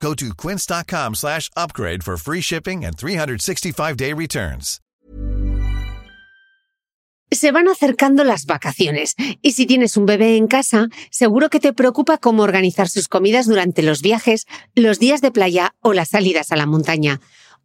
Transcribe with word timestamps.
Go 0.00 0.14
to 0.14 0.34
quince.com 0.34 1.14
slash 1.14 1.50
upgrade 1.56 2.02
for 2.04 2.16
free 2.16 2.40
shipping 2.40 2.84
and 2.84 2.96
365-day 2.96 4.12
returns. 4.12 4.80
Se 7.32 7.50
van 7.50 7.66
acercando 7.66 8.22
las 8.22 8.46
vacaciones 8.46 9.16
y 9.42 9.52
si 9.52 9.66
tienes 9.66 9.96
un 9.96 10.06
bebé 10.06 10.36
en 10.36 10.46
casa, 10.46 10.88
seguro 11.10 11.50
que 11.50 11.58
te 11.58 11.72
preocupa 11.72 12.18
cómo 12.18 12.44
organizar 12.44 12.88
sus 12.88 13.08
comidas 13.08 13.46
durante 13.46 13.82
los 13.82 14.00
viajes, 14.00 14.46
los 14.76 15.00
días 15.00 15.22
de 15.22 15.32
playa 15.32 15.74
o 15.80 15.92
las 15.92 16.10
salidas 16.10 16.52
a 16.52 16.56
la 16.56 16.66
montaña. 16.66 17.20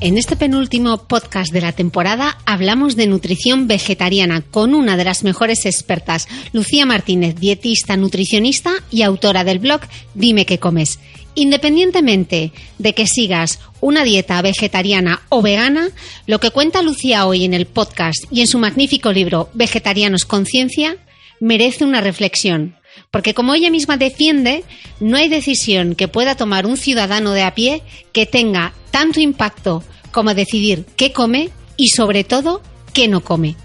En 0.00 0.16
este 0.16 0.36
penúltimo 0.36 0.96
podcast 1.08 1.52
de 1.52 1.60
la 1.60 1.72
temporada 1.72 2.38
hablamos 2.46 2.94
de 2.94 3.08
nutrición 3.08 3.66
vegetariana 3.66 4.42
con 4.42 4.76
una 4.76 4.96
de 4.96 5.02
las 5.02 5.24
mejores 5.24 5.66
expertas, 5.66 6.28
Lucía 6.52 6.86
Martínez, 6.86 7.34
dietista, 7.34 7.96
nutricionista 7.96 8.70
y 8.92 9.02
autora 9.02 9.42
del 9.42 9.58
blog 9.58 9.80
Dime 10.14 10.46
qué 10.46 10.60
comes. 10.60 11.00
Independientemente 11.34 12.52
de 12.78 12.94
que 12.94 13.08
sigas 13.08 13.58
una 13.80 14.04
dieta 14.04 14.40
vegetariana 14.40 15.22
o 15.30 15.42
vegana, 15.42 15.88
lo 16.26 16.38
que 16.38 16.52
cuenta 16.52 16.82
Lucía 16.82 17.26
hoy 17.26 17.44
en 17.44 17.52
el 17.52 17.66
podcast 17.66 18.24
y 18.30 18.40
en 18.40 18.46
su 18.46 18.60
magnífico 18.60 19.10
libro 19.10 19.50
Vegetarianos 19.54 20.24
Conciencia 20.24 20.96
merece 21.40 21.84
una 21.84 22.00
reflexión. 22.00 22.77
Porque 23.10 23.34
como 23.34 23.54
ella 23.54 23.70
misma 23.70 23.96
defiende, 23.96 24.64
no 25.00 25.16
hay 25.16 25.28
decisión 25.28 25.94
que 25.94 26.08
pueda 26.08 26.36
tomar 26.36 26.66
un 26.66 26.76
ciudadano 26.76 27.32
de 27.32 27.42
a 27.42 27.54
pie 27.54 27.82
que 28.12 28.26
tenga 28.26 28.74
tanto 28.90 29.20
impacto 29.20 29.82
como 30.12 30.34
decidir 30.34 30.84
qué 30.96 31.12
come 31.12 31.50
y 31.76 31.88
sobre 31.88 32.24
todo 32.24 32.62
qué 32.92 33.08
no 33.08 33.22
come. 33.22 33.56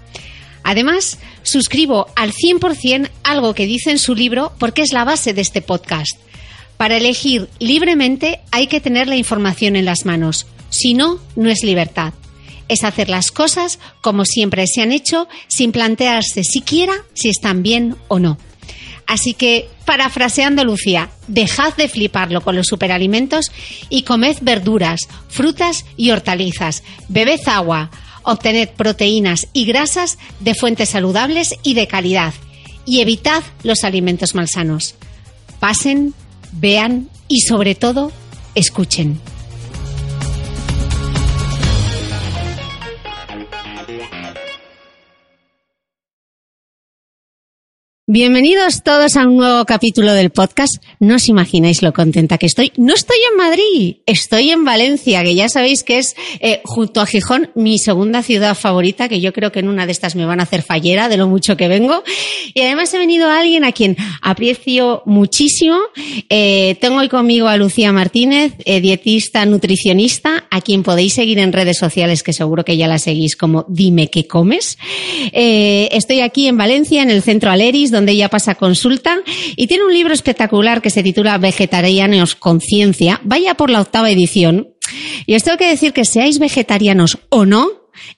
Además, 0.62 1.18
suscribo 1.42 2.06
al 2.16 2.32
100% 2.32 3.10
algo 3.22 3.54
que 3.54 3.66
dice 3.66 3.90
en 3.90 3.98
su 3.98 4.14
libro 4.14 4.52
porque 4.58 4.82
es 4.82 4.92
la 4.92 5.04
base 5.04 5.34
de 5.34 5.42
este 5.42 5.60
podcast. 5.60 6.16
Para 6.78 6.96
elegir 6.96 7.48
libremente 7.58 8.40
hay 8.50 8.66
que 8.66 8.80
tener 8.80 9.06
la 9.08 9.16
información 9.16 9.76
en 9.76 9.84
las 9.84 10.06
manos, 10.06 10.46
si 10.70 10.94
no, 10.94 11.20
no 11.36 11.50
es 11.50 11.62
libertad. 11.62 12.14
Es 12.66 12.82
hacer 12.82 13.10
las 13.10 13.30
cosas 13.30 13.78
como 14.00 14.24
siempre 14.24 14.66
se 14.66 14.80
han 14.80 14.90
hecho 14.90 15.28
sin 15.48 15.70
plantearse 15.70 16.44
siquiera 16.44 16.94
si 17.12 17.28
están 17.28 17.62
bien 17.62 17.96
o 18.08 18.18
no. 18.18 18.38
Así 19.06 19.34
que, 19.34 19.68
parafraseando 19.84 20.64
Lucía, 20.64 21.10
dejad 21.28 21.74
de 21.76 21.88
fliparlo 21.88 22.40
con 22.42 22.56
los 22.56 22.66
superalimentos 22.66 23.52
y 23.90 24.02
comed 24.02 24.36
verduras, 24.40 25.00
frutas 25.28 25.84
y 25.96 26.10
hortalizas. 26.10 26.82
Bebed 27.08 27.40
agua, 27.46 27.90
obtened 28.22 28.70
proteínas 28.70 29.48
y 29.52 29.66
grasas 29.66 30.18
de 30.40 30.54
fuentes 30.54 30.88
saludables 30.90 31.54
y 31.62 31.74
de 31.74 31.86
calidad. 31.86 32.32
Y 32.86 33.00
evitad 33.00 33.42
los 33.62 33.84
alimentos 33.84 34.34
malsanos. 34.34 34.94
Pasen, 35.60 36.14
vean 36.52 37.08
y 37.28 37.40
sobre 37.40 37.74
todo, 37.74 38.12
escuchen. 38.54 39.20
Bienvenidos 48.06 48.82
todos 48.82 49.16
a 49.16 49.26
un 49.26 49.38
nuevo 49.38 49.64
capítulo 49.64 50.12
del 50.12 50.28
podcast. 50.28 50.74
No 51.00 51.14
os 51.14 51.26
imagináis 51.26 51.80
lo 51.80 51.94
contenta 51.94 52.36
que 52.36 52.44
estoy. 52.44 52.70
No 52.76 52.92
estoy 52.92 53.16
en 53.30 53.36
Madrid, 53.38 53.96
estoy 54.04 54.50
en 54.50 54.62
Valencia, 54.62 55.22
que 55.22 55.34
ya 55.34 55.48
sabéis 55.48 55.84
que 55.84 55.96
es 55.96 56.14
eh, 56.40 56.60
junto 56.64 57.00
a 57.00 57.06
Gijón 57.06 57.48
mi 57.54 57.78
segunda 57.78 58.22
ciudad 58.22 58.54
favorita, 58.54 59.08
que 59.08 59.22
yo 59.22 59.32
creo 59.32 59.52
que 59.52 59.60
en 59.60 59.68
una 59.68 59.86
de 59.86 59.92
estas 59.92 60.16
me 60.16 60.26
van 60.26 60.40
a 60.40 60.42
hacer 60.42 60.60
fallera 60.60 61.08
de 61.08 61.16
lo 61.16 61.28
mucho 61.28 61.56
que 61.56 61.66
vengo. 61.66 62.04
Y 62.52 62.60
además 62.60 62.92
he 62.92 62.98
venido 62.98 63.26
a 63.30 63.38
alguien 63.38 63.64
a 63.64 63.72
quien 63.72 63.96
aprecio 64.20 65.02
muchísimo. 65.06 65.78
Eh, 66.28 66.76
tengo 66.82 66.98
hoy 66.98 67.08
conmigo 67.08 67.48
a 67.48 67.56
Lucía 67.56 67.90
Martínez, 67.90 68.52
eh, 68.66 68.82
dietista, 68.82 69.46
nutricionista, 69.46 70.44
a 70.50 70.60
quien 70.60 70.82
podéis 70.82 71.14
seguir 71.14 71.38
en 71.38 71.54
redes 71.54 71.78
sociales, 71.78 72.22
que 72.22 72.34
seguro 72.34 72.66
que 72.66 72.76
ya 72.76 72.86
la 72.86 72.98
seguís 72.98 73.34
como 73.34 73.64
Dime 73.66 74.10
qué 74.10 74.26
comes. 74.26 74.76
estoy 75.32 76.20
aquí 76.20 76.48
en 76.48 76.58
Valencia, 76.58 77.00
en 77.00 77.08
el 77.08 77.22
centro 77.22 77.50
Aleris, 77.50 77.93
donde 77.94 78.12
ella 78.12 78.28
pasa 78.28 78.54
consulta 78.56 79.20
y 79.56 79.66
tiene 79.66 79.84
un 79.84 79.92
libro 79.92 80.12
espectacular 80.12 80.82
que 80.82 80.90
se 80.90 81.02
titula 81.02 81.38
Vegetarianos 81.38 82.34
Conciencia. 82.34 83.20
Vaya 83.24 83.54
por 83.54 83.70
la 83.70 83.80
octava 83.80 84.10
edición. 84.10 84.68
Y 85.26 85.34
os 85.34 85.42
tengo 85.42 85.56
que 85.56 85.68
decir 85.68 85.92
que 85.94 86.04
seáis 86.04 86.38
vegetarianos 86.38 87.18
o 87.30 87.46
no, 87.46 87.68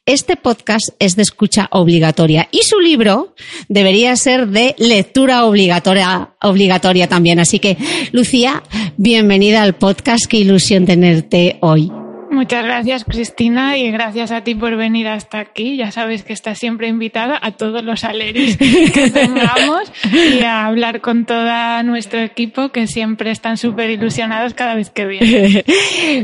este 0.06 0.36
podcast 0.36 0.88
es 0.98 1.16
de 1.16 1.22
escucha 1.22 1.68
obligatoria 1.70 2.48
y 2.50 2.62
su 2.62 2.80
libro 2.80 3.34
debería 3.68 4.16
ser 4.16 4.48
de 4.48 4.74
lectura 4.78 5.44
obligatoria, 5.44 6.34
obligatoria 6.42 7.08
también. 7.08 7.38
Así 7.38 7.58
que, 7.58 7.76
Lucía, 8.12 8.62
bienvenida 8.96 9.62
al 9.62 9.74
podcast. 9.74 10.26
Qué 10.26 10.38
ilusión 10.38 10.86
tenerte 10.86 11.58
hoy. 11.60 11.90
Muchas 12.30 12.64
gracias, 12.64 13.04
Cristina, 13.04 13.78
y 13.78 13.90
gracias 13.90 14.30
a 14.30 14.42
ti 14.42 14.54
por 14.54 14.76
venir 14.76 15.08
hasta 15.08 15.38
aquí. 15.38 15.76
Ya 15.76 15.90
sabes 15.90 16.22
que 16.22 16.32
estás 16.32 16.58
siempre 16.58 16.88
invitada 16.88 17.38
a 17.40 17.52
todos 17.52 17.82
los 17.84 18.04
aleris 18.04 18.56
que 18.56 19.10
tengamos 19.10 19.92
y 20.12 20.42
a 20.42 20.66
hablar 20.66 21.00
con 21.00 21.24
todo 21.24 21.46
nuestro 21.84 22.20
equipo 22.20 22.70
que 22.70 22.86
siempre 22.86 23.30
están 23.30 23.56
súper 23.56 23.90
ilusionados 23.90 24.54
cada 24.54 24.74
vez 24.74 24.90
que 24.90 25.06
vienen. 25.06 25.64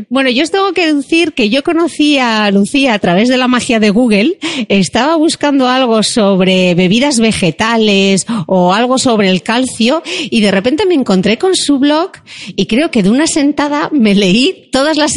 Bueno, 0.09 0.31
yo 0.31 0.43
os 0.43 0.51
tengo 0.51 0.73
que 0.73 0.93
decir 0.93 1.33
que 1.33 1.49
yo 1.49 1.63
conocí 1.63 2.19
a 2.19 2.51
Lucía 2.51 2.95
a 2.95 2.99
través 2.99 3.29
de 3.29 3.37
la 3.37 3.49
magia 3.49 3.81
de 3.81 3.91
Google. 3.91 4.39
Estaba 4.69 5.17
buscando 5.17 5.69
algo 5.69 6.03
sobre 6.03 6.75
bebidas 6.75 7.19
vegetales 7.19 8.27
o 8.47 8.73
algo 8.73 8.99
sobre 8.99 9.31
el 9.31 9.43
calcio 9.43 10.03
y 10.31 10.41
de 10.41 10.51
repente 10.51 10.87
me 10.87 10.95
encontré 10.95 11.39
con 11.39 11.57
su 11.57 11.79
blog 11.79 12.13
y 12.49 12.67
creo 12.67 12.91
que 12.91 13.03
de 13.03 13.11
una 13.11 13.27
sentada 13.27 13.89
me 13.93 14.15
leí 14.15 14.69
todas 14.73 14.97
las, 14.97 15.13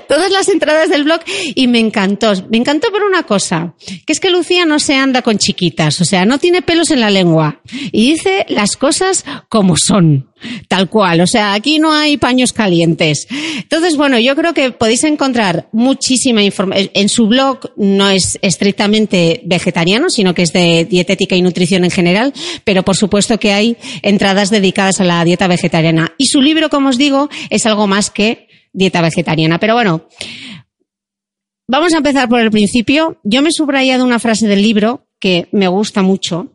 todas 0.00 0.30
las 0.30 0.48
entradas 0.48 0.88
del 0.90 1.04
blog 1.04 1.20
y 1.54 1.66
me 1.66 1.78
encantó. 1.78 2.32
Me 2.50 2.58
encantó 2.58 2.90
por 2.90 3.02
una 3.02 3.22
cosa, 3.22 3.74
que 4.06 4.12
es 4.12 4.20
que 4.20 4.30
Lucía 4.30 4.64
no 4.64 4.78
se 4.78 4.94
anda 4.94 5.22
con 5.22 5.38
chiquitas, 5.38 6.00
o 6.00 6.04
sea, 6.04 6.24
no 6.24 6.38
tiene 6.38 6.62
pelos 6.62 6.90
en 6.90 7.00
la 7.00 7.10
lengua 7.10 7.60
y 7.92 8.12
dice 8.12 8.46
las 8.48 8.76
cosas 8.76 9.24
como 9.48 9.76
son. 9.76 10.28
Tal 10.68 10.88
cual, 10.88 11.20
o 11.20 11.26
sea, 11.26 11.52
aquí 11.52 11.80
no 11.80 11.92
hay 11.92 12.16
paños 12.16 12.52
calientes. 12.52 13.26
Entonces, 13.56 13.96
bueno, 13.96 14.20
yo 14.20 14.36
creo 14.36 14.54
que 14.54 14.70
podéis 14.70 15.02
encontrar 15.02 15.68
muchísima 15.72 16.42
información. 16.42 16.90
En 16.94 17.08
su 17.08 17.26
blog 17.26 17.72
no 17.76 18.08
es 18.08 18.38
estrictamente 18.40 19.40
vegetariano, 19.44 20.10
sino 20.10 20.34
que 20.34 20.42
es 20.42 20.52
de 20.52 20.84
dietética 20.84 21.34
y 21.34 21.42
nutrición 21.42 21.84
en 21.84 21.90
general, 21.90 22.32
pero 22.64 22.84
por 22.84 22.96
supuesto 22.96 23.38
que 23.38 23.52
hay 23.52 23.76
entradas 24.02 24.50
dedicadas 24.50 25.00
a 25.00 25.04
la 25.04 25.24
dieta 25.24 25.48
vegetariana. 25.48 26.14
Y 26.18 26.26
su 26.26 26.40
libro, 26.40 26.70
como 26.70 26.90
os 26.90 26.98
digo, 26.98 27.28
es 27.50 27.66
algo 27.66 27.88
más 27.88 28.10
que 28.10 28.47
dieta 28.78 29.02
vegetariana. 29.02 29.58
Pero 29.58 29.74
bueno, 29.74 30.08
vamos 31.68 31.92
a 31.92 31.98
empezar 31.98 32.28
por 32.28 32.40
el 32.40 32.50
principio. 32.50 33.18
Yo 33.24 33.42
me 33.42 33.48
he 33.48 33.52
subrayado 33.52 34.04
una 34.04 34.18
frase 34.18 34.46
del 34.46 34.62
libro 34.62 35.04
que 35.20 35.48
me 35.50 35.66
gusta 35.66 36.02
mucho, 36.02 36.52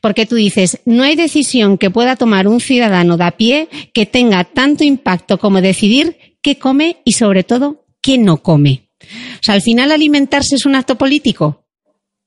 porque 0.00 0.26
tú 0.26 0.36
dices, 0.36 0.78
no 0.84 1.02
hay 1.02 1.16
decisión 1.16 1.76
que 1.76 1.90
pueda 1.90 2.14
tomar 2.14 2.46
un 2.46 2.60
ciudadano 2.60 3.16
de 3.16 3.24
a 3.24 3.32
pie 3.32 3.68
que 3.92 4.06
tenga 4.06 4.44
tanto 4.44 4.84
impacto 4.84 5.38
como 5.38 5.60
decidir 5.60 6.16
qué 6.40 6.56
come 6.56 6.98
y 7.04 7.12
sobre 7.12 7.42
todo 7.42 7.84
qué 8.00 8.16
no 8.16 8.36
come. 8.42 8.90
O 9.02 9.42
sea, 9.42 9.56
al 9.56 9.62
final 9.62 9.90
alimentarse 9.90 10.54
es 10.54 10.66
un 10.66 10.76
acto 10.76 10.96
político. 10.96 11.65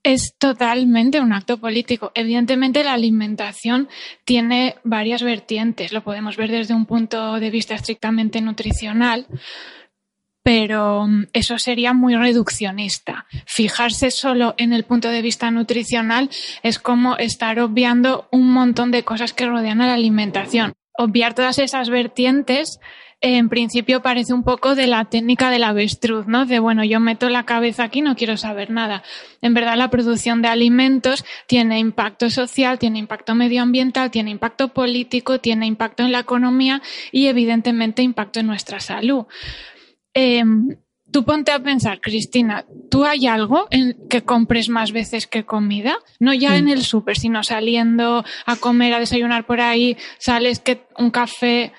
Es 0.03 0.35
totalmente 0.37 1.19
un 1.19 1.33
acto 1.33 1.57
político. 1.57 2.11
Evidentemente 2.15 2.83
la 2.83 2.93
alimentación 2.93 3.89
tiene 4.23 4.75
varias 4.83 5.21
vertientes. 5.23 5.91
Lo 5.91 6.03
podemos 6.03 6.37
ver 6.37 6.51
desde 6.51 6.73
un 6.73 6.85
punto 6.85 7.39
de 7.39 7.49
vista 7.49 7.75
estrictamente 7.75 8.39
nutricional, 8.39 9.27
pero 10.41 11.05
mm, 11.05 11.25
eso 11.33 11.59
sería 11.59 11.93
muy 11.93 12.15
reduccionista. 12.15 13.25
Fijarse 13.45 14.09
solo 14.09 14.55
en 14.57 14.71
el 14.71 14.85
punto 14.85 15.09
de 15.09 15.21
vista 15.21 15.51
nutricional 15.51 16.29
es 16.63 16.79
como 16.79 17.17
estar 17.17 17.59
obviando 17.59 18.29
un 18.31 18.51
montón 18.51 18.91
de 18.91 19.03
cosas 19.03 19.33
que 19.33 19.47
rodean 19.47 19.81
a 19.81 19.87
la 19.87 19.95
alimentación. 19.95 20.73
Obviar 20.97 21.33
todas 21.33 21.59
esas 21.59 21.89
vertientes 21.89 22.79
en 23.21 23.49
principio 23.49 24.01
parece 24.01 24.33
un 24.33 24.43
poco 24.43 24.75
de 24.75 24.87
la 24.87 25.05
técnica 25.05 25.49
del 25.51 25.65
avestruz, 25.65 26.27
¿no? 26.27 26.45
De 26.45 26.59
bueno, 26.59 26.85
yo 26.85 27.01
meto 27.01 27.29
la 27.29 27.43
cabeza 27.43 27.83
aquí, 27.83 28.01
no 28.01 28.15
quiero 28.15 28.37
saber 28.37 28.69
nada. 28.69 29.03
En 29.41 29.53
verdad, 29.53 29.75
la 29.75 29.89
producción 29.89 30.41
de 30.41 30.47
alimentos 30.47 31.25
tiene 31.45 31.79
impacto 31.79 32.29
social, 32.29 32.79
tiene 32.79 32.97
impacto 32.99 33.35
medioambiental, 33.35 34.09
tiene 34.09 34.31
impacto 34.31 34.69
político, 34.69 35.39
tiene 35.39 35.65
impacto 35.65 36.03
en 36.03 36.13
la 36.13 36.19
economía 36.19 36.81
y, 37.11 37.27
evidentemente, 37.27 38.01
impacto 38.03 38.39
en 38.39 38.47
nuestra 38.47 38.79
salud. 38.79 39.25
Em, 40.13 40.77
tú 41.11 41.25
ponte 41.25 41.51
a 41.51 41.59
pensar, 41.59 41.99
Cristina, 41.99 42.65
¿tú 42.89 43.03
hay 43.03 43.27
algo 43.27 43.67
en 43.69 43.97
que 44.09 44.21
compres 44.21 44.69
más 44.69 44.93
veces 44.93 45.27
que 45.27 45.43
comida? 45.43 45.97
No 46.19 46.33
ya 46.33 46.55
en 46.55 46.69
el 46.69 46.83
súper, 46.83 47.17
sino 47.17 47.43
saliendo 47.43 48.23
a 48.45 48.55
comer, 48.55 48.93
a 48.93 48.99
desayunar 48.99 49.45
por 49.45 49.59
ahí, 49.59 49.97
sales 50.19 50.59
que 50.59 50.85
un 50.97 51.11
café. 51.11 51.73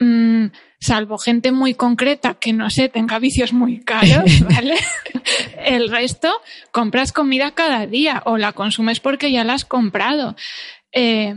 Mm, 0.00 0.46
salvo 0.80 1.18
gente 1.18 1.52
muy 1.52 1.74
concreta 1.74 2.34
que 2.34 2.52
no 2.52 2.70
sé, 2.70 2.88
tenga 2.88 3.18
vicios 3.18 3.52
muy 3.52 3.80
caros, 3.80 4.40
¿vale? 4.54 4.76
El 5.64 5.90
resto, 5.90 6.32
compras 6.72 7.12
comida 7.12 7.52
cada 7.52 7.86
día 7.86 8.22
o 8.24 8.38
la 8.38 8.52
consumes 8.52 9.00
porque 9.00 9.30
ya 9.30 9.44
la 9.44 9.54
has 9.54 9.64
comprado. 9.64 10.36
Eh, 10.92 11.34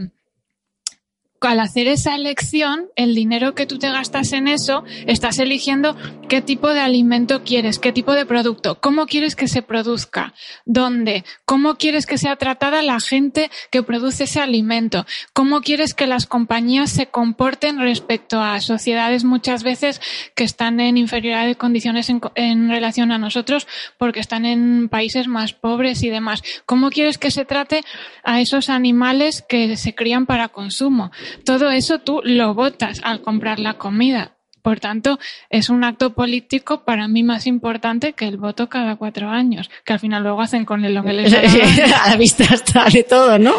al 1.47 1.59
hacer 1.59 1.87
esa 1.87 2.15
elección, 2.15 2.87
el 2.95 3.15
dinero 3.15 3.55
que 3.55 3.65
tú 3.65 3.79
te 3.79 3.89
gastas 3.89 4.33
en 4.33 4.47
eso, 4.47 4.83
estás 5.07 5.39
eligiendo 5.39 5.95
qué 6.29 6.41
tipo 6.41 6.69
de 6.69 6.79
alimento 6.79 7.43
quieres, 7.43 7.79
qué 7.79 7.91
tipo 7.91 8.13
de 8.13 8.25
producto, 8.25 8.79
cómo 8.79 9.05
quieres 9.05 9.35
que 9.35 9.47
se 9.47 9.61
produzca, 9.61 10.33
dónde, 10.65 11.23
cómo 11.45 11.75
quieres 11.75 12.05
que 12.05 12.17
sea 12.17 12.35
tratada 12.35 12.81
la 12.81 12.99
gente 12.99 13.49
que 13.71 13.83
produce 13.83 14.23
ese 14.25 14.39
alimento, 14.39 15.05
cómo 15.33 15.61
quieres 15.61 15.93
que 15.93 16.07
las 16.07 16.25
compañías 16.25 16.91
se 16.91 17.07
comporten 17.07 17.79
respecto 17.79 18.41
a 18.41 18.59
sociedades 18.61 19.23
muchas 19.23 19.63
veces 19.63 20.01
que 20.35 20.43
están 20.43 20.79
en 20.79 20.97
inferioridad 20.97 21.45
de 21.45 21.55
condiciones 21.55 22.09
en, 22.09 22.21
en 22.35 22.69
relación 22.69 23.11
a 23.11 23.17
nosotros 23.17 23.67
porque 23.97 24.19
están 24.19 24.45
en 24.45 24.89
países 24.89 25.27
más 25.27 25.53
pobres 25.53 26.03
y 26.03 26.09
demás. 26.09 26.43
¿Cómo 26.65 26.89
quieres 26.89 27.17
que 27.17 27.31
se 27.31 27.45
trate 27.45 27.83
a 28.23 28.41
esos 28.41 28.69
animales 28.69 29.43
que 29.47 29.77
se 29.77 29.95
crían 29.95 30.25
para 30.25 30.49
consumo? 30.49 31.11
Todo 31.45 31.71
eso 31.71 31.99
tú 31.99 32.21
lo 32.23 32.53
votas 32.53 33.01
al 33.03 33.21
comprar 33.21 33.59
la 33.59 33.75
comida. 33.75 34.32
Por 34.63 34.79
tanto, 34.79 35.19
es 35.49 35.69
un 35.69 35.83
acto 35.83 36.13
político 36.13 36.85
para 36.85 37.09
mí 37.09 37.21
más 37.21 37.47
importante 37.47 38.13
que 38.13 38.25
el 38.25 38.37
voto 38.37 38.69
cada 38.69 38.95
cuatro 38.95 39.27
años, 39.27 39.69
que 39.83 39.91
al 39.91 39.99
final 39.99 40.23
luego 40.23 40.39
hacen 40.39 40.63
con 40.63 40.81
lo 40.81 41.03
que 41.03 41.11
les 41.11 41.33
A 41.33 42.09
la 42.09 42.15
vista 42.15 42.45
está 42.45 42.85
de 42.85 43.03
todo, 43.03 43.37
¿no? 43.37 43.55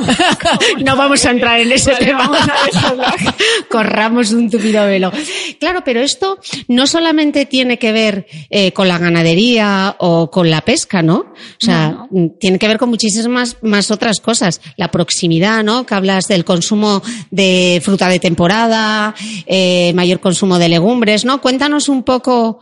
no 0.84 0.96
vamos 0.96 1.26
a 1.26 1.32
entrar 1.32 1.58
en 1.60 1.72
ese 1.72 1.92
tema. 1.96 2.30
Corramos 3.68 4.30
un 4.30 4.48
tupido 4.48 4.86
velo. 4.86 5.10
Claro, 5.58 5.82
pero 5.84 6.00
esto 6.02 6.38
no 6.68 6.86
solamente 6.86 7.44
tiene 7.46 7.76
que 7.76 7.90
ver 7.90 8.26
eh, 8.48 8.70
con 8.72 8.86
la 8.86 8.98
ganadería 8.98 9.96
o 9.98 10.30
con 10.30 10.50
la 10.50 10.60
pesca, 10.60 11.02
¿no? 11.02 11.16
O 11.16 11.34
sea, 11.58 12.06
tiene 12.38 12.60
que 12.60 12.68
ver 12.68 12.78
con 12.78 12.90
muchísimas 12.90 13.56
más 13.62 13.90
otras 13.90 14.20
cosas. 14.20 14.60
La 14.76 14.92
proximidad, 14.92 15.64
¿no? 15.64 15.84
Que 15.84 15.96
hablas 15.96 16.28
del 16.28 16.44
consumo 16.44 17.02
de 17.32 17.80
fruta 17.84 18.08
de 18.08 18.20
temporada, 18.20 19.16
eh, 19.46 19.92
mayor 19.94 20.20
consumo 20.28 20.58
de 20.58 20.68
legumbres, 20.68 21.24
¿no? 21.24 21.40
Cuéntanos 21.40 21.88
un 21.88 22.02
poco, 22.02 22.60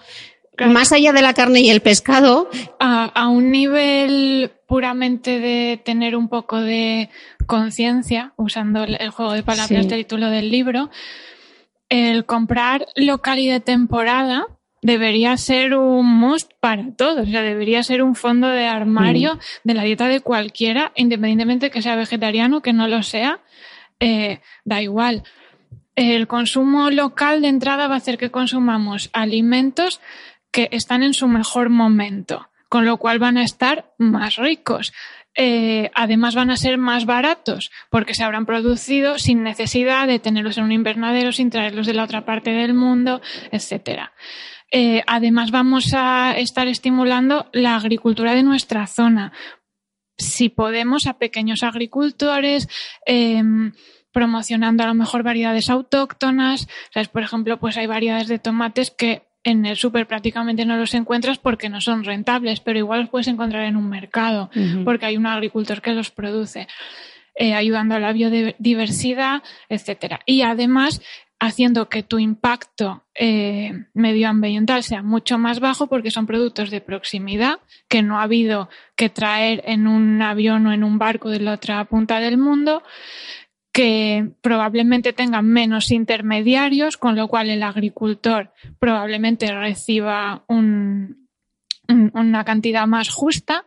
más 0.56 0.92
allá 0.92 1.12
de 1.12 1.20
la 1.20 1.34
carne 1.34 1.62
y 1.62 1.70
el 1.70 1.80
pescado. 1.80 2.48
A, 2.78 3.28
un 3.28 3.50
nivel 3.50 4.52
puramente 4.68 5.40
de 5.40 5.82
tener 5.84 6.14
un 6.14 6.28
poco 6.28 6.60
de 6.60 7.10
conciencia, 7.46 8.34
usando 8.36 8.84
el, 8.84 9.10
juego 9.10 9.32
de 9.32 9.42
palabras 9.42 9.68
del 9.68 9.88
título 9.88 10.30
del 10.30 10.48
libro, 10.48 10.90
el 11.88 12.24
comprar 12.24 12.86
local 12.94 13.40
y 13.40 13.48
de 13.48 13.58
temporada 13.58 14.46
debería 14.80 15.36
ser 15.36 15.74
un 15.74 16.06
must 16.06 16.52
para 16.60 16.94
todos, 16.96 17.26
o 17.26 17.30
sea, 17.32 17.42
debería 17.42 17.82
ser 17.82 18.00
un 18.00 18.14
fondo 18.14 18.46
de 18.46 18.66
armario 18.68 19.34
mm. 19.34 19.38
de 19.64 19.74
la 19.74 19.82
dieta 19.82 20.06
de 20.06 20.20
cualquiera, 20.20 20.92
independientemente 20.94 21.70
que 21.72 21.82
sea 21.82 21.96
vegetariano, 21.96 22.62
que 22.62 22.72
no 22.72 22.86
lo 22.86 23.02
sea, 23.02 23.40
eh, 23.98 24.38
da 24.64 24.80
igual 24.82 25.24
el 25.96 26.26
consumo 26.26 26.90
local 26.90 27.42
de 27.42 27.48
entrada 27.48 27.88
va 27.88 27.94
a 27.94 27.98
hacer 27.98 28.18
que 28.18 28.30
consumamos 28.30 29.10
alimentos 29.12 30.00
que 30.52 30.68
están 30.72 31.02
en 31.02 31.14
su 31.14 31.26
mejor 31.26 31.70
momento, 31.70 32.48
con 32.68 32.84
lo 32.84 32.98
cual 32.98 33.18
van 33.18 33.38
a 33.38 33.42
estar 33.42 33.92
más 33.98 34.36
ricos. 34.36 34.92
Eh, 35.38 35.90
además 35.94 36.34
van 36.34 36.50
a 36.50 36.56
ser 36.56 36.78
más 36.78 37.04
baratos 37.04 37.70
porque 37.90 38.14
se 38.14 38.24
habrán 38.24 38.46
producido 38.46 39.18
sin 39.18 39.42
necesidad 39.42 40.06
de 40.06 40.18
tenerlos 40.18 40.56
en 40.56 40.64
un 40.64 40.72
invernadero, 40.72 41.32
sin 41.32 41.50
traerlos 41.50 41.86
de 41.86 41.92
la 41.92 42.04
otra 42.04 42.24
parte 42.24 42.50
del 42.50 42.72
mundo, 42.72 43.20
etcétera. 43.50 44.12
Eh, 44.72 45.02
además 45.06 45.50
vamos 45.50 45.92
a 45.94 46.36
estar 46.38 46.68
estimulando 46.68 47.48
la 47.52 47.76
agricultura 47.76 48.34
de 48.34 48.42
nuestra 48.42 48.86
zona. 48.86 49.32
Si 50.18 50.48
podemos, 50.48 51.06
a 51.06 51.18
pequeños 51.18 51.62
agricultores, 51.62 52.68
em, 53.04 53.72
promocionando 54.16 54.82
a 54.82 54.86
lo 54.86 54.94
mejor 54.94 55.22
variedades 55.22 55.68
autóctonas. 55.68 56.68
¿Sabes? 56.94 57.08
Por 57.08 57.22
ejemplo, 57.22 57.58
pues 57.58 57.76
hay 57.76 57.86
variedades 57.86 58.28
de 58.28 58.38
tomates 58.38 58.90
que 58.90 59.24
en 59.44 59.66
el 59.66 59.76
súper 59.76 60.06
prácticamente 60.06 60.64
no 60.64 60.78
los 60.78 60.94
encuentras 60.94 61.36
porque 61.36 61.68
no 61.68 61.82
son 61.82 62.02
rentables, 62.02 62.60
pero 62.60 62.78
igual 62.78 63.00
los 63.00 63.10
puedes 63.10 63.28
encontrar 63.28 63.64
en 63.64 63.76
un 63.76 63.90
mercado 63.90 64.48
porque 64.86 65.04
hay 65.04 65.18
un 65.18 65.26
agricultor 65.26 65.82
que 65.82 65.92
los 65.92 66.10
produce, 66.10 66.66
eh, 67.34 67.52
ayudando 67.52 67.94
a 67.94 68.00
la 68.00 68.14
biodiversidad, 68.14 69.42
etcétera. 69.68 70.20
Y 70.24 70.40
además 70.40 71.02
haciendo 71.38 71.90
que 71.90 72.02
tu 72.02 72.18
impacto 72.18 73.04
eh, 73.14 73.72
medioambiental 73.92 74.82
sea 74.82 75.02
mucho 75.02 75.36
más 75.36 75.60
bajo 75.60 75.88
porque 75.88 76.10
son 76.10 76.26
productos 76.26 76.70
de 76.70 76.80
proximidad 76.80 77.60
que 77.88 78.02
no 78.02 78.18
ha 78.18 78.22
habido 78.22 78.70
que 78.96 79.10
traer 79.10 79.62
en 79.66 79.86
un 79.86 80.22
avión 80.22 80.66
o 80.66 80.72
en 80.72 80.82
un 80.82 80.98
barco 80.98 81.28
de 81.28 81.40
la 81.40 81.52
otra 81.52 81.84
punta 81.84 82.18
del 82.20 82.38
mundo 82.38 82.82
que 83.76 84.30
probablemente 84.40 85.12
tengan 85.12 85.46
menos 85.46 85.90
intermediarios, 85.90 86.96
con 86.96 87.14
lo 87.14 87.28
cual 87.28 87.50
el 87.50 87.62
agricultor 87.62 88.50
probablemente 88.78 89.52
reciba 89.52 90.46
una 90.48 92.44
cantidad 92.46 92.86
más 92.86 93.10
justa. 93.10 93.66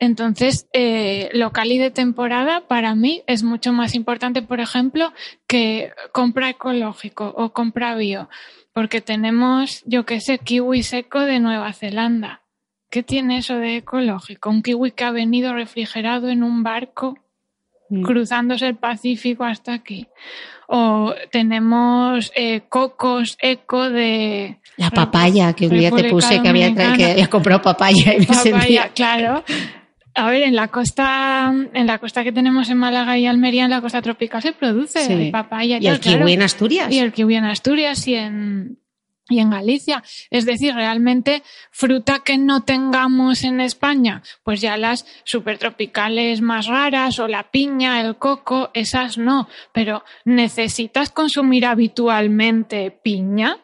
Entonces, 0.00 0.68
eh, 0.74 1.30
local 1.32 1.72
y 1.72 1.78
de 1.78 1.90
temporada 1.90 2.68
para 2.68 2.94
mí 2.94 3.22
es 3.26 3.42
mucho 3.42 3.72
más 3.72 3.94
importante, 3.94 4.42
por 4.42 4.60
ejemplo, 4.60 5.14
que 5.46 5.94
compra 6.12 6.50
ecológico 6.50 7.32
o 7.34 7.54
compra 7.54 7.94
bio, 7.94 8.28
porque 8.74 9.00
tenemos, 9.00 9.82
yo 9.86 10.04
qué 10.04 10.20
sé, 10.20 10.36
kiwi 10.36 10.82
seco 10.82 11.20
de 11.20 11.40
Nueva 11.40 11.72
Zelanda. 11.72 12.42
¿Qué 12.90 13.02
tiene 13.02 13.38
eso 13.38 13.54
de 13.54 13.78
ecológico? 13.78 14.50
Un 14.50 14.62
kiwi 14.62 14.90
que 14.90 15.04
ha 15.04 15.10
venido 15.10 15.54
refrigerado 15.54 16.28
en 16.28 16.42
un 16.42 16.62
barco 16.62 17.16
mm. 17.90 18.02
cruzándose 18.02 18.66
el 18.66 18.76
Pacífico 18.76 19.44
hasta 19.44 19.74
aquí. 19.74 20.06
O 20.68 21.12
tenemos 21.30 22.32
eh, 22.34 22.62
cocos 22.68 23.36
eco 23.40 23.90
de... 23.90 24.58
La 24.76 24.90
papaya, 24.90 25.52
que 25.52 25.66
un 25.66 25.78
día 25.78 25.90
te 25.90 26.08
puse 26.08 26.40
que 26.40 26.48
había, 26.48 26.74
que 26.74 26.82
había 26.82 27.26
comprado 27.26 27.60
papaya 27.60 28.14
y 28.14 28.20
me 28.20 28.26
papaya, 28.26 28.90
claro. 28.94 29.44
A 30.14 30.30
ver, 30.30 30.42
en 30.42 30.56
la 30.56 30.68
costa, 30.68 31.52
en 31.72 31.86
la 31.86 31.98
costa 31.98 32.24
que 32.24 32.32
tenemos 32.32 32.68
en 32.68 32.78
Málaga 32.78 33.16
y 33.18 33.26
Almería, 33.26 33.64
en 33.64 33.70
la 33.70 33.80
costa 33.80 34.02
tropical 34.02 34.42
se 34.42 34.52
produce 34.52 35.30
papaya. 35.30 35.78
Y, 35.80 35.86
el 35.86 36.00
kiwi 36.00 36.32
en 36.32 36.42
Asturias. 36.42 36.92
Y 36.92 36.98
el 36.98 37.12
kiwi 37.12 37.36
en 37.36 37.44
Asturias 37.44 38.06
y 38.08 38.14
en, 38.14 38.79
y 39.30 39.40
en 39.40 39.50
Galicia. 39.50 40.02
Es 40.30 40.44
decir, 40.44 40.74
realmente 40.74 41.42
fruta 41.70 42.20
que 42.24 42.38
no 42.38 42.64
tengamos 42.64 43.44
en 43.44 43.60
España, 43.60 44.22
pues 44.42 44.60
ya 44.60 44.76
las 44.76 45.06
supertropicales 45.24 46.40
más 46.40 46.66
raras 46.66 47.18
o 47.18 47.28
la 47.28 47.50
piña, 47.50 48.00
el 48.00 48.16
coco, 48.16 48.70
esas 48.74 49.18
no. 49.18 49.48
Pero 49.72 50.04
¿necesitas 50.24 51.10
consumir 51.10 51.66
habitualmente 51.66 52.90
piña? 52.90 53.58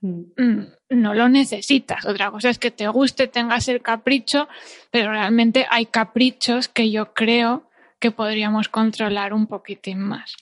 Mm. 0.00 0.20
Mm, 0.36 0.66
no 0.90 1.14
lo 1.14 1.28
necesitas. 1.28 2.06
Otra 2.06 2.30
cosa 2.30 2.50
es 2.50 2.58
que 2.58 2.70
te 2.70 2.88
guste, 2.88 3.26
tengas 3.26 3.68
el 3.68 3.82
capricho, 3.82 4.48
pero 4.90 5.10
realmente 5.10 5.66
hay 5.70 5.86
caprichos 5.86 6.68
que 6.68 6.90
yo 6.90 7.14
creo 7.14 7.68
que 7.98 8.10
podríamos 8.10 8.68
controlar 8.68 9.32
un 9.32 9.46
poquitín 9.46 10.00
más. 10.00 10.36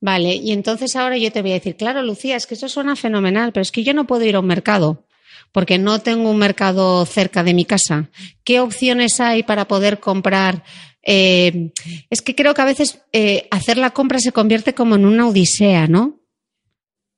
Vale, 0.00 0.34
y 0.34 0.52
entonces 0.52 0.96
ahora 0.96 1.16
yo 1.18 1.30
te 1.32 1.42
voy 1.42 1.52
a 1.52 1.54
decir, 1.54 1.76
claro, 1.76 2.02
Lucía, 2.02 2.36
es 2.36 2.46
que 2.46 2.54
eso 2.54 2.68
suena 2.68 2.96
fenomenal, 2.96 3.52
pero 3.52 3.62
es 3.62 3.72
que 3.72 3.84
yo 3.84 3.94
no 3.94 4.06
puedo 4.06 4.24
ir 4.24 4.36
a 4.36 4.40
un 4.40 4.46
mercado 4.46 5.04
porque 5.52 5.78
no 5.78 6.00
tengo 6.00 6.30
un 6.30 6.38
mercado 6.38 7.04
cerca 7.06 7.42
de 7.42 7.54
mi 7.54 7.64
casa. 7.64 8.10
¿Qué 8.44 8.60
opciones 8.60 9.20
hay 9.20 9.42
para 9.42 9.66
poder 9.66 10.00
comprar? 10.00 10.62
Eh, 11.02 11.72
es 12.10 12.22
que 12.22 12.34
creo 12.34 12.54
que 12.54 12.62
a 12.62 12.66
veces 12.66 13.02
eh, 13.12 13.48
hacer 13.50 13.78
la 13.78 13.90
compra 13.90 14.18
se 14.18 14.32
convierte 14.32 14.74
como 14.74 14.96
en 14.96 15.06
una 15.06 15.26
odisea, 15.26 15.86
¿no? 15.86 16.20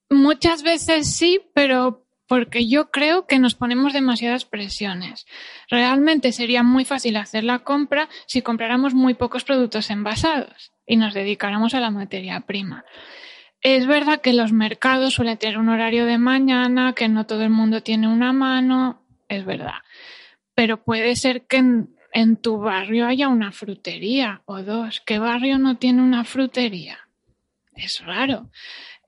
Muchas 0.08 0.62
veces 0.62 1.12
sí, 1.12 1.40
pero 1.54 2.06
porque 2.26 2.68
yo 2.68 2.90
creo 2.90 3.26
que 3.26 3.40
nos 3.40 3.56
ponemos 3.56 3.92
demasiadas 3.92 4.44
presiones. 4.44 5.26
Realmente 5.68 6.30
sería 6.30 6.62
muy 6.62 6.84
fácil 6.84 7.16
hacer 7.16 7.42
la 7.42 7.60
compra 7.60 8.08
si 8.26 8.42
compráramos 8.42 8.94
muy 8.94 9.14
pocos 9.14 9.42
productos 9.42 9.90
envasados 9.90 10.72
y 10.90 10.96
nos 10.96 11.14
dedicáramos 11.14 11.72
a 11.74 11.80
la 11.80 11.92
materia 11.92 12.40
prima. 12.40 12.84
Es 13.62 13.86
verdad 13.86 14.20
que 14.20 14.32
los 14.32 14.52
mercados 14.52 15.14
suelen 15.14 15.38
tener 15.38 15.56
un 15.56 15.68
horario 15.68 16.04
de 16.04 16.18
mañana, 16.18 16.94
que 16.94 17.08
no 17.08 17.26
todo 17.26 17.44
el 17.44 17.50
mundo 17.50 17.80
tiene 17.80 18.08
una 18.08 18.32
mano, 18.32 19.00
es 19.28 19.44
verdad. 19.44 19.84
Pero 20.56 20.82
puede 20.82 21.14
ser 21.14 21.42
que 21.42 21.58
en, 21.58 21.94
en 22.12 22.36
tu 22.36 22.58
barrio 22.58 23.06
haya 23.06 23.28
una 23.28 23.52
frutería 23.52 24.42
o 24.46 24.62
dos. 24.62 25.00
¿Qué 25.06 25.20
barrio 25.20 25.58
no 25.58 25.76
tiene 25.76 26.02
una 26.02 26.24
frutería? 26.24 26.98
Es 27.76 28.04
raro. 28.04 28.50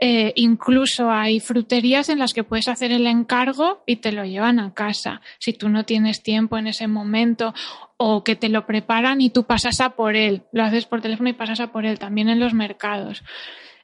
Eh, 0.04 0.32
incluso 0.34 1.12
hay 1.12 1.38
fruterías 1.38 2.08
en 2.08 2.18
las 2.18 2.34
que 2.34 2.42
puedes 2.42 2.66
hacer 2.66 2.90
el 2.90 3.06
encargo 3.06 3.84
y 3.86 3.96
te 3.96 4.10
lo 4.10 4.24
llevan 4.24 4.58
a 4.58 4.74
casa. 4.74 5.20
Si 5.38 5.52
tú 5.52 5.68
no 5.68 5.84
tienes 5.84 6.24
tiempo 6.24 6.58
en 6.58 6.66
ese 6.66 6.88
momento 6.88 7.54
o 7.98 8.24
que 8.24 8.34
te 8.34 8.48
lo 8.48 8.66
preparan 8.66 9.20
y 9.20 9.30
tú 9.30 9.44
pasas 9.44 9.80
a 9.80 9.90
por 9.90 10.16
él, 10.16 10.42
lo 10.50 10.64
haces 10.64 10.86
por 10.86 11.02
teléfono 11.02 11.28
y 11.28 11.34
pasas 11.34 11.60
a 11.60 11.70
por 11.70 11.86
él, 11.86 12.00
también 12.00 12.28
en 12.28 12.40
los 12.40 12.52
mercados. 12.52 13.22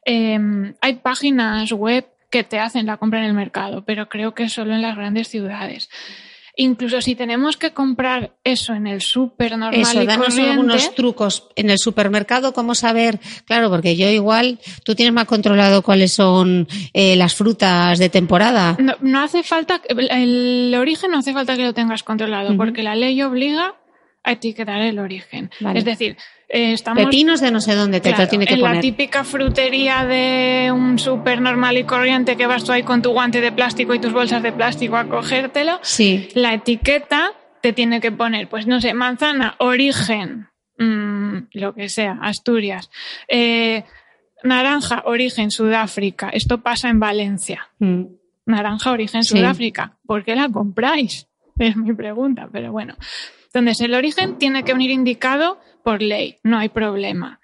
Em, 0.04 0.74
hay 0.80 0.94
páginas 0.94 1.70
web 1.70 2.08
que 2.30 2.42
te 2.42 2.58
hacen 2.58 2.86
la 2.86 2.96
compra 2.96 3.20
en 3.20 3.26
el 3.26 3.34
mercado, 3.34 3.84
pero 3.84 4.08
creo 4.08 4.34
que 4.34 4.48
solo 4.48 4.74
en 4.74 4.82
las 4.82 4.96
grandes 4.96 5.28
ciudades 5.28 5.88
incluso 6.58 7.00
si 7.00 7.14
tenemos 7.14 7.56
que 7.56 7.72
comprar 7.72 8.32
eso 8.44 8.74
en 8.74 8.86
el 8.86 9.00
súper 9.00 9.56
normal 9.56 9.80
eso, 9.80 10.04
danos 10.04 10.36
algunos 10.36 10.94
trucos. 10.94 11.48
En 11.54 11.70
el 11.70 11.78
supermercado, 11.78 12.52
cómo 12.52 12.74
saber, 12.74 13.20
claro, 13.46 13.70
porque 13.70 13.96
yo 13.96 14.08
igual, 14.08 14.58
tú 14.84 14.94
tienes 14.94 15.14
más 15.14 15.26
controlado 15.26 15.82
cuáles 15.82 16.12
son 16.12 16.66
eh, 16.92 17.16
las 17.16 17.34
frutas 17.34 17.98
de 17.98 18.08
temporada. 18.08 18.76
No, 19.00 19.22
hace 19.22 19.44
falta, 19.44 19.80
el 19.88 20.74
origen 20.76 21.12
no 21.12 21.18
hace 21.18 21.32
falta 21.32 21.56
que 21.56 21.64
lo 21.64 21.72
tengas 21.72 22.02
controlado, 22.02 22.56
porque 22.56 22.82
la 22.82 22.96
ley 22.96 23.22
obliga 23.22 23.76
a 24.24 24.32
etiquetar 24.32 24.80
el 24.82 24.98
origen. 24.98 25.50
Es 25.74 25.84
decir, 25.84 26.16
eh, 26.48 26.72
estamos, 26.72 27.04
Pepinos 27.04 27.40
de 27.40 27.50
no 27.50 27.60
sé 27.60 27.74
dónde 27.74 28.00
te 28.00 28.12
tiene 28.26 28.46
que 28.46 28.54
en 28.54 28.60
poner. 28.60 28.76
la 28.76 28.80
típica 28.80 29.22
frutería 29.22 30.06
de 30.06 30.72
un 30.72 30.98
súper 30.98 31.42
normal 31.42 31.76
y 31.76 31.84
corriente 31.84 32.36
que 32.36 32.46
vas 32.46 32.64
tú 32.64 32.72
ahí 32.72 32.82
con 32.82 33.02
tu 33.02 33.10
guante 33.10 33.42
de 33.42 33.52
plástico 33.52 33.94
y 33.94 33.98
tus 33.98 34.12
bolsas 34.12 34.42
de 34.42 34.52
plástico 34.52 34.96
a 34.96 35.04
cogértelo. 35.08 35.78
Sí. 35.82 36.28
La 36.34 36.54
etiqueta 36.54 37.32
te 37.60 37.74
tiene 37.74 38.00
que 38.00 38.12
poner, 38.12 38.48
pues 38.48 38.66
no 38.66 38.80
sé, 38.80 38.94
manzana, 38.94 39.56
origen, 39.58 40.48
mm, 40.78 41.48
lo 41.52 41.74
que 41.74 41.90
sea, 41.90 42.18
Asturias. 42.22 42.90
Eh, 43.28 43.84
naranja, 44.42 45.02
origen, 45.04 45.50
Sudáfrica. 45.50 46.30
Esto 46.30 46.62
pasa 46.62 46.88
en 46.88 46.98
Valencia. 46.98 47.68
Mm. 47.78 48.04
Naranja, 48.46 48.90
origen, 48.90 49.22
Sudáfrica. 49.22 49.98
¿Por 50.06 50.24
qué 50.24 50.34
la 50.34 50.48
compráis? 50.48 51.26
Es 51.58 51.76
mi 51.76 51.92
pregunta, 51.92 52.48
pero 52.52 52.70
bueno. 52.70 52.94
Entonces, 53.46 53.80
el 53.80 53.94
origen 53.94 54.38
tiene 54.38 54.62
que 54.62 54.74
venir 54.74 54.92
indicado 54.92 55.58
por 55.88 56.02
ley, 56.02 56.36
no 56.42 56.58
hay 56.58 56.68
problema. 56.68 57.40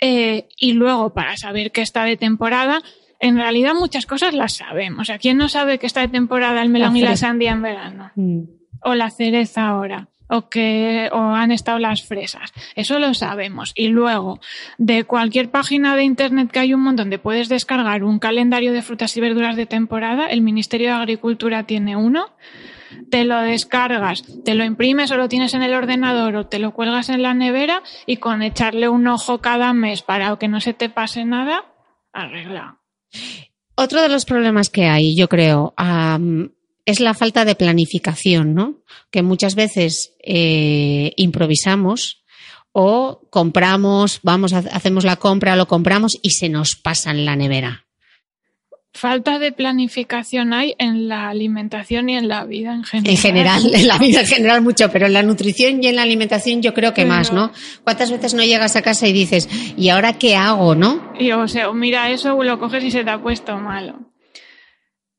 Eh, 0.00 0.48
y 0.58 0.72
luego, 0.72 1.14
para 1.14 1.36
saber 1.36 1.70
que 1.70 1.80
está 1.80 2.02
de 2.02 2.16
temporada, 2.16 2.82
en 3.20 3.36
realidad 3.36 3.74
muchas 3.74 4.04
cosas 4.04 4.34
las 4.34 4.54
sabemos. 4.54 5.02
O 5.02 5.04
sea, 5.04 5.18
¿quién 5.18 5.36
no 5.36 5.48
sabe 5.48 5.78
que 5.78 5.86
está 5.86 6.00
de 6.00 6.08
temporada 6.08 6.60
el 6.60 6.70
melón 6.70 6.96
y 6.96 7.02
la 7.02 7.16
sandía 7.16 7.52
en 7.52 7.62
verano? 7.62 8.10
Mm. 8.16 8.40
O 8.82 8.96
la 8.96 9.10
cereza 9.10 9.68
ahora. 9.68 10.08
O 10.28 10.48
que 10.48 11.08
o 11.12 11.18
han 11.20 11.52
estado 11.52 11.78
las 11.78 12.02
fresas. 12.02 12.52
Eso 12.74 12.98
lo 12.98 13.14
sabemos. 13.14 13.72
Y 13.76 13.86
luego, 13.90 14.40
de 14.76 15.04
cualquier 15.04 15.48
página 15.48 15.94
de 15.94 16.02
internet 16.02 16.50
que 16.50 16.58
hay 16.58 16.74
un 16.74 16.80
montón 16.80 17.04
donde 17.04 17.20
puedes 17.20 17.48
descargar 17.48 18.02
un 18.02 18.18
calendario 18.18 18.72
de 18.72 18.82
frutas 18.82 19.16
y 19.16 19.20
verduras 19.20 19.54
de 19.54 19.66
temporada, 19.66 20.26
el 20.26 20.40
Ministerio 20.40 20.88
de 20.88 20.94
Agricultura 20.94 21.62
tiene 21.62 21.94
uno 21.94 22.26
te 23.10 23.24
lo 23.24 23.40
descargas, 23.40 24.22
te 24.44 24.54
lo 24.54 24.64
imprimes 24.64 25.10
o 25.10 25.16
lo 25.16 25.28
tienes 25.28 25.54
en 25.54 25.62
el 25.62 25.74
ordenador 25.74 26.36
o 26.36 26.46
te 26.46 26.58
lo 26.58 26.72
cuelgas 26.72 27.08
en 27.08 27.22
la 27.22 27.34
nevera 27.34 27.82
y 28.06 28.16
con 28.16 28.42
echarle 28.42 28.88
un 28.88 29.06
ojo 29.06 29.38
cada 29.38 29.72
mes 29.72 30.02
para 30.02 30.36
que 30.36 30.48
no 30.48 30.60
se 30.60 30.74
te 30.74 30.88
pase 30.88 31.24
nada, 31.24 31.64
arregla. 32.12 32.78
Otro 33.74 34.02
de 34.02 34.08
los 34.08 34.24
problemas 34.24 34.70
que 34.70 34.86
hay, 34.86 35.16
yo 35.16 35.28
creo, 35.28 35.74
es 36.84 37.00
la 37.00 37.14
falta 37.14 37.44
de 37.44 37.54
planificación, 37.54 38.54
¿no? 38.54 38.78
Que 39.10 39.22
muchas 39.22 39.54
veces 39.54 40.14
eh, 40.22 41.12
improvisamos 41.16 42.24
o 42.72 43.20
compramos, 43.30 44.20
vamos, 44.22 44.52
hacemos 44.52 45.04
la 45.04 45.16
compra, 45.16 45.56
lo 45.56 45.68
compramos 45.68 46.18
y 46.22 46.30
se 46.30 46.48
nos 46.48 46.76
pasa 46.76 47.10
en 47.10 47.24
la 47.24 47.36
nevera. 47.36 47.87
Falta 48.98 49.38
de 49.38 49.52
planificación 49.52 50.52
hay 50.52 50.74
en 50.76 51.06
la 51.06 51.28
alimentación 51.28 52.08
y 52.08 52.16
en 52.16 52.26
la 52.26 52.44
vida 52.44 52.74
en 52.74 52.82
general. 52.82 53.12
En 53.12 53.16
general, 53.16 53.74
en 53.76 53.86
la 53.86 53.96
vida 53.96 54.20
en 54.22 54.26
general 54.26 54.60
mucho, 54.60 54.90
pero 54.90 55.06
en 55.06 55.12
la 55.12 55.22
nutrición 55.22 55.80
y 55.80 55.86
en 55.86 55.94
la 55.94 56.02
alimentación 56.02 56.62
yo 56.62 56.74
creo 56.74 56.94
que 56.94 57.04
más, 57.04 57.32
¿no? 57.32 57.52
¿Cuántas 57.84 58.10
veces 58.10 58.34
no 58.34 58.42
llegas 58.42 58.74
a 58.74 58.82
casa 58.82 59.06
y 59.06 59.12
dices, 59.12 59.48
¿y 59.76 59.90
ahora 59.90 60.18
qué 60.18 60.34
hago, 60.34 60.74
no? 60.74 61.12
Y 61.16 61.30
o 61.30 61.46
sea, 61.46 61.72
mira 61.72 62.10
eso, 62.10 62.42
lo 62.42 62.58
coges 62.58 62.82
y 62.82 62.90
se 62.90 63.04
te 63.04 63.10
ha 63.10 63.22
puesto 63.22 63.56
malo. 63.58 64.00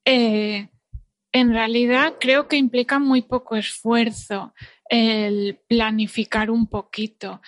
Eh, 0.03 0.67
en 1.31 1.53
realidad 1.53 2.15
creo 2.19 2.49
que 2.49 2.57
implica 2.57 2.99
muy 2.99 3.21
poco 3.21 3.55
esfuerzo 3.55 4.53
el 4.89 5.57
planificar 5.69 6.51
un 6.51 6.67
poquito. 6.67 7.41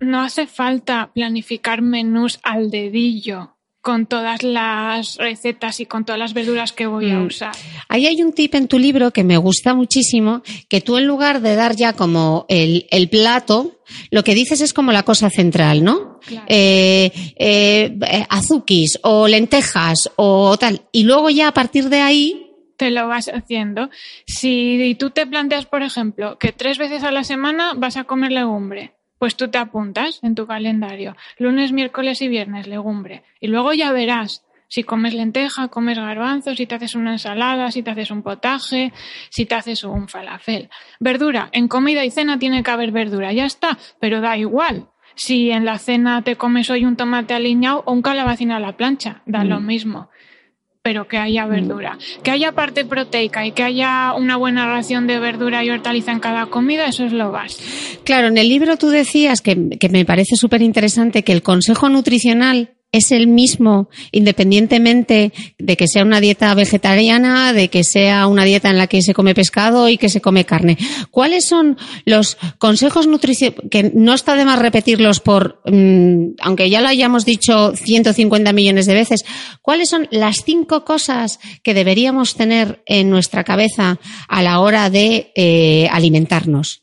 No 0.00 0.20
hace 0.20 0.46
falta 0.46 1.12
planificar 1.14 1.80
menús 1.80 2.40
al 2.42 2.70
dedillo 2.70 3.57
con 3.88 4.04
todas 4.04 4.42
las 4.42 5.16
recetas 5.16 5.80
y 5.80 5.86
con 5.86 6.04
todas 6.04 6.18
las 6.18 6.34
verduras 6.34 6.72
que 6.72 6.86
voy 6.86 7.10
a 7.10 7.14
mm. 7.14 7.24
usar. 7.24 7.56
Ahí 7.88 8.06
hay 8.06 8.22
un 8.22 8.34
tip 8.34 8.54
en 8.54 8.68
tu 8.68 8.78
libro 8.78 9.12
que 9.12 9.24
me 9.24 9.38
gusta 9.38 9.72
muchísimo, 9.72 10.42
que 10.68 10.82
tú 10.82 10.98
en 10.98 11.06
lugar 11.06 11.40
de 11.40 11.54
dar 11.54 11.74
ya 11.74 11.94
como 11.94 12.44
el, 12.50 13.08
plato, 13.10 13.80
lo 14.10 14.22
que 14.24 14.34
dices 14.34 14.60
es 14.60 14.74
como 14.74 14.92
la 14.92 15.04
cosa 15.04 15.30
central, 15.30 15.84
¿no? 15.84 16.20
Eh, 16.48 17.10
eh, 17.38 18.26
azukis 18.28 18.98
o 19.04 19.26
lentejas 19.26 20.10
o 20.16 20.58
tal. 20.58 20.82
Y 20.92 21.04
luego 21.04 21.30
ya 21.30 21.48
a 21.48 21.54
partir 21.54 21.88
de 21.88 22.02
ahí 22.02 22.44
te 22.76 22.90
lo 22.90 23.08
vas 23.08 23.30
haciendo. 23.32 23.88
Si 24.26 24.96
tú 24.98 25.08
te 25.08 25.26
planteas, 25.26 25.64
por 25.64 25.82
ejemplo, 25.82 26.36
que 26.36 26.52
tres 26.52 26.76
veces 26.76 27.04
a 27.04 27.10
la 27.10 27.24
semana 27.24 27.72
vas 27.74 27.96
a 27.96 28.04
comer 28.04 28.32
legumbre, 28.32 28.97
pues 29.18 29.36
tú 29.36 29.48
te 29.48 29.58
apuntas 29.58 30.20
en 30.22 30.34
tu 30.34 30.46
calendario. 30.46 31.16
Lunes, 31.38 31.72
miércoles 31.72 32.22
y 32.22 32.28
viernes, 32.28 32.66
legumbre. 32.66 33.24
Y 33.40 33.48
luego 33.48 33.72
ya 33.72 33.92
verás 33.92 34.44
si 34.68 34.84
comes 34.84 35.14
lenteja, 35.14 35.68
comes 35.68 35.98
garbanzos, 35.98 36.56
si 36.56 36.66
te 36.66 36.74
haces 36.74 36.94
una 36.94 37.12
ensalada, 37.12 37.70
si 37.70 37.82
te 37.82 37.90
haces 37.90 38.10
un 38.10 38.22
potaje, 38.22 38.92
si 39.30 39.46
te 39.46 39.54
haces 39.54 39.82
un 39.84 40.08
falafel. 40.08 40.68
Verdura, 41.00 41.48
en 41.52 41.68
comida 41.68 42.04
y 42.04 42.10
cena 42.10 42.38
tiene 42.38 42.62
que 42.62 42.70
haber 42.70 42.92
verdura, 42.92 43.32
ya 43.32 43.46
está, 43.46 43.78
pero 43.98 44.20
da 44.20 44.36
igual. 44.36 44.88
Si 45.14 45.50
en 45.50 45.64
la 45.64 45.78
cena 45.78 46.22
te 46.22 46.36
comes 46.36 46.70
hoy 46.70 46.84
un 46.84 46.96
tomate 46.96 47.34
aliñado 47.34 47.82
o 47.86 47.92
un 47.92 48.02
calabacín 48.02 48.52
a 48.52 48.60
la 48.60 48.76
plancha, 48.76 49.22
da 49.26 49.42
lo 49.42 49.58
mm. 49.58 49.66
mismo 49.66 50.10
pero 50.88 51.06
que 51.06 51.18
haya 51.18 51.44
verdura. 51.44 51.98
Que 52.22 52.30
haya 52.30 52.52
parte 52.52 52.86
proteica 52.86 53.44
y 53.44 53.52
que 53.52 53.62
haya 53.62 54.14
una 54.14 54.38
buena 54.38 54.64
ración 54.64 55.06
de 55.06 55.18
verdura 55.18 55.62
y 55.62 55.68
hortaliza 55.68 56.12
en 56.12 56.18
cada 56.18 56.46
comida, 56.46 56.86
eso 56.86 57.04
es 57.04 57.12
lo 57.12 57.30
básico. 57.30 57.62
Claro, 58.04 58.28
en 58.28 58.38
el 58.38 58.48
libro 58.48 58.78
tú 58.78 58.88
decías 58.88 59.42
que, 59.42 59.68
que 59.78 59.90
me 59.90 60.06
parece 60.06 60.36
súper 60.36 60.62
interesante 60.62 61.24
que 61.24 61.32
el 61.32 61.42
consejo 61.42 61.90
nutricional 61.90 62.70
es 62.90 63.12
el 63.12 63.26
mismo 63.26 63.90
independientemente 64.12 65.32
de 65.58 65.76
que 65.76 65.88
sea 65.88 66.04
una 66.04 66.20
dieta 66.20 66.54
vegetariana, 66.54 67.52
de 67.52 67.68
que 67.68 67.84
sea 67.84 68.26
una 68.26 68.44
dieta 68.44 68.70
en 68.70 68.78
la 68.78 68.86
que 68.86 69.02
se 69.02 69.12
come 69.12 69.34
pescado 69.34 69.88
y 69.88 69.98
que 69.98 70.08
se 70.08 70.22
come 70.22 70.44
carne. 70.44 70.78
¿Cuáles 71.10 71.46
son 71.46 71.76
los 72.06 72.38
consejos 72.58 73.06
nutricionales? 73.06 73.60
Que 73.70 73.90
no 73.94 74.14
está 74.14 74.36
de 74.36 74.46
más 74.46 74.58
repetirlos 74.58 75.20
por, 75.20 75.60
mm, 75.66 76.36
aunque 76.40 76.70
ya 76.70 76.80
lo 76.80 76.88
hayamos 76.88 77.24
dicho 77.26 77.76
150 77.76 78.52
millones 78.52 78.86
de 78.86 78.94
veces, 78.94 79.24
¿cuáles 79.60 79.90
son 79.90 80.08
las 80.10 80.44
cinco 80.44 80.84
cosas 80.84 81.40
que 81.62 81.74
deberíamos 81.74 82.36
tener 82.36 82.82
en 82.86 83.10
nuestra 83.10 83.44
cabeza 83.44 83.98
a 84.28 84.42
la 84.42 84.60
hora 84.60 84.88
de 84.88 85.32
eh, 85.36 85.88
alimentarnos? 85.92 86.82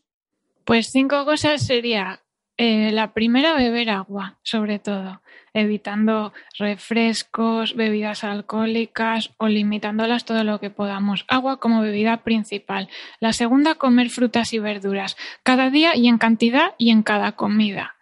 Pues 0.65 0.89
cinco 0.91 1.25
cosas 1.25 1.65
sería 1.65 2.21
eh, 2.57 2.91
la 2.91 3.13
primera, 3.13 3.55
beber 3.55 3.89
agua, 3.89 4.39
sobre 4.43 4.79
todo 4.79 5.21
evitando 5.55 6.33
refrescos, 6.59 7.75
bebidas 7.75 8.24
alcohólicas 8.24 9.31
o 9.38 9.47
limitándolas 9.47 10.25
todo 10.25 10.43
lo 10.43 10.59
que 10.59 10.69
podamos. 10.69 11.25
Agua 11.29 11.59
como 11.59 11.81
bebida 11.81 12.24
principal. 12.24 12.89
La 13.19 13.33
segunda, 13.33 13.75
comer 13.75 14.09
frutas 14.09 14.53
y 14.53 14.59
verduras, 14.59 15.15
cada 15.43 15.69
día 15.69 15.95
y 15.95 16.09
en 16.09 16.17
cantidad 16.17 16.74
y 16.77 16.91
en 16.91 17.03
cada 17.03 17.31
comida. 17.31 17.95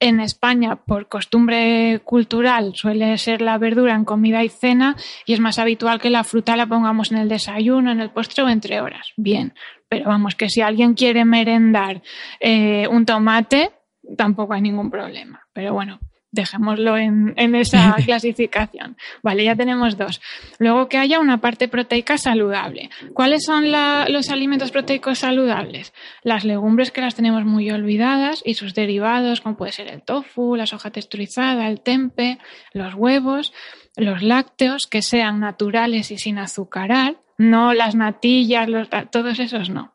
En 0.00 0.20
España, 0.20 0.76
por 0.76 1.08
costumbre 1.08 2.00
cultural, 2.04 2.72
suele 2.74 3.16
ser 3.18 3.40
la 3.40 3.56
verdura 3.56 3.94
en 3.94 4.04
comida 4.04 4.44
y 4.44 4.48
cena 4.48 4.96
y 5.24 5.32
es 5.32 5.40
más 5.40 5.58
habitual 5.58 6.00
que 6.00 6.10
la 6.10 6.24
fruta 6.24 6.56
la 6.56 6.66
pongamos 6.66 7.10
en 7.12 7.18
el 7.18 7.28
desayuno, 7.28 7.90
en 7.90 8.00
el 8.00 8.10
postre 8.10 8.42
o 8.42 8.48
entre 8.48 8.80
horas. 8.80 9.12
Bien, 9.16 9.54
pero 9.88 10.06
vamos, 10.06 10.34
que 10.34 10.50
si 10.50 10.60
alguien 10.60 10.94
quiere 10.94 11.24
merendar 11.24 12.02
eh, 12.40 12.86
un 12.90 13.06
tomate, 13.06 13.70
tampoco 14.18 14.52
hay 14.52 14.60
ningún 14.60 14.90
problema. 14.90 15.46
Pero 15.52 15.72
bueno, 15.72 16.00
dejémoslo 16.32 16.96
en, 16.96 17.54
esa 17.54 17.94
clasificación. 18.04 18.96
Vale, 19.22 19.44
ya 19.44 19.54
tenemos 19.54 19.96
dos. 19.96 20.20
Luego 20.58 20.88
que 20.88 20.98
haya 20.98 21.20
una 21.20 21.40
parte 21.40 21.68
proteica 21.68 22.18
saludable. 22.18 22.90
¿Cuáles 23.14 23.44
son 23.44 23.70
los 23.70 24.30
alimentos 24.30 24.72
proteicos 24.72 25.20
saludables? 25.20 25.92
Las 26.24 26.44
legumbres 26.44 26.90
que 26.90 27.02
las 27.02 27.14
tenemos 27.14 27.44
muy 27.44 27.70
olvidadas 27.70 28.42
y 28.44 28.54
sus 28.54 28.74
derivados, 28.74 29.40
como 29.40 29.56
puede 29.56 29.72
ser 29.72 29.88
el 29.88 30.02
tofu, 30.02 30.56
la 30.56 30.66
soja 30.66 30.90
texturizada, 30.90 31.68
el 31.68 31.80
tempe, 31.80 32.38
los 32.72 32.94
huevos, 32.94 33.52
los 33.96 34.22
lácteos 34.22 34.86
que 34.86 35.02
sean 35.02 35.38
naturales 35.38 36.10
y 36.10 36.18
sin 36.18 36.38
azucarar, 36.38 37.16
no 37.36 37.74
las 37.74 37.94
natillas, 37.94 38.68
todos 39.10 39.38
esos 39.38 39.68
no 39.70 39.94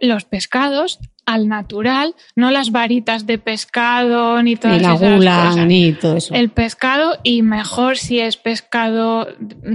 los 0.00 0.24
pescados 0.24 0.98
al 1.26 1.48
natural, 1.48 2.14
no 2.36 2.50
las 2.52 2.70
varitas 2.70 3.26
de 3.26 3.38
pescado 3.38 4.42
ni 4.42 4.56
todas 4.56 4.76
ni 4.78 4.82
la 4.86 4.94
esas 4.94 5.12
gula, 5.16 5.44
cosas. 5.48 5.66
ni 5.66 5.92
todo 5.92 6.16
eso. 6.16 6.34
El 6.34 6.50
pescado 6.50 7.18
y 7.24 7.42
mejor 7.42 7.98
si 7.98 8.20
es 8.20 8.36
pescado 8.36 9.26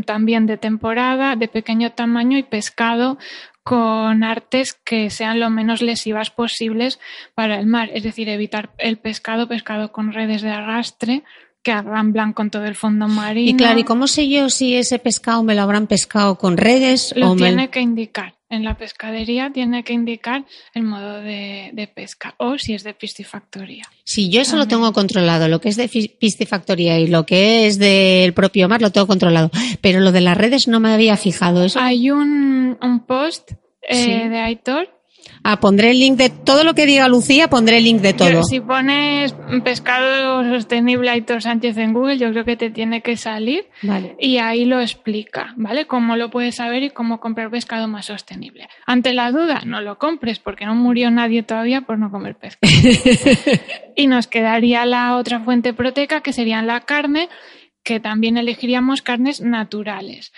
también 0.05 0.45
de 0.47 0.57
temporada, 0.57 1.35
de 1.35 1.47
pequeño 1.49 1.91
tamaño 1.91 2.37
y 2.37 2.43
pescado 2.43 3.17
con 3.63 4.23
artes 4.23 4.73
que 4.73 5.09
sean 5.11 5.39
lo 5.39 5.49
menos 5.51 5.81
lesivas 5.81 6.31
posibles 6.31 6.99
para 7.35 7.59
el 7.59 7.67
mar, 7.67 7.89
es 7.93 8.01
decir, 8.03 8.27
evitar 8.29 8.71
el 8.79 8.97
pescado, 8.97 9.47
pescado 9.47 9.91
con 9.91 10.13
redes 10.13 10.41
de 10.41 10.49
arrastre 10.49 11.23
que 11.63 11.71
arramblan 11.71 12.33
con 12.33 12.49
todo 12.49 12.65
el 12.65 12.73
fondo 12.73 13.07
marino. 13.07 13.51
Y 13.51 13.55
claro, 13.55 13.77
¿y 13.77 13.83
cómo 13.83 14.07
sé 14.07 14.27
yo 14.27 14.49
si 14.49 14.75
ese 14.75 14.97
pescado 14.97 15.43
me 15.43 15.53
lo 15.53 15.61
habrán 15.61 15.85
pescado 15.85 16.39
con 16.39 16.57
redes 16.57 17.13
Lo 17.15 17.31
o 17.31 17.35
me- 17.35 17.41
tiene 17.41 17.69
que 17.69 17.81
indicar. 17.81 18.33
En 18.51 18.63
la 18.63 18.75
pescadería 18.77 19.49
tiene 19.51 19.83
que 19.83 19.93
indicar 19.93 20.45
el 20.75 20.83
modo 20.83 21.21
de, 21.21 21.71
de 21.73 21.87
pesca 21.87 22.35
o 22.37 22.57
si 22.59 22.73
es 22.75 22.83
de 22.83 22.93
piscifactoría. 22.93 23.85
Si 24.03 24.29
yo 24.29 24.41
eso 24.41 24.57
lo 24.57 24.67
tengo 24.67 24.91
controlado, 24.93 25.47
lo 25.47 25.59
que 25.61 25.69
es 25.69 25.77
de 25.77 25.87
piscifactoría 25.87 26.99
y 26.99 27.07
lo 27.07 27.25
que 27.25 27.65
es 27.65 27.79
del 27.79 28.33
propio 28.33 28.69
mar 28.69 28.81
lo 28.81 28.91
tengo 28.91 29.07
controlado, 29.07 29.49
pero 29.81 30.01
lo 30.01 30.11
de 30.11 30.21
las 30.21 30.37
redes 30.37 30.67
no 30.67 30.79
me 30.79 30.91
había 30.93 31.17
fijado 31.17 31.63
eso. 31.63 31.79
Hay 31.79 32.11
un, 32.11 32.77
un 32.81 32.99
post 33.05 33.53
eh, 33.81 33.95
Sí. 33.95 34.29
de 34.29 34.37
Aitor. 34.39 34.89
Ah, 35.43 35.59
pondré 35.59 35.91
el 35.91 35.99
link 35.99 36.17
de 36.17 36.29
todo 36.29 36.63
lo 36.63 36.75
que 36.75 36.85
diga 36.85 37.07
Lucía, 37.07 37.49
pondré 37.49 37.77
el 37.77 37.83
link 37.83 38.01
de 38.01 38.13
todo. 38.13 38.29
que 38.29 38.43
Si 38.43 38.59
pones 38.59 39.33
pescado 39.63 40.43
sostenible 40.43 41.09
Aitor 41.09 41.41
Sánchez 41.41 41.77
en 41.77 41.93
Google, 41.93 42.17
yo 42.17 42.31
creo 42.31 42.45
que 42.45 42.57
te 42.57 42.69
tiene 42.69 43.01
que 43.01 43.17
salir 43.17 43.65
Vale. 43.81 44.15
y 44.19 44.37
ahí 44.37 44.65
lo 44.65 44.79
explica, 44.79 45.53
¿vale? 45.57 45.87
Cómo 45.87 46.15
lo 46.15 46.29
puedes 46.29 46.55
saber 46.55 46.83
y 46.83 46.89
cómo 46.91 47.19
comprar 47.19 47.49
pescado 47.49 47.87
más 47.87 48.05
sostenible. 48.05 48.69
Ante 48.85 49.13
la 49.13 49.31
duda, 49.31 49.61
no 49.65 49.81
lo 49.81 49.97
compres 49.97 50.39
porque 50.39 50.65
no 50.65 50.75
murió 50.75 51.09
nadie 51.09 51.43
todavía 51.43 51.81
por 51.81 51.97
no 51.97 52.11
comer 52.11 52.35
pescado. 52.35 52.71
y 53.95 54.07
nos 54.07 54.27
quedaría 54.27 54.85
la 54.85 55.15
otra 55.15 55.39
fuente 55.39 55.73
proteica 55.73 56.21
que 56.21 56.33
serían 56.33 56.67
la 56.67 56.81
carne, 56.81 57.29
que 57.83 57.99
también 57.99 58.37
elegiríamos 58.37 59.01
carnes 59.01 59.41
naturales. 59.41 60.33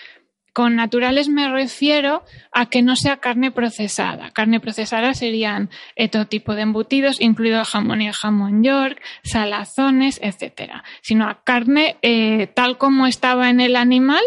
Con 0.54 0.76
naturales 0.76 1.28
me 1.28 1.48
refiero 1.50 2.22
a 2.52 2.66
que 2.70 2.80
no 2.80 2.96
sea 2.96 3.18
carne 3.18 3.50
procesada. 3.50 4.30
Carne 4.30 4.60
procesada 4.60 5.12
serían 5.12 5.68
eh, 5.96 6.08
todo 6.08 6.26
tipo 6.26 6.54
de 6.54 6.62
embutidos, 6.62 7.20
incluido 7.20 7.58
el 7.58 7.64
jamón 7.66 8.00
y 8.00 8.06
el 8.06 8.14
jamón 8.14 8.62
york, 8.64 9.02
salazones, 9.24 10.18
etcétera. 10.22 10.84
Sino 11.02 11.28
a 11.28 11.42
carne 11.44 11.96
eh, 12.02 12.46
tal 12.54 12.78
como 12.78 13.06
estaba 13.06 13.50
en 13.50 13.60
el 13.60 13.76
animal. 13.76 14.22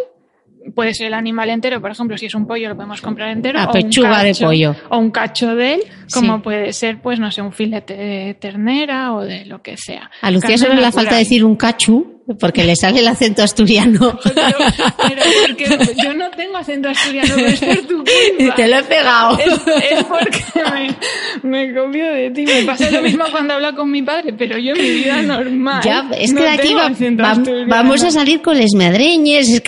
Puede 0.76 0.94
ser 0.94 1.08
el 1.08 1.14
animal 1.14 1.50
entero, 1.50 1.80
por 1.80 1.92
ejemplo, 1.92 2.18
si 2.18 2.26
es 2.26 2.36
un 2.36 2.46
pollo 2.46 2.68
lo 2.68 2.76
podemos 2.76 3.00
comprar 3.00 3.30
entero. 3.30 3.58
La 3.58 3.66
o 3.66 3.68
un 3.68 3.74
pechuga 3.74 4.22
de 4.22 4.32
cacho- 4.32 4.46
pollo. 4.48 4.76
O 4.90 4.98
un 4.98 5.12
cacho 5.12 5.56
de 5.56 5.76
él, 5.76 5.82
como 6.14 6.36
Sí. 6.38 6.42
puede 6.44 6.74
ser, 6.74 7.00
pues 7.02 7.22
no 7.22 7.32
sé, 7.32 7.42
un 7.42 7.54
filete 7.54 7.96
de 7.96 8.34
ternera 8.34 9.14
o 9.14 9.22
de 9.24 9.46
lo 9.46 9.62
que 9.62 9.78
sea. 9.78 10.12
A 10.22 10.30
Lucía 10.30 10.58
solo 10.58 10.74
le 10.74 10.92
falta 10.92 11.16
decir 11.16 11.46
un 11.46 11.56
cachu, 11.56 12.17
porque 12.40 12.64
le 12.64 12.76
sale 12.76 13.00
el 13.00 13.08
acento 13.08 13.42
asturiano. 13.44 14.20
Pero, 14.24 14.58
pero 14.98 15.22
porque 15.48 15.96
yo 16.04 16.14
no 16.14 16.30
tengo 16.32 16.58
acento 16.58 16.90
asturiano, 16.90 17.34
pero 17.36 17.48
es 17.48 17.60
por 17.60 17.78
tu 17.88 17.98
culpa. 17.98 18.56
Te 18.56 18.68
lo 18.68 18.78
he 18.78 18.84
pegado. 18.84 19.38
Es, 19.40 19.54
es 19.92 20.04
porque 20.04 20.44
me, 21.44 21.68
me 21.68 21.74
copio 21.74 22.12
de 22.12 22.30
ti. 22.32 22.46
Me 22.46 22.64
pasa 22.64 22.92
lo 22.92 23.02
mismo 23.02 23.26
cuando 23.32 23.54
hablo 23.56 23.76
con 23.76 23.90
mi 23.90 24.02
padre, 24.04 24.34
pero 24.34 24.58
yo 24.58 24.74
en 24.74 24.82
mi 24.82 24.90
vida 24.92 25.22
normal. 25.22 25.82
Ya, 25.84 26.08
es 26.18 26.34
que 26.34 26.40
no 26.40 26.42
de 26.42 26.50
aquí 26.50 26.74
va- 26.74 26.90
va- 27.24 27.66
vamos 27.68 28.04
a 28.04 28.12
salir 28.12 28.42
con 28.42 28.58
les 28.58 28.74
madreñes, 28.74 29.62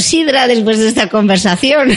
sidra 0.00 0.46
después 0.46 0.78
de 0.78 0.88
esta 0.88 1.08
conversación. 1.08 1.90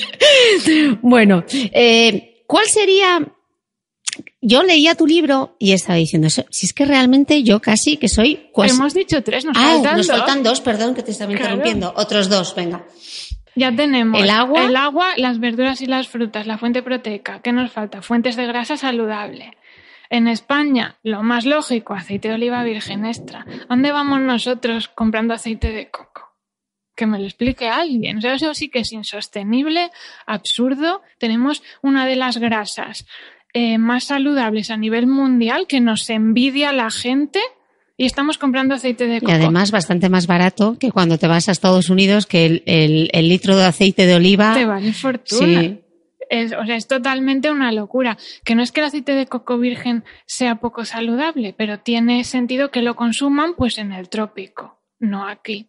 bueno, 1.02 1.44
eh, 1.72 2.42
¿cuál 2.46 2.66
sería? 2.66 3.20
Yo 4.42 4.62
leía 4.62 4.94
tu 4.94 5.06
libro 5.06 5.56
y 5.58 5.72
estaba 5.72 5.96
diciendo, 5.96 6.28
"So- 6.30 6.44
si 6.50 6.66
es 6.66 6.72
que 6.72 6.84
realmente 6.84 7.42
yo 7.42 7.60
casi 7.60 7.96
que 7.96 8.08
soy... 8.08 8.48
cuasi- 8.52 8.76
Hemos 8.76 8.94
dicho 8.94 9.22
tres, 9.22 9.44
nos 9.44 9.56
ah, 9.56 9.60
faltan 9.74 9.96
nos 9.96 10.06
dos. 10.06 10.16
faltan 10.18 10.42
dos, 10.42 10.60
perdón 10.60 10.94
que 10.94 11.02
te 11.02 11.10
estaba 11.10 11.30
Claro. 11.32 11.44
interrumpiendo. 11.54 11.92
Otros 11.96 12.28
dos, 12.28 12.54
venga. 12.54 12.86
Ya 13.54 13.74
tenemos 13.74 14.22
¿El 14.22 14.28
agua? 14.28 14.66
el 14.66 14.76
agua, 14.76 15.12
las 15.16 15.40
verduras 15.40 15.80
y 15.80 15.86
las 15.86 16.08
frutas, 16.08 16.46
la 16.46 16.58
fuente 16.58 16.82
proteica. 16.82 17.40
¿Qué 17.40 17.52
nos 17.52 17.72
falta? 17.72 18.02
Fuentes 18.02 18.36
de 18.36 18.46
grasa 18.46 18.76
saludable. 18.76 19.56
En 20.10 20.28
España, 20.28 20.98
lo 21.02 21.22
más 21.22 21.46
lógico, 21.46 21.94
aceite 21.94 22.28
de 22.28 22.34
oliva 22.34 22.62
virgen 22.62 23.06
extra. 23.06 23.46
¿Dónde 23.68 23.90
vamos 23.90 24.20
nosotros 24.20 24.88
comprando 24.88 25.32
aceite 25.34 25.72
de 25.72 25.90
coco? 25.90 26.34
Que 26.94 27.06
me 27.06 27.18
lo 27.18 27.24
explique 27.24 27.68
alguien. 27.68 28.18
O 28.18 28.20
sea, 28.20 28.34
eso 28.34 28.52
sí 28.54 28.68
que 28.68 28.80
es 28.80 28.92
insostenible, 28.92 29.90
absurdo. 30.26 31.02
Tenemos 31.18 31.62
una 31.82 32.06
de 32.06 32.16
las 32.16 32.36
grasas 32.36 33.06
eh, 33.58 33.78
más 33.78 34.04
saludables 34.04 34.70
a 34.70 34.76
nivel 34.76 35.06
mundial 35.06 35.66
que 35.66 35.80
nos 35.80 36.08
envidia 36.10 36.72
la 36.72 36.90
gente 36.90 37.40
y 37.96 38.04
estamos 38.04 38.36
comprando 38.36 38.74
aceite 38.74 39.06
de 39.06 39.16
Y 39.16 39.20
coco. 39.20 39.32
además 39.32 39.70
bastante 39.70 40.08
más 40.10 40.26
barato 40.26 40.76
que 40.78 40.90
cuando 40.92 41.16
te 41.16 41.26
vas 41.28 41.48
a 41.48 41.52
Estados 41.52 41.88
Unidos, 41.88 42.26
que 42.26 42.44
el, 42.46 42.62
el- 42.66 43.08
el 43.12 43.28
litro 43.28 43.56
de 43.56 43.64
aceite 43.64 44.04
de 44.06 44.14
oliva... 44.16 44.52
te 44.54 44.66
vale 44.66 44.92
fortuna. 44.92 45.60
Sí, 45.62 45.80
Es, 46.28 46.52
o 46.52 46.66
sea, 46.66 46.76
es 46.76 46.86
totalmente 46.88 47.50
una 47.50 47.70
locura. 47.72 48.18
Que 48.44 48.54
no 48.56 48.62
es 48.62 48.72
que 48.72 48.80
el 48.80 48.86
aceite 48.86 49.12
de 49.14 49.26
coco 49.26 49.56
virgen 49.58 50.02
sea 50.26 50.56
poco 50.56 50.84
saludable, 50.84 51.54
pero 51.56 51.78
tiene 51.78 52.24
sentido 52.24 52.70
que 52.70 52.82
lo 52.82 52.96
consuman 52.96 53.54
pues 53.56 53.78
en 53.78 53.92
el 53.92 54.08
trópico, 54.10 54.80
no 54.98 55.26
aquí. 55.28 55.68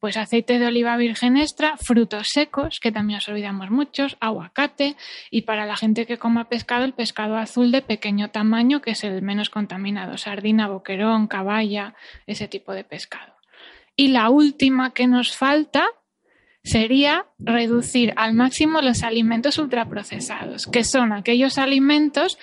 Pues 0.00 0.16
aceite 0.16 0.58
de 0.58 0.66
oliva 0.66 0.96
virgen 0.96 1.36
extra, 1.36 1.76
frutos 1.76 2.28
secos, 2.32 2.80
que 2.80 2.90
también 2.90 3.18
nos 3.18 3.28
olvidamos 3.28 3.70
muchos, 3.70 4.16
aguacate, 4.18 4.96
y 5.30 5.42
para 5.42 5.66
la 5.66 5.76
gente 5.76 6.06
que 6.06 6.16
coma 6.16 6.48
pescado, 6.48 6.84
el 6.84 6.94
pescado 6.94 7.36
azul 7.36 7.70
de 7.70 7.82
pequeño 7.82 8.30
tamaño, 8.30 8.80
que 8.80 8.92
es 8.92 9.04
el 9.04 9.20
menos 9.20 9.50
contaminado, 9.50 10.16
sardina, 10.16 10.68
boquerón, 10.68 11.26
caballa, 11.26 11.94
ese 12.26 12.48
tipo 12.48 12.72
de 12.72 12.82
pescado. 12.82 13.34
Y 13.94 14.08
la 14.08 14.30
última 14.30 14.94
que 14.94 15.06
nos 15.06 15.36
falta 15.36 15.86
sería 16.62 17.26
reducir 17.38 18.12
al 18.16 18.34
máximo 18.34 18.80
los 18.80 19.02
alimentos 19.02 19.58
ultraprocesados, 19.58 20.66
que 20.66 20.84
son 20.84 21.12
aquellos 21.12 21.58
alimentos, 21.58 22.38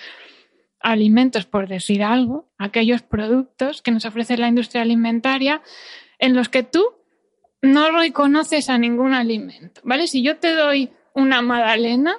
alimentos 0.80 1.46
por 1.46 1.68
decir 1.68 2.02
algo, 2.02 2.48
aquellos 2.58 3.02
productos 3.02 3.82
que 3.82 3.90
nos 3.90 4.04
ofrece 4.04 4.36
la 4.36 4.48
industria 4.48 4.82
alimentaria 4.82 5.62
en 6.18 6.34
los 6.34 6.48
que 6.48 6.62
tú 6.62 6.97
no 7.62 7.90
reconoces 7.90 8.70
a 8.70 8.78
ningún 8.78 9.14
alimento, 9.14 9.80
¿vale? 9.84 10.06
Si 10.06 10.22
yo 10.22 10.36
te 10.36 10.54
doy 10.54 10.90
una 11.14 11.42
magdalena, 11.42 12.16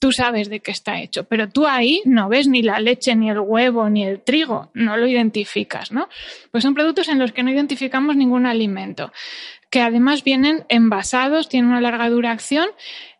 tú 0.00 0.12
sabes 0.12 0.48
de 0.48 0.60
qué 0.60 0.70
está 0.70 1.00
hecho, 1.00 1.24
pero 1.24 1.48
tú 1.48 1.66
ahí 1.66 2.02
no 2.06 2.28
ves 2.28 2.48
ni 2.48 2.62
la 2.62 2.80
leche, 2.80 3.14
ni 3.14 3.30
el 3.30 3.38
huevo, 3.38 3.88
ni 3.88 4.04
el 4.04 4.22
trigo, 4.22 4.70
no 4.74 4.96
lo 4.96 5.06
identificas, 5.06 5.92
¿no? 5.92 6.08
Pues 6.50 6.64
son 6.64 6.74
productos 6.74 7.08
en 7.08 7.18
los 7.18 7.32
que 7.32 7.42
no 7.42 7.50
identificamos 7.50 8.16
ningún 8.16 8.46
alimento, 8.46 9.12
que 9.70 9.82
además 9.82 10.24
vienen 10.24 10.64
envasados, 10.68 11.48
tienen 11.48 11.70
una 11.70 11.80
larga 11.80 12.08
duración 12.08 12.68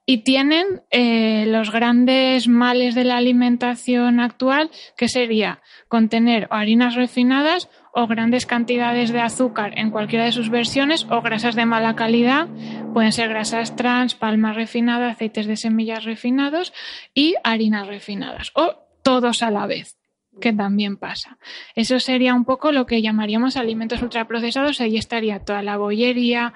y 0.06 0.24
tienen 0.24 0.82
eh, 0.90 1.44
los 1.46 1.70
grandes 1.70 2.48
males 2.48 2.94
de 2.94 3.04
la 3.04 3.18
alimentación 3.18 4.18
actual, 4.18 4.70
que 4.96 5.08
sería 5.08 5.60
contener 5.86 6.48
harinas 6.50 6.94
refinadas 6.94 7.68
o 7.92 8.06
grandes 8.06 8.46
cantidades 8.46 9.12
de 9.12 9.20
azúcar 9.20 9.78
en 9.78 9.90
cualquiera 9.90 10.24
de 10.24 10.32
sus 10.32 10.50
versiones 10.50 11.06
o 11.10 11.22
grasas 11.22 11.54
de 11.54 11.66
mala 11.66 11.96
calidad, 11.96 12.48
pueden 12.92 13.12
ser 13.12 13.28
grasas 13.28 13.76
trans, 13.76 14.14
palma 14.14 14.52
refinada, 14.52 15.10
aceites 15.10 15.46
de 15.46 15.56
semillas 15.56 16.04
refinados 16.04 16.72
y 17.14 17.34
harinas 17.44 17.86
refinadas 17.86 18.52
o 18.54 18.76
todos 19.02 19.42
a 19.42 19.50
la 19.50 19.66
vez 19.66 19.96
que 20.40 20.52
también 20.52 20.96
pasa. 20.96 21.38
Eso 21.74 22.00
sería 22.00 22.34
un 22.34 22.44
poco 22.44 22.72
lo 22.72 22.86
que 22.86 23.02
llamaríamos 23.02 23.56
alimentos 23.56 24.02
ultraprocesados. 24.02 24.80
Ahí 24.80 24.96
estaría 24.96 25.40
toda 25.40 25.62
la 25.62 25.76
bollería, 25.76 26.54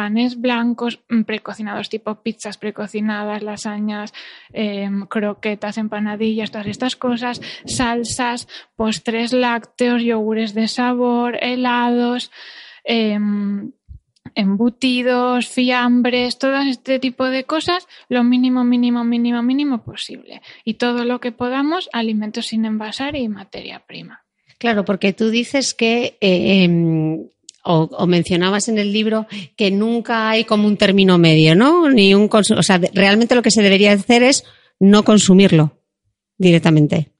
panes 0.00 0.40
blancos 0.40 1.00
mm, 1.10 1.24
precocinados, 1.24 1.90
tipo 1.90 2.22
pizzas 2.22 2.56
precocinadas, 2.56 3.42
lasañas, 3.42 4.14
em, 4.50 5.04
croquetas, 5.04 5.76
empanadillas, 5.76 6.50
todas 6.50 6.68
estas 6.68 6.96
cosas, 6.96 7.42
salsas, 7.66 8.48
postres 8.76 9.34
lácteos, 9.34 10.02
yogures 10.02 10.54
de 10.54 10.68
sabor, 10.68 11.36
helados, 11.42 12.30
em, 12.82 13.72
embutidos, 14.34 15.48
fiambres, 15.48 16.38
todo 16.38 16.56
este 16.62 16.98
tipo 16.98 17.26
de 17.26 17.44
cosas, 17.44 17.86
lo 18.08 18.24
mínimo, 18.24 18.64
mínimo, 18.64 19.04
mínimo, 19.04 19.42
mínimo 19.42 19.84
posible. 19.84 20.40
Y 20.64 20.74
todo 20.74 21.04
lo 21.04 21.20
que 21.20 21.30
podamos, 21.30 21.90
alimentos 21.92 22.46
sin 22.46 22.64
envasar 22.64 23.16
y 23.16 23.28
materia 23.28 23.80
prima. 23.80 24.22
Claro, 24.56 24.86
porque 24.86 25.12
tú 25.12 25.28
dices 25.28 25.74
que 25.74 26.16
eh, 26.22 26.68
o, 27.62 28.06
mencionabas 28.06 28.68
en 28.68 28.78
el 28.78 28.92
libro 28.92 29.26
que 29.56 29.70
nunca 29.70 30.30
hay 30.30 30.44
como 30.44 30.66
un 30.66 30.76
término 30.76 31.18
medio, 31.18 31.54
¿no? 31.54 31.88
Ni 31.90 32.14
un 32.14 32.28
o 32.32 32.62
sea, 32.62 32.80
realmente 32.94 33.34
lo 33.34 33.42
que 33.42 33.50
se 33.50 33.62
debería 33.62 33.92
hacer 33.92 34.22
es 34.22 34.44
no 34.78 35.04
consumirlo 35.04 35.78
directamente. 36.38 37.12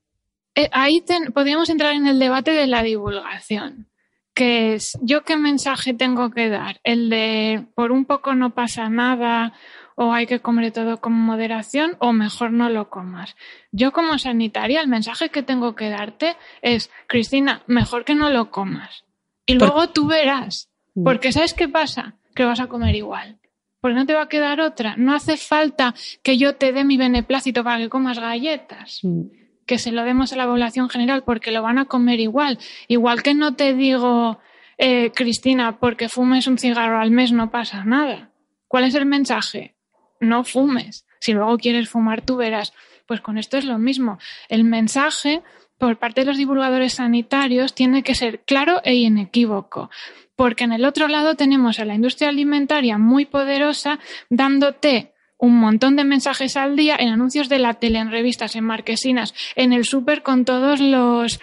Eh, 0.55 0.69
ahí 0.73 1.05
podríamos 1.35 1.69
entrar 1.69 1.95
en 1.95 2.07
el 2.07 2.19
debate 2.19 2.53
de 2.53 2.67
la 2.67 2.83
divulgación, 2.83 3.89
que 4.35 4.75
es 4.75 4.99
yo 5.03 5.23
qué 5.23 5.37
mensaje 5.37 5.95
tengo 5.95 6.31
que 6.31 6.49
dar, 6.49 6.81
el 6.85 7.11
de 7.11 7.67
por 7.75 7.93
un 7.93 8.05
poco 8.05 8.35
no 8.35 8.55
pasa 8.55 8.89
nada 8.89 9.53
o 9.95 10.13
hay 10.13 10.27
que 10.27 10.41
comer 10.41 10.73
todo 10.73 10.99
con 10.99 11.13
moderación 11.13 11.97
o 11.99 12.13
mejor 12.13 12.53
no 12.53 12.71
lo 12.71 12.89
comas. 12.89 13.37
Yo 13.71 13.93
como 13.93 14.19
sanitaria 14.19 14.81
el 14.81 14.89
mensaje 14.89 15.29
que 15.29 15.43
tengo 15.43 15.75
que 15.75 15.91
darte 15.91 16.37
es, 16.63 16.91
Cristina, 17.07 17.63
mejor 17.67 18.07
que 18.07 18.15
no 18.15 18.31
lo 18.31 18.51
comas 18.51 19.05
y 19.51 19.55
luego 19.55 19.89
tú 19.91 20.07
verás. 20.07 20.71
Mm. 20.95 21.05
Porque 21.05 21.33
¿sabes 21.33 21.55
qué 21.55 21.69
pasa? 21.69 22.15
Que 22.35 22.45
vas 22.45 22.61
a 22.61 22.67
comer 22.67 22.95
igual. 22.95 23.39
Porque 23.81 23.95
no 23.95 24.07
te 24.07 24.15
va 24.15 24.23
a 24.23 24.29
quedar 24.29 24.61
otra. 24.61 24.95
No 24.97 25.15
hace 25.15 25.37
falta 25.37 25.95
que 26.23 26.37
yo 26.37 26.57
te 26.57 26.73
dé 26.73 26.85
mi 26.85 26.97
beneplácito 26.97 27.65
para 27.65 27.79
que 27.79 27.89
comas 27.89 28.19
galletas. 28.19 29.01
Mm. 29.03 29.23
Que 29.67 29.79
se 29.79 29.93
lo 29.93 30.03
demos 30.05 30.33
a 30.33 30.37
la 30.37 30.47
población 30.47 30.89
general 30.89 31.23
porque 31.25 31.53
lo 31.53 31.63
van 31.63 31.79
a 31.79 31.87
comer 31.87 32.21
igual. 32.21 32.59
Igual 32.89 33.23
que 33.23 33.35
no 33.35 33.55
te 33.55 33.75
digo, 33.75 34.39
eh, 34.79 35.13
Cristina, 35.15 35.79
porque 35.79 36.09
fumes 36.09 36.47
un 36.47 36.59
cigarro 36.59 37.01
al 37.01 37.11
mes 37.11 37.33
no 37.33 37.51
pasa 37.51 37.85
nada. 37.85 38.31
¿Cuál 38.67 38.85
es 38.85 38.95
el 38.95 39.07
mensaje? 39.07 39.75
No 40.21 40.45
fumes. 40.45 41.07
Si 41.21 41.33
luego 41.33 41.59
quieres 41.59 41.89
fumar, 41.89 42.23
tú 42.23 42.37
verás. 42.37 42.73
Pues 43.07 43.21
con 43.21 43.39
esto 43.39 43.57
es 43.57 43.65
lo 43.65 43.79
mismo. 43.79 44.19
El 44.49 44.65
mensaje 44.65 45.43
por 45.81 45.97
parte 45.97 46.21
de 46.21 46.27
los 46.27 46.37
divulgadores 46.37 46.93
sanitarios 46.95 47.75
tiene 47.75 48.03
que 48.03 48.15
ser 48.15 48.41
claro 48.41 48.83
e 48.85 48.95
inequívoco, 48.95 49.91
porque 50.37 50.65
en 50.65 50.73
el 50.73 50.85
otro 50.85 51.09
lado 51.09 51.37
tenemos 51.37 51.81
a 51.81 51.87
la 51.87 51.95
industria 51.95 52.29
alimentaria 52.29 52.99
muy 52.99 53.25
poderosa 53.25 53.99
dándote 54.29 55.13
un 55.39 55.57
montón 55.57 55.97
de 55.97 56.05
mensajes 56.05 56.59
al 56.59 56.77
día 56.77 56.97
en 56.99 57.09
anuncios 57.09 57.49
de 57.49 57.59
la 57.59 57.75
tele, 57.75 57.99
en 57.99 58.11
revistas, 58.11 58.57
en 58.57 58.65
marquesinas, 58.65 59.35
en 59.57 59.73
el 59.73 59.87
súper 59.87 60.23
con 60.23 60.45
todos 60.45 60.81
los, 60.81 61.41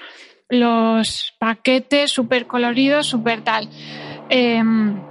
los 0.50 1.34
paquetes 1.40 2.12
súper 2.12 2.46
coloridos, 2.46 3.08
súper 3.08 3.42
tal. 3.42 3.68
Em, 4.30 5.02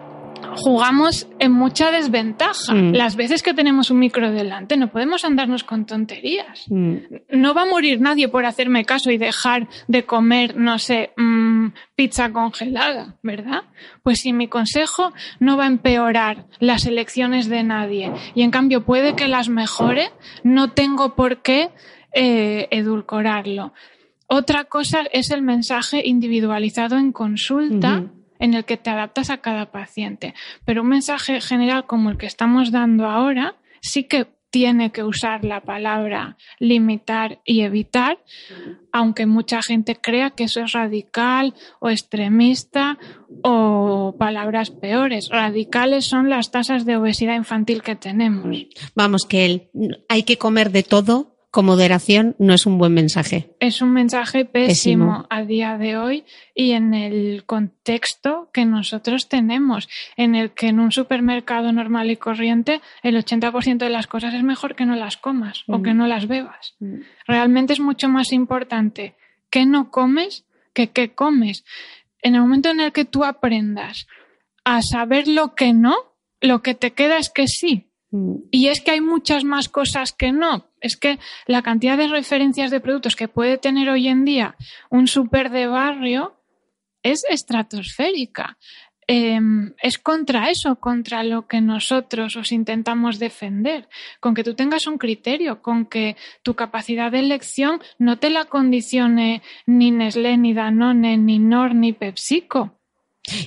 jugamos 0.56 1.28
en 1.38 1.52
mucha 1.52 1.90
desventaja. 1.90 2.74
Mm. 2.74 2.94
Las 2.94 3.16
veces 3.16 3.42
que 3.42 3.54
tenemos 3.54 3.90
un 3.90 3.98
micro 3.98 4.32
delante 4.32 4.76
no 4.76 4.90
podemos 4.90 5.24
andarnos 5.24 5.64
con 5.64 5.86
tonterías. 5.86 6.66
Mm. 6.68 6.96
No 7.30 7.54
va 7.54 7.62
a 7.62 7.66
morir 7.66 8.00
nadie 8.00 8.28
por 8.28 8.44
hacerme 8.44 8.84
caso 8.84 9.10
y 9.10 9.18
dejar 9.18 9.68
de 9.86 10.04
comer, 10.04 10.56
no 10.56 10.78
sé, 10.78 11.12
mm, 11.16 11.68
pizza 11.94 12.32
congelada, 12.32 13.16
¿verdad? 13.22 13.64
Pues 14.02 14.20
si 14.20 14.32
mi 14.32 14.48
consejo 14.48 15.12
no 15.38 15.56
va 15.56 15.64
a 15.64 15.68
empeorar 15.68 16.46
las 16.58 16.86
elecciones 16.86 17.48
de 17.48 17.62
nadie 17.62 18.12
y 18.34 18.42
en 18.42 18.50
cambio 18.50 18.84
puede 18.84 19.14
que 19.14 19.28
las 19.28 19.48
mejore, 19.48 20.10
no 20.42 20.72
tengo 20.72 21.14
por 21.14 21.42
qué 21.42 21.70
eh, 22.12 22.68
edulcorarlo. 22.70 23.72
Otra 24.28 24.64
cosa 24.64 25.02
es 25.12 25.30
el 25.30 25.42
mensaje 25.42 26.02
individualizado 26.04 26.96
en 26.96 27.12
consulta 27.12 28.10
en 28.38 28.54
el 28.54 28.64
que 28.64 28.76
te 28.76 28.90
adaptas 28.90 29.30
a 29.30 29.38
cada 29.38 29.70
paciente. 29.70 30.34
Pero 30.64 30.82
un 30.82 30.88
mensaje 30.88 31.40
general 31.40 31.86
como 31.86 32.10
el 32.10 32.18
que 32.18 32.26
estamos 32.26 32.70
dando 32.70 33.06
ahora 33.06 33.56
sí 33.80 34.04
que 34.04 34.26
tiene 34.50 34.90
que 34.90 35.02
usar 35.02 35.44
la 35.44 35.60
palabra 35.60 36.38
limitar 36.58 37.40
y 37.44 37.60
evitar, 37.60 38.18
aunque 38.90 39.26
mucha 39.26 39.60
gente 39.60 39.96
crea 39.96 40.30
que 40.30 40.44
eso 40.44 40.60
es 40.60 40.72
radical 40.72 41.52
o 41.78 41.90
extremista 41.90 42.98
o 43.42 44.14
palabras 44.18 44.70
peores. 44.70 45.28
Radicales 45.28 46.06
son 46.06 46.30
las 46.30 46.52
tasas 46.52 46.86
de 46.86 46.96
obesidad 46.96 47.36
infantil 47.36 47.82
que 47.82 47.96
tenemos. 47.96 48.56
Vamos, 48.94 49.26
que 49.26 49.68
hay 50.08 50.22
que 50.22 50.38
comer 50.38 50.70
de 50.70 50.84
todo 50.84 51.35
con 51.56 51.64
moderación 51.64 52.36
no 52.38 52.52
es 52.52 52.66
un 52.66 52.76
buen 52.76 52.92
mensaje. 52.92 53.56
Es 53.60 53.80
un 53.80 53.94
mensaje 53.94 54.44
pésimo, 54.44 55.24
a 55.30 55.42
día 55.42 55.78
de 55.78 55.96
hoy 55.96 56.24
y 56.54 56.72
en 56.72 56.92
el 56.92 57.44
contexto 57.46 58.50
que 58.52 58.66
nosotros 58.66 59.30
tenemos, 59.30 59.88
en 60.18 60.34
el 60.34 60.50
que 60.50 60.68
en 60.68 60.80
un 60.80 60.92
supermercado 60.92 61.72
normal 61.72 62.10
y 62.10 62.18
corriente 62.18 62.82
el 63.02 63.16
80% 63.16 63.78
de 63.78 63.88
las 63.88 64.06
cosas 64.06 64.34
es 64.34 64.42
mejor 64.42 64.74
que 64.74 64.84
no 64.84 64.96
las 64.96 65.16
comas 65.16 65.64
o 65.66 65.80
que 65.80 65.94
mm. 65.94 65.96
no 65.96 66.06
las 66.06 66.28
bebas. 66.28 66.74
Mm. 66.78 66.96
Realmente 67.26 67.72
es 67.72 67.80
mucho 67.80 68.10
más 68.10 68.32
importante 68.32 69.14
que 69.48 69.64
no 69.64 69.90
comes 69.90 70.44
que 70.74 70.90
qué 70.90 71.14
comes. 71.14 71.64
En 72.20 72.34
el 72.34 72.42
momento 72.42 72.68
en 72.68 72.80
el 72.80 72.92
que 72.92 73.06
tú 73.06 73.24
aprendas 73.24 74.06
a 74.62 74.82
saber 74.82 75.26
lo 75.26 75.54
que 75.54 75.72
no, 75.72 75.96
lo 76.42 76.60
que 76.60 76.74
te 76.74 76.90
queda 76.90 77.16
es 77.16 77.30
que 77.30 77.46
sí. 77.46 77.85
Mm. 78.10 78.36
Y 78.50 78.68
es 78.68 78.80
que 78.80 78.92
hay 78.92 79.00
muchas 79.00 79.44
más 79.44 79.68
cosas 79.68 80.12
que 80.12 80.32
no 80.32 80.66
es 80.86 80.96
que 80.96 81.18
la 81.46 81.62
cantidad 81.62 81.98
de 81.98 82.08
referencias 82.08 82.70
de 82.70 82.80
productos 82.80 83.16
que 83.16 83.28
puede 83.28 83.58
tener 83.58 83.88
hoy 83.90 84.08
en 84.08 84.24
día 84.24 84.56
un 84.90 85.06
súper 85.06 85.50
de 85.50 85.66
barrio 85.66 86.34
es 87.02 87.24
estratosférica. 87.28 88.58
Em, 89.08 89.72
es 89.80 89.98
contra 89.98 90.50
eso, 90.50 90.76
contra 90.80 91.22
lo 91.22 91.46
que 91.46 91.60
nosotros 91.60 92.34
os 92.34 92.50
intentamos 92.50 93.20
defender, 93.20 93.88
con 94.18 94.34
que 94.34 94.42
tú 94.42 94.54
tengas 94.54 94.88
un 94.88 94.98
criterio, 94.98 95.62
con 95.62 95.86
que 95.86 96.16
tu 96.42 96.54
capacidad 96.54 97.12
de 97.12 97.20
elección 97.20 97.80
no 98.00 98.18
te 98.18 98.30
la 98.30 98.46
condicione 98.46 99.42
ni 99.64 99.92
Nestlé, 99.92 100.36
ni 100.38 100.54
Danone, 100.54 101.18
ni 101.18 101.38
Nor, 101.38 101.76
ni 101.76 101.92
PepsiCo. 101.92 102.80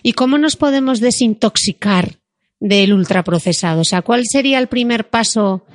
¿Y 0.02 0.14
cómo 0.14 0.38
nos 0.38 0.56
podemos 0.56 1.02
desintoxicar 1.02 2.20
del 2.60 2.94
ultraprocesado? 2.94 3.82
O 3.82 3.86
sea, 3.86 4.02
¿cuál 4.02 4.26
sería 4.26 4.60
el 4.60 4.68
primer 4.68 5.10
paso 5.10 5.66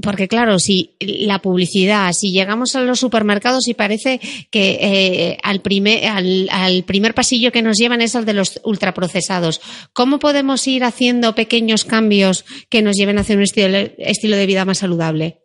porque 0.00 0.28
claro, 0.28 0.58
si 0.58 0.96
la 1.00 1.40
publicidad, 1.40 2.12
si 2.12 2.32
llegamos 2.32 2.74
a 2.76 2.80
los 2.80 3.00
supermercados 3.00 3.68
y 3.68 3.74
parece 3.74 4.20
que 4.50 4.78
eh, 4.80 5.38
al, 5.42 5.60
primer, 5.60 6.06
al, 6.06 6.84
primer 6.86 7.14
pasillo 7.14 7.52
que 7.52 7.62
nos 7.62 7.76
llevan 7.76 8.00
es 8.00 8.14
el 8.14 8.24
de 8.24 8.34
los 8.34 8.60
ultraprocesados, 8.64 9.60
¿cómo 9.92 10.18
podemos 10.18 10.66
ir 10.66 10.84
haciendo 10.84 11.34
pequeños 11.34 11.84
cambios 11.84 12.44
que 12.68 12.82
nos 12.82 12.96
lleven 12.96 13.18
hacia 13.18 13.36
un 13.36 13.42
estilo, 13.42 13.78
estilo 13.98 14.36
de 14.36 14.46
vida 14.46 14.64
más 14.64 14.78
saludable? 14.78 15.40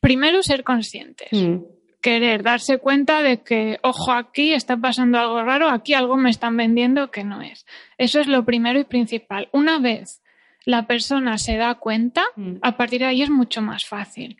Primero, 0.00 0.42
ser 0.42 0.64
conscientes. 0.64 1.28
Mm. 1.32 1.73
Querer 2.04 2.42
darse 2.42 2.76
cuenta 2.76 3.22
de 3.22 3.40
que, 3.40 3.78
ojo, 3.80 4.12
aquí 4.12 4.52
está 4.52 4.76
pasando 4.76 5.18
algo 5.18 5.42
raro, 5.42 5.70
aquí 5.70 5.94
algo 5.94 6.18
me 6.18 6.28
están 6.28 6.54
vendiendo 6.54 7.10
que 7.10 7.24
no 7.24 7.40
es. 7.40 7.64
Eso 7.96 8.20
es 8.20 8.26
lo 8.26 8.44
primero 8.44 8.78
y 8.78 8.84
principal. 8.84 9.48
Una 9.52 9.78
vez 9.78 10.22
la 10.66 10.86
persona 10.86 11.38
se 11.38 11.56
da 11.56 11.76
cuenta, 11.76 12.22
mm. 12.36 12.56
a 12.60 12.76
partir 12.76 13.00
de 13.00 13.06
ahí 13.06 13.22
es 13.22 13.30
mucho 13.30 13.62
más 13.62 13.86
fácil. 13.86 14.36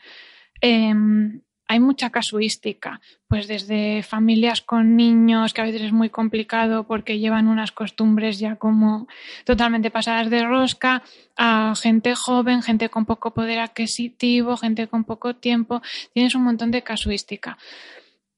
Em, 0.60 1.40
hay 1.74 1.80
mucha 1.80 2.10
casuística, 2.10 3.00
pues 3.26 3.48
desde 3.48 4.04
familias 4.04 4.60
con 4.60 4.94
niños, 4.94 5.52
que 5.52 5.60
a 5.60 5.64
veces 5.64 5.82
es 5.82 5.92
muy 5.92 6.08
complicado 6.08 6.84
porque 6.86 7.18
llevan 7.18 7.48
unas 7.48 7.72
costumbres 7.72 8.38
ya 8.38 8.54
como 8.54 9.08
totalmente 9.44 9.90
pasadas 9.90 10.30
de 10.30 10.44
rosca, 10.44 11.02
a 11.36 11.74
gente 11.74 12.14
joven, 12.14 12.62
gente 12.62 12.90
con 12.90 13.06
poco 13.06 13.34
poder 13.34 13.58
adquisitivo, 13.58 14.56
gente 14.56 14.86
con 14.86 15.02
poco 15.02 15.34
tiempo, 15.34 15.82
tienes 16.12 16.36
un 16.36 16.44
montón 16.44 16.70
de 16.70 16.82
casuística. 16.82 17.58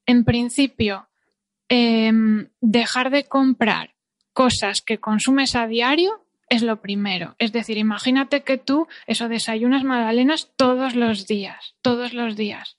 En 0.06 0.24
principio, 0.24 1.06
em, 1.68 2.48
dejar 2.62 3.10
de 3.10 3.24
comprar 3.24 3.94
cosas 4.32 4.80
que 4.80 4.96
consumes 4.96 5.54
a 5.56 5.66
diario 5.66 6.22
es 6.48 6.62
lo 6.62 6.80
primero. 6.80 7.36
Es 7.38 7.52
decir, 7.52 7.76
imagínate 7.76 8.44
que 8.44 8.56
tú 8.56 8.88
eso 9.06 9.28
desayunas 9.28 9.84
magdalenas 9.84 10.52
todos 10.56 10.94
los 10.94 11.26
días, 11.26 11.74
todos 11.82 12.14
los 12.14 12.34
días. 12.34 12.78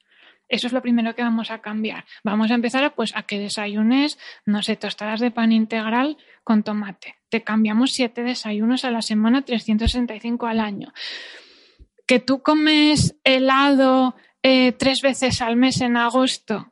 Eso 0.50 0.68
es 0.68 0.74
lo 0.74 0.82
primero 0.82 1.14
que 1.16 1.22
vamos 1.22 1.52
a 1.52 1.60
cambiar. 1.60 2.06
Vamos 2.24 2.52
a 2.52 2.56
empezar 2.56 2.84
a, 2.84 2.96
pues, 2.96 3.16
a 3.16 3.24
que 3.24 3.40
desayunes, 3.40 4.18
no 4.46 4.64
sé, 4.64 4.76
tostadas 4.76 5.20
de 5.20 5.32
pan 5.32 5.52
integral 5.52 6.18
con 6.44 6.64
tomate. 6.64 7.16
Te 7.30 7.44
cambiamos 7.44 7.92
siete 7.92 8.24
desayunos 8.24 8.86
a 8.86 8.92
la 8.92 9.02
semana, 9.02 9.44
365 9.44 10.48
al 10.48 10.60
año. 10.60 10.94
Que 12.06 12.20
tú 12.20 12.42
comes 12.42 13.18
helado 13.26 14.16
eh, 14.42 14.72
tres 14.72 15.02
veces 15.02 15.42
al 15.42 15.58
mes 15.58 15.82
en 15.82 15.98
agosto, 15.98 16.72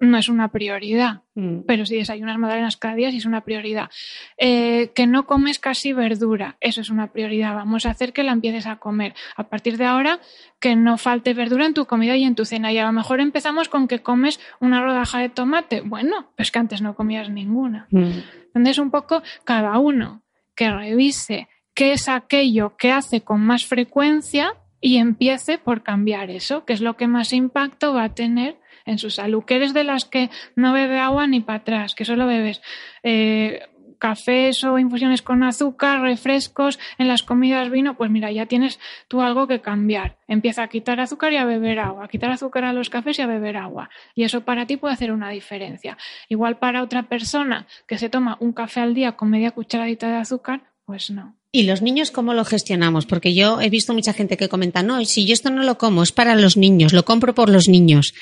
no 0.00 0.16
es 0.16 0.28
una 0.30 0.48
prioridad, 0.48 1.22
mm. 1.34 1.60
pero 1.66 1.84
si 1.84 1.96
desayunas 1.96 2.38
magdalenas 2.38 2.78
cada 2.78 2.94
día 2.94 3.10
sí 3.10 3.18
es 3.18 3.26
una 3.26 3.42
prioridad. 3.42 3.90
Eh, 4.38 4.92
que 4.94 5.06
no 5.06 5.26
comes 5.26 5.58
casi 5.58 5.92
verdura, 5.92 6.56
eso 6.60 6.80
es 6.80 6.88
una 6.88 7.12
prioridad. 7.12 7.54
Vamos 7.54 7.84
a 7.84 7.90
hacer 7.90 8.12
que 8.12 8.24
la 8.24 8.32
empieces 8.32 8.66
a 8.66 8.76
comer. 8.76 9.14
A 9.36 9.48
partir 9.48 9.76
de 9.76 9.84
ahora, 9.84 10.18
que 10.58 10.74
no 10.74 10.96
falte 10.96 11.34
verdura 11.34 11.66
en 11.66 11.74
tu 11.74 11.84
comida 11.84 12.16
y 12.16 12.24
en 12.24 12.34
tu 12.34 12.46
cena. 12.46 12.72
Y 12.72 12.78
a 12.78 12.86
lo 12.86 12.92
mejor 12.92 13.20
empezamos 13.20 13.68
con 13.68 13.88
que 13.88 14.00
comes 14.00 14.40
una 14.58 14.82
rodaja 14.82 15.18
de 15.18 15.28
tomate. 15.28 15.82
Bueno, 15.82 16.30
pues 16.34 16.50
que 16.50 16.58
antes 16.58 16.80
no 16.80 16.94
comías 16.94 17.28
ninguna. 17.28 17.86
Mm. 17.90 18.20
Entonces, 18.54 18.78
un 18.78 18.90
poco 18.90 19.22
cada 19.44 19.78
uno 19.78 20.22
que 20.56 20.70
revise 20.70 21.48
qué 21.74 21.92
es 21.92 22.08
aquello 22.08 22.76
que 22.76 22.90
hace 22.90 23.20
con 23.20 23.40
más 23.40 23.66
frecuencia 23.66 24.54
y 24.80 24.96
empiece 24.96 25.58
por 25.58 25.82
cambiar 25.82 26.30
eso, 26.30 26.64
que 26.64 26.72
es 26.72 26.80
lo 26.80 26.96
que 26.96 27.06
más 27.06 27.32
impacto 27.32 27.92
va 27.92 28.04
a 28.04 28.14
tener 28.14 28.59
en 28.86 28.98
su 28.98 29.10
salud, 29.10 29.44
que 29.44 29.56
eres 29.56 29.74
de 29.74 29.84
las 29.84 30.04
que 30.04 30.30
no 30.56 30.72
bebe 30.72 30.98
agua 30.98 31.26
ni 31.26 31.40
para 31.40 31.58
atrás, 31.58 31.94
que 31.94 32.04
solo 32.04 32.26
bebes 32.26 32.60
eh, 33.02 33.60
cafés 34.00 34.64
o 34.64 34.78
infusiones 34.78 35.22
con 35.22 35.44
azúcar, 35.44 36.00
refrescos, 36.00 36.80
en 36.98 37.06
las 37.06 37.22
comidas 37.22 37.70
vino, 37.70 37.96
pues 37.96 38.10
mira, 38.10 38.32
ya 38.32 38.46
tienes 38.46 38.80
tú 39.06 39.20
algo 39.20 39.46
que 39.46 39.60
cambiar. 39.60 40.16
Empieza 40.26 40.64
a 40.64 40.68
quitar 40.68 40.98
azúcar 40.98 41.32
y 41.32 41.36
a 41.36 41.44
beber 41.44 41.78
agua, 41.78 42.06
a 42.06 42.08
quitar 42.08 42.32
azúcar 42.32 42.64
a 42.64 42.72
los 42.72 42.90
cafés 42.90 43.20
y 43.20 43.22
a 43.22 43.26
beber 43.26 43.56
agua. 43.56 43.90
Y 44.16 44.24
eso 44.24 44.40
para 44.40 44.66
ti 44.66 44.76
puede 44.76 44.94
hacer 44.94 45.12
una 45.12 45.30
diferencia. 45.30 45.96
Igual 46.28 46.58
para 46.58 46.82
otra 46.82 47.04
persona 47.04 47.66
que 47.86 47.98
se 47.98 48.08
toma 48.08 48.36
un 48.40 48.52
café 48.52 48.80
al 48.80 48.94
día 48.94 49.12
con 49.12 49.30
media 49.30 49.52
cucharadita 49.52 50.08
de 50.08 50.16
azúcar, 50.16 50.62
pues 50.86 51.10
no. 51.10 51.36
¿Y 51.52 51.64
los 51.64 51.82
niños 51.82 52.10
cómo 52.10 52.32
lo 52.32 52.44
gestionamos? 52.44 53.06
Porque 53.06 53.34
yo 53.34 53.60
he 53.60 53.68
visto 53.70 53.92
mucha 53.92 54.12
gente 54.12 54.36
que 54.36 54.48
comenta, 54.48 54.82
no, 54.82 55.04
si 55.04 55.26
yo 55.26 55.32
esto 55.32 55.50
no 55.50 55.64
lo 55.64 55.78
como, 55.78 56.02
es 56.02 56.12
para 56.12 56.36
los 56.36 56.56
niños, 56.56 56.92
lo 56.92 57.04
compro 57.04 57.34
por 57.34 57.50
los 57.50 57.68
niños 57.68 58.14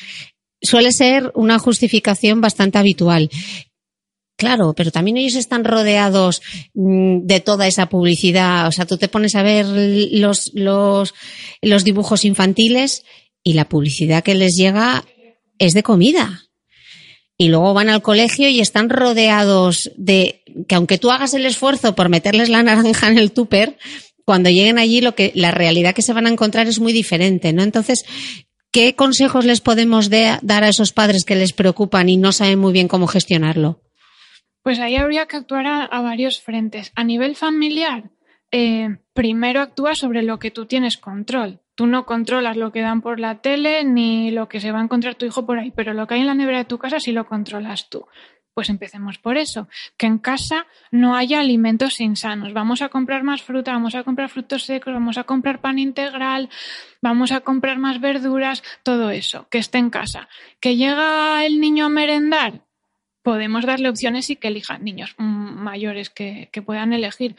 suele 0.60 0.92
ser 0.92 1.32
una 1.34 1.58
justificación 1.58 2.40
bastante 2.40 2.78
habitual. 2.78 3.30
Claro, 4.36 4.72
pero 4.76 4.92
también 4.92 5.16
ellos 5.16 5.34
están 5.34 5.64
rodeados 5.64 6.42
mm, 6.74 7.26
de 7.26 7.40
toda 7.40 7.66
esa 7.66 7.88
publicidad. 7.88 8.68
O 8.68 8.72
sea, 8.72 8.86
tú 8.86 8.96
te 8.96 9.08
pones 9.08 9.34
a 9.34 9.42
ver 9.42 9.66
los, 9.66 10.52
los, 10.54 11.12
los 11.60 11.84
dibujos 11.84 12.24
infantiles 12.24 13.04
y 13.42 13.54
la 13.54 13.68
publicidad 13.68 14.22
que 14.22 14.36
les 14.36 14.56
llega 14.56 15.04
es 15.58 15.74
de 15.74 15.82
comida. 15.82 16.44
Y 17.36 17.48
luego 17.48 17.74
van 17.74 17.88
al 17.88 18.02
colegio 18.02 18.48
y 18.48 18.60
están 18.60 18.90
rodeados 18.90 19.90
de 19.96 20.42
que 20.68 20.74
aunque 20.74 20.98
tú 20.98 21.10
hagas 21.10 21.34
el 21.34 21.46
esfuerzo 21.46 21.94
por 21.94 22.08
meterles 22.08 22.48
la 22.48 22.62
naranja 22.62 23.08
en 23.08 23.18
el 23.18 23.32
tupper, 23.32 23.76
cuando 24.24 24.50
lleguen 24.50 24.78
allí 24.78 25.00
lo 25.00 25.14
que 25.14 25.32
la 25.34 25.52
realidad 25.52 25.94
que 25.94 26.02
se 26.02 26.12
van 26.12 26.26
a 26.26 26.30
encontrar 26.30 26.66
es 26.66 26.80
muy 26.80 26.92
diferente, 26.92 27.52
¿no? 27.52 27.62
Entonces, 27.62 28.04
¿Qué 28.70 28.94
consejos 28.94 29.44
les 29.44 29.60
podemos 29.60 30.10
dar 30.10 30.64
a 30.64 30.68
esos 30.68 30.92
padres 30.92 31.24
que 31.24 31.36
les 31.36 31.52
preocupan 31.52 32.08
y 32.08 32.16
no 32.16 32.32
saben 32.32 32.58
muy 32.58 32.72
bien 32.72 32.88
cómo 32.88 33.06
gestionarlo? 33.06 33.80
Pues 34.62 34.78
ahí 34.80 34.96
habría 34.96 35.26
que 35.26 35.36
actuar 35.36 35.66
a, 35.66 36.00
varios 36.02 36.40
frentes. 36.40 36.92
A 36.94 37.02
nivel 37.02 37.36
familiar, 37.36 38.10
eh, 38.50 38.98
primero 39.14 39.60
actúa 39.62 39.94
sobre 39.94 40.22
lo 40.22 40.38
que 40.38 40.50
tú 40.50 40.66
tienes 40.66 40.98
control. 40.98 41.60
Tú 41.74 41.86
no 41.86 42.04
controlas 42.04 42.56
lo 42.56 42.72
que 42.72 42.82
dan 42.82 43.00
por 43.00 43.20
la 43.20 43.40
tele 43.40 43.84
ni 43.84 44.30
lo 44.30 44.48
que 44.48 44.60
se 44.60 44.72
va 44.72 44.80
a 44.80 44.84
encontrar 44.84 45.14
tu 45.14 45.24
hijo 45.24 45.46
por 45.46 45.58
ahí, 45.58 45.70
pero 45.70 45.94
lo 45.94 46.06
que 46.06 46.14
hay 46.14 46.20
en 46.20 46.26
la 46.26 46.34
nevera 46.34 46.58
de 46.58 46.64
tu 46.64 46.76
casa 46.76 47.00
sí 47.00 47.12
lo 47.12 47.26
controlas 47.26 47.88
tú. 47.88 48.06
Pues 48.58 48.70
empecemos 48.70 49.18
por 49.18 49.36
eso, 49.36 49.68
que 49.96 50.06
en 50.06 50.18
casa 50.18 50.66
no 50.90 51.14
haya 51.14 51.38
alimentos 51.38 52.00
insanos. 52.00 52.52
Vamos 52.52 52.82
a 52.82 52.88
comprar 52.88 53.22
más 53.22 53.40
fruta, 53.40 53.70
vamos 53.70 53.94
a 53.94 54.02
comprar 54.02 54.30
frutos 54.30 54.64
secos, 54.64 54.92
vamos 54.92 55.16
a 55.16 55.22
comprar 55.22 55.60
pan 55.60 55.78
integral, 55.78 56.50
vamos 57.00 57.30
a 57.30 57.38
comprar 57.38 57.78
más 57.78 58.00
verduras, 58.00 58.64
todo 58.82 59.10
eso, 59.10 59.46
que 59.48 59.58
esté 59.58 59.78
en 59.78 59.90
casa. 59.90 60.28
Que 60.58 60.74
llega 60.74 61.46
el 61.46 61.60
niño 61.60 61.84
a 61.84 61.88
merendar, 61.88 62.64
podemos 63.22 63.64
darle 63.64 63.90
opciones 63.90 64.28
y 64.28 64.34
que 64.34 64.48
elijan 64.48 64.82
niños 64.82 65.14
mayores 65.18 66.10
que, 66.10 66.48
que, 66.50 66.60
puedan 66.60 66.92
elegir. 66.92 67.36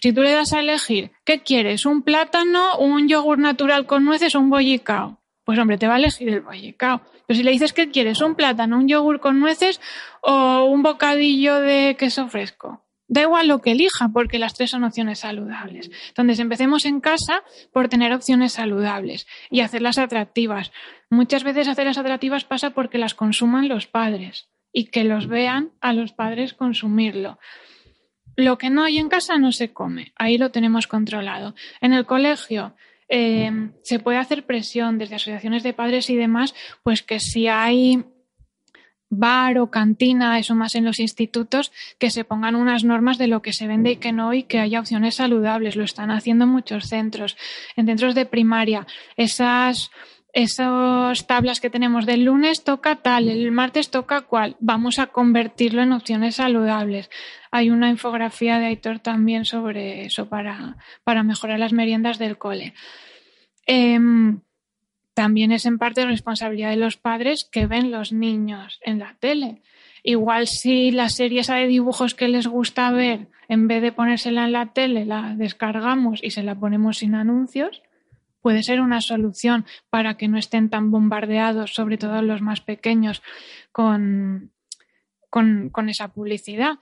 Si 0.00 0.14
tú 0.14 0.22
le 0.22 0.32
das 0.32 0.54
a 0.54 0.60
elegir, 0.60 1.10
¿qué 1.26 1.42
quieres? 1.42 1.84
¿Un 1.84 2.00
plátano, 2.00 2.78
un 2.78 3.06
yogur 3.06 3.38
natural 3.38 3.84
con 3.84 4.06
nueces 4.06 4.34
o 4.34 4.40
un 4.40 4.48
bollicao? 4.48 5.20
Pues 5.44 5.58
hombre, 5.58 5.78
te 5.78 5.86
va 5.86 5.94
a 5.94 5.98
elegir 5.98 6.28
el 6.28 6.40
bollicao. 6.40 7.02
Pero 7.26 7.36
si 7.36 7.42
le 7.42 7.50
dices 7.50 7.72
que 7.72 7.90
quieres 7.90 8.20
un 8.20 8.34
plátano, 8.34 8.78
un 8.78 8.88
yogur 8.88 9.20
con 9.20 9.40
nueces 9.40 9.80
o 10.22 10.64
un 10.64 10.82
bocadillo 10.82 11.60
de 11.60 11.96
queso 11.98 12.28
fresco, 12.28 12.84
da 13.08 13.22
igual 13.22 13.48
lo 13.48 13.60
que 13.60 13.72
elija 13.72 14.08
porque 14.12 14.38
las 14.38 14.54
tres 14.54 14.70
son 14.70 14.84
opciones 14.84 15.20
saludables. 15.20 15.90
Entonces 16.08 16.38
empecemos 16.38 16.84
en 16.86 17.00
casa 17.00 17.42
por 17.72 17.88
tener 17.88 18.12
opciones 18.12 18.52
saludables 18.52 19.26
y 19.50 19.60
hacerlas 19.60 19.98
atractivas. 19.98 20.72
Muchas 21.10 21.44
veces 21.44 21.68
hacerlas 21.68 21.98
atractivas 21.98 22.44
pasa 22.44 22.70
porque 22.70 22.98
las 22.98 23.14
consuman 23.14 23.68
los 23.68 23.86
padres 23.86 24.48
y 24.72 24.86
que 24.86 25.04
los 25.04 25.28
vean 25.28 25.70
a 25.80 25.92
los 25.92 26.12
padres 26.12 26.54
consumirlo. 26.54 27.38
Lo 28.36 28.58
que 28.58 28.70
no 28.70 28.82
hay 28.82 28.98
en 28.98 29.08
casa 29.08 29.38
no 29.38 29.52
se 29.52 29.72
come, 29.72 30.12
ahí 30.16 30.38
lo 30.38 30.50
tenemos 30.50 30.88
controlado. 30.88 31.54
En 31.80 31.92
el 31.92 32.04
colegio, 32.04 32.74
eh, 33.08 33.70
se 33.82 33.98
puede 33.98 34.18
hacer 34.18 34.46
presión 34.46 34.98
desde 34.98 35.16
asociaciones 35.16 35.62
de 35.62 35.72
padres 35.72 36.10
y 36.10 36.16
demás, 36.16 36.54
pues 36.82 37.02
que 37.02 37.20
si 37.20 37.48
hay 37.48 38.04
bar 39.10 39.58
o 39.58 39.70
cantina, 39.70 40.38
eso 40.38 40.54
más 40.54 40.74
en 40.74 40.84
los 40.84 40.98
institutos, 40.98 41.72
que 41.98 42.10
se 42.10 42.24
pongan 42.24 42.56
unas 42.56 42.84
normas 42.84 43.18
de 43.18 43.28
lo 43.28 43.42
que 43.42 43.52
se 43.52 43.66
vende 43.66 43.92
y 43.92 43.96
que 43.96 44.12
no 44.12 44.34
y 44.34 44.44
que 44.44 44.58
haya 44.58 44.80
opciones 44.80 45.16
saludables. 45.16 45.76
Lo 45.76 45.84
están 45.84 46.10
haciendo 46.10 46.46
muchos 46.46 46.88
centros. 46.88 47.36
En 47.76 47.86
centros 47.86 48.14
de 48.14 48.26
primaria, 48.26 48.86
esas 49.16 49.90
esas 50.34 51.28
tablas 51.28 51.60
que 51.60 51.70
tenemos 51.70 52.06
del 52.06 52.24
lunes 52.24 52.64
toca 52.64 52.96
tal, 52.96 53.28
el 53.28 53.52
martes 53.52 53.90
toca 53.90 54.22
cual, 54.22 54.56
vamos 54.58 54.98
a 54.98 55.06
convertirlo 55.06 55.80
en 55.80 55.92
opciones 55.92 56.36
saludables. 56.36 57.08
Hay 57.52 57.70
una 57.70 57.88
infografía 57.88 58.58
de 58.58 58.66
Aitor 58.66 58.98
también 58.98 59.44
sobre 59.44 60.04
eso 60.04 60.28
para, 60.28 60.76
para 61.04 61.22
mejorar 61.22 61.60
las 61.60 61.72
meriendas 61.72 62.18
del 62.18 62.36
cole. 62.36 62.74
Em, 63.64 64.40
también 65.14 65.52
es 65.52 65.66
en 65.66 65.78
parte 65.78 66.04
responsabilidad 66.04 66.70
de 66.70 66.76
los 66.78 66.96
padres 66.96 67.44
que 67.44 67.66
ven 67.66 67.92
los 67.92 68.12
niños 68.12 68.80
en 68.82 68.98
la 68.98 69.14
tele. 69.20 69.62
Igual 70.02 70.48
si 70.48 70.90
la 70.90 71.10
serie 71.10 71.42
esa 71.42 71.54
de 71.54 71.68
dibujos 71.68 72.16
que 72.16 72.26
les 72.26 72.48
gusta 72.48 72.90
ver, 72.90 73.28
en 73.48 73.68
vez 73.68 73.80
de 73.82 73.92
ponérsela 73.92 74.46
en 74.46 74.52
la 74.52 74.72
tele, 74.72 75.06
la 75.06 75.34
descargamos 75.36 76.18
y 76.24 76.30
se 76.32 76.42
la 76.42 76.56
ponemos 76.56 76.98
sin 76.98 77.14
anuncios, 77.14 77.83
puede 78.44 78.62
ser 78.62 78.82
una 78.82 79.00
solución 79.00 79.64
para 79.88 80.18
que 80.18 80.28
no 80.28 80.36
estén 80.36 80.68
tan 80.68 80.90
bombardeados, 80.90 81.72
sobre 81.72 81.96
todo 81.96 82.20
los 82.20 82.42
más 82.42 82.60
pequeños, 82.60 83.22
con, 83.72 84.52
con, 85.30 85.88
esa 85.88 86.08
publicidad. 86.08 86.74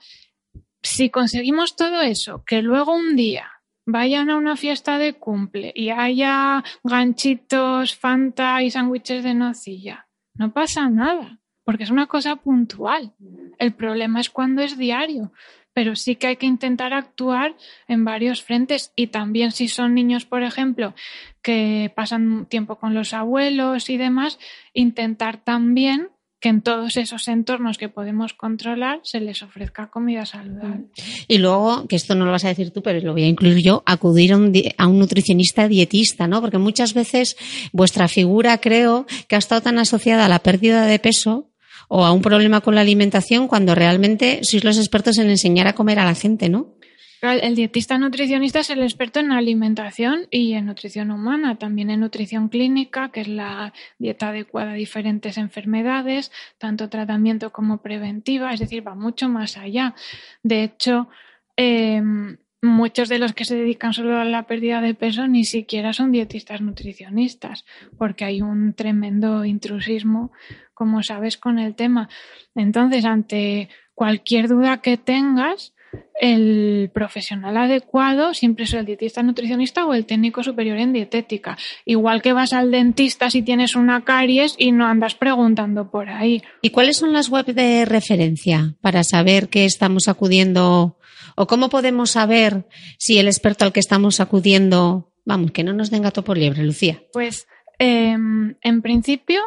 Si 0.81 1.09
conseguimos 1.09 1.77
todo 1.77 2.01
eso, 2.01 2.43
que 2.43 2.61
luego 2.61 2.93
un 2.93 3.15
día 3.15 3.49
vayan 3.85 4.29
a 4.29 4.35
una 4.35 4.57
fiesta 4.57 4.97
de 4.97 5.13
cumple 5.13 5.71
y 5.73 5.89
haya 5.89 6.65
ganchitos, 6.83 7.95
fanta 7.95 8.61
y 8.61 8.69
sándwiches 8.69 9.23
de 9.23 9.33
nocilla, 9.33 10.09
no 10.33 10.51
pasa 10.51 10.89
nada, 10.89 11.39
porque 11.63 11.85
es 11.85 11.91
una 11.91 12.07
cosa 12.07 12.35
puntual. 12.35 13.13
El 13.57 13.71
problema 13.71 14.19
es 14.19 14.29
cuando 14.29 14.61
es 14.61 14.77
diario 14.77 15.31
pero 15.73 15.95
sí 15.95 16.15
que 16.15 16.27
hay 16.27 16.35
que 16.37 16.45
intentar 16.45 16.93
actuar 16.93 17.55
en 17.87 18.05
varios 18.05 18.43
frentes 18.43 18.91
y 18.95 19.07
también 19.07 19.51
si 19.51 19.67
son 19.67 19.93
niños, 19.93 20.25
por 20.25 20.43
ejemplo, 20.43 20.93
que 21.41 21.91
pasan 21.95 22.45
tiempo 22.45 22.77
con 22.77 22.93
los 22.93 23.13
abuelos 23.13 23.89
y 23.89 23.97
demás, 23.97 24.39
intentar 24.73 25.43
también 25.43 26.09
que 26.43 26.49
en 26.49 26.61
todos 26.61 26.97
esos 26.97 27.29
entornos 27.29 27.77
que 27.77 27.87
podemos 27.87 28.33
controlar 28.33 28.99
se 29.03 29.21
les 29.21 29.41
ofrezca 29.41 29.89
comida 29.89 30.25
saludable. 30.25 30.87
Y 31.29 31.37
luego, 31.37 31.87
que 31.87 31.95
esto 31.95 32.15
no 32.15 32.25
lo 32.25 32.31
vas 32.31 32.43
a 32.43 32.49
decir 32.49 32.71
tú, 32.71 32.83
pero 32.83 32.99
lo 32.99 33.13
voy 33.13 33.23
a 33.23 33.29
incluir 33.29 33.63
yo, 33.63 33.81
acudir 33.85 34.33
a 34.33 34.37
un, 34.37 34.51
a 34.77 34.87
un 34.87 34.99
nutricionista 34.99 35.69
dietista, 35.69 36.27
¿no? 36.27 36.41
Porque 36.41 36.57
muchas 36.57 36.93
veces 36.93 37.37
vuestra 37.71 38.09
figura 38.09 38.57
creo 38.57 39.05
que 39.29 39.37
ha 39.37 39.39
estado 39.39 39.61
tan 39.61 39.79
asociada 39.79 40.25
a 40.25 40.27
la 40.27 40.39
pérdida 40.39 40.85
de 40.85 40.99
peso 40.99 41.52
o 41.95 42.05
a 42.05 42.11
un 42.11 42.23
problema 42.23 42.61
con 42.61 42.73
la 42.73 42.81
alimentación 42.81 43.47
cuando 43.47 43.75
realmente 43.75 44.39
sois 44.41 44.63
los 44.63 44.79
expertos 44.79 45.19
en 45.19 45.29
enseñar 45.29 45.67
a 45.67 45.77
comer 45.77 45.99
a 45.99 46.05
la 46.05 46.15
gente, 46.15 46.49
¿no? 46.49 46.73
El 47.21 47.55
dietista 47.55 47.99
nutricionista 47.99 48.61
es 48.61 48.71
el 48.71 48.81
experto 48.81 49.19
en 49.19 49.31
alimentación 49.31 50.25
y 50.31 50.53
en 50.53 50.65
nutrición 50.65 51.11
humana, 51.11 51.59
también 51.59 51.91
en 51.91 51.99
nutrición 51.99 52.49
clínica, 52.49 53.09
que 53.13 53.21
es 53.21 53.27
la 53.27 53.73
dieta 53.99 54.29
adecuada 54.29 54.71
a 54.71 54.73
diferentes 54.73 55.37
enfermedades, 55.37 56.31
tanto 56.57 56.89
tratamiento 56.89 57.51
como 57.51 57.83
preventiva, 57.83 58.51
es 58.51 58.59
decir, 58.59 58.85
va 58.85 58.95
mucho 58.95 59.29
más 59.29 59.55
allá. 59.55 59.93
De 60.41 60.63
hecho, 60.63 61.07
em, 61.55 62.37
muchos 62.63 63.07
de 63.07 63.19
los 63.19 63.33
que 63.33 63.45
se 63.45 63.55
dedican 63.55 63.93
solo 63.93 64.17
a 64.17 64.25
la 64.25 64.47
pérdida 64.47 64.81
de 64.81 64.95
peso 64.95 65.27
ni 65.27 65.43
siquiera 65.43 65.93
son 65.93 66.11
dietistas 66.11 66.61
nutricionistas, 66.61 67.65
porque 67.97 68.25
hay 68.25 68.41
un 68.41 68.73
tremendo 68.73 69.45
intrusismo, 69.45 70.31
como 70.73 71.03
sabes, 71.03 71.37
con 71.37 71.59
el 71.59 71.75
tema. 71.75 72.09
Entonces, 72.55 73.05
ante 73.05 73.69
cualquier 73.93 74.47
duda 74.47 74.81
que 74.81 74.97
tengas, 74.97 75.73
el 76.19 76.89
profesional 76.93 77.57
adecuado 77.57 78.33
siempre 78.33 78.65
es 78.65 78.73
el 78.73 78.85
dietista 78.85 79.23
nutricionista 79.23 79.85
o 79.85 79.93
el 79.93 80.05
técnico 80.05 80.43
superior 80.43 80.77
en 80.77 80.93
dietética. 80.93 81.57
Igual 81.85 82.21
que 82.21 82.33
vas 82.33 82.53
al 82.53 82.71
dentista 82.71 83.29
si 83.29 83.41
tienes 83.41 83.75
una 83.75 84.03
caries 84.03 84.55
y 84.57 84.71
no 84.71 84.85
andas 84.85 85.15
preguntando 85.15 85.89
por 85.89 86.09
ahí. 86.09 86.41
¿Y 86.61 86.69
cuáles 86.69 86.97
son 86.97 87.13
las 87.13 87.29
webs 87.29 87.55
de 87.55 87.85
referencia 87.85 88.75
para 88.81 89.03
saber 89.03 89.49
que 89.49 89.65
estamos 89.65 90.07
acudiendo 90.07 90.97
o 91.35 91.47
cómo 91.47 91.69
podemos 91.69 92.11
saber 92.11 92.67
si 92.97 93.17
el 93.17 93.27
experto 93.27 93.65
al 93.65 93.73
que 93.73 93.79
estamos 93.79 94.19
acudiendo, 94.19 95.11
vamos, 95.25 95.51
que 95.51 95.63
no 95.63 95.73
nos 95.73 95.89
den 95.89 96.03
gato 96.03 96.23
por 96.23 96.37
liebre, 96.37 96.63
Lucía? 96.63 97.01
Pues 97.11 97.47
em, 97.79 98.55
en 98.61 98.81
principio, 98.81 99.41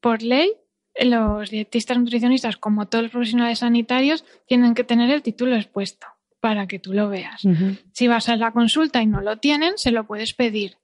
por 0.00 0.22
ley, 0.22 0.52
los 1.00 1.50
dietistas 1.50 1.98
nutricionistas, 1.98 2.56
como 2.56 2.86
todos 2.86 3.04
los 3.04 3.12
profesionales 3.12 3.60
sanitarios, 3.60 4.24
tienen 4.46 4.74
que 4.74 4.84
tener 4.84 5.10
el 5.10 5.22
título 5.22 5.56
expuesto 5.56 6.06
para 6.40 6.66
que 6.66 6.78
tú 6.78 6.92
lo 6.92 7.08
veas. 7.08 7.42
Si 7.92 8.06
vas 8.06 8.28
a 8.28 8.36
la 8.36 8.52
consulta 8.52 9.02
y 9.02 9.06
no 9.06 9.20
lo 9.20 9.38
tienen, 9.38 9.78
se 9.78 9.90
lo 9.90 10.04
puedes 10.06 10.34
pedir. 10.34 10.76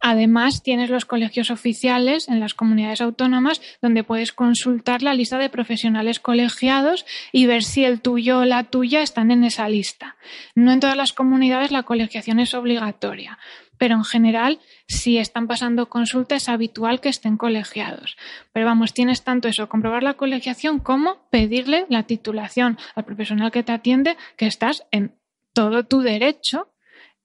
Además, 0.00 0.62
tienes 0.62 0.90
los 0.90 1.04
colegios 1.04 1.50
oficiales 1.50 2.28
en 2.28 2.38
las 2.38 2.54
comunidades 2.54 3.00
autónomas 3.00 3.62
donde 3.80 4.04
puedes 4.04 4.32
consultar 4.32 5.02
la 5.02 5.14
lista 5.14 5.38
de 5.38 5.48
profesionales 5.48 6.20
colegiados 6.20 7.06
y 7.32 7.46
ver 7.46 7.62
si 7.62 7.84
el 7.84 8.00
tuyo 8.00 8.40
o 8.40 8.44
la 8.44 8.64
tuya 8.64 9.02
están 9.02 9.30
en 9.30 9.42
esa 9.44 9.68
lista. 9.68 10.16
No 10.54 10.72
en 10.72 10.80
todas 10.80 10.96
las 10.96 11.12
comunidades 11.12 11.70
la 11.70 11.84
colegiación 11.84 12.40
es 12.40 12.52
obligatoria, 12.54 13.38
pero 13.78 13.94
en 13.94 14.04
general, 14.04 14.58
si 14.88 15.18
están 15.18 15.46
pasando 15.46 15.88
consulta, 15.88 16.36
es 16.36 16.48
habitual 16.48 17.00
que 17.00 17.08
estén 17.08 17.36
colegiados. 17.36 18.16
Pero 18.52 18.66
vamos, 18.66 18.94
tienes 18.94 19.22
tanto 19.22 19.48
eso, 19.48 19.68
comprobar 19.68 20.02
la 20.02 20.14
colegiación 20.14 20.78
como 20.78 21.28
pedirle 21.30 21.86
la 21.88 22.04
titulación 22.04 22.78
al 22.94 23.04
profesional 23.04 23.50
que 23.50 23.62
te 23.62 23.72
atiende, 23.72 24.16
que 24.36 24.46
estás 24.46 24.86
en 24.90 25.14
todo 25.52 25.84
tu 25.84 26.00
derecho 26.00 26.68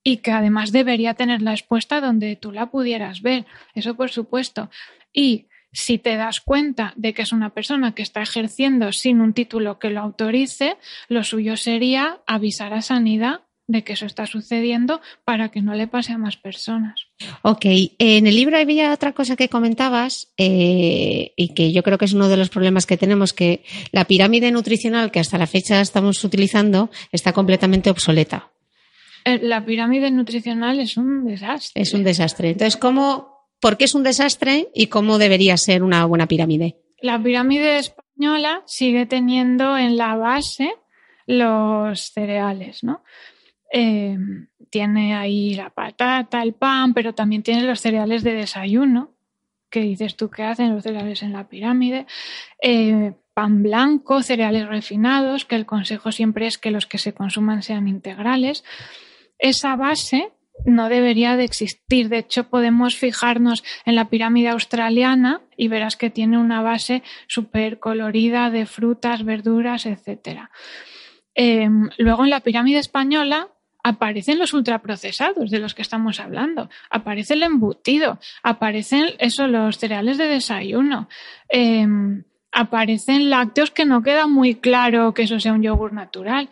y 0.04 0.18
que 0.18 0.32
además 0.32 0.72
debería 0.72 1.14
tenerla 1.14 1.52
expuesta 1.52 2.00
donde 2.00 2.36
tú 2.36 2.52
la 2.52 2.66
pudieras 2.66 3.22
ver. 3.22 3.46
Eso 3.74 3.94
por 3.94 4.10
supuesto. 4.10 4.70
Y 5.12 5.46
si 5.72 5.98
te 5.98 6.16
das 6.16 6.40
cuenta 6.40 6.92
de 6.96 7.14
que 7.14 7.22
es 7.22 7.32
una 7.32 7.50
persona 7.50 7.94
que 7.94 8.02
está 8.02 8.20
ejerciendo 8.22 8.92
sin 8.92 9.20
un 9.20 9.32
título 9.32 9.78
que 9.78 9.90
lo 9.90 10.00
autorice, 10.00 10.76
lo 11.08 11.24
suyo 11.24 11.56
sería 11.56 12.20
avisar 12.26 12.74
a 12.74 12.82
Sanidad 12.82 13.42
de 13.72 13.82
que 13.82 13.94
eso 13.94 14.06
está 14.06 14.26
sucediendo 14.26 15.00
para 15.24 15.48
que 15.50 15.62
no 15.62 15.74
le 15.74 15.88
pase 15.88 16.12
a 16.12 16.18
más 16.18 16.36
personas. 16.36 17.08
Ok, 17.42 17.64
en 17.98 18.26
el 18.26 18.36
libro 18.36 18.56
había 18.58 18.92
otra 18.92 19.12
cosa 19.12 19.36
que 19.36 19.48
comentabas 19.48 20.32
eh, 20.36 21.32
y 21.36 21.54
que 21.54 21.72
yo 21.72 21.82
creo 21.82 21.98
que 21.98 22.04
es 22.04 22.12
uno 22.12 22.28
de 22.28 22.36
los 22.36 22.50
problemas 22.50 22.86
que 22.86 22.96
tenemos, 22.96 23.32
que 23.32 23.64
la 23.90 24.04
pirámide 24.04 24.50
nutricional 24.52 25.10
que 25.10 25.20
hasta 25.20 25.38
la 25.38 25.46
fecha 25.46 25.80
estamos 25.80 26.22
utilizando 26.22 26.90
está 27.10 27.32
completamente 27.32 27.90
obsoleta. 27.90 28.50
Eh, 29.24 29.40
la 29.42 29.64
pirámide 29.64 30.10
nutricional 30.10 30.80
es 30.80 30.96
un 30.96 31.24
desastre. 31.24 31.82
Es 31.82 31.94
un 31.94 32.04
desastre. 32.04 32.50
Entonces, 32.50 32.76
¿cómo, 32.76 33.48
¿por 33.60 33.76
qué 33.76 33.84
es 33.84 33.94
un 33.94 34.02
desastre 34.02 34.68
y 34.74 34.88
cómo 34.88 35.18
debería 35.18 35.56
ser 35.56 35.82
una 35.82 36.04
buena 36.04 36.26
pirámide? 36.26 36.76
La 37.00 37.22
pirámide 37.22 37.78
española 37.78 38.62
sigue 38.66 39.06
teniendo 39.06 39.76
en 39.76 39.96
la 39.96 40.16
base 40.16 40.72
los 41.26 42.12
cereales, 42.12 42.82
¿no? 42.82 43.02
Eh, 43.72 44.16
tiene 44.68 45.14
ahí 45.14 45.54
la 45.54 45.70
patata, 45.70 46.42
el 46.42 46.54
pan, 46.54 46.94
pero 46.94 47.14
también 47.14 47.42
tiene 47.42 47.64
los 47.64 47.80
cereales 47.80 48.22
de 48.22 48.34
desayuno, 48.34 49.10
que 49.70 49.80
dices 49.80 50.16
tú 50.16 50.30
que 50.30 50.42
hacen 50.42 50.74
los 50.74 50.82
cereales 50.82 51.22
en 51.22 51.32
la 51.32 51.48
pirámide, 51.48 52.06
eh, 52.62 53.12
pan 53.34 53.62
blanco, 53.62 54.22
cereales 54.22 54.68
refinados, 54.68 55.44
que 55.44 55.56
el 55.56 55.66
consejo 55.66 56.12
siempre 56.12 56.46
es 56.46 56.58
que 56.58 56.70
los 56.70 56.86
que 56.86 56.98
se 56.98 57.12
consuman 57.12 57.62
sean 57.62 57.88
integrales. 57.88 58.64
Esa 59.38 59.76
base 59.76 60.32
no 60.64 60.88
debería 60.88 61.36
de 61.36 61.44
existir. 61.44 62.08
De 62.08 62.18
hecho, 62.18 62.44
podemos 62.44 62.96
fijarnos 62.96 63.64
en 63.84 63.94
la 63.94 64.08
pirámide 64.08 64.48
australiana 64.48 65.40
y 65.56 65.68
verás 65.68 65.96
que 65.96 66.10
tiene 66.10 66.38
una 66.38 66.62
base 66.62 67.02
súper 67.26 67.78
colorida 67.78 68.50
de 68.50 68.66
frutas, 68.66 69.24
verduras, 69.24 69.86
etc. 69.86 70.48
Eh, 71.34 71.68
luego 71.98 72.24
en 72.24 72.30
la 72.30 72.40
pirámide 72.40 72.78
española 72.78 73.48
aparecen 73.82 74.38
los 74.38 74.52
ultraprocesados 74.52 75.50
de 75.50 75.58
los 75.58 75.74
que 75.74 75.82
estamos 75.82 76.20
hablando, 76.20 76.70
aparece 76.90 77.34
el 77.34 77.42
embutido, 77.42 78.18
aparecen 78.42 79.06
los 79.48 79.78
cereales 79.78 80.18
de 80.18 80.26
desayuno, 80.26 81.08
em, 81.48 82.24
aparecen 82.52 83.30
lácteos 83.30 83.70
que 83.70 83.84
no 83.84 84.02
queda 84.02 84.26
muy 84.26 84.54
claro 84.54 85.14
que 85.14 85.22
eso 85.22 85.40
sea 85.40 85.52
un 85.52 85.62
yogur 85.62 85.92
natural. 85.92 86.48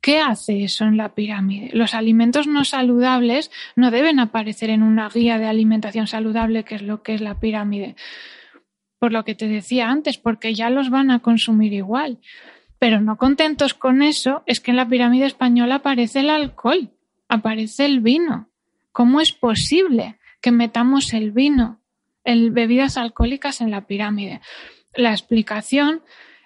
¿Qué 0.00 0.20
hace 0.20 0.64
eso 0.64 0.84
en 0.84 0.98
la 0.98 1.14
pirámide? 1.14 1.70
Los 1.72 1.94
alimentos 1.94 2.46
no 2.46 2.64
saludables 2.64 3.50
no 3.74 3.90
deben 3.90 4.18
aparecer 4.18 4.68
en 4.68 4.82
una 4.82 5.08
guía 5.08 5.38
de 5.38 5.46
alimentación 5.46 6.06
saludable, 6.06 6.64
que 6.64 6.74
es 6.74 6.82
lo 6.82 7.02
que 7.02 7.14
es 7.14 7.22
la 7.22 7.40
pirámide. 7.40 7.96
Por 8.98 9.12
lo 9.12 9.24
que 9.24 9.34
te 9.34 9.48
decía 9.48 9.88
antes, 9.88 10.18
porque 10.18 10.54
ya 10.54 10.68
los 10.68 10.90
van 10.90 11.10
a 11.10 11.20
consumir 11.20 11.72
igual. 11.72 12.18
Pero 12.84 13.00
no 13.00 13.16
contentos 13.16 13.72
con 13.72 14.02
eso, 14.02 14.42
es 14.44 14.60
que 14.60 14.70
en 14.70 14.76
la 14.76 14.86
pirámide 14.86 15.24
española 15.24 15.76
aparece 15.76 16.20
el 16.20 16.28
alcohol, 16.28 16.90
aparece 17.30 17.86
el 17.86 18.00
vino. 18.00 18.50
¿Cómo 18.92 19.22
es 19.22 19.32
posible 19.32 20.18
que 20.42 20.50
metamos 20.50 21.14
el 21.14 21.32
vino, 21.32 21.80
el 22.24 22.50
bebidas 22.50 22.98
alcohólicas 22.98 23.62
en 23.62 23.70
la 23.70 23.86
pirámide? 23.86 24.42
La 24.92 25.12
explicación 25.12 26.02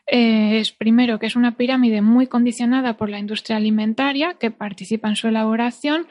eh, 0.06 0.60
es 0.60 0.70
primero 0.70 1.18
que 1.18 1.26
es 1.26 1.34
una 1.34 1.56
pirámide 1.56 2.02
muy 2.02 2.28
condicionada 2.28 2.96
por 2.96 3.10
la 3.10 3.18
industria 3.18 3.56
alimentaria 3.56 4.34
que 4.34 4.52
participa 4.52 5.08
en 5.08 5.16
su 5.16 5.26
elaboración 5.26 6.06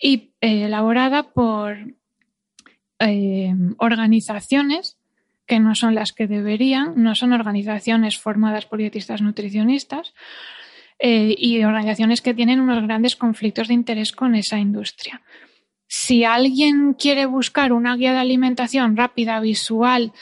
y 0.00 0.32
eh, 0.40 0.64
elaborada 0.64 1.34
por 1.34 1.76
eh, 2.98 3.54
organizaciones 3.76 4.95
que 5.46 5.60
no 5.60 5.74
son 5.74 5.94
las 5.94 6.12
que 6.12 6.26
deberían, 6.26 6.94
no 6.96 7.14
son 7.14 7.32
organizaciones 7.32 8.18
formadas 8.18 8.66
por 8.66 8.78
dietistas 8.78 9.22
nutricionistas 9.22 10.14
eh, 10.98 11.34
y 11.36 11.62
organizaciones 11.62 12.20
que 12.20 12.34
tienen 12.34 12.60
unos 12.60 12.82
grandes 12.82 13.16
conflictos 13.16 13.68
de 13.68 13.74
interés 13.74 14.12
con 14.12 14.34
esa 14.34 14.58
industria. 14.58 15.22
Si 15.88 16.24
alguien 16.24 16.94
quiere 16.94 17.26
buscar 17.26 17.72
una 17.72 17.96
guía 17.96 18.12
de 18.12 18.18
alimentación 18.18 18.96
rápida, 18.96 19.38
visual, 19.40 20.12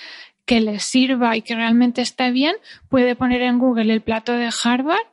que 0.44 0.60
le 0.60 0.78
sirva 0.78 1.36
y 1.36 1.42
que 1.42 1.54
realmente 1.54 2.02
esté 2.02 2.30
bien, 2.30 2.54
puede 2.88 3.16
poner 3.16 3.40
en 3.42 3.58
Google 3.58 3.92
el 3.92 4.02
plato 4.02 4.32
de 4.32 4.50
Harvard 4.62 5.06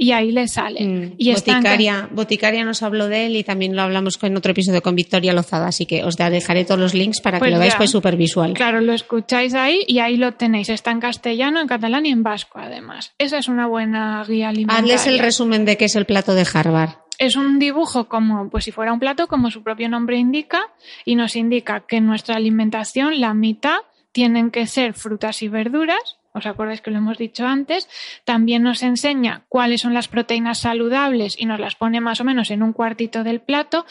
y 0.00 0.12
ahí 0.12 0.32
le 0.32 0.48
sale. 0.48 0.82
Mm, 0.82 1.14
y 1.18 1.34
Boticaria, 1.34 2.08
Boticaria 2.10 2.64
nos 2.64 2.82
habló 2.82 3.08
de 3.08 3.26
él 3.26 3.36
y 3.36 3.44
también 3.44 3.76
lo 3.76 3.82
hablamos 3.82 4.18
en 4.22 4.34
otro 4.34 4.52
episodio 4.52 4.80
con 4.80 4.96
Victoria 4.96 5.34
Lozada, 5.34 5.66
así 5.66 5.84
que 5.84 6.04
os 6.04 6.16
dejaré 6.16 6.64
todos 6.64 6.80
los 6.80 6.94
links 6.94 7.20
para 7.20 7.36
que 7.36 7.40
pues 7.40 7.52
lo 7.52 7.58
veáis 7.58 7.74
pues 7.74 7.90
súper 7.90 8.16
visual. 8.16 8.54
Claro, 8.54 8.80
lo 8.80 8.94
escucháis 8.94 9.52
ahí 9.52 9.84
y 9.86 9.98
ahí 9.98 10.16
lo 10.16 10.32
tenéis. 10.32 10.70
Está 10.70 10.90
en 10.90 11.00
castellano, 11.00 11.60
en 11.60 11.68
catalán 11.68 12.06
y 12.06 12.12
en 12.12 12.22
vasco 12.22 12.58
además. 12.58 13.12
Esa 13.18 13.36
es 13.36 13.48
una 13.48 13.66
buena 13.66 14.24
guía 14.26 14.48
alimentaria. 14.48 14.94
Hazles 14.94 15.06
el 15.06 15.18
resumen 15.18 15.66
de 15.66 15.76
qué 15.76 15.84
es 15.84 15.96
el 15.96 16.06
plato 16.06 16.32
de 16.32 16.46
Harvard 16.50 16.92
es 17.18 17.36
un 17.36 17.58
dibujo 17.58 18.08
como 18.08 18.48
pues 18.48 18.64
si 18.64 18.72
fuera 18.72 18.94
un 18.94 19.00
plato 19.00 19.26
como 19.26 19.50
su 19.50 19.62
propio 19.62 19.90
nombre 19.90 20.16
indica 20.16 20.62
y 21.04 21.16
nos 21.16 21.36
indica 21.36 21.80
que 21.80 21.96
en 21.96 22.06
nuestra 22.06 22.36
alimentación 22.36 23.20
la 23.20 23.34
mitad 23.34 23.76
tienen 24.12 24.50
que 24.50 24.66
ser 24.66 24.94
frutas 24.94 25.42
y 25.42 25.48
verduras 25.48 26.19
¿Os 26.32 26.46
acordáis 26.46 26.80
que 26.80 26.90
lo 26.90 26.98
hemos 26.98 27.18
dicho 27.18 27.46
antes? 27.46 27.88
También 28.24 28.62
nos 28.62 28.82
enseña 28.82 29.44
cuáles 29.48 29.80
son 29.80 29.94
las 29.94 30.08
proteínas 30.08 30.60
saludables 30.60 31.36
y 31.38 31.46
nos 31.46 31.58
las 31.58 31.74
pone 31.74 32.00
más 32.00 32.20
o 32.20 32.24
menos 32.24 32.50
en 32.50 32.62
un 32.62 32.72
cuartito 32.72 33.24
del 33.24 33.40
plato, 33.40 33.84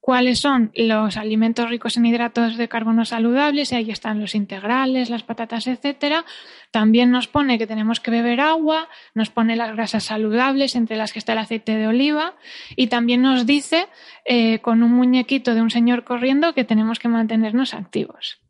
cuáles 0.00 0.40
son 0.40 0.72
los 0.74 1.16
alimentos 1.16 1.68
ricos 1.68 1.96
en 1.96 2.06
hidratos 2.06 2.56
de 2.56 2.68
carbono 2.68 3.04
saludables, 3.04 3.70
y 3.70 3.76
ahí 3.76 3.90
están 3.90 4.20
los 4.20 4.34
integrales, 4.34 5.10
las 5.10 5.22
patatas, 5.22 5.66
etcétera. 5.66 6.24
También 6.70 7.10
nos 7.10 7.28
pone 7.28 7.58
que 7.58 7.66
tenemos 7.66 8.00
que 8.00 8.10
beber 8.10 8.40
agua, 8.40 8.88
nos 9.14 9.30
pone 9.30 9.56
las 9.56 9.72
grasas 9.72 10.04
saludables, 10.04 10.74
entre 10.74 10.96
las 10.96 11.12
que 11.12 11.18
está 11.18 11.32
el 11.32 11.38
aceite 11.38 11.76
de 11.76 11.86
oliva, 11.86 12.34
y 12.76 12.86
también 12.86 13.20
nos 13.22 13.46
dice, 13.46 13.88
eh, 14.24 14.60
con 14.60 14.82
un 14.82 14.92
muñequito 14.92 15.54
de 15.54 15.60
un 15.60 15.70
señor 15.70 16.04
corriendo, 16.04 16.54
que 16.54 16.64
tenemos 16.64 16.98
que 16.98 17.08
mantenernos 17.08 17.74
activos. 17.74 18.40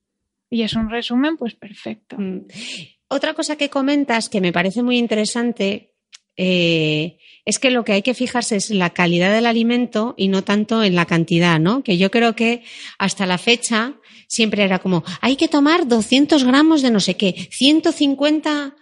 Y 0.51 0.63
es 0.63 0.75
un 0.75 0.89
resumen, 0.89 1.37
pues 1.37 1.55
perfecto. 1.55 2.17
Mm. 2.19 2.47
Otra 3.13 3.35
cosa 3.35 3.57
que 3.57 3.71
comentas 3.71 4.29
que 4.29 4.41
me 4.41 4.53
parece 4.53 4.85
muy 4.85 4.97
interesante 4.97 5.97
eh, 6.37 7.19
es 7.45 7.59
que 7.59 7.73
lo 7.73 7.85
que 7.85 7.93
hay 7.93 8.03
que 8.03 8.15
fijarse 8.15 8.55
es 8.55 8.71
la 8.71 8.91
calidad 8.91 9.33
del 9.33 9.47
alimento 9.47 10.15
y 10.17 10.29
no 10.29 10.45
tanto 10.45 10.85
en 10.85 10.95
la 10.95 11.07
cantidad, 11.07 11.59
¿no? 11.59 11.83
Que 11.83 11.99
yo 11.99 12.13
creo 12.13 12.37
que 12.37 12.63
hasta 12.99 13.27
la 13.27 13.37
fecha 13.37 13.95
siempre 14.29 14.63
era 14.63 14.79
como, 14.79 15.03
hay 15.21 15.35
que 15.35 15.49
tomar 15.49 15.89
200 15.89 16.45
gramos 16.45 16.83
de 16.83 16.93
no 16.93 17.01
sé 17.01 17.17
qué, 17.17 17.49
150, 17.51 18.77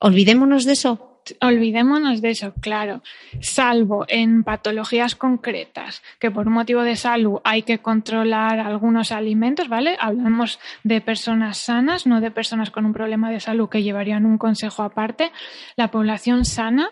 olvidémonos 0.00 0.64
de 0.64 0.72
eso. 0.72 1.09
Olvidémonos 1.40 2.20
de 2.20 2.30
eso, 2.30 2.54
claro. 2.60 3.02
Salvo 3.40 4.04
en 4.08 4.44
patologías 4.44 5.14
concretas, 5.14 6.02
que 6.18 6.30
por 6.30 6.48
motivo 6.50 6.82
de 6.82 6.96
salud 6.96 7.40
hay 7.44 7.62
que 7.62 7.78
controlar 7.78 8.58
algunos 8.60 9.12
alimentos, 9.12 9.68
¿vale? 9.68 9.96
Hablamos 10.00 10.58
de 10.82 11.00
personas 11.00 11.58
sanas, 11.58 12.06
no 12.06 12.20
de 12.20 12.30
personas 12.30 12.70
con 12.70 12.86
un 12.86 12.92
problema 12.92 13.30
de 13.30 13.40
salud 13.40 13.68
que 13.68 13.82
llevarían 13.82 14.26
un 14.26 14.38
consejo 14.38 14.82
aparte. 14.82 15.32
La 15.76 15.90
población 15.90 16.44
sana 16.44 16.90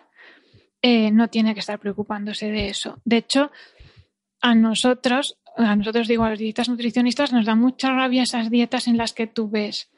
eh, 0.83 1.11
no 1.11 1.29
tiene 1.29 1.55
que 1.55 1.61
estar 1.61 1.79
preocupándose 1.79 2.51
de 2.51 2.68
eso. 2.68 3.01
De 3.05 3.18
hecho, 3.18 3.51
a 4.41 4.55
nosotros, 4.55 5.39
a 5.57 5.74
nosotros 5.74 6.07
digo, 6.07 6.24
a 6.24 6.31
los 6.31 6.39
dietas 6.39 6.68
nutricionistas, 6.68 7.33
nos 7.33 7.47
da 7.47 7.55
mucha 7.55 7.91
rabia 7.91 8.22
esas 8.22 8.51
dietas 8.51 8.87
en 8.87 8.97
las 8.97 9.12
que 9.12 9.26
tú 9.26 9.49
ves 9.51 9.91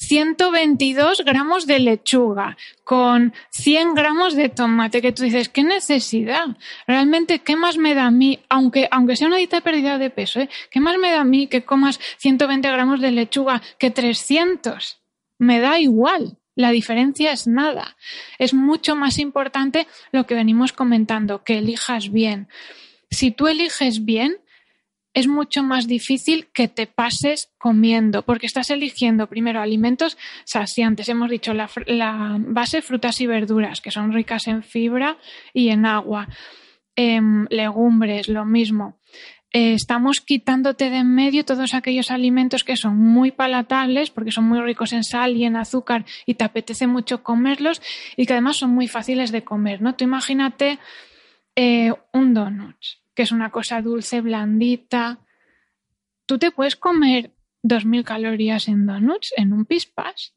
122 0.00 1.24
gramos 1.26 1.66
de 1.66 1.78
lechuga 1.78 2.56
con 2.84 3.34
100 3.50 3.94
gramos 3.94 4.34
de 4.34 4.48
tomate, 4.48 5.02
que 5.02 5.12
tú 5.12 5.22
dices, 5.22 5.50
¿qué 5.50 5.62
necesidad? 5.62 6.56
Realmente, 6.86 7.40
¿qué 7.40 7.54
más 7.54 7.76
me 7.76 7.94
da 7.94 8.06
a 8.06 8.10
mí, 8.10 8.40
aunque, 8.48 8.88
aunque 8.90 9.14
sea 9.14 9.28
una 9.28 9.36
dieta 9.36 9.56
de 9.56 9.62
pérdida 9.62 9.98
de 9.98 10.10
peso, 10.10 10.40
¿eh? 10.40 10.48
¿qué 10.70 10.80
más 10.80 10.96
me 10.96 11.10
da 11.10 11.20
a 11.20 11.24
mí 11.24 11.46
que 11.48 11.64
comas 11.64 12.00
120 12.16 12.68
gramos 12.70 13.00
de 13.00 13.10
lechuga 13.10 13.60
que 13.78 13.90
300? 13.90 14.98
Me 15.38 15.60
da 15.60 15.78
igual. 15.78 16.38
La 16.56 16.70
diferencia 16.70 17.32
es 17.32 17.46
nada. 17.46 17.96
Es 18.38 18.52
mucho 18.52 18.96
más 18.96 19.18
importante 19.18 19.86
lo 20.12 20.26
que 20.26 20.34
venimos 20.34 20.72
comentando, 20.72 21.44
que 21.44 21.58
elijas 21.58 22.10
bien. 22.10 22.48
Si 23.10 23.30
tú 23.30 23.48
eliges 23.48 24.04
bien, 24.04 24.38
es 25.12 25.26
mucho 25.26 25.62
más 25.62 25.86
difícil 25.86 26.48
que 26.52 26.68
te 26.68 26.86
pases 26.86 27.52
comiendo, 27.58 28.22
porque 28.22 28.46
estás 28.46 28.70
eligiendo 28.70 29.28
primero 29.28 29.60
alimentos 29.60 30.16
saciantes. 30.44 31.08
Hemos 31.08 31.30
dicho 31.30 31.52
la, 31.52 31.68
base 32.38 32.82
frutas 32.82 33.20
y 33.20 33.26
verduras, 33.26 33.80
que 33.80 33.90
son 33.90 34.12
ricas 34.12 34.46
en 34.46 34.62
fibra 34.62 35.18
y 35.52 35.70
en 35.70 35.86
agua. 35.86 36.28
Em, 36.96 37.46
legumbres, 37.50 38.28
lo 38.28 38.44
mismo. 38.44 38.98
Eh, 39.52 39.74
estamos 39.74 40.20
quitándote 40.20 40.90
de 40.90 40.98
en 40.98 41.12
medio 41.12 41.44
todos 41.44 41.74
aquellos 41.74 42.12
alimentos 42.12 42.62
que 42.62 42.76
son 42.76 42.96
muy 42.96 43.32
palatables, 43.32 44.10
porque 44.10 44.30
son 44.30 44.44
muy 44.44 44.60
ricos 44.60 44.92
en 44.92 45.02
sal 45.02 45.36
y 45.36 45.44
en 45.44 45.56
azúcar 45.56 46.04
y 46.24 46.34
te 46.34 46.44
apetece 46.44 46.86
mucho 46.86 47.24
comerlos 47.24 47.82
y 48.16 48.26
que 48.26 48.34
además 48.34 48.58
son 48.58 48.70
muy 48.70 48.86
fáciles 48.86 49.32
de 49.32 49.42
comer, 49.42 49.82
¿no? 49.82 49.96
Tú 49.96 50.04
imagínate 50.04 50.78
eh, 51.56 51.92
un 52.12 52.32
donut 52.32 52.76
que 53.20 53.24
es 53.24 53.32
una 53.32 53.50
cosa 53.50 53.82
dulce, 53.82 54.22
blandita. 54.22 55.18
Tú 56.24 56.38
te 56.38 56.52
puedes 56.52 56.74
comer 56.74 57.32
2.000 57.62 58.02
calorías 58.02 58.66
en 58.66 58.86
donuts, 58.86 59.34
en 59.36 59.52
un 59.52 59.66
pispas. 59.66 60.32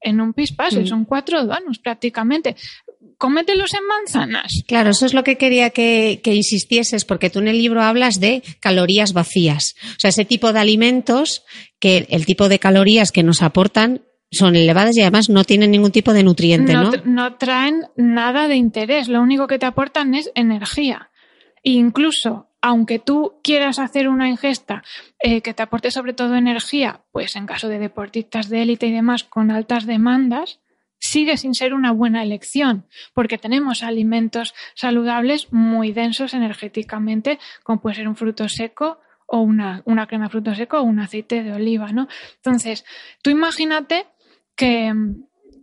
En 0.00 0.20
un 0.20 0.32
pispas, 0.32 0.74
mm. 0.74 0.86
son 0.86 1.04
cuatro 1.04 1.44
donuts 1.44 1.78
prácticamente. 1.78 2.56
Cómetelos 3.16 3.74
en 3.74 3.86
manzanas. 3.86 4.64
Claro, 4.66 4.90
eso 4.90 5.06
es 5.06 5.14
lo 5.14 5.22
que 5.22 5.38
quería 5.38 5.70
que, 5.70 6.20
que, 6.20 6.34
insistieses, 6.34 7.04
porque 7.04 7.30
tú 7.30 7.38
en 7.38 7.46
el 7.46 7.58
libro 7.58 7.80
hablas 7.80 8.18
de 8.18 8.42
calorías 8.58 9.12
vacías. 9.12 9.76
O 9.90 10.00
sea, 10.00 10.08
ese 10.10 10.24
tipo 10.24 10.52
de 10.52 10.58
alimentos 10.58 11.44
que 11.78 12.08
el 12.10 12.26
tipo 12.26 12.48
de 12.48 12.58
calorías 12.58 13.12
que 13.12 13.22
nos 13.22 13.40
aportan 13.40 14.02
son 14.32 14.56
elevadas 14.56 14.96
y 14.96 15.02
además 15.02 15.30
no 15.30 15.44
tienen 15.44 15.70
ningún 15.70 15.92
tipo 15.92 16.12
de 16.12 16.24
nutriente, 16.24 16.72
¿no? 16.72 16.90
No, 16.90 17.02
no 17.04 17.36
traen 17.36 17.84
nada 17.94 18.48
de 18.48 18.56
interés, 18.56 19.06
lo 19.06 19.22
único 19.22 19.46
que 19.46 19.60
te 19.60 19.66
aportan 19.66 20.16
es 20.16 20.32
energía 20.34 21.10
incluso 21.72 22.48
aunque 22.62 22.98
tú 22.98 23.38
quieras 23.44 23.78
hacer 23.78 24.08
una 24.08 24.28
ingesta 24.28 24.82
eh, 25.20 25.40
que 25.40 25.54
te 25.54 25.62
aporte 25.62 25.90
sobre 25.90 26.14
todo 26.14 26.34
energía, 26.34 27.02
pues 27.12 27.36
en 27.36 27.46
caso 27.46 27.68
de 27.68 27.78
deportistas 27.78 28.48
de 28.48 28.62
élite 28.62 28.86
y 28.86 28.92
demás 28.92 29.22
con 29.22 29.52
altas 29.52 29.86
demandas, 29.86 30.60
sigue 30.98 31.36
sin 31.36 31.54
ser 31.54 31.74
una 31.74 31.92
buena 31.92 32.22
elección, 32.22 32.86
porque 33.14 33.38
tenemos 33.38 33.82
alimentos 33.82 34.54
saludables 34.74 35.52
muy 35.52 35.92
densos 35.92 36.34
energéticamente, 36.34 37.38
como 37.62 37.80
puede 37.80 37.96
ser 37.96 38.08
un 38.08 38.16
fruto 38.16 38.48
seco 38.48 38.98
o 39.26 39.40
una, 39.40 39.82
una 39.84 40.06
crema 40.06 40.24
de 40.24 40.30
fruto 40.30 40.54
seco 40.54 40.78
o 40.78 40.82
un 40.82 40.98
aceite 40.98 41.42
de 41.42 41.52
oliva, 41.52 41.92
¿no? 41.92 42.08
Entonces, 42.36 42.84
tú 43.22 43.30
imagínate 43.30 44.06
que, 44.56 44.92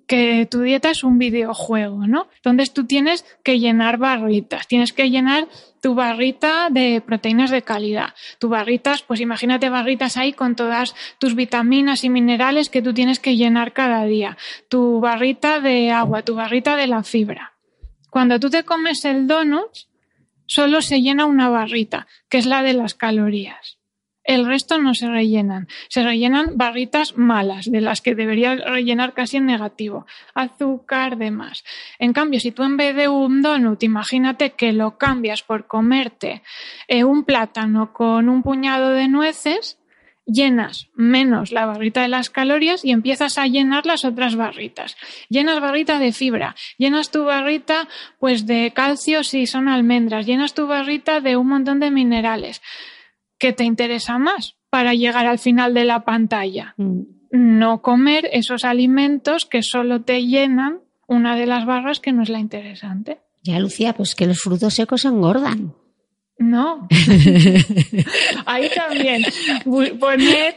que 0.08 0.48
tu 0.50 0.62
dieta 0.62 0.92
es 0.92 1.04
un 1.04 1.18
videojuego, 1.18 2.08
¿no? 2.08 2.28
Entonces 2.36 2.74
tú 2.74 2.86
tienes 2.86 3.26
que 3.44 3.60
llenar 3.60 3.98
barritas, 3.98 4.68
tienes 4.68 4.94
que 4.94 5.10
llenar 5.10 5.48
tu 5.82 5.96
barrita 5.96 6.70
de 6.70 7.02
proteínas 7.02 7.52
de 7.52 7.62
calidad. 7.62 8.14
Tu 8.40 8.50
barritas, 8.50 9.02
pues 9.04 9.20
imagínate 9.20 9.70
barritas 9.70 10.18
ahí 10.18 10.34
con 10.34 10.56
todas 10.56 10.96
tus 11.20 11.36
vitaminas 11.36 12.04
y 12.04 12.10
minerales 12.10 12.70
que 12.70 12.82
tú 12.82 12.94
tienes 12.94 13.20
que 13.20 13.36
llenar 13.36 13.74
cada 13.74 14.06
día. 14.06 14.38
Tu 14.70 15.00
barrita 15.00 15.60
de 15.60 15.92
agua, 15.92 16.22
tu 16.24 16.36
barrita 16.36 16.76
de 16.76 16.88
la 16.88 17.04
fibra. 17.04 17.54
Cuando 18.10 18.40
tú 18.40 18.50
te 18.50 18.64
comes 18.64 19.06
el 19.06 19.28
donut, 19.28 19.72
solo 20.46 20.82
se 20.82 21.02
llena 21.02 21.26
una 21.26 21.50
barrita, 21.50 22.08
que 22.30 22.38
es 22.38 22.46
la 22.46 22.62
de 22.62 22.74
las 22.74 22.94
calorías. 22.94 23.80
El 24.24 24.46
resto 24.46 24.78
no 24.78 24.94
se 24.94 25.08
rellenan. 25.08 25.68
Se 25.90 26.04
rellenan 26.04 26.58
barritas 26.58 27.18
malas, 27.18 27.70
de 27.70 27.82
las 27.82 28.02
que 28.02 28.16
debería 28.16 28.56
rellenar 28.56 29.14
casi 29.14 29.38
en 29.38 29.46
negativo. 29.46 30.06
Azúcar, 30.34 31.18
demás. 31.18 31.64
En 32.00 32.14
cambio, 32.14 32.40
si 32.40 32.52
tú 32.52 32.64
en 32.64 32.78
vez 32.78 32.96
de 32.96 33.08
un 33.08 33.42
donut, 33.42 33.84
imagínate 33.84 34.52
que 34.52 34.72
lo 34.72 34.98
cambias 34.98 35.44
por 35.44 35.68
comerte 35.68 36.42
eh, 36.88 37.04
un 37.04 37.24
plátano 37.24 37.92
con 37.94 38.30
un 38.30 38.44
puñado 38.44 38.92
de 38.92 39.08
nueces, 39.08 39.78
llenas 40.26 40.88
menos 40.96 41.52
la 41.52 41.66
barrita 41.66 42.02
de 42.02 42.08
las 42.08 42.30
calorías 42.30 42.86
y 42.86 42.92
empiezas 42.92 43.38
a 43.38 43.48
llenar 43.48 43.86
las 43.86 44.06
otras 44.06 44.36
barritas. 44.36 44.96
Llenas 45.30 45.60
barrita 45.60 46.00
de 46.00 46.14
fibra, 46.14 46.56
llenas 46.78 47.12
tu 47.12 47.26
barrita 47.26 47.88
pues 48.20 48.46
de 48.46 48.72
calcio 48.74 49.24
si 49.24 49.48
son 49.48 49.68
almendras, 49.68 50.26
llenas 50.26 50.54
tu 50.54 50.68
barrita 50.68 51.20
de 51.20 51.36
un 51.36 51.48
montón 51.48 51.80
de 51.80 51.92
minerales. 51.92 52.62
¿Qué 53.44 53.52
te 53.52 53.66
interesa 53.66 54.18
más 54.20 54.56
para 54.70 54.94
llegar 54.94 55.26
al 55.26 55.38
final 55.38 55.74
de 55.74 55.84
la 55.84 56.06
pantalla? 56.06 56.76
Mm. 56.78 57.02
No 57.32 57.82
comer 57.82 58.30
esos 58.32 58.64
alimentos 58.64 59.46
que 59.46 59.62
solo 59.62 60.02
te 60.02 60.26
llenan 60.26 60.80
una 61.08 61.36
de 61.36 61.46
las 61.46 61.66
barras 61.66 62.00
que 62.00 62.14
no 62.14 62.24
es 62.24 62.30
la 62.30 62.40
interesante. 62.40 63.20
Ya, 63.42 63.60
Lucía, 63.60 63.92
pues 63.92 64.16
que 64.16 64.28
los 64.28 64.40
frutos 64.40 64.76
secos 64.76 65.04
engordan. 65.04 65.76
No. 66.38 66.88
Ahí 68.46 68.70
también. 68.74 69.26
Poned 70.00 70.56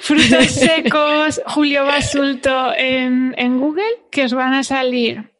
frutos 0.00 0.46
secos, 0.46 1.40
Julio 1.46 1.84
Basulto 1.84 2.72
en, 2.76 3.32
en 3.38 3.60
Google, 3.60 4.08
que 4.10 4.24
os 4.24 4.34
van 4.34 4.54
a 4.54 4.64
salir 4.64 5.30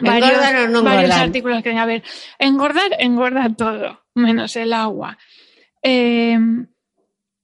varios, 0.00 0.32
o 0.32 0.68
no 0.70 0.82
varios 0.82 1.14
artículos 1.14 1.62
que 1.62 1.70
a 1.70 1.86
ver. 1.86 2.02
Engordar, 2.40 2.96
engorda 2.98 3.48
todo, 3.56 4.00
menos 4.16 4.56
el 4.56 4.72
agua. 4.72 5.18
Em, 5.82 6.68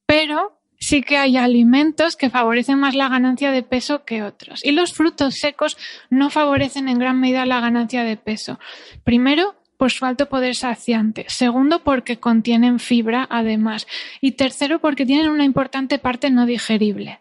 pero 0.07 0.61
sí 0.79 1.03
que 1.03 1.17
hay 1.17 1.37
alimentos 1.37 2.17
que 2.17 2.31
favorecen 2.31 2.79
más 2.79 2.95
la 2.95 3.09
ganancia 3.09 3.51
de 3.51 3.63
peso 3.63 4.05
que 4.05 4.23
otros. 4.23 4.65
Y 4.65 4.73
los 4.73 4.93
frutos 4.93 5.35
secos 5.35 5.77
no 6.09 6.31
favorecen 6.31 6.89
en 6.89 6.99
gran 6.99 7.21
medida 7.21 7.47
la 7.47 7.61
ganancia 7.61 8.05
de 8.05 8.17
peso. 8.17 8.59
Primero, 9.05 9.57
por 9.77 9.93
su 9.93 10.05
alto 10.05 10.29
poder 10.29 10.57
saciante. 10.57 11.25
Segundo, 11.29 11.85
porque 11.85 12.19
contienen 12.19 12.81
fibra, 12.81 13.27
además. 13.31 13.87
Y 14.21 14.33
tercero, 14.33 14.81
porque 14.81 15.07
tienen 15.07 15.31
una 15.31 15.45
importante 15.45 15.99
parte 15.99 16.31
no 16.31 16.47
digerible, 16.47 17.21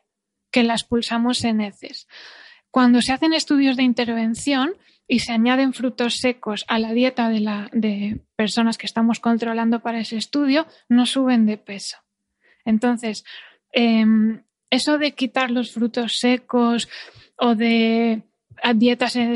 que 0.52 0.64
la 0.64 0.74
expulsamos 0.74 1.44
en 1.44 1.62
heces. 1.62 2.08
Cuando 2.72 3.02
se 3.02 3.14
hacen 3.14 3.34
estudios 3.34 3.78
de 3.78 3.84
intervención, 3.84 4.74
y 5.08 5.20
se 5.20 5.32
añaden 5.32 5.74
frutos 5.74 6.18
secos 6.18 6.66
a 6.68 6.80
la 6.80 6.92
dieta 6.94 7.30
de, 7.30 7.40
la, 7.40 7.70
de 7.72 8.20
personas 8.36 8.78
que 8.78 8.86
estamos 8.86 9.20
controlando 9.20 9.80
para 9.80 10.00
ese 10.00 10.18
estudio, 10.18 10.68
no 10.90 11.06
suben 11.06 11.46
de 11.46 11.58
peso. 11.58 11.98
Entonces, 12.66 13.24
em, 13.72 14.44
eso 14.70 14.98
de 14.98 15.14
quitar 15.14 15.50
los 15.50 15.72
frutos 15.72 16.18
secos 16.20 16.90
o 17.38 17.56
de 17.56 18.24
dietas 18.76 19.16
en 19.16 19.32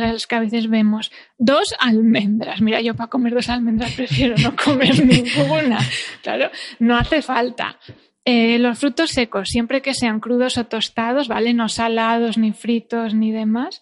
las 0.00 0.26
que 0.26 0.34
a 0.34 0.40
veces 0.40 0.68
vemos 0.68 1.10
dos 1.38 1.74
almendras. 1.78 2.60
Mira, 2.60 2.80
yo 2.80 2.94
para 2.94 3.10
comer 3.10 3.34
dos 3.34 3.48
almendras 3.48 3.92
prefiero 3.94 4.36
no 4.38 4.54
comer 4.64 5.04
ninguna. 5.04 5.78
Claro, 6.22 6.50
no 6.78 6.96
hace 6.96 7.22
falta. 7.22 7.78
Eh, 8.24 8.58
los 8.58 8.78
frutos 8.78 9.10
secos, 9.10 9.48
siempre 9.48 9.80
que 9.80 9.94
sean 9.94 10.20
crudos 10.20 10.58
o 10.58 10.66
tostados, 10.66 11.28
¿vale? 11.28 11.54
No 11.54 11.68
salados, 11.68 12.36
ni 12.36 12.52
fritos, 12.52 13.14
ni 13.14 13.32
demás, 13.32 13.80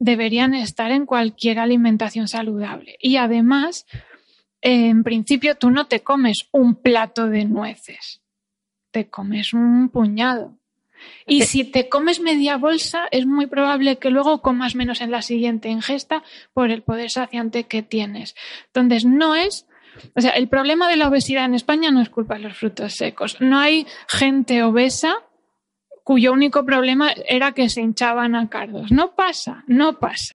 deberían 0.00 0.54
estar 0.54 0.90
en 0.90 1.06
cualquier 1.06 1.60
alimentación 1.60 2.26
saludable. 2.26 2.96
Y 3.00 3.16
además, 3.16 3.86
en 4.62 5.04
principio, 5.04 5.54
tú 5.56 5.70
no 5.70 5.86
te 5.86 6.00
comes 6.00 6.48
un 6.50 6.74
plato 6.74 7.28
de 7.28 7.44
nueces, 7.44 8.20
te 8.90 9.08
comes 9.08 9.52
un 9.52 9.90
puñado. 9.90 10.56
Y 11.26 11.42
si 11.42 11.64
te 11.64 11.88
comes 11.88 12.20
media 12.20 12.56
bolsa, 12.56 13.04
es 13.10 13.24
muy 13.24 13.46
probable 13.46 13.96
que 13.96 14.10
luego 14.10 14.42
comas 14.42 14.74
menos 14.74 15.00
en 15.00 15.10
la 15.10 15.22
siguiente 15.22 15.70
ingesta 15.70 16.22
por 16.52 16.70
el 16.70 16.82
poder 16.82 17.10
saciante 17.10 17.64
que 17.64 17.82
tienes. 17.82 18.34
Entonces, 18.66 19.06
no 19.06 19.34
es 19.34 19.66
o 20.14 20.20
sea, 20.20 20.30
el 20.30 20.48
problema 20.48 20.88
de 20.88 20.96
la 20.96 21.08
obesidad 21.08 21.44
en 21.44 21.54
España 21.54 21.90
no 21.90 22.00
es 22.00 22.10
culpa 22.10 22.34
de 22.34 22.40
los 22.40 22.56
frutos 22.56 22.94
secos. 22.94 23.40
No 23.40 23.58
hay 23.58 23.86
gente 24.08 24.62
obesa 24.62 25.22
cuyo 26.04 26.32
único 26.32 26.64
problema 26.64 27.12
era 27.26 27.52
que 27.52 27.68
se 27.68 27.80
hinchaban 27.80 28.34
a 28.34 28.48
cardos. 28.48 28.90
No 28.90 29.14
pasa, 29.14 29.64
no 29.66 29.98
pasa. 29.98 30.34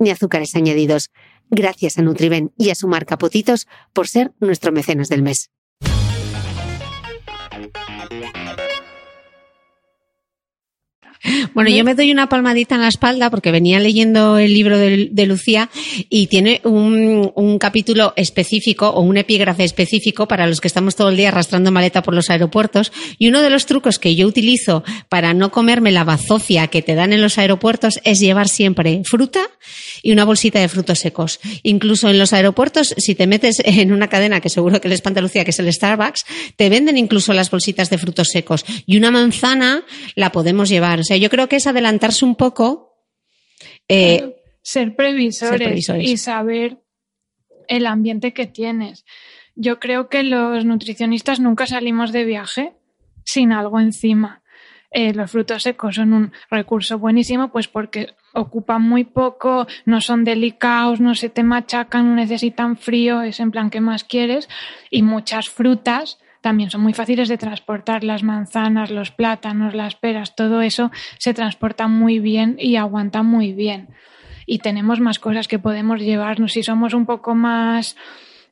ni 0.00 0.10
azúcares 0.10 0.56
añadidos. 0.56 1.10
Gracias 1.50 1.98
a 1.98 2.02
Nutriben 2.02 2.52
y 2.56 2.70
a 2.70 2.74
su 2.74 2.88
marca 2.88 3.18
por 3.92 4.08
ser 4.08 4.32
nuestro 4.40 4.72
mecenas 4.72 5.08
del 5.08 5.22
mes. 5.22 5.50
Bueno, 11.54 11.70
yo 11.70 11.84
me 11.84 11.94
doy 11.94 12.10
una 12.10 12.28
palmadita 12.28 12.74
en 12.74 12.82
la 12.82 12.88
espalda 12.88 13.30
porque 13.30 13.50
venía 13.50 13.80
leyendo 13.80 14.38
el 14.38 14.54
libro 14.54 14.78
de, 14.78 15.26
Lucía 15.26 15.70
y 16.08 16.26
tiene 16.28 16.60
un, 16.64 17.58
capítulo 17.58 18.14
específico 18.16 18.88
o 18.88 19.00
un 19.02 19.16
epígrafe 19.16 19.64
específico 19.64 20.26
para 20.26 20.46
los 20.46 20.60
que 20.60 20.68
estamos 20.68 20.96
todo 20.96 21.10
el 21.10 21.16
día 21.16 21.28
arrastrando 21.28 21.70
maleta 21.70 22.02
por 22.02 22.14
los 22.14 22.30
aeropuertos. 22.30 22.92
Y 23.18 23.28
uno 23.28 23.42
de 23.42 23.50
los 23.50 23.66
trucos 23.66 23.98
que 23.98 24.14
yo 24.14 24.26
utilizo 24.26 24.82
para 25.08 25.34
no 25.34 25.50
comerme 25.50 25.90
la 25.90 26.04
bazofia 26.04 26.68
que 26.68 26.82
te 26.82 26.94
dan 26.94 27.12
en 27.12 27.20
los 27.20 27.38
aeropuertos 27.38 28.00
es 28.04 28.18
llevar 28.18 28.48
siempre 28.48 29.02
fruta 29.04 29.40
y 30.02 30.12
una 30.12 30.24
bolsita 30.24 30.58
de 30.58 30.68
frutos 30.68 31.00
secos. 31.00 31.40
Incluso 31.62 32.08
en 32.08 32.18
los 32.18 32.32
aeropuertos, 32.32 32.94
si 32.96 33.14
te 33.14 33.26
metes 33.26 33.60
en 33.64 33.92
una 33.92 34.08
cadena 34.08 34.40
que 34.40 34.48
seguro 34.48 34.80
que 34.80 34.88
le 34.88 34.94
espanta 34.94 35.20
Lucía, 35.20 35.44
que 35.44 35.50
es 35.50 35.58
el 35.58 35.72
Starbucks, 35.72 36.24
te 36.56 36.68
venden 36.68 36.96
incluso 36.96 37.34
las 37.34 37.50
bolsitas 37.50 37.90
de 37.90 37.98
frutos 37.98 38.28
secos. 38.28 38.64
Y 38.86 38.96
una 38.96 39.10
manzana 39.10 39.84
la 40.14 40.32
podemos 40.32 40.68
llevar 40.68 41.04
sea, 41.10 41.16
yo 41.16 41.28
creo 41.28 41.48
que 41.48 41.56
es 41.56 41.66
adelantarse 41.66 42.24
un 42.24 42.36
poco. 42.36 42.94
Eh, 43.88 44.36
ser, 44.62 44.94
previsores 44.94 45.84
y 45.98 46.16
saber 46.16 46.78
el 47.66 47.86
ambiente 47.86 48.32
que 48.32 48.46
tienes. 48.46 49.04
Yo 49.56 49.80
creo 49.80 50.08
que 50.08 50.22
los 50.22 50.64
nutricionistas 50.64 51.40
nunca 51.40 51.66
salimos 51.66 52.12
de 52.12 52.24
viaje 52.24 52.74
sin 53.24 53.50
algo 53.50 53.80
encima. 53.80 54.42
Eh, 54.92 55.12
los 55.12 55.32
frutos 55.32 55.64
secos 55.64 55.96
son 55.96 56.12
un 56.12 56.32
recurso 56.48 56.98
buenísimo, 56.98 57.50
pues 57.50 57.66
porque 57.66 58.14
ocupan 58.32 58.82
muy 58.82 59.02
poco, 59.02 59.66
no 59.86 60.00
son 60.00 60.22
delicados, 60.22 61.00
no 61.00 61.16
se 61.16 61.28
te 61.28 61.42
machacan, 61.42 62.08
no 62.08 62.14
necesitan 62.14 62.76
frío, 62.76 63.22
es 63.22 63.40
en 63.40 63.50
plan 63.50 63.70
que 63.70 63.80
más 63.80 64.04
quieres. 64.04 64.48
Y 64.90 65.02
muchas 65.02 65.48
frutas 65.48 66.20
también 66.40 66.70
son 66.70 66.80
muy 66.80 66.92
fáciles 66.94 67.28
de 67.28 67.38
transportar. 67.38 68.04
Las 68.04 68.22
manzanas, 68.22 68.90
los 68.90 69.10
plátanos, 69.10 69.74
las 69.74 69.94
peras, 69.94 70.34
todo 70.34 70.62
eso 70.62 70.90
se 71.18 71.34
transporta 71.34 71.88
muy 71.88 72.18
bien 72.18 72.56
y 72.58 72.76
aguanta 72.76 73.22
muy 73.22 73.52
bien. 73.52 73.88
Y 74.46 74.58
tenemos 74.58 75.00
más 75.00 75.18
cosas 75.18 75.48
que 75.48 75.58
podemos 75.58 76.00
llevarnos. 76.00 76.52
Si 76.52 76.62
somos 76.62 76.94
un 76.94 77.06
poco 77.06 77.34
más 77.34 77.96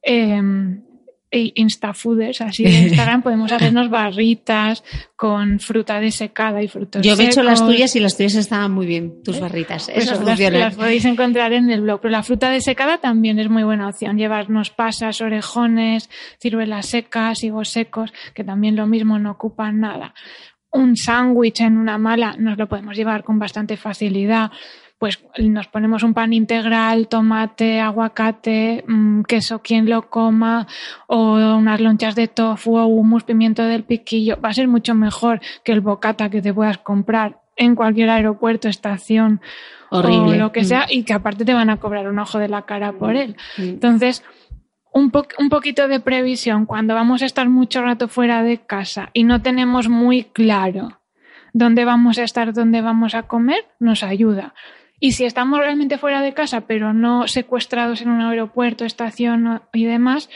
em, 0.03 0.83
e 0.83 0.88
instafooders, 1.31 2.41
así 2.41 2.65
de 2.65 2.71
Instagram, 2.89 3.23
podemos 3.23 3.53
hacernos 3.53 3.91
barritas 3.91 4.83
con 5.17 5.61
fruta 5.61 6.01
desecada 6.01 6.63
y 6.63 6.69
frutos 6.69 7.03
Yo 7.03 7.15
he 7.15 7.25
hecho 7.27 7.43
las 7.43 7.65
tuyas 7.65 7.95
y 7.97 8.01
las 8.01 8.17
tuyas 8.17 8.35
estaban 8.35 8.71
muy 8.73 8.87
bien, 8.87 9.23
tus 9.23 9.41
barritas. 9.41 9.91
Pues 9.93 10.07
las, 10.07 10.39
las, 10.39 10.75
podéis 10.75 11.05
encontrar 11.05 11.53
en 11.53 11.71
el 11.71 11.83
blog. 11.83 12.01
Pero 12.01 12.13
la 12.13 12.23
fruta 12.23 12.51
desecada 12.51 12.99
también 12.99 13.39
es 13.39 13.49
muy 13.51 13.63
buena 13.63 13.89
opción. 13.89 14.17
Llevarnos 14.17 14.71
pasas, 14.71 15.21
orejones, 15.21 16.09
ciruelas 16.41 16.87
secas, 16.87 17.43
higos 17.45 17.69
secos, 17.69 18.13
que 18.35 18.45
también 18.45 18.77
lo 18.77 18.87
mismo 18.87 19.19
no 19.19 19.33
ocupan 19.33 19.81
nada. 19.81 20.15
Un 20.71 20.97
sándwich 20.97 21.61
en 21.61 21.79
una 21.79 21.99
mala 21.99 22.37
nos 22.39 22.59
lo 22.59 22.69
podemos 22.69 22.97
llevar 22.97 23.25
con 23.25 23.39
bastante 23.39 23.77
facilidad 23.77 24.51
pues 24.99 25.25
nos 25.39 25.69
ponemos 25.69 26.03
un 26.03 26.13
pan 26.13 26.33
integral, 26.33 27.07
tomate, 27.07 27.81
aguacate, 27.81 28.85
mm, 28.87 29.23
queso 29.23 29.63
quien 29.63 29.89
lo 29.89 30.11
coma, 30.11 30.67
o 31.07 31.35
unas 31.57 31.81
lonchas 31.81 32.17
de 32.17 32.27
tofu 32.27 32.77
o 32.77 32.87
humus, 32.87 33.23
pimiento 33.23 33.63
del 33.63 33.85
piquillo. 33.85 34.41
Va 34.45 34.49
a 34.49 34.55
ser 34.55 34.67
mucho 34.67 34.95
mejor 34.95 35.41
que 35.65 35.73
el 35.73 35.81
bocata 35.81 36.31
que 36.31 36.43
te 36.43 36.53
puedas 36.53 36.79
comprar 36.79 37.41
en 37.57 37.77
cualquier 37.77 38.11
aeropuerto, 38.11 38.69
estación 38.69 39.41
o 39.91 40.03
lo 40.03 40.53
que 40.53 40.65
sea, 40.65 40.83
mm. 40.83 40.91
y 40.91 41.03
que 41.05 41.15
aparte 41.15 41.45
te 41.45 41.55
van 41.55 41.71
a 41.71 41.79
cobrar 41.79 42.09
un 42.09 42.19
ojo 42.19 42.39
de 42.39 42.49
la 42.49 42.63
cara 42.63 42.93
por 42.93 43.15
él. 43.15 43.37
Mm. 43.57 43.63
Entonces, 43.63 44.25
un, 44.93 45.13
un, 45.39 45.49
poquito 45.49 45.87
de 45.87 46.01
previsión 46.01 46.67
cuando 46.67 46.95
vamos 46.95 47.23
a 47.23 47.27
estar 47.27 47.49
mucho 47.49 47.83
rato 47.83 48.09
fuera 48.09 48.43
de 48.43 48.59
casa 48.59 49.11
y 49.13 49.25
no 49.25 49.43
tenemos 49.43 49.89
muy 49.89 50.25
claro 50.25 51.01
dónde 51.53 51.85
vamos 51.85 52.19
a 52.19 52.25
estar, 52.25 52.53
dónde 52.53 52.81
vamos 52.83 53.15
a 53.15 53.25
comer, 53.25 53.65
nos 53.79 54.03
ayuda. 54.03 54.55
Y 55.01 55.13
si 55.13 55.25
estamos 55.25 55.59
realmente 55.61 55.99
fuera 55.99 56.23
de 56.23 56.35
casa, 56.35 56.63
pero 56.63 56.93
no 56.93 57.29
secuestrados 57.29 58.03
en 58.03 58.09
un 58.09 58.21
aeropuerto, 58.21 58.85
estación 58.85 59.63
y 59.73 59.85
demás, 59.85 60.29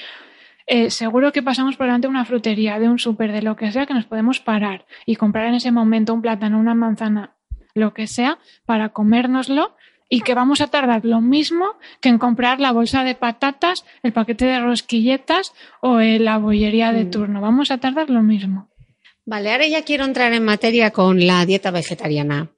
eh, 0.66 0.90
seguro 0.90 1.32
que 1.32 1.42
pasamos 1.42 1.76
por 1.76 1.86
delante 1.86 2.06
de 2.06 2.10
una 2.10 2.24
frutería, 2.24 2.78
de 2.78 2.88
un 2.88 2.98
súper, 2.98 3.32
de 3.32 3.42
lo 3.42 3.56
que 3.56 3.72
sea, 3.72 3.86
que 3.86 3.94
nos 3.94 4.06
podemos 4.06 4.40
parar 4.40 4.86
y 5.04 5.16
comprar 5.16 5.46
en 5.46 5.54
ese 5.54 5.72
momento 5.72 6.14
un 6.14 6.22
plátano, 6.22 6.58
una 6.58 6.74
manzana, 6.74 7.34
lo 7.74 7.92
que 7.92 8.06
sea, 8.06 8.38
para 8.64 8.90
comérnoslo 8.90 9.76
y 10.08 10.20
que 10.20 10.34
vamos 10.34 10.60
a 10.60 10.68
tardar 10.68 11.04
lo 11.04 11.20
mismo 11.20 11.76
que 12.00 12.10
en 12.10 12.18
comprar 12.18 12.60
la 12.60 12.70
bolsa 12.70 13.02
de 13.02 13.14
patatas, 13.14 13.84
el 14.02 14.12
paquete 14.12 14.44
de 14.44 14.60
rosquilletas 14.60 15.54
o 15.80 15.98
la 16.00 16.38
bollería 16.38 16.92
de 16.92 17.06
mm. 17.06 17.10
turno. 17.10 17.40
Vamos 17.40 17.70
a 17.70 17.78
tardar 17.78 18.10
lo 18.10 18.22
mismo. 18.22 18.68
Vale, 19.24 19.52
ahora 19.52 19.66
ya 19.66 19.82
quiero 19.82 20.04
entrar 20.04 20.32
en 20.32 20.44
materia 20.44 20.90
con 20.90 21.26
la 21.26 21.46
dieta 21.46 21.70
vegetariana. 21.70 22.50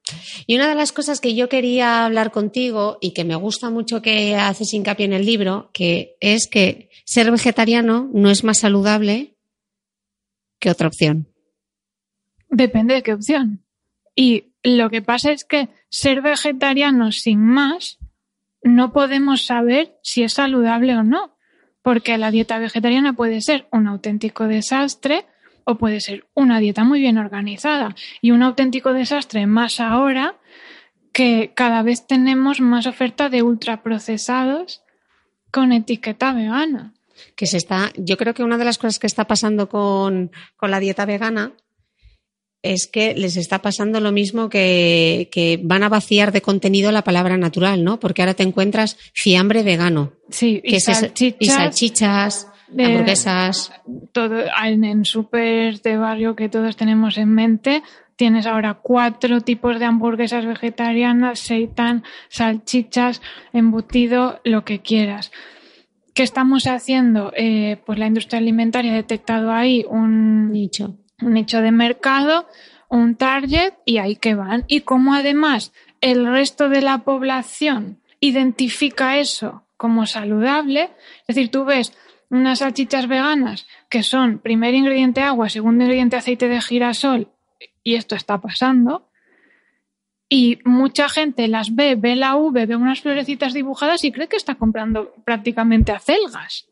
Y 0.46 0.56
una 0.56 0.68
de 0.68 0.74
las 0.74 0.92
cosas 0.92 1.20
que 1.20 1.34
yo 1.34 1.48
quería 1.48 2.04
hablar 2.04 2.30
contigo 2.30 2.98
y 3.00 3.12
que 3.12 3.24
me 3.24 3.34
gusta 3.36 3.70
mucho 3.70 4.02
que 4.02 4.36
haces 4.36 4.72
hincapié 4.72 5.06
en 5.06 5.12
el 5.12 5.26
libro, 5.26 5.70
que 5.72 6.16
es 6.20 6.48
que 6.48 6.90
ser 7.04 7.30
vegetariano 7.30 8.10
no 8.12 8.30
es 8.30 8.44
más 8.44 8.58
saludable 8.58 9.34
que 10.58 10.70
otra 10.70 10.88
opción. 10.88 11.28
Depende 12.48 12.94
de 12.94 13.02
qué 13.02 13.12
opción. 13.12 13.64
Y 14.14 14.52
lo 14.62 14.90
que 14.90 15.02
pasa 15.02 15.32
es 15.32 15.44
que 15.44 15.68
ser 15.88 16.22
vegetariano 16.22 17.12
sin 17.12 17.40
más 17.40 17.98
no 18.62 18.92
podemos 18.92 19.44
saber 19.44 19.98
si 20.02 20.22
es 20.22 20.34
saludable 20.34 20.96
o 20.96 21.02
no, 21.02 21.36
porque 21.82 22.16
la 22.16 22.30
dieta 22.30 22.58
vegetariana 22.58 23.12
puede 23.12 23.42
ser 23.42 23.68
un 23.70 23.86
auténtico 23.86 24.48
desastre 24.48 25.26
o 25.64 25.76
puede 25.76 26.00
ser 26.00 26.26
una 26.34 26.60
dieta 26.60 26.84
muy 26.84 27.00
bien 27.00 27.18
organizada 27.18 27.94
y 28.20 28.30
un 28.30 28.42
auténtico 28.42 28.92
desastre 28.92 29.46
más 29.46 29.80
ahora 29.80 30.36
que 31.12 31.52
cada 31.54 31.82
vez 31.82 32.06
tenemos 32.06 32.60
más 32.60 32.86
oferta 32.86 33.28
de 33.28 33.42
ultraprocesados 33.42 34.82
con 35.50 35.72
etiqueta 35.72 36.32
vegana. 36.32 36.92
Que 37.36 37.46
se 37.46 37.56
está, 37.56 37.92
yo 37.96 38.16
creo 38.16 38.34
que 38.34 38.42
una 38.42 38.58
de 38.58 38.64
las 38.64 38.78
cosas 38.78 38.98
que 38.98 39.06
está 39.06 39.26
pasando 39.26 39.68
con, 39.68 40.32
con 40.56 40.72
la 40.72 40.80
dieta 40.80 41.06
vegana 41.06 41.52
es 42.62 42.88
que 42.88 43.14
les 43.14 43.36
está 43.36 43.60
pasando 43.62 44.00
lo 44.00 44.10
mismo 44.10 44.48
que, 44.48 45.28
que, 45.30 45.60
van 45.62 45.82
a 45.82 45.88
vaciar 45.88 46.32
de 46.32 46.42
contenido 46.42 46.90
la 46.90 47.04
palabra 47.04 47.36
natural, 47.36 47.84
¿no? 47.84 48.00
Porque 48.00 48.22
ahora 48.22 48.34
te 48.34 48.42
encuentras 48.42 48.96
fiambre 49.12 49.62
vegano. 49.62 50.14
Sí, 50.30 50.60
y, 50.64 50.80
salchichas, 50.80 51.36
y 51.38 51.46
salchichas 51.46 52.48
hamburguesas. 52.78 53.72
Todo, 54.12 54.44
en, 54.64 54.84
en 54.84 55.04
super 55.04 55.80
de 55.80 55.96
barrio 55.96 56.34
que 56.34 56.48
todos 56.48 56.76
tenemos 56.76 57.18
en 57.18 57.34
mente, 57.34 57.82
tienes 58.16 58.46
ahora 58.46 58.74
cuatro 58.74 59.40
tipos 59.40 59.78
de 59.78 59.84
hamburguesas 59.84 60.46
vegetarianas, 60.46 61.40
seitan, 61.40 62.04
salchichas, 62.28 63.22
embutido, 63.52 64.40
lo 64.44 64.64
que 64.64 64.80
quieras. 64.80 65.32
¿Qué 66.14 66.22
estamos 66.22 66.66
haciendo? 66.66 67.32
Eh, 67.36 67.78
pues 67.84 67.98
la 67.98 68.06
industria 68.06 68.38
alimentaria 68.38 68.92
ha 68.92 68.96
detectado 68.96 69.52
ahí 69.52 69.84
un 69.88 70.52
nicho. 70.52 70.96
un 71.20 71.32
nicho 71.34 71.60
de 71.60 71.72
mercado, 71.72 72.46
un 72.88 73.16
target 73.16 73.74
y 73.84 73.98
ahí 73.98 74.16
que 74.16 74.34
van. 74.34 74.64
Y 74.68 74.80
como 74.80 75.14
además 75.14 75.72
el 76.00 76.26
resto 76.26 76.68
de 76.68 76.82
la 76.82 76.98
población 76.98 77.98
identifica 78.20 79.18
eso 79.18 79.64
como 79.76 80.06
saludable, 80.06 80.90
es 81.26 81.34
decir, 81.34 81.50
tú 81.50 81.64
ves 81.64 81.92
unas 82.34 82.58
salchichas 82.58 83.06
veganas 83.06 83.66
que 83.88 84.02
son 84.02 84.38
primer 84.38 84.74
ingrediente 84.74 85.20
agua, 85.20 85.48
segundo 85.48 85.84
ingrediente 85.84 86.16
aceite 86.16 86.48
de 86.48 86.60
girasol, 86.60 87.28
y 87.82 87.94
esto 87.94 88.14
está 88.16 88.40
pasando, 88.40 89.08
y 90.28 90.58
mucha 90.64 91.08
gente 91.08 91.46
las 91.48 91.74
ve, 91.74 91.94
ve 91.94 92.16
la 92.16 92.36
V, 92.36 92.66
ve 92.66 92.76
unas 92.76 93.02
florecitas 93.02 93.52
dibujadas 93.52 94.04
y 94.04 94.10
cree 94.10 94.26
que 94.26 94.36
está 94.36 94.56
comprando 94.56 95.14
prácticamente 95.24 95.92
acelgas. 95.92 96.66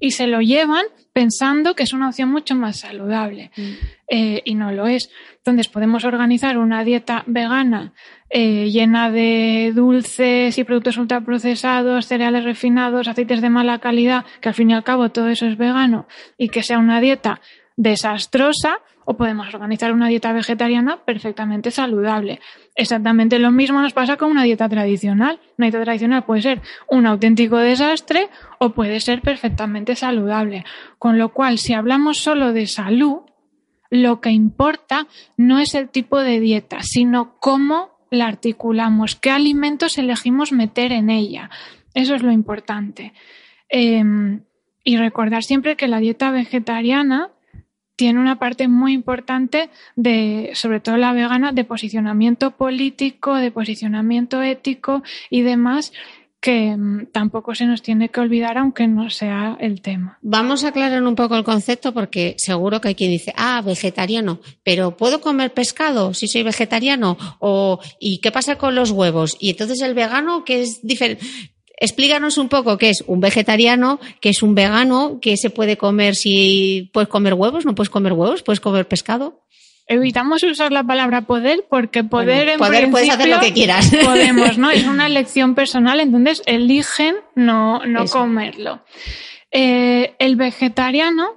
Y 0.00 0.12
se 0.12 0.26
lo 0.26 0.40
llevan 0.40 0.84
pensando 1.12 1.74
que 1.74 1.82
es 1.82 1.92
una 1.92 2.08
opción 2.08 2.30
mucho 2.30 2.54
más 2.54 2.80
saludable. 2.80 3.50
Mm. 3.56 3.72
Eh, 4.08 4.42
y 4.44 4.54
no 4.54 4.72
lo 4.72 4.86
es. 4.86 5.10
Entonces 5.38 5.68
podemos 5.68 6.04
organizar 6.04 6.56
una 6.56 6.84
dieta 6.84 7.24
vegana 7.26 7.92
eh, 8.36 8.68
llena 8.68 9.12
de 9.12 9.70
dulces 9.76 10.58
y 10.58 10.64
productos 10.64 10.96
ultraprocesados, 10.96 12.06
cereales 12.06 12.42
refinados, 12.42 13.06
aceites 13.06 13.40
de 13.40 13.48
mala 13.48 13.78
calidad, 13.78 14.24
que 14.40 14.48
al 14.48 14.56
fin 14.56 14.70
y 14.70 14.74
al 14.74 14.82
cabo 14.82 15.10
todo 15.10 15.28
eso 15.28 15.46
es 15.46 15.56
vegano, 15.56 16.08
y 16.36 16.48
que 16.48 16.64
sea 16.64 16.80
una 16.80 17.00
dieta 17.00 17.40
desastrosa, 17.76 18.80
o 19.04 19.16
podemos 19.16 19.54
organizar 19.54 19.92
una 19.92 20.08
dieta 20.08 20.32
vegetariana 20.32 21.04
perfectamente 21.04 21.70
saludable. 21.70 22.40
Exactamente 22.74 23.38
lo 23.38 23.52
mismo 23.52 23.80
nos 23.80 23.92
pasa 23.92 24.16
con 24.16 24.32
una 24.32 24.42
dieta 24.42 24.68
tradicional. 24.68 25.38
Una 25.56 25.66
dieta 25.66 25.84
tradicional 25.84 26.24
puede 26.24 26.42
ser 26.42 26.62
un 26.88 27.06
auténtico 27.06 27.58
desastre 27.58 28.30
o 28.58 28.70
puede 28.70 28.98
ser 28.98 29.20
perfectamente 29.20 29.94
saludable. 29.94 30.64
Con 30.98 31.18
lo 31.18 31.32
cual, 31.32 31.58
si 31.58 31.72
hablamos 31.72 32.18
solo 32.18 32.52
de 32.52 32.66
salud, 32.66 33.18
lo 33.90 34.20
que 34.20 34.30
importa 34.30 35.06
no 35.36 35.60
es 35.60 35.74
el 35.76 35.88
tipo 35.88 36.18
de 36.18 36.40
dieta, 36.40 36.78
sino 36.80 37.36
cómo 37.38 37.93
la 38.10 38.26
articulamos, 38.26 39.16
qué 39.16 39.30
alimentos 39.30 39.98
elegimos 39.98 40.52
meter 40.52 40.92
en 40.92 41.10
ella. 41.10 41.50
Eso 41.94 42.14
es 42.14 42.22
lo 42.22 42.32
importante. 42.32 43.12
Em, 43.68 44.42
y 44.84 44.96
recordar 44.96 45.42
siempre 45.42 45.76
que 45.76 45.88
la 45.88 45.98
dieta 45.98 46.30
vegetariana 46.30 47.30
tiene 47.96 48.20
una 48.20 48.38
parte 48.38 48.68
muy 48.68 48.92
importante 48.92 49.70
de, 49.96 50.50
sobre 50.54 50.80
todo 50.80 50.96
la 50.96 51.12
vegana, 51.12 51.52
de 51.52 51.64
posicionamiento 51.64 52.50
político, 52.52 53.36
de 53.36 53.50
posicionamiento 53.50 54.42
ético 54.42 55.02
y 55.30 55.42
demás 55.42 55.92
que 56.44 56.76
mm, 56.76 57.06
tampoco 57.10 57.54
se 57.54 57.64
nos 57.64 57.80
tiene 57.80 58.10
que 58.10 58.20
olvidar 58.20 58.58
aunque 58.58 58.86
no 58.86 59.08
sea 59.08 59.56
el 59.60 59.80
tema. 59.80 60.18
Vamos 60.20 60.62
a 60.62 60.68
aclarar 60.68 61.02
un 61.02 61.14
poco 61.14 61.36
el 61.36 61.42
concepto 61.42 61.94
porque 61.94 62.34
seguro 62.36 62.82
que 62.82 62.88
hay 62.88 62.94
quien 62.94 63.10
dice, 63.10 63.32
ah, 63.34 63.62
vegetariano, 63.64 64.40
pero 64.62 64.94
¿puedo 64.94 65.22
comer 65.22 65.54
pescado 65.54 66.12
si 66.12 66.28
soy 66.28 66.42
vegetariano? 66.42 67.16
O, 67.38 67.80
¿y 67.98 68.18
qué 68.18 68.30
pasa 68.30 68.58
con 68.58 68.74
los 68.74 68.90
huevos? 68.90 69.38
Y 69.40 69.48
entonces 69.48 69.80
el 69.80 69.94
vegano, 69.94 70.44
que 70.44 70.60
es 70.60 70.80
diferente. 70.82 71.24
Explícanos 71.78 72.36
un 72.36 72.50
poco 72.50 72.76
qué 72.76 72.90
es 72.90 73.02
un 73.06 73.20
vegetariano, 73.20 73.98
qué 74.20 74.28
es 74.28 74.42
un 74.42 74.54
vegano, 74.54 75.20
qué 75.22 75.38
se 75.38 75.48
puede 75.48 75.78
comer 75.78 76.14
si 76.14 76.90
puedes 76.92 77.08
comer 77.08 77.32
huevos, 77.32 77.64
no 77.64 77.74
puedes 77.74 77.88
comer 77.88 78.12
huevos, 78.12 78.42
puedes 78.42 78.60
comer 78.60 78.86
pescado 78.86 79.44
evitamos 79.86 80.42
usar 80.42 80.72
la 80.72 80.84
palabra 80.84 81.22
poder 81.22 81.64
porque 81.68 82.04
poder 82.04 82.48
en 82.48 82.58
poder 82.58 82.90
puedes 82.90 83.10
hacer 83.10 83.28
lo 83.28 83.40
que 83.40 83.52
quieras. 83.52 83.90
Podemos, 84.04 84.58
¿no? 84.58 84.70
Es 84.74 84.86
una 84.86 85.06
elección 85.06 85.54
personal, 85.54 86.00
entonces 86.00 86.42
eligen 86.46 87.16
no, 87.34 87.84
no 87.86 88.06
comerlo. 88.06 88.82
Eh, 89.50 90.14
el 90.18 90.36
vegetariano, 90.36 91.36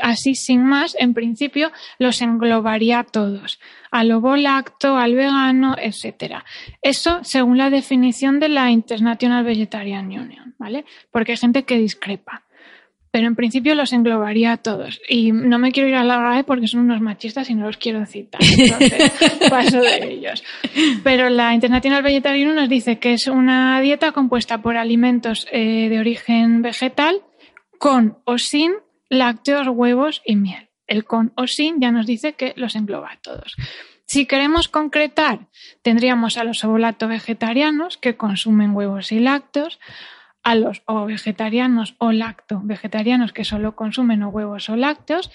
así 0.00 0.34
sin 0.34 0.64
más, 0.64 0.96
en 0.98 1.14
principio 1.14 1.72
los 1.98 2.22
englobaría 2.22 3.00
a 3.00 3.04
todos, 3.04 3.60
al 3.90 4.12
ovo 4.12 4.36
lacto, 4.36 4.96
al 4.96 5.14
vegano, 5.14 5.76
etcétera. 5.78 6.44
Eso 6.80 7.20
según 7.22 7.58
la 7.58 7.70
definición 7.70 8.40
de 8.40 8.48
la 8.48 8.70
International 8.70 9.44
Vegetarian 9.44 10.06
Union, 10.06 10.54
¿vale? 10.58 10.84
Porque 11.10 11.32
hay 11.32 11.38
gente 11.38 11.64
que 11.64 11.76
discrepa 11.76 12.44
pero 13.10 13.26
en 13.26 13.34
principio 13.34 13.74
los 13.74 13.92
englobaría 13.92 14.52
a 14.52 14.56
todos. 14.56 15.00
Y 15.08 15.32
no 15.32 15.58
me 15.58 15.72
quiero 15.72 15.88
ir 15.88 15.96
a 15.96 16.04
la 16.04 16.18
RAE 16.18 16.44
porque 16.44 16.68
son 16.68 16.80
unos 16.80 17.00
machistas 17.00 17.50
y 17.50 17.54
no 17.54 17.66
los 17.66 17.76
quiero 17.76 18.06
citar. 18.06 18.40
Entonces, 18.40 19.12
paso 19.50 19.80
de 19.80 20.12
ellos. 20.12 20.44
Pero 21.02 21.28
la 21.28 21.52
International 21.54 22.02
Vegetarian 22.02 22.54
nos 22.54 22.68
dice 22.68 22.98
que 22.98 23.12
es 23.14 23.26
una 23.26 23.80
dieta 23.80 24.12
compuesta 24.12 24.62
por 24.62 24.76
alimentos 24.76 25.46
eh, 25.50 25.88
de 25.88 25.98
origen 25.98 26.62
vegetal 26.62 27.22
con 27.78 28.18
o 28.24 28.38
sin 28.38 28.74
lácteos, 29.08 29.66
huevos 29.68 30.22
y 30.24 30.36
miel. 30.36 30.68
El 30.86 31.04
con 31.04 31.32
o 31.36 31.46
sin 31.46 31.80
ya 31.80 31.90
nos 31.90 32.06
dice 32.06 32.34
que 32.34 32.52
los 32.56 32.76
engloba 32.76 33.12
a 33.12 33.20
todos. 33.20 33.56
Si 34.06 34.26
queremos 34.26 34.68
concretar, 34.68 35.46
tendríamos 35.82 36.36
a 36.36 36.42
los 36.42 36.64
ovolato 36.64 37.06
vegetarianos 37.06 37.96
que 37.96 38.16
consumen 38.16 38.74
huevos 38.74 39.12
y 39.12 39.20
lácteos, 39.20 39.78
a 40.42 40.54
los 40.54 40.82
o 40.86 41.04
vegetarianos 41.06 41.94
o 41.98 42.12
lacto 42.12 42.60
vegetarianos 42.64 43.32
que 43.32 43.44
solo 43.44 43.76
consumen 43.76 44.22
o 44.22 44.28
huevos 44.28 44.68
o 44.68 44.76
lácteos. 44.76 45.30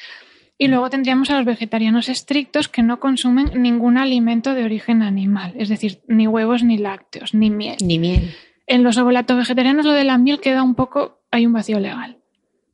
Y 0.58 0.68
luego 0.70 0.90
tendríamos 0.90 1.30
a 1.30 1.36
los 1.36 1.46
vegetarianos 1.46 2.08
estrictos 2.08 2.70
que 2.70 2.82
no 2.82 3.02
consumen 3.02 3.62
ningún 3.62 3.98
alimento 3.98 4.54
de 4.54 4.64
origen 4.64 5.02
animal, 5.02 5.54
es 5.58 5.68
decir, 5.68 6.02
ni 6.08 6.28
huevos 6.28 6.64
ni 6.64 6.78
lácteos, 6.78 7.34
ni 7.34 7.50
miel. 7.50 7.76
Ni 7.82 8.00
miel. 8.00 8.34
En 8.66 8.82
los 8.82 8.98
ovolato 8.98 9.36
vegetarianos 9.36 9.86
lo 9.86 9.92
de 9.92 10.06
la 10.06 10.18
miel 10.18 10.40
queda 10.40 10.64
un 10.64 10.76
poco, 10.76 11.20
hay 11.30 11.46
un 11.46 11.54
vacío 11.54 11.80
legal. 11.80 12.20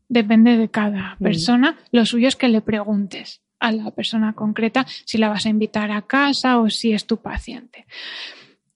Depende 0.09 0.57
de 0.57 0.69
cada 0.69 1.15
mm. 1.15 1.23
persona. 1.23 1.77
Lo 1.91 2.05
suyo 2.05 2.27
es 2.27 2.35
que 2.35 2.49
le 2.49 2.61
preguntes 2.61 3.41
a 3.59 3.71
la 3.71 3.91
persona 3.91 4.33
concreta 4.33 4.85
si 5.05 5.17
la 5.17 5.29
vas 5.29 5.45
a 5.45 5.49
invitar 5.49 5.91
a 5.91 6.03
casa 6.03 6.59
o 6.59 6.69
si 6.69 6.93
es 6.93 7.07
tu 7.07 7.17
paciente. 7.17 7.85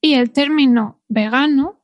Y 0.01 0.13
el 0.13 0.31
término 0.31 0.99
vegano 1.07 1.74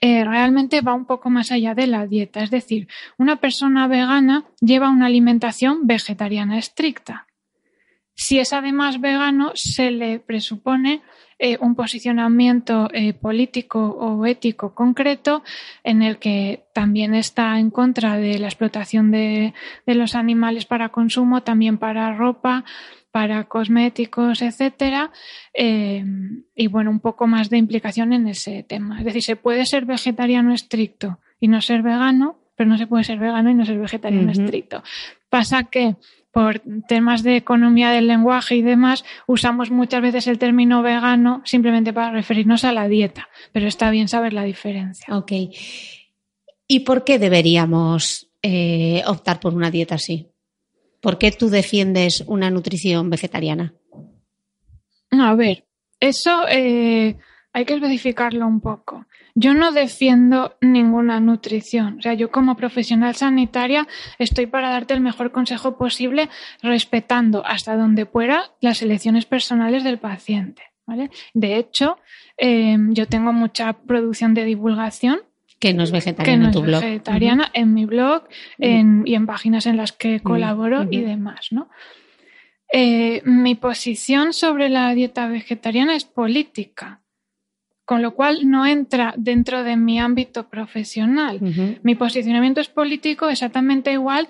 eh, 0.00 0.24
realmente 0.24 0.80
va 0.80 0.94
un 0.94 1.04
poco 1.04 1.30
más 1.30 1.52
allá 1.52 1.74
de 1.74 1.86
la 1.86 2.06
dieta. 2.06 2.42
Es 2.42 2.50
decir, 2.50 2.88
una 3.18 3.36
persona 3.36 3.86
vegana 3.86 4.44
lleva 4.60 4.90
una 4.90 5.06
alimentación 5.06 5.86
vegetariana 5.86 6.58
estricta. 6.58 7.26
Si 8.14 8.38
es 8.38 8.52
además 8.52 9.00
vegano, 9.00 9.52
se 9.54 9.90
le 9.90 10.18
presupone 10.18 11.02
eh, 11.38 11.56
un 11.58 11.74
posicionamiento 11.74 12.90
eh, 12.92 13.14
político 13.14 13.80
o 13.80 14.26
ético 14.26 14.74
concreto 14.74 15.42
en 15.84 16.02
el 16.02 16.18
que 16.18 16.64
también 16.74 17.14
está 17.14 17.58
en 17.58 17.70
contra 17.70 18.18
de 18.18 18.38
la 18.38 18.48
explotación 18.48 19.10
de, 19.10 19.54
de 19.86 19.94
los 19.94 20.14
animales 20.14 20.66
para 20.66 20.90
consumo, 20.90 21.42
también 21.42 21.78
para 21.78 22.12
ropa, 22.12 22.64
para 23.10 23.44
cosméticos, 23.44 24.42
etcétera, 24.42 25.10
eh, 25.54 26.04
y 26.54 26.66
bueno, 26.68 26.90
un 26.90 27.00
poco 27.00 27.26
más 27.26 27.50
de 27.50 27.58
implicación 27.58 28.12
en 28.12 28.28
ese 28.28 28.62
tema. 28.62 28.98
Es 28.98 29.04
decir, 29.04 29.22
se 29.22 29.36
puede 29.36 29.66
ser 29.66 29.84
vegetariano 29.84 30.54
estricto 30.54 31.18
y 31.40 31.48
no 31.48 31.60
ser 31.60 31.82
vegano, 31.82 32.38
pero 32.56 32.68
no 32.70 32.78
se 32.78 32.86
puede 32.86 33.04
ser 33.04 33.18
vegano 33.18 33.50
y 33.50 33.54
no 33.54 33.64
ser 33.64 33.78
vegetariano 33.78 34.30
estricto. 34.30 34.82
Pasa 35.28 35.64
que 35.64 35.96
por 36.30 36.62
temas 36.86 37.22
de 37.22 37.36
economía 37.36 37.90
del 37.90 38.06
lenguaje 38.06 38.54
y 38.54 38.62
demás, 38.62 39.04
usamos 39.26 39.70
muchas 39.70 40.00
veces 40.00 40.26
el 40.26 40.38
término 40.38 40.82
vegano 40.82 41.42
simplemente 41.44 41.92
para 41.92 42.12
referirnos 42.12 42.64
a 42.64 42.72
la 42.72 42.86
dieta, 42.86 43.28
pero 43.52 43.66
está 43.66 43.90
bien 43.90 44.08
saber 44.08 44.32
la 44.32 44.44
diferencia. 44.44 45.16
Ok. 45.16 45.32
¿Y 46.68 46.80
por 46.80 47.02
qué 47.02 47.18
deberíamos 47.18 48.30
eh, 48.42 49.02
optar 49.06 49.40
por 49.40 49.54
una 49.54 49.70
dieta 49.70 49.96
así? 49.96 50.29
¿Por 51.00 51.18
qué 51.18 51.32
tú 51.32 51.48
defiendes 51.48 52.22
una 52.26 52.50
nutrición 52.50 53.10
vegetariana? 53.10 53.74
A 55.10 55.34
ver, 55.34 55.64
eso 55.98 56.46
eh, 56.48 57.16
hay 57.52 57.64
que 57.64 57.74
especificarlo 57.74 58.46
un 58.46 58.60
poco. 58.60 59.06
Yo 59.34 59.54
no 59.54 59.72
defiendo 59.72 60.56
ninguna 60.60 61.20
nutrición. 61.20 61.98
O 61.98 62.02
sea, 62.02 62.14
yo 62.14 62.30
como 62.30 62.56
profesional 62.56 63.14
sanitaria 63.14 63.88
estoy 64.18 64.46
para 64.46 64.70
darte 64.70 64.94
el 64.94 65.00
mejor 65.00 65.32
consejo 65.32 65.76
posible 65.76 66.28
respetando 66.62 67.44
hasta 67.46 67.76
donde 67.76 68.06
pueda 68.06 68.52
las 68.60 68.82
elecciones 68.82 69.26
personales 69.26 69.84
del 69.84 69.98
paciente. 69.98 70.62
¿vale? 70.86 71.10
De 71.34 71.56
hecho, 71.56 71.98
eh, 72.36 72.76
yo 72.90 73.06
tengo 73.06 73.32
mucha 73.32 73.72
producción 73.72 74.34
de 74.34 74.44
divulgación 74.44 75.20
que 75.60 75.74
no 75.74 75.84
es 75.84 75.92
vegetariana 75.92 76.46
en 76.46 76.52
tu 76.52 76.62
blog. 76.62 76.80
vegetariana 76.80 77.50
en 77.52 77.74
mi 77.74 77.84
blog 77.84 78.24
en, 78.58 79.02
y 79.04 79.14
en 79.14 79.26
páginas 79.26 79.66
en 79.66 79.76
las 79.76 79.92
que 79.92 80.20
colaboro 80.20 80.86
y 80.90 81.02
demás, 81.02 81.48
¿no? 81.52 81.68
Eh, 82.72 83.20
mi 83.24 83.54
posición 83.56 84.32
sobre 84.32 84.68
la 84.68 84.94
dieta 84.94 85.28
vegetariana 85.28 85.94
es 85.94 86.04
política, 86.04 87.00
con 87.84 88.00
lo 88.00 88.14
cual 88.14 88.48
no 88.48 88.64
entra 88.64 89.12
dentro 89.16 89.62
de 89.64 89.76
mi 89.76 89.98
ámbito 89.98 90.48
profesional. 90.48 91.40
Mi 91.82 91.94
posicionamiento 91.94 92.60
es 92.60 92.68
político 92.68 93.28
exactamente 93.28 93.92
igual 93.92 94.28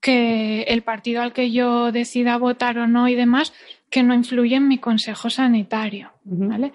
que 0.00 0.62
el 0.62 0.82
partido 0.82 1.22
al 1.22 1.32
que 1.32 1.52
yo 1.52 1.92
decida 1.92 2.38
votar 2.38 2.78
o 2.78 2.88
no 2.88 3.08
y 3.08 3.14
demás, 3.14 3.52
que 3.88 4.02
no 4.02 4.14
influye 4.14 4.56
en 4.56 4.66
mi 4.66 4.78
consejo 4.78 5.30
sanitario, 5.30 6.12
¿vale? 6.24 6.72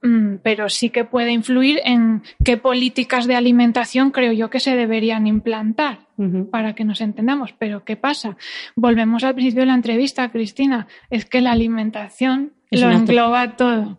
Mm, 0.00 0.36
pero 0.44 0.68
sí 0.68 0.90
que 0.90 1.04
puede 1.04 1.32
influir 1.32 1.80
en 1.84 2.22
qué 2.44 2.56
políticas 2.56 3.26
de 3.26 3.34
alimentación 3.34 4.12
creo 4.12 4.32
yo 4.32 4.48
que 4.48 4.60
se 4.60 4.76
deberían 4.76 5.26
implantar 5.26 6.06
para 6.50 6.74
que 6.74 6.84
nos 6.84 7.00
entendamos. 7.00 7.52
Pero 7.58 7.84
¿qué 7.84 7.96
pasa? 7.96 8.36
Volvemos 8.76 9.24
al 9.24 9.34
principio 9.34 9.62
de 9.62 9.66
la 9.66 9.74
entrevista, 9.74 10.30
Cristina, 10.30 10.86
es 11.10 11.24
que 11.24 11.40
la 11.40 11.52
alimentación 11.52 12.52
lo 12.70 12.90
engloba 12.90 13.56
todo. 13.56 13.98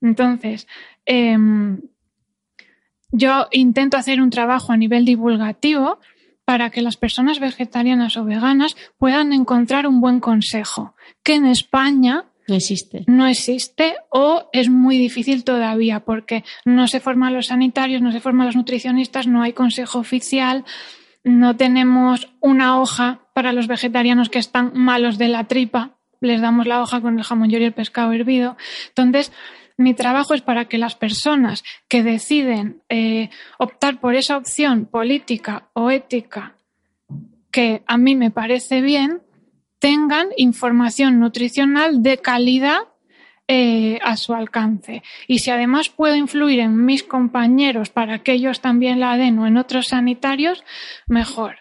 Entonces, 0.00 0.68
em, 1.04 1.80
yo 3.12 3.48
intento 3.50 3.96
hacer 3.96 4.20
un 4.20 4.30
trabajo 4.30 4.72
a 4.72 4.76
nivel 4.76 5.04
divulgativo 5.04 5.98
para 6.44 6.70
que 6.70 6.82
las 6.82 6.96
personas 6.96 7.38
vegetarianas 7.38 8.16
o 8.16 8.24
veganas 8.24 8.76
puedan 8.98 9.32
encontrar 9.32 9.86
un 9.86 10.00
buen 10.00 10.20
consejo, 10.20 10.94
que 11.22 11.34
en 11.34 11.46
España 11.46 12.24
no 12.50 12.56
existe. 12.56 13.04
No 13.06 13.26
existe 13.26 13.96
o 14.10 14.48
es 14.52 14.68
muy 14.68 14.98
difícil 14.98 15.44
todavía 15.44 16.00
porque 16.00 16.44
no 16.64 16.86
se 16.88 17.00
forman 17.00 17.34
los 17.34 17.46
sanitarios, 17.46 18.02
no 18.02 18.12
se 18.12 18.20
forman 18.20 18.46
los 18.46 18.56
nutricionistas, 18.56 19.26
no 19.26 19.42
hay 19.42 19.52
consejo 19.52 19.98
oficial, 19.98 20.64
no 21.24 21.56
tenemos 21.56 22.28
una 22.40 22.80
hoja 22.80 23.20
para 23.34 23.52
los 23.52 23.66
vegetarianos 23.66 24.28
que 24.28 24.38
están 24.38 24.72
malos 24.74 25.16
de 25.16 25.28
la 25.28 25.44
tripa, 25.44 25.96
les 26.20 26.40
damos 26.40 26.66
la 26.66 26.82
hoja 26.82 27.00
con 27.00 27.18
el 27.18 27.24
jamón 27.24 27.50
y 27.50 27.56
el 27.56 27.72
pescado 27.72 28.12
hervido. 28.12 28.56
Entonces, 28.88 29.32
mi 29.78 29.94
trabajo 29.94 30.34
es 30.34 30.42
para 30.42 30.66
que 30.66 30.76
las 30.76 30.94
personas 30.94 31.64
que 31.88 32.02
deciden 32.02 32.82
eh, 32.90 33.30
optar 33.58 33.98
por 33.98 34.14
esa 34.14 34.36
opción 34.36 34.84
política 34.84 35.70
o 35.72 35.90
ética 35.90 36.56
que 37.50 37.82
a 37.86 37.96
mí 37.96 38.14
me 38.14 38.30
parece 38.30 38.80
bien, 38.80 39.22
tengan 39.80 40.28
información 40.36 41.18
nutricional 41.18 42.02
de 42.02 42.18
calidad 42.18 42.78
eh, 43.48 43.98
a 44.04 44.16
su 44.16 44.32
alcance. 44.32 45.02
Y 45.26 45.40
si 45.40 45.50
además 45.50 45.88
puedo 45.88 46.14
influir 46.14 46.60
en 46.60 46.84
mis 46.84 47.02
compañeros 47.02 47.90
para 47.90 48.22
que 48.22 48.32
ellos 48.34 48.60
también 48.60 49.00
la 49.00 49.16
den 49.16 49.40
o 49.40 49.46
en 49.48 49.56
otros 49.56 49.88
sanitarios, 49.88 50.62
mejor. 51.08 51.56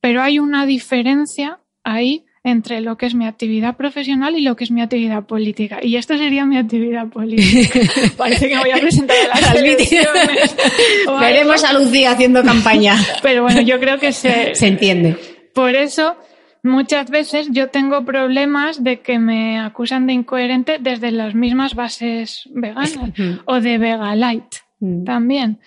Pero 0.00 0.22
hay 0.22 0.38
una 0.38 0.64
diferencia 0.64 1.58
ahí 1.84 2.24
entre 2.44 2.80
lo 2.80 2.96
que 2.96 3.06
es 3.06 3.14
mi 3.14 3.26
actividad 3.26 3.76
profesional 3.76 4.36
y 4.36 4.42
lo 4.42 4.56
que 4.56 4.64
es 4.64 4.70
mi 4.70 4.80
actividad 4.80 5.24
política. 5.24 5.80
Y 5.82 5.96
esto 5.96 6.16
sería 6.16 6.46
mi 6.46 6.56
actividad 6.56 7.08
política. 7.08 7.80
Parece 8.16 8.48
que 8.48 8.56
voy 8.56 8.70
a 8.70 8.78
presentar 8.78 9.16
a 9.32 9.40
las 9.40 9.54
elecciones. 9.56 10.56
Veremos 11.20 11.64
a 11.64 11.72
Lucía 11.72 12.12
haciendo 12.12 12.42
campaña. 12.42 12.96
Pero 13.22 13.42
bueno, 13.42 13.60
yo 13.60 13.78
creo 13.78 13.98
que 13.98 14.12
se... 14.12 14.54
Se 14.54 14.68
entiende. 14.68 15.16
Por 15.52 15.74
eso 15.74 16.16
muchas 16.62 17.10
veces 17.10 17.48
yo 17.50 17.68
tengo 17.68 18.04
problemas 18.04 18.82
de 18.82 19.00
que 19.00 19.18
me 19.18 19.58
acusan 19.58 20.06
de 20.06 20.14
incoherente 20.14 20.78
desde 20.80 21.10
las 21.10 21.34
mismas 21.34 21.74
bases 21.74 22.48
veganas 22.52 22.98
o 23.44 23.60
de 23.60 23.78
vega 23.78 24.14
light 24.16 24.54
mm. 24.80 25.04
también. 25.04 25.60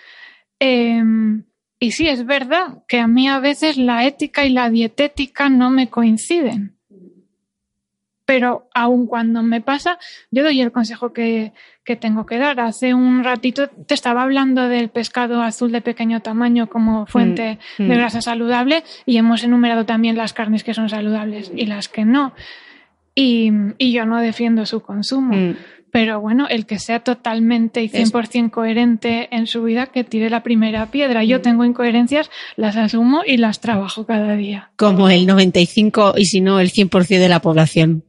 Em, 0.60 1.44
y 1.80 1.92
sí, 1.92 2.08
es 2.08 2.26
verdad 2.26 2.84
que 2.88 3.00
a 3.00 3.08
mí 3.08 3.28
a 3.28 3.40
veces 3.40 3.78
la 3.78 4.06
ética 4.06 4.46
y 4.46 4.50
la 4.50 4.70
dietética 4.70 5.50
no 5.50 5.70
me 5.70 5.90
coinciden 5.90 6.78
pero 8.32 8.70
aun 8.74 9.08
cuando 9.08 9.44
me 9.44 9.60
pasa, 9.60 10.00
yo 10.32 10.42
doy 10.42 10.62
el 10.62 10.72
consejo 10.72 11.12
que, 11.12 11.52
tengo 12.00 12.26
que 12.26 12.38
dar. 12.38 12.62
Hace 12.62 12.94
un 12.94 13.26
ratito 13.26 13.68
te 13.68 13.94
estaba 13.94 14.24
hablando 14.24 14.70
del 14.70 14.88
pescado 14.88 15.42
azul 15.42 15.74
de 15.74 15.82
pequeño 15.82 16.22
tamaño 16.22 16.68
como 16.68 17.06
fuente 17.08 17.60
mm, 17.78 17.84
de 17.84 17.94
mm. 17.94 17.98
grasa 17.98 18.22
saludable 18.22 18.86
y 19.06 19.18
hemos 19.18 19.44
enumerado 19.44 19.86
también 19.86 20.16
las 20.16 20.32
carnes 20.32 20.64
que 20.64 20.74
son 20.74 20.88
saludables 20.88 21.52
y 21.54 21.66
las 21.66 21.90
que 21.90 22.06
no. 22.06 22.32
Y, 23.14 23.52
yo 23.78 24.06
no 24.06 24.22
defiendo 24.22 24.66
su 24.66 24.80
consumo. 24.80 25.36
Mm. 25.36 25.58
Pero 25.92 26.22
bueno, 26.22 26.48
el 26.48 26.66
que 26.66 26.80
sea 26.80 27.02
totalmente 27.02 27.84
y 27.84 27.90
100% 27.90 28.50
coherente 28.50 29.28
en 29.36 29.46
su 29.46 29.62
vida, 29.62 29.88
que 29.88 30.06
tire 30.06 30.30
la 30.30 30.42
primera 30.42 30.90
piedra. 30.90 31.26
Yo 31.26 31.42
tengo 31.42 31.66
incoherencias, 31.66 32.30
las 32.56 32.78
asumo 32.78 33.24
y 33.28 33.36
las 33.36 33.60
trabajo 33.60 34.06
cada 34.06 34.38
día. 34.38 34.72
Como 34.78 35.10
el 35.10 35.28
95 35.28 36.14
y 36.16 36.24
si 36.28 36.40
no 36.40 36.62
el 36.62 36.72
100% 36.72 37.20
de 37.20 37.28
la 37.28 37.42
población. 37.42 38.06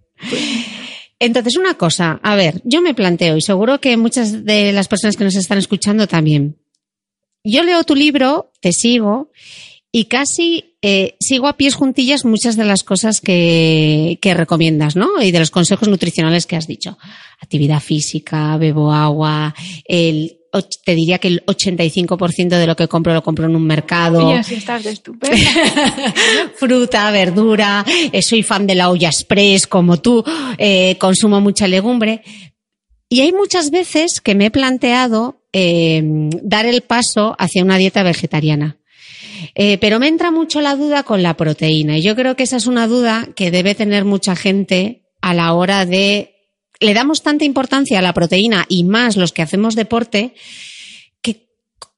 Entonces, 1.19 1.57
una 1.57 1.75
cosa, 1.75 2.19
a 2.23 2.35
ver, 2.35 2.61
yo 2.65 2.83
me 2.83 2.95
planteo, 2.95 3.37
y 3.37 3.43
seguro 3.43 3.81
que 3.81 3.97
muchas 3.97 4.45
de 4.45 4.73
las 4.73 4.89
personas 4.89 5.17
que 5.17 5.25
nos 5.25 5.37
están 5.37 5.59
escuchando 5.59 6.09
también. 6.09 6.57
Yo 7.45 7.63
leo 7.63 7.85
tu 7.85 7.95
libro, 7.95 8.51
te 8.61 8.73
sigo, 8.73 9.31
y 9.93 10.07
casi 10.07 10.77
eh, 10.83 11.17
sigo 11.21 11.47
a 11.47 11.57
pies 11.57 11.75
juntillas 11.75 12.25
muchas 12.25 12.57
de 12.57 12.65
las 12.65 12.83
cosas 12.83 13.21
que, 13.21 14.19
que 14.21 14.35
recomiendas, 14.35 14.97
¿no? 14.97 15.23
Y 15.23 15.31
de 15.31 15.39
los 15.39 15.51
consejos 15.51 15.87
nutricionales 15.87 16.47
que 16.47 16.57
has 16.57 16.67
dicho. 16.67 16.99
Actividad 17.41 17.81
física, 17.81 18.57
bebo 18.57 18.93
agua, 18.93 19.55
el 19.85 20.42
te 20.61 20.95
diría 20.95 21.19
que 21.19 21.29
el 21.29 21.47
85% 21.47 22.49
de 22.49 22.67
lo 22.67 22.77
que 22.77 22.87
compro 22.87 23.15
lo 23.15 23.23
compro 23.23 23.47
en 23.47 23.57
un 23.57 23.67
mercado. 23.67 24.31
Y 24.31 24.35
así 24.35 24.55
estás 24.57 24.85
de 24.85 24.91
estupendo. 24.91 25.37
Fruta, 26.57 27.11
verdura, 27.11 27.85
eh, 28.13 28.21
soy 28.21 28.43
fan 28.43 28.67
de 28.67 28.75
la 28.75 28.91
olla 28.91 29.09
express 29.09 29.67
como 29.67 30.01
tú, 30.01 30.23
eh, 30.59 30.97
consumo 30.99 31.41
mucha 31.41 31.67
legumbre. 31.67 32.23
Y 33.09 33.21
hay 33.21 33.33
muchas 33.33 33.71
veces 33.71 34.21
que 34.21 34.35
me 34.35 34.47
he 34.47 34.51
planteado 34.51 35.43
eh, 35.53 36.03
dar 36.43 36.67
el 36.67 36.83
paso 36.83 37.35
hacia 37.39 37.63
una 37.63 37.79
dieta 37.79 38.03
vegetariana. 38.03 38.79
pero 39.55 39.99
me 39.99 40.09
entra 40.09 40.31
mucho 40.31 40.61
la 40.61 40.77
duda 40.77 41.03
con 41.03 41.23
la 41.23 41.35
proteína. 41.35 41.99
Y 41.99 42.03
yo 42.03 42.15
creo 42.15 42.37
que 42.37 42.43
esa 42.43 42.57
es 42.57 42.67
una 42.67 42.87
duda 42.87 43.29
que 43.35 43.51
debe 43.51 43.75
tener 43.75 44.05
mucha 44.05 44.37
gente 44.37 45.03
a 45.21 45.35
la 45.35 45.53
hora 45.55 45.87
de 45.87 46.32
le 46.83 46.95
damos 46.95 47.23
tanta 47.23 47.45
importancia 47.45 47.99
a 47.99 48.03
la 48.03 48.13
proteína 48.13 48.65
y 48.69 48.85
más 48.85 49.17
los 49.17 49.33
que 49.33 49.43
hacemos 49.43 49.75
deporte, 49.75 50.35
que 51.23 51.47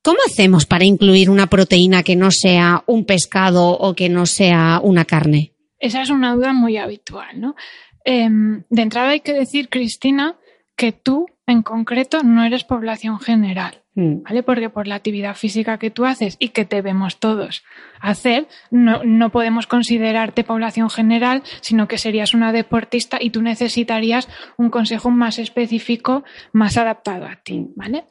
¿cómo 0.03 0.19
hacemos 0.27 0.67
para 0.67 0.85
incluir 0.85 1.31
una 1.31 1.49
proteína 1.49 2.03
que 2.03 2.17
no 2.17 2.31
sea 2.31 2.85
un 2.87 3.05
pescado 3.05 3.71
o 3.71 3.95
que 3.95 4.09
no 4.09 4.27
sea 4.27 4.81
una 4.83 5.05
carne? 5.05 5.53
Esa 5.79 6.03
es 6.03 6.11
una 6.11 6.35
duda 6.35 6.53
muy 6.53 6.77
habitual, 6.77 7.41
¿no? 7.41 7.57
Em, 8.05 8.65
de 8.69 8.83
entrada 8.83 9.11
hay 9.11 9.21
que 9.21 9.33
decir, 9.33 9.69
Cristina, 9.69 10.37
que 10.77 10.93
tú 10.93 11.27
en 11.47 11.63
concreto 11.63 12.23
no 12.23 12.45
eres 12.45 12.65
población 12.65 13.19
general. 13.21 13.84
Mm. 13.95 14.23
¿Vale? 14.23 14.43
Porque 14.43 14.71
por 14.71 14.89
la 14.89 14.97
actividad 14.97 15.37
física 15.37 15.79
que 15.79 15.91
tú 15.91 16.05
haces 16.05 16.37
y 16.39 16.49
que 16.49 16.65
debemos 16.65 17.19
todos 17.19 17.65
hacer, 18.01 18.49
no, 18.71 19.05
no 19.05 19.31
podemos 19.31 19.67
considerarte 19.67 20.43
población 20.43 20.91
general, 20.91 21.43
sino 21.61 21.87
que 21.87 21.99
serías 21.99 22.35
una 22.35 22.53
deportista 22.53 23.19
y 23.21 23.31
tú 23.31 23.41
necesitarías 23.41 24.29
un 24.57 24.71
consejo 24.71 25.11
más 25.11 25.39
específico, 25.39 26.25
más 26.53 26.77
adaptado 26.77 27.27
a 27.27 27.37
ti, 27.37 27.69
¿vale? 27.77 28.05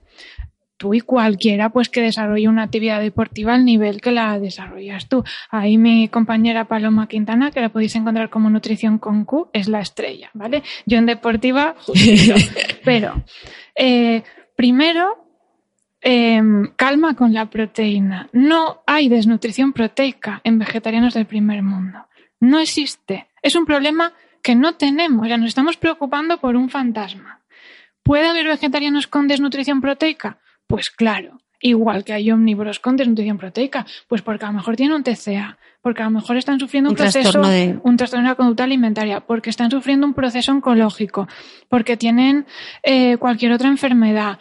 Tú 0.78 0.94
y 0.94 1.02
cualquiera 1.02 1.70
pues 1.70 1.90
que 1.90 2.02
desarrolle 2.02 2.48
una 2.48 2.64
actividad 2.64 3.00
deportiva 3.00 3.54
al 3.54 3.64
nivel 3.64 4.02
que 4.02 4.12
la 4.12 4.40
desarrollas 4.40 5.08
tú. 5.08 5.24
Ahí 5.50 5.78
mi 5.78 6.08
compañera 6.08 6.66
Paloma 6.66 7.08
Quintana, 7.08 7.52
que 7.52 7.62
la 7.62 7.70
podéis 7.70 7.96
encontrar 7.96 8.30
como 8.30 8.50
Nutrición 8.50 8.98
con 8.98 9.26
Q, 9.26 9.50
es 9.54 9.68
la 9.68 9.82
estrella, 9.82 10.30
¿vale? 10.34 10.64
Yo 10.86 10.98
en 10.98 11.06
deportiva, 11.06 11.76
justito. 11.78 12.36
Pero, 12.84 13.24
eh, 13.76 14.24
primero, 14.56 15.24
Em, 16.06 16.68
calma 16.76 17.16
con 17.16 17.34
la 17.34 17.50
proteína. 17.50 18.28
No 18.34 18.82
hay 18.86 19.08
desnutrición 19.08 19.72
proteica 19.72 20.42
en 20.44 20.60
vegetarianos 20.60 21.14
del 21.14 21.26
primer 21.26 21.64
mundo. 21.64 22.08
No 22.42 22.60
existe. 22.60 23.28
Es 23.42 23.56
un 23.56 23.66
problema 23.66 24.12
que 24.42 24.54
no 24.56 24.74
tenemos. 24.76 25.28
Ya 25.30 25.38
nos 25.38 25.48
estamos 25.48 25.78
preocupando 25.78 26.40
por 26.40 26.58
un 26.58 26.70
fantasma. 26.70 27.40
¿Puede 28.04 28.28
haber 28.28 28.48
vegetarianos 28.48 29.08
con 29.08 29.30
desnutrición 29.30 29.80
proteica? 29.80 30.40
Pues 30.68 30.90
claro. 30.90 31.40
Igual 31.62 32.04
que 32.04 32.12
hay 32.12 32.30
omnívoros 32.30 32.82
con 32.82 32.98
desnutrición 32.98 33.38
proteica, 33.38 33.86
pues 34.10 34.22
porque 34.22 34.44
a 34.44 34.50
lo 34.50 34.56
mejor 34.56 34.76
tienen 34.76 34.98
un 34.98 35.04
TCA, 35.04 35.58
porque 35.82 36.02
a 36.02 36.06
lo 36.06 36.12
mejor 36.12 36.36
están 36.36 36.60
sufriendo 36.60 36.90
un, 36.90 36.92
Un 36.92 36.98
proceso, 36.98 37.22
trastorno 37.22 37.48
de- 37.48 37.80
un 37.84 37.96
trastorno 37.96 38.26
de 38.26 38.32
la 38.32 38.36
conducta 38.36 38.66
alimentaria, 38.66 39.22
porque 39.22 39.50
están 39.50 39.72
sufriendo 39.72 40.06
un 40.06 40.14
proceso 40.14 40.52
oncológico, 40.52 41.30
porque 41.70 41.96
tienen 41.96 42.46
eh, 42.84 43.16
cualquier 43.16 43.54
otra 43.54 43.70
enfermedad, 43.70 44.40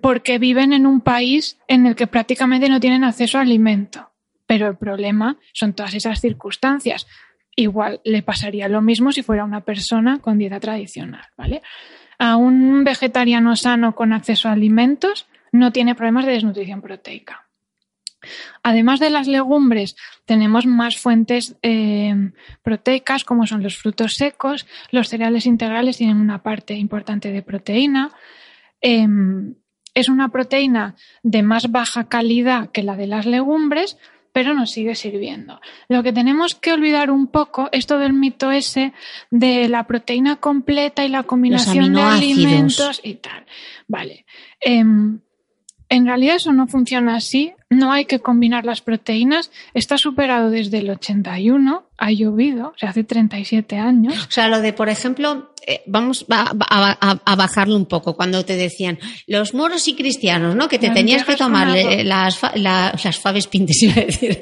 porque 0.00 0.38
viven 0.38 0.72
en 0.72 0.86
un 0.86 1.00
país 1.00 1.58
en 1.68 1.86
el 1.86 1.94
que 1.94 2.06
prácticamente 2.06 2.68
no 2.68 2.80
tienen 2.80 3.04
acceso 3.04 3.38
a 3.38 3.42
alimento. 3.42 4.10
Pero 4.46 4.68
el 4.68 4.76
problema 4.76 5.38
son 5.52 5.72
todas 5.72 5.94
esas 5.94 6.20
circunstancias. 6.20 7.06
Igual 7.56 8.00
le 8.04 8.22
pasaría 8.22 8.68
lo 8.68 8.82
mismo 8.82 9.12
si 9.12 9.22
fuera 9.22 9.44
una 9.44 9.62
persona 9.62 10.18
con 10.20 10.38
dieta 10.38 10.60
tradicional, 10.60 11.24
¿vale? 11.36 11.62
A 12.18 12.36
un 12.36 12.84
vegetariano 12.84 13.56
sano 13.56 13.94
con 13.94 14.12
acceso 14.12 14.48
a 14.48 14.52
alimentos 14.52 15.26
no 15.52 15.72
tiene 15.72 15.94
problemas 15.94 16.26
de 16.26 16.32
desnutrición 16.32 16.82
proteica. 16.82 17.46
Además 18.62 19.00
de 19.00 19.10
las 19.10 19.26
legumbres, 19.26 19.96
tenemos 20.24 20.66
más 20.66 20.96
fuentes 20.96 21.56
eh, 21.62 22.14
proteicas, 22.62 23.24
como 23.24 23.46
son 23.46 23.62
los 23.62 23.76
frutos 23.76 24.14
secos. 24.14 24.66
Los 24.90 25.08
cereales 25.08 25.46
integrales 25.46 25.98
tienen 25.98 26.16
una 26.16 26.42
parte 26.42 26.74
importante 26.74 27.30
de 27.30 27.42
proteína. 27.42 28.12
Eh, 28.80 29.06
es 29.94 30.10
una 30.10 30.28
proteína 30.28 30.94
de 31.22 31.42
más 31.42 31.70
baja 31.72 32.08
calidad 32.08 32.70
que 32.70 32.82
la 32.82 32.96
de 32.96 33.06
las 33.06 33.24
legumbres, 33.24 33.96
pero 34.36 34.52
nos 34.52 34.70
sigue 34.70 34.94
sirviendo. 34.94 35.58
Lo 35.88 36.02
que 36.02 36.12
tenemos 36.12 36.54
que 36.54 36.74
olvidar 36.74 37.10
un 37.10 37.28
poco 37.28 37.70
es 37.72 37.86
todo 37.86 38.02
el 38.02 38.12
mito 38.12 38.50
ese 38.50 38.92
de 39.30 39.66
la 39.70 39.86
proteína 39.86 40.36
completa 40.36 41.06
y 41.06 41.08
la 41.08 41.22
combinación 41.22 41.94
de 41.94 42.02
alimentos 42.02 43.00
y 43.02 43.14
tal. 43.14 43.46
Vale. 43.88 44.26
Em, 44.60 45.20
en 45.88 46.06
realidad 46.06 46.36
eso 46.36 46.52
no 46.52 46.66
funciona 46.66 47.16
así. 47.16 47.52
No 47.70 47.92
hay 47.92 48.04
que 48.04 48.20
combinar 48.20 48.64
las 48.64 48.80
proteínas. 48.80 49.50
Está 49.74 49.98
superado 49.98 50.50
desde 50.50 50.78
el 50.78 50.90
81. 50.90 51.84
Ha 51.98 52.10
llovido, 52.12 52.68
o 52.68 52.78
sea, 52.78 52.90
hace 52.90 53.04
37 53.04 53.76
años. 53.76 54.14
O 54.26 54.30
sea, 54.30 54.48
lo 54.48 54.60
de, 54.60 54.72
por 54.72 54.88
ejemplo, 54.88 55.52
eh, 55.66 55.82
vamos 55.86 56.24
a, 56.28 56.52
a- 56.68 56.98
a- 57.10 57.20
a 57.24 57.36
bajarlo 57.36 57.74
un 57.74 57.86
poco, 57.86 58.14
cuando 58.14 58.44
te 58.44 58.54
decían 58.56 58.98
los 59.26 59.54
moros 59.54 59.88
y 59.88 59.94
cristianos, 59.94 60.54
¿no? 60.54 60.68
Que 60.68 60.78
te 60.78 60.86
Las 60.88 60.94
tenías 60.96 61.24
que 61.24 61.34
tomar 61.36 61.76
eh, 61.76 62.04
las, 62.04 62.40
la- 62.54 62.94
las 63.02 63.18
faves 63.18 63.46
pintes, 63.48 63.82
iba 63.82 63.94
a 63.94 64.04
decir, 64.04 64.38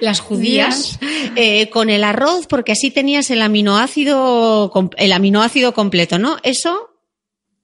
las 0.00 0.18
judías, 0.20 0.98
eh, 1.36 1.70
con 1.70 1.90
el 1.90 2.02
arroz, 2.02 2.46
porque 2.48 2.72
así 2.72 2.90
tenías 2.90 3.30
el 3.30 3.42
aminoácido, 3.42 4.72
el 4.96 5.12
aminoácido 5.12 5.74
completo, 5.74 6.18
¿no? 6.18 6.38
Eso, 6.42 6.90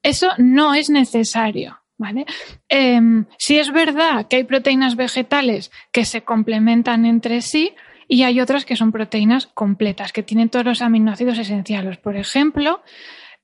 Eso 0.03 0.29
no 0.39 0.75
es 0.75 0.89
necesario. 0.91 1.80
¿Vale? 2.01 2.25
Em, 2.71 3.27
es 3.47 3.71
verdad 3.73 4.27
que 4.27 4.37
hay 4.37 4.45
proteínas 4.45 4.97
vegetales 4.97 5.71
que 5.93 6.07
se 6.07 6.23
complementan 6.23 7.05
entre 7.05 7.43
sí 7.43 7.75
y 8.09 8.23
hay 8.23 8.41
otras 8.41 8.65
que 8.65 8.75
son 8.75 8.91
proteínas 8.91 9.47
completas, 9.49 10.11
que 10.11 10.23
tienen 10.23 10.49
todos 10.49 10.65
los 10.65 10.81
aminoácidos 10.81 11.37
esenciales. 11.37 11.99
Por 11.99 12.17
ejemplo, 12.17 12.83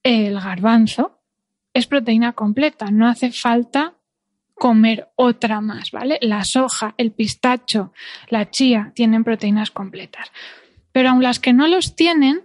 el 0.03 0.41
garbanzo 0.41 1.21
es 1.75 1.87
proteína 1.87 2.33
completa, 2.33 2.87
no 2.91 3.07
hace 3.07 3.31
falta 3.31 3.93
comer 4.55 5.11
otra 5.17 5.61
más, 5.61 5.91
¿vale? 5.91 6.19
La 6.23 6.43
soja, 6.43 6.95
el 6.97 7.13
pistacho, 7.13 7.93
la 8.31 8.49
chía 8.51 8.91
tienen 8.95 9.23
proteínas 9.23 9.71
completas. 9.71 10.33
Pero 10.93 11.11
aun 11.11 11.23
las 11.23 11.41
que 11.41 11.53
no 11.53 11.69
los 11.69 11.95
tienen, 11.95 12.41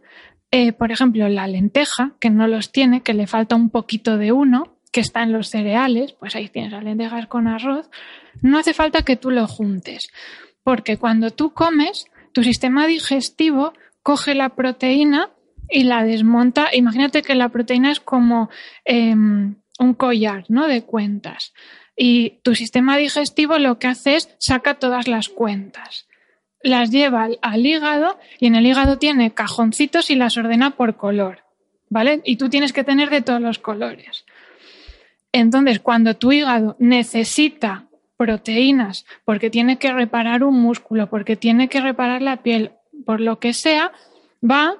eh, 0.52 0.74
por 0.74 0.92
ejemplo, 0.92 1.30
la 1.30 1.48
lenteja, 1.48 2.12
que 2.20 2.30
no 2.30 2.48
los 2.48 2.74
tiene, 2.74 3.00
que 3.02 3.14
le 3.14 3.28
falta 3.28 3.56
un 3.56 3.70
poquito 3.70 4.18
de 4.18 4.34
uno, 4.34 4.76
que 4.92 5.02
está 5.02 5.24
en 5.24 5.32
los 5.32 5.50
cereales, 5.50 6.14
pues 6.14 6.36
ahí 6.36 6.50
tienes 6.50 6.72
las 6.72 6.84
lentejas 6.84 7.28
con 7.28 7.48
arroz, 7.48 7.90
no 8.42 8.58
hace 8.58 8.74
falta 8.74 9.04
que 9.04 9.16
tú 9.16 9.32
lo 9.32 9.48
juntes, 9.48 10.10
porque 10.64 10.98
cuando 10.98 11.32
tú 11.32 11.54
comes, 11.54 12.06
tu 12.34 12.44
sistema 12.44 12.88
digestivo 12.88 13.74
coge 14.04 14.36
la 14.36 14.50
proteína 14.50 15.30
y 15.70 15.84
la 15.84 16.04
desmonta. 16.04 16.70
Imagínate 16.74 17.22
que 17.22 17.36
la 17.36 17.50
proteína 17.50 17.92
es 17.92 18.00
como 18.00 18.50
em, 18.86 19.56
un 19.80 19.94
collar, 19.94 20.46
¿no? 20.50 20.68
De 20.68 20.84
cuentas. 20.84 21.54
Y 21.96 22.40
tu 22.44 22.56
sistema 22.56 22.98
digestivo 22.98 23.58
lo 23.58 23.80
que 23.80 23.88
hace 23.88 24.16
es 24.16 24.30
saca 24.40 24.76
todas 24.76 25.08
las 25.08 25.30
cuentas 25.30 26.08
las 26.64 26.92
lleva 26.92 27.24
al, 27.24 27.40
al 27.42 27.66
hígado 27.66 28.20
y 28.40 28.48
en 28.48 28.56
el 28.56 28.66
hígado 28.66 28.98
tiene 28.98 29.34
cajoncitos 29.34 30.10
y 30.10 30.16
las 30.16 30.38
ordena 30.38 30.72
por 30.72 30.96
color, 30.96 31.44
¿vale? 31.90 32.22
Y 32.24 32.38
tú 32.38 32.50
tienes 32.50 32.74
que 32.74 32.84
tener 32.84 33.10
de 33.10 33.22
todos 33.22 33.42
los 33.42 33.60
colores. 33.60 34.26
Entonces, 35.32 35.80
cuando 35.80 36.16
tu 36.16 36.32
hígado 36.32 36.76
necesita 36.80 37.86
proteínas 38.18 39.06
porque 39.26 39.50
tiene 39.50 39.78
que 39.78 39.92
reparar 39.92 40.44
un 40.44 40.62
músculo, 40.62 41.10
porque 41.10 41.36
tiene 41.36 41.70
que 41.70 41.82
reparar 41.82 42.22
la 42.22 42.38
piel, 42.38 42.72
por 43.06 43.20
lo 43.20 43.40
que 43.40 43.54
sea, 43.54 43.92
va, 44.44 44.76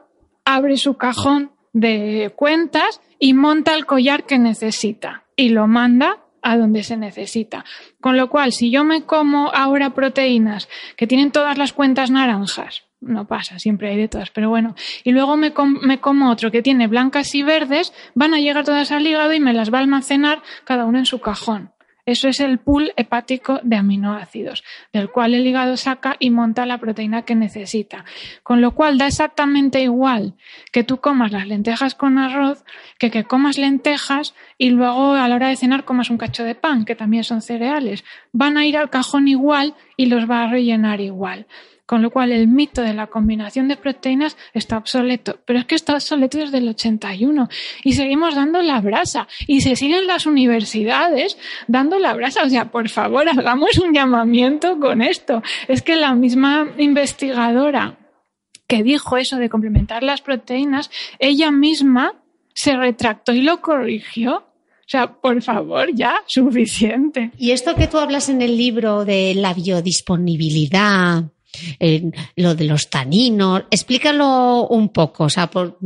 abre 0.46 0.78
su 0.78 0.96
cajón 0.96 1.52
de 1.74 2.34
cuentas 2.36 3.02
y 3.18 3.34
monta 3.34 3.76
el 3.76 3.86
collar 3.86 4.26
que 4.26 4.38
necesita 4.38 5.24
y 5.36 5.50
lo 5.50 5.68
manda 5.68 6.20
a 6.42 6.58
donde 6.58 6.84
se 6.84 6.98
necesita. 6.98 7.66
Con 8.00 8.18
lo 8.18 8.30
cual, 8.30 8.52
si 8.52 8.72
yo 8.72 8.84
me 8.84 9.04
como 9.04 9.52
ahora 9.54 9.92
proteínas 9.92 10.68
que 10.96 11.08
tienen 11.08 11.32
todas 11.32 11.58
las 11.58 11.74
cuentas 11.74 12.12
naranjas, 12.12 12.84
no 13.02 13.28
pasa, 13.28 13.60
siempre 13.60 13.90
hay 13.90 13.98
de 13.98 14.08
todas, 14.08 14.30
pero 14.32 14.50
bueno, 14.50 14.76
y 15.04 15.12
luego 15.12 15.36
me, 15.36 15.54
com- 15.54 15.80
me 15.82 16.00
como 16.00 16.30
otro 16.32 16.52
que 16.52 16.62
tiene 16.62 16.88
blancas 16.88 17.34
y 17.36 17.44
verdes, 17.44 17.94
van 18.16 18.34
a 18.34 18.40
llegar 18.40 18.64
todas 18.64 18.92
al 18.92 19.06
hígado 19.06 19.34
y 19.34 19.40
me 19.40 19.54
las 19.54 19.74
va 19.74 19.80
a 19.80 19.82
almacenar 19.82 20.42
cada 20.64 20.86
uno 20.86 21.00
en 21.00 21.06
su 21.06 21.20
cajón. 21.20 21.72
Eso 22.04 22.28
es 22.28 22.40
el 22.40 22.58
pool 22.58 22.94
hepático 22.98 23.60
de 23.62 23.76
aminoácidos, 23.76 24.64
del 24.92 25.12
cual 25.12 25.36
el 25.36 25.46
hígado 25.46 25.78
saca 25.78 26.16
y 26.20 26.32
monta 26.32 26.66
la 26.66 26.80
proteína 26.80 27.22
que 27.22 27.36
necesita. 27.36 28.06
Con 28.42 28.60
lo 28.60 28.72
cual 28.72 28.98
da 28.98 29.06
exactamente 29.06 29.82
igual 29.82 30.34
que 30.72 30.84
tú 30.84 30.98
comas 30.98 31.32
las 31.32 31.46
lentejas 31.48 31.94
con 31.94 32.18
arroz 32.18 32.66
que 32.98 33.12
que 33.12 33.24
comas 33.24 33.60
lentejas 33.60 34.34
y 34.58 34.72
luego 34.72 35.14
a 35.14 35.28
la 35.28 35.36
hora 35.36 35.50
de 35.50 35.58
cenar 35.58 35.86
comas 35.86 36.10
un 36.10 36.18
cacho 36.18 36.44
de 36.44 36.56
pan, 36.56 36.86
que 36.86 36.96
también 36.96 37.24
son 37.24 37.44
cereales. 37.44 38.04
Van 38.34 38.58
a 38.58 38.66
ir 38.66 38.78
al 38.78 38.90
cajón 38.90 39.28
igual 39.28 39.76
y 39.96 40.08
los 40.08 40.30
va 40.30 40.42
a 40.44 40.50
rellenar 40.50 41.02
igual. 41.02 41.46
Con 41.92 42.02
lo 42.02 42.10
cual 42.10 42.32
el 42.32 42.48
mito 42.48 42.82
de 42.82 42.94
la 42.94 43.08
combinación 43.08 43.68
de 43.68 43.76
proteínas 43.76 44.38
está 44.54 44.78
obsoleto. 44.78 45.42
Pero 45.44 45.60
es 45.60 45.66
que 45.66 45.76
está 45.76 45.96
obsoleto 45.96 46.38
desde 46.38 46.60
el 46.60 46.70
81 46.70 47.50
y 47.84 47.92
seguimos 47.92 48.34
dando 48.34 48.62
la 48.62 48.80
brasa 48.80 49.28
y 49.46 49.60
se 49.60 49.76
siguen 49.76 50.08
las 50.08 50.26
universidades 50.26 51.38
dando 51.68 52.00
la 52.00 52.14
brasa. 52.14 52.46
O 52.46 52.50
sea, 52.50 52.72
por 52.72 52.88
favor, 52.88 53.28
hagamos 53.28 53.78
un 53.78 53.94
llamamiento 53.94 54.80
con 54.80 55.02
esto. 55.02 55.44
Es 55.68 55.82
que 55.82 55.98
la 55.98 56.16
misma 56.16 56.70
investigadora 56.78 57.98
que 58.70 58.84
dijo 58.84 59.18
eso 59.18 59.36
de 59.36 59.50
complementar 59.50 60.02
las 60.02 60.22
proteínas, 60.22 60.90
ella 61.20 61.52
misma 61.52 62.24
se 62.54 62.78
retractó 62.78 63.34
y 63.34 63.42
lo 63.42 63.60
corrigió. 63.60 64.38
O 64.38 64.88
sea, 64.92 65.12
por 65.12 65.42
favor, 65.42 65.94
ya, 65.94 66.24
suficiente. 66.26 67.32
y 67.38 67.52
esto 67.52 67.76
que 67.76 67.88
tú 67.88 67.98
hablas 67.98 68.30
en 68.30 68.42
el 68.42 68.56
libro 68.56 69.04
de 69.04 69.36
la 69.36 69.54
biodisponibilidad, 69.54 71.26
lo 72.36 72.56
de 72.56 72.64
los 72.66 72.90
taninos, 72.90 73.64
explícalo 73.72 74.68
un 74.68 74.90
poco, 74.90 75.26
o 75.26 75.30
sea, 75.30 75.48
por- 75.48 75.78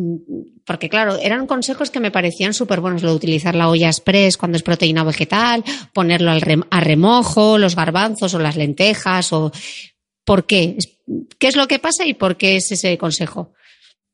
porque 0.65 0.89
claro, 0.89 1.17
eran 1.17 1.47
consejos 1.47 1.91
que 1.91 1.99
me 1.99 2.11
parecían 2.11 2.53
súper 2.53 2.81
buenos, 2.81 3.03
lo 3.03 3.09
de 3.11 3.15
utilizar 3.15 3.55
la 3.55 3.69
olla 3.69 3.87
express 3.87 4.37
cuando 4.37 4.55
es 4.57 4.63
proteína 4.63 5.03
vegetal, 5.03 5.63
ponerlo 5.93 6.31
al 6.31 6.65
a 6.69 6.79
remojo, 6.79 7.57
los 7.57 7.75
garbanzos 7.75 8.33
o 8.33 8.39
las 8.39 8.55
lentejas, 8.55 9.31
o 9.33 9.51
¿por 10.23 10.45
qué? 10.45 10.77
¿Qué 11.37 11.47
es 11.47 11.55
lo 11.55 11.67
que 11.67 11.77
pasa 11.79 12.05
y 12.05 12.13
por 12.15 12.35
qué 12.35 12.55
es 12.55 12.71
ese 12.71 12.97
consejo? 12.97 13.53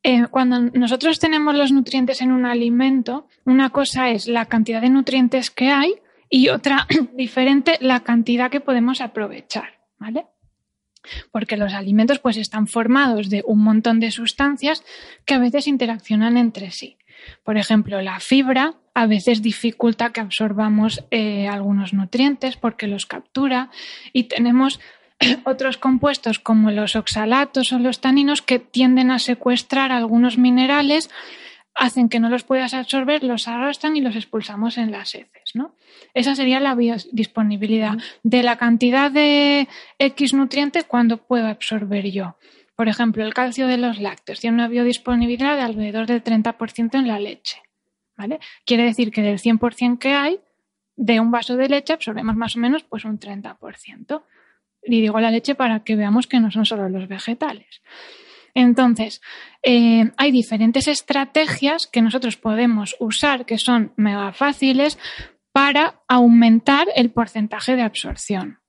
Eh, 0.04 0.26
cuando 0.32 0.60
nosotros 0.60 1.20
tenemos 1.20 1.54
los 1.56 1.72
nutrientes 1.72 2.22
en 2.22 2.32
un 2.32 2.46
alimento, 2.46 3.28
una 3.46 3.70
cosa 3.70 4.10
es 4.10 4.28
la 4.28 4.46
cantidad 4.48 4.82
de 4.82 4.90
nutrientes 4.90 5.52
que 5.52 5.70
hay 5.70 5.94
y 6.30 6.50
otra 6.50 6.88
diferente 7.16 7.78
la 7.82 8.02
cantidad 8.02 8.50
que 8.52 8.60
podemos 8.62 9.00
aprovechar, 9.00 9.70
¿vale? 10.00 10.26
Porque 11.32 11.58
los 11.58 11.74
alimentos 11.74 12.20
pues 12.20 12.38
están 12.38 12.68
formados 12.68 13.30
de 13.30 13.44
un 13.46 13.64
montón 13.64 14.00
de 14.00 14.12
sustancias 14.12 14.84
que 15.26 15.34
a 15.34 15.40
veces 15.40 15.68
interaccionan 15.68 16.38
entre 16.38 16.72
sí. 16.72 16.98
Por 17.44 17.58
ejemplo, 17.58 18.02
la 18.02 18.20
fibra 18.20 18.76
a 18.94 19.06
veces 19.06 19.42
dificulta 19.42 20.12
que 20.12 20.22
absorbamos 20.22 21.04
eh, 21.12 21.48
algunos 21.48 21.94
nutrientes 21.94 22.58
porque 22.58 22.88
los 22.88 23.06
captura 23.06 23.70
y 24.12 24.24
tenemos 24.24 24.80
otros 25.46 25.78
compuestos 25.78 26.40
como 26.40 26.72
los 26.72 26.96
oxalatos 26.96 27.72
o 27.74 27.80
los 27.80 28.02
taninos 28.02 28.42
que 28.42 28.60
tienden 28.60 29.12
a 29.12 29.20
secuestrar 29.20 29.92
algunos 29.92 30.38
minerales, 30.38 31.10
hacen 31.76 32.10
que 32.10 32.20
no 32.20 32.30
los 32.30 32.44
puedas 32.44 32.74
absorber, 32.74 33.24
los 33.24 33.48
arrastran 33.48 33.96
y 33.96 34.02
los 34.02 34.16
expulsamos 34.16 34.78
en 34.78 34.92
las 34.92 35.16
heces. 35.16 35.41
¿No? 35.56 35.76
Esa 36.14 36.36
sería 36.36 36.60
la 36.60 36.76
biodisponibilidad 36.76 37.98
de 38.24 38.44
la 38.44 38.58
cantidad 38.58 39.12
de 39.12 39.68
X 40.00 40.34
nutrientes 40.34 40.84
cuando 40.86 41.18
puedo 41.18 41.48
absorber 41.48 42.10
yo. 42.12 42.38
Por 42.76 42.88
ejemplo, 42.88 43.24
el 43.24 43.34
calcio 43.34 43.68
de 43.68 43.78
los 43.78 44.00
lácteos 44.00 44.40
tiene 44.40 44.56
una 44.56 44.68
biodisponibilidad 44.68 45.56
de 45.56 45.62
alrededor 45.62 46.08
del 46.08 46.24
30% 46.24 46.96
en 46.96 47.08
la 47.08 47.20
leche. 47.20 47.62
¿vale? 48.18 48.40
Quiere 48.66 48.84
decir 48.84 49.12
que 49.12 49.22
del 49.22 49.40
100% 49.40 50.00
que 50.00 50.14
hay, 50.14 50.40
de 50.96 51.20
un 51.20 51.32
vaso 51.32 51.58
de 51.58 51.70
leche 51.70 51.94
absorbemos 51.94 52.36
más 52.36 52.56
o 52.56 52.60
menos 52.60 52.84
pues 52.84 53.06
un 53.06 53.20
30%. 53.20 54.24
Y 54.84 55.02
digo 55.02 55.20
la 55.20 55.32
leche 55.32 55.56
para 55.56 55.84
que 55.84 55.96
veamos 55.96 56.28
que 56.28 56.40
no 56.40 56.52
son 56.52 56.66
solo 56.66 56.90
los 56.90 57.08
vegetales. 57.08 57.82
Entonces, 58.54 59.22
eh, 59.64 60.12
hay 60.18 60.32
diferentes 60.32 60.88
estrategias 60.88 61.88
que 61.88 62.02
nosotros 62.02 62.38
podemos 62.38 62.96
usar 63.00 63.46
que 63.46 63.58
son 63.58 63.94
mega 63.96 64.34
fáciles 64.34 64.98
para 65.52 66.02
aumentar 66.08 66.88
el 66.96 67.12
porcentaje 67.12 67.76
de 67.76 67.82
absorción. 67.82 68.60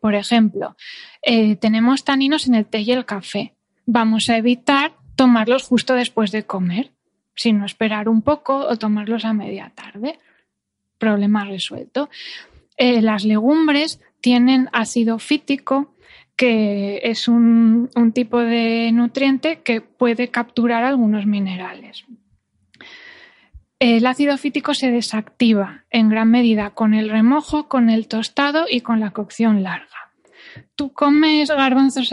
Por 0.00 0.14
ejemplo, 0.14 0.76
eh, 1.22 1.56
tenemos 1.56 2.04
taninos 2.04 2.46
en 2.46 2.54
el 2.54 2.66
té 2.66 2.80
y 2.80 2.90
el 2.90 3.06
café. 3.06 3.54
Vamos 3.86 4.28
a 4.28 4.36
evitar 4.36 4.94
tomarlos 5.16 5.64
justo 5.64 5.94
después 5.94 6.32
de 6.32 6.44
comer, 6.44 6.90
sino 7.34 7.64
esperar 7.64 8.08
un 8.08 8.22
poco 8.22 8.56
o 8.56 8.76
tomarlos 8.76 9.24
a 9.24 9.32
media 9.32 9.72
tarde. 9.74 10.18
Problema 10.98 11.44
resuelto. 11.44 12.10
Eh, 12.76 13.00
las 13.00 13.24
legumbres 13.24 14.00
tienen 14.20 14.68
ácido 14.72 15.18
fítico, 15.18 15.94
que 16.36 17.00
es 17.04 17.28
un, 17.28 17.90
un 17.94 18.12
tipo 18.12 18.38
de 18.38 18.90
nutriente 18.92 19.60
que 19.62 19.80
puede 19.80 20.28
capturar 20.28 20.82
algunos 20.84 21.26
minerales. 21.26 22.04
El 23.84 24.06
ácido 24.06 24.38
fítico 24.38 24.74
se 24.74 24.92
desactiva 24.92 25.82
en 25.90 26.08
gran 26.08 26.30
medida 26.30 26.70
con 26.70 26.94
el 26.94 27.10
remojo, 27.10 27.68
con 27.68 27.90
el 27.90 28.06
tostado 28.06 28.66
y 28.70 28.82
con 28.82 29.00
la 29.00 29.10
cocción 29.10 29.64
larga. 29.64 30.12
¿Tú 30.76 30.92
comes 30.92 31.50
garbanzos 31.50 32.10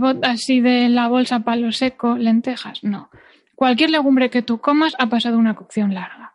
bot 0.00 0.24
así 0.24 0.60
de 0.60 0.88
la 0.88 1.06
bolsa 1.06 1.44
palo 1.44 1.70
seco, 1.70 2.16
lentejas? 2.16 2.82
No. 2.82 3.10
Cualquier 3.54 3.90
legumbre 3.90 4.28
que 4.28 4.42
tú 4.42 4.58
comas 4.58 4.96
ha 4.98 5.06
pasado 5.06 5.38
una 5.38 5.54
cocción 5.54 5.94
larga. 5.94 6.34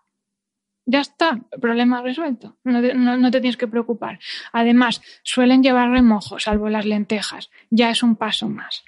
Ya 0.86 1.02
está, 1.02 1.42
problema 1.60 2.02
resuelto. 2.02 2.56
No 2.64 2.82
no 2.82 3.32
te, 3.32 3.42
tienes 3.42 3.58
que 3.58 3.68
preocupar. 3.68 4.20
Además, 4.54 5.02
suelen 5.24 5.62
llevar 5.62 5.90
remojo, 5.90 6.40
salvo 6.40 6.70
las 6.70 6.86
lentejas. 6.86 7.52
Ya 7.70 7.90
es 7.90 8.02
un 8.02 8.16
paso 8.16 8.48
más. 8.48 8.86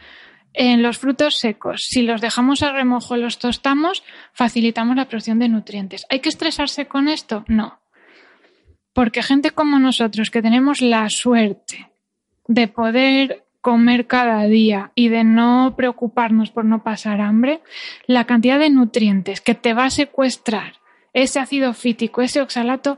En 0.57 0.81
los 0.81 0.97
frutos 0.97 1.35
secos, 1.35 1.83
si 1.89 2.01
los 2.01 2.21
dejamos 2.21 2.63
a 2.63 2.71
remojo 2.71 3.17
y 3.17 3.21
los 3.21 3.39
tostamos, 3.39 4.03
facilitamos 4.31 4.95
la 4.95 5.01
absorción 5.01 5.37
de 5.37 5.49
nutrientes. 5.49 6.05
¿Hay 6.09 6.21
que 6.21 6.29
estresarse 6.29 6.87
con 6.87 7.09
esto? 7.09 7.43
No. 7.47 7.79
Porque 8.93 9.21
gente 9.21 9.51
como 9.51 9.79
nosotros, 9.79 10.31
que 10.31 10.41
tenemos 10.41 10.79
la 10.79 11.09
suerte 11.09 11.91
de 12.47 12.69
poder 12.69 13.43
comer 13.59 14.07
cada 14.07 14.45
día 14.45 14.91
y 14.95 15.09
de 15.09 15.25
no 15.25 15.73
preocuparnos 15.75 16.51
por 16.51 16.63
no 16.63 16.83
pasar 16.83 17.19
hambre, 17.19 17.61
la 18.05 18.23
cantidad 18.25 18.57
de 18.57 18.69
nutrientes 18.69 19.41
que 19.41 19.55
te 19.55 19.73
va 19.73 19.85
a 19.85 19.89
secuestrar 19.89 20.75
ese 21.11 21.39
ácido 21.39 21.73
fítico, 21.73 22.21
ese 22.21 22.41
oxalato, 22.41 22.97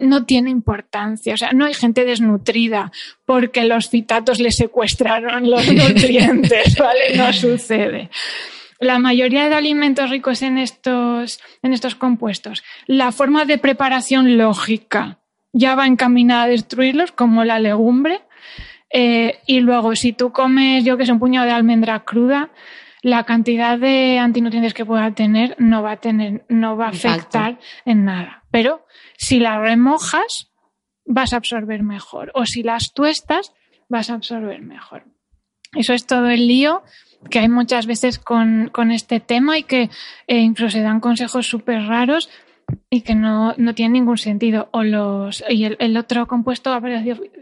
no 0.00 0.24
tiene 0.24 0.50
importancia. 0.50 1.34
O 1.34 1.36
sea, 1.36 1.52
no 1.52 1.64
hay 1.64 1.74
gente 1.74 2.04
desnutrida 2.04 2.90
porque 3.24 3.64
los 3.64 3.88
fitatos 3.88 4.40
le 4.40 4.50
secuestraron 4.50 5.50
los 5.50 5.66
nutrientes, 5.72 6.76
¿vale? 6.76 7.16
No 7.16 7.32
sucede. 7.32 8.10
La 8.78 8.98
mayoría 8.98 9.48
de 9.48 9.54
alimentos 9.54 10.08
ricos 10.10 10.42
en 10.42 10.56
estos, 10.56 11.40
en 11.62 11.72
estos 11.72 11.94
compuestos, 11.94 12.64
la 12.86 13.12
forma 13.12 13.44
de 13.44 13.58
preparación 13.58 14.38
lógica 14.38 15.18
ya 15.52 15.74
va 15.74 15.86
encaminada 15.86 16.44
a 16.44 16.48
destruirlos, 16.48 17.12
como 17.12 17.44
la 17.44 17.58
legumbre, 17.58 18.22
eh, 18.90 19.38
y 19.46 19.60
luego, 19.60 19.94
si 19.94 20.12
tú 20.12 20.32
comes, 20.32 20.84
yo 20.84 20.96
que 20.96 21.06
sé, 21.06 21.12
un 21.12 21.20
puñado 21.20 21.46
de 21.46 21.52
almendra 21.52 22.00
cruda, 22.00 22.50
la 23.02 23.24
cantidad 23.24 23.78
de 23.78 24.18
antinutrientes 24.18 24.74
que 24.74 24.84
pueda 24.84 25.12
tener 25.12 25.56
no 25.58 25.82
va 25.82 25.92
a 25.92 25.96
tener, 25.96 26.44
no 26.48 26.76
va 26.76 26.86
a 26.86 26.90
afectar 26.90 27.58
en 27.84 28.04
nada. 28.04 28.44
Pero 28.50 28.86
si 29.16 29.40
la 29.40 29.58
remojas, 29.58 30.50
vas 31.06 31.32
a 31.32 31.36
absorber 31.36 31.82
mejor. 31.82 32.30
O 32.34 32.46
si 32.46 32.62
las 32.62 32.92
tuestas, 32.92 33.52
vas 33.88 34.10
a 34.10 34.14
absorber 34.14 34.60
mejor. 34.62 35.04
Eso 35.74 35.92
es 35.92 36.06
todo 36.06 36.28
el 36.28 36.46
lío 36.46 36.82
que 37.28 37.38
hay 37.38 37.48
muchas 37.48 37.86
veces 37.86 38.18
con, 38.18 38.70
con 38.72 38.90
este 38.90 39.20
tema 39.20 39.58
y 39.58 39.62
que 39.62 39.90
eh, 40.26 40.38
incluso 40.38 40.70
se 40.70 40.82
dan 40.82 41.00
consejos 41.00 41.46
súper 41.46 41.82
raros 41.86 42.30
y 42.88 43.02
que 43.02 43.14
no, 43.14 43.54
no 43.56 43.74
tienen 43.74 43.92
ningún 43.92 44.18
sentido. 44.18 44.68
O 44.72 44.82
los, 44.82 45.44
y 45.48 45.64
el, 45.64 45.96
otro 45.96 46.26
compuesto 46.26 46.78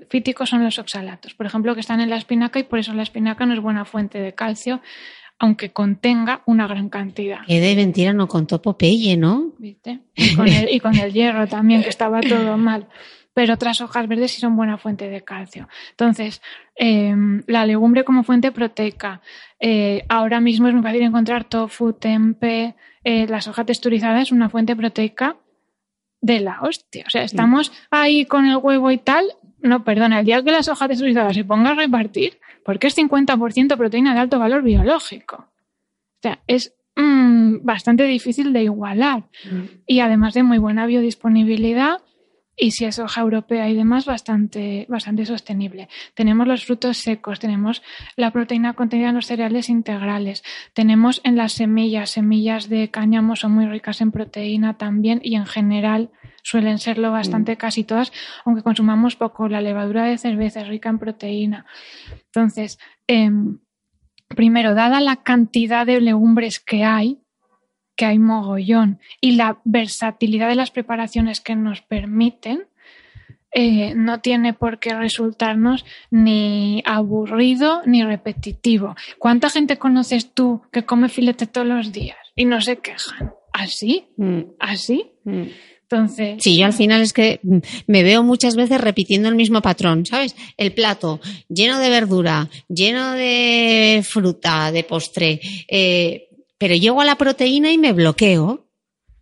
fítico 0.08 0.46
son 0.46 0.64
los 0.64 0.78
oxalatos, 0.78 1.34
por 1.34 1.46
ejemplo, 1.46 1.74
que 1.74 1.80
están 1.80 2.00
en 2.00 2.10
la 2.10 2.16
espinaca 2.16 2.58
y 2.58 2.64
por 2.64 2.78
eso 2.78 2.92
la 2.94 3.02
espinaca 3.02 3.46
no 3.46 3.54
es 3.54 3.60
buena 3.60 3.84
fuente 3.84 4.18
de 4.18 4.34
calcio, 4.34 4.80
aunque 5.38 5.70
contenga 5.70 6.42
una 6.46 6.66
gran 6.66 6.88
cantidad. 6.88 7.44
Que 7.46 7.60
de 7.60 7.76
mentira 7.76 8.12
no 8.12 8.26
contó 8.26 8.60
Popeye, 8.60 9.16
¿no? 9.16 9.52
¿Viste? 9.58 10.00
Y 10.14 10.34
con, 10.34 10.48
el, 10.48 10.68
y 10.70 10.80
con 10.80 10.96
el 10.96 11.12
hierro 11.12 11.46
también, 11.46 11.82
que 11.82 11.88
estaba 11.88 12.20
todo 12.20 12.56
mal. 12.58 12.88
Pero 13.34 13.54
otras 13.54 13.80
hojas 13.80 14.08
verdes 14.08 14.32
sí 14.32 14.40
son 14.40 14.56
buena 14.56 14.78
fuente 14.78 15.08
de 15.08 15.22
calcio. 15.22 15.68
Entonces, 15.90 16.42
eh, 16.74 17.14
la 17.46 17.66
legumbre 17.66 18.02
como 18.02 18.24
fuente 18.24 18.50
proteica. 18.50 19.20
Eh, 19.60 20.04
ahora 20.08 20.40
mismo 20.40 20.66
es 20.66 20.74
muy 20.74 20.82
fácil 20.82 21.02
encontrar 21.02 21.44
tofu, 21.44 21.92
tempe, 21.92 22.74
eh, 23.04 23.26
la 23.28 23.40
soja 23.40 23.64
texturizada 23.64 24.20
es 24.20 24.32
una 24.32 24.48
fuente 24.48 24.74
proteica 24.74 25.36
de 26.20 26.40
la 26.40 26.60
hostia. 26.62 27.04
O 27.06 27.10
sea, 27.10 27.22
estamos 27.22 27.72
ahí 27.90 28.26
con 28.26 28.46
el 28.46 28.56
huevo 28.56 28.90
y 28.90 28.98
tal. 28.98 29.24
No, 29.60 29.84
perdona, 29.84 30.20
el 30.20 30.26
día 30.26 30.42
que 30.42 30.50
la 30.50 30.62
soja 30.62 30.88
texturizada 30.88 31.32
se 31.32 31.44
ponga 31.44 31.70
a 31.70 31.74
repartir, 31.74 32.38
porque 32.68 32.88
es 32.88 32.98
50% 32.98 33.78
proteína 33.78 34.12
de 34.12 34.20
alto 34.20 34.38
valor 34.38 34.62
biológico. 34.62 35.36
O 35.36 36.20
sea, 36.20 36.42
es 36.46 36.74
mm, 36.96 37.64
bastante 37.64 38.04
difícil 38.04 38.52
de 38.52 38.64
igualar. 38.64 39.20
Mm. 39.50 39.80
Y 39.86 40.00
además 40.00 40.34
de 40.34 40.42
muy 40.42 40.58
buena 40.58 40.84
biodisponibilidad, 40.84 42.02
y 42.58 42.72
si 42.72 42.84
es 42.84 42.98
hoja 42.98 43.20
europea 43.20 43.68
y 43.68 43.74
demás, 43.74 44.04
bastante, 44.04 44.84
bastante 44.88 45.24
sostenible. 45.24 45.88
Tenemos 46.14 46.46
los 46.46 46.64
frutos 46.64 46.98
secos, 46.98 47.38
tenemos 47.38 47.82
la 48.16 48.32
proteína 48.32 48.74
contenida 48.74 49.10
en 49.10 49.14
los 49.14 49.26
cereales 49.26 49.68
integrales, 49.68 50.42
tenemos 50.74 51.20
en 51.24 51.36
las 51.36 51.52
semillas, 51.52 52.10
semillas 52.10 52.68
de 52.68 52.90
cáñamo 52.90 53.36
son 53.36 53.52
muy 53.52 53.66
ricas 53.66 54.00
en 54.00 54.10
proteína 54.10 54.76
también 54.76 55.20
y 55.22 55.36
en 55.36 55.46
general 55.46 56.10
suelen 56.42 56.78
serlo 56.78 57.12
bastante 57.12 57.52
mm. 57.52 57.56
casi 57.56 57.84
todas, 57.84 58.12
aunque 58.44 58.62
consumamos 58.62 59.16
poco. 59.16 59.48
La 59.48 59.60
levadura 59.60 60.04
de 60.04 60.18
cerveza 60.18 60.62
es 60.62 60.68
rica 60.68 60.88
en 60.88 60.98
proteína. 60.98 61.66
Entonces, 62.26 62.78
em, 63.06 63.58
primero, 64.28 64.74
dada 64.74 65.00
la 65.00 65.16
cantidad 65.16 65.86
de 65.86 66.00
legumbres 66.00 66.58
que 66.58 66.84
hay, 66.84 67.20
que 67.98 68.06
hay 68.06 68.20
mogollón 68.20 69.00
y 69.20 69.32
la 69.32 69.58
versatilidad 69.64 70.48
de 70.48 70.54
las 70.54 70.70
preparaciones 70.70 71.40
que 71.40 71.56
nos 71.56 71.82
permiten, 71.82 72.66
eh, 73.50 73.92
no 73.96 74.20
tiene 74.20 74.54
por 74.54 74.78
qué 74.78 74.94
resultarnos 74.94 75.84
ni 76.08 76.80
aburrido 76.86 77.82
ni 77.86 78.04
repetitivo. 78.04 78.94
¿Cuánta 79.18 79.50
gente 79.50 79.78
conoces 79.78 80.32
tú 80.32 80.62
que 80.70 80.84
come 80.84 81.08
filete 81.08 81.48
todos 81.48 81.66
los 81.66 81.92
días 81.92 82.18
y 82.36 82.44
no 82.44 82.60
se 82.60 82.76
quejan? 82.76 83.32
¿Así? 83.52 84.06
Mm. 84.16 84.42
¿Así? 84.60 85.10
Mm. 85.24 85.42
Entonces. 85.82 86.36
Sí, 86.40 86.56
yo 86.56 86.66
al 86.66 86.74
final 86.74 87.02
es 87.02 87.12
que 87.12 87.40
me 87.86 88.02
veo 88.04 88.22
muchas 88.22 88.54
veces 88.54 88.80
repitiendo 88.80 89.28
el 89.28 89.34
mismo 89.34 89.60
patrón, 89.60 90.06
¿sabes? 90.06 90.36
El 90.56 90.72
plato 90.72 91.18
lleno 91.48 91.80
de 91.80 91.90
verdura, 91.90 92.48
lleno 92.68 93.12
de 93.12 94.04
fruta, 94.06 94.70
de 94.70 94.84
postre, 94.84 95.40
eh, 95.66 96.27
pero 96.58 96.74
llego 96.74 97.00
a 97.00 97.04
la 97.04 97.16
proteína 97.16 97.72
y 97.72 97.78
me 97.78 97.92
bloqueo. 97.92 98.66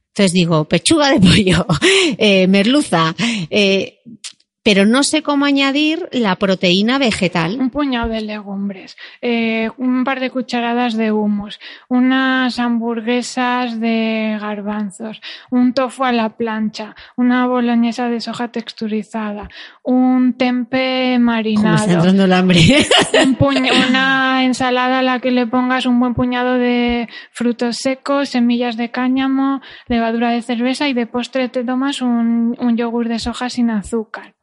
Entonces 0.09 0.33
digo, 0.33 0.65
pechuga 0.65 1.11
de 1.11 1.21
pollo, 1.21 1.67
eh, 2.19 2.47
merluza, 2.49 3.15
eh, 3.51 4.01
pero 4.67 4.85
no 4.85 5.05
sé 5.05 5.23
cómo 5.23 5.45
añadir 5.45 6.09
la 6.11 6.35
proteína 6.35 6.99
vegetal. 6.99 7.57
Un 7.61 7.71
puñado 7.71 8.09
de 8.09 8.21
legumbres, 8.21 8.97
eh, 9.23 9.71
un 9.79 10.03
par 10.03 10.19
de 10.19 10.31
cucharadas 10.31 10.97
de 10.97 11.13
humus, 11.13 11.61
unas 11.87 12.59
hamburguesas 12.59 13.79
de 13.79 14.37
garbanzos, 14.41 15.21
un 15.53 15.73
tofu 15.73 16.03
a 16.03 16.11
la 16.11 16.31
plancha, 16.31 16.97
una 17.17 17.47
boloñesa 17.47 18.09
de 18.09 18.21
soja 18.21 18.49
texturizada, 18.49 19.49
un 19.85 20.33
tempe 20.33 21.17
marinado. 21.21 21.77
está 21.77 21.93
entrando 21.93 22.25
el 22.25 22.33
hambre. 22.33 22.59
un 23.25 23.37
una 23.89 24.43
ensalada 24.43 24.99
a 24.99 25.03
la 25.03 25.21
que 25.21 25.31
le 25.31 25.47
pongas 25.47 25.87
un 25.87 26.01
buen 26.01 26.15
puñado 26.15 26.55
de 26.55 27.09
frutos 27.31 27.77
secos, 27.77 28.31
semillas 28.31 28.77
de 28.77 28.91
cáñamo, 28.91 29.61
levadura 29.87 30.31
de 30.31 30.43
cerveza 30.43 30.89
y 30.89 30.93
de 30.93 31.07
postre 31.07 31.49
te 31.49 31.63
tomas 31.63 32.03
un, 32.03 32.57
un 32.59 32.77
yogur 32.77 33.07
de 33.07 33.21
soja 33.21 33.49
sin 33.49 33.71
azúcar. 33.71 34.36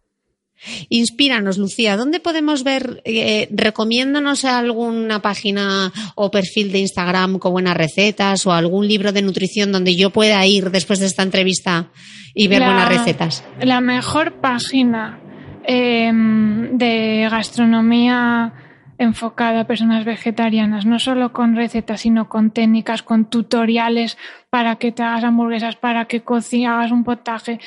Inspíranos, 0.89 1.57
Lucía. 1.57 1.97
¿Dónde 1.97 2.19
podemos 2.19 2.63
ver? 2.63 3.01
Eh, 3.05 3.47
recomiéndanos 3.51 4.45
alguna 4.45 5.21
página 5.21 5.91
o 6.15 6.31
perfil 6.31 6.71
de 6.71 6.79
Instagram 6.79 7.39
con 7.39 7.51
buenas 7.53 7.75
recetas 7.77 8.45
o 8.45 8.51
algún 8.53 8.87
libro 8.87 9.11
de 9.11 9.21
nutrición 9.21 9.71
donde 9.71 9.95
yo 9.95 10.09
pueda 10.11 10.45
ir 10.45 10.71
después 10.71 10.99
de 10.99 11.05
esta 11.07 11.23
entrevista 11.23 11.87
y 12.33 12.47
ver 12.47 12.59
La- 12.59 12.65
buenas 12.67 12.89
recetas. 12.89 13.43
La 13.61 13.81
mejor 13.81 14.33
página 14.41 15.19
em, 15.65 16.77
de 16.77 17.27
gastronomía 17.29 18.53
enfocada 18.97 19.61
a 19.61 19.67
personas 19.67 20.05
vegetarianas, 20.05 20.85
no 20.85 20.99
solo 20.99 21.33
con 21.33 21.55
recetas, 21.55 22.01
sino 22.01 22.29
con 22.29 22.51
técnicas, 22.51 23.01
con 23.03 23.25
tutoriales 23.25 24.17
para 24.49 24.75
que 24.75 24.91
te 24.91 25.03
hagas 25.03 25.23
hamburguesas, 25.23 25.75
para 25.75 26.05
que 26.05 26.21
cocines, 26.21 26.69
hagas 26.69 26.91
un 26.91 27.03
potaje. 27.03 27.59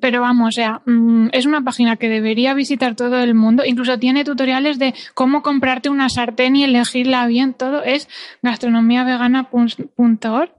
Pero 0.00 0.20
vamos, 0.20 0.48
o 0.48 0.52
sea, 0.52 0.82
mm, 0.86 1.28
es 1.32 1.46
una 1.46 1.62
página 1.62 1.96
que 1.96 2.08
debería 2.08 2.54
visitar 2.54 2.94
todo 2.96 3.18
el 3.20 3.34
mundo. 3.34 3.64
Incluso 3.64 3.98
tiene 3.98 4.24
tutoriales 4.24 4.78
de 4.78 4.94
cómo 5.14 5.42
comprarte 5.42 5.88
una 5.88 6.08
sartén 6.08 6.56
y 6.56 6.64
elegirla 6.64 7.26
bien. 7.26 7.54
Todo 7.54 7.82
es 7.82 8.08
gastronomiavegana.org, 8.42 10.52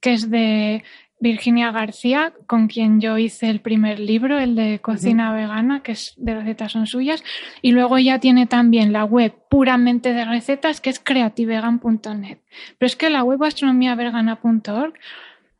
que 0.00 0.12
es 0.12 0.30
de 0.30 0.82
Virginia 1.20 1.70
García, 1.70 2.32
con 2.46 2.66
quien 2.66 3.00
yo 3.00 3.16
hice 3.18 3.48
el 3.48 3.60
primer 3.60 4.00
libro, 4.00 4.38
el 4.40 4.56
de 4.56 4.80
cocina 4.80 5.32
vegana, 5.32 5.82
que 5.82 5.92
es 5.92 6.14
de 6.16 6.34
recetas 6.34 6.72
son 6.72 6.86
suyas. 6.86 7.22
Y 7.60 7.72
luego 7.72 7.96
ella 7.96 8.18
tiene 8.18 8.46
también 8.46 8.92
la 8.92 9.04
web 9.04 9.32
puramente 9.48 10.12
de 10.14 10.24
recetas, 10.24 10.80
que 10.80 10.90
es 10.90 10.98
creativegan.net. 10.98 12.38
Pero 12.78 12.86
es 12.86 12.96
que 12.96 13.10
la 13.10 13.22
web 13.22 13.38
gastronomiavegana.org 13.38 14.94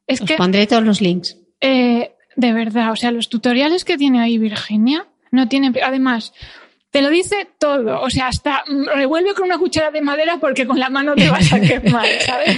es 0.08 0.20
Os 0.20 0.26
que 0.26 0.34
pondré 0.34 0.66
todos 0.66 0.82
los 0.82 1.00
links. 1.00 1.38
eh, 1.60 2.10
de 2.36 2.52
verdad, 2.52 2.92
o 2.92 2.96
sea, 2.96 3.10
los 3.10 3.28
tutoriales 3.28 3.84
que 3.84 3.96
tiene 3.96 4.20
ahí 4.20 4.38
Virginia 4.38 5.06
no 5.30 5.48
tienen. 5.48 5.74
Además, 5.82 6.32
te 6.90 7.02
lo 7.02 7.10
dice 7.10 7.48
todo. 7.58 8.00
O 8.02 8.10
sea, 8.10 8.28
hasta 8.28 8.64
revuelve 8.94 9.34
con 9.34 9.44
una 9.44 9.58
cuchara 9.58 9.90
de 9.90 10.02
madera 10.02 10.38
porque 10.38 10.66
con 10.66 10.78
la 10.78 10.90
mano 10.90 11.14
te 11.14 11.30
vas 11.30 11.52
a 11.52 11.60
quemar, 11.60 12.06
¿sabes? 12.20 12.56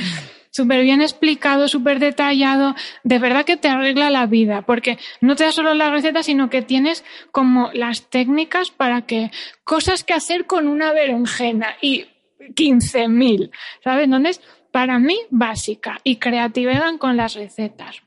Súper 0.50 0.82
bien 0.82 1.00
explicado, 1.00 1.66
súper 1.66 1.98
detallado. 1.98 2.76
De 3.02 3.18
verdad 3.18 3.44
que 3.44 3.56
te 3.56 3.68
arregla 3.68 4.10
la 4.10 4.26
vida, 4.26 4.62
porque 4.62 4.98
no 5.20 5.34
te 5.34 5.44
da 5.44 5.52
solo 5.52 5.74
la 5.74 5.90
receta, 5.90 6.22
sino 6.22 6.48
que 6.48 6.62
tienes 6.62 7.04
como 7.32 7.70
las 7.72 8.08
técnicas 8.08 8.70
para 8.70 9.02
que 9.02 9.32
cosas 9.64 10.04
que 10.04 10.14
hacer 10.14 10.46
con 10.46 10.68
una 10.68 10.92
berenjena 10.92 11.74
y 11.80 12.06
15.000, 12.38 13.50
¿sabes? 13.82 14.04
Entonces, 14.04 14.40
para 14.70 15.00
mí, 15.00 15.18
básica. 15.30 16.00
Y 16.04 16.16
creativegan 16.16 16.98
con 16.98 17.16
las 17.16 17.34
recetas. 17.34 18.03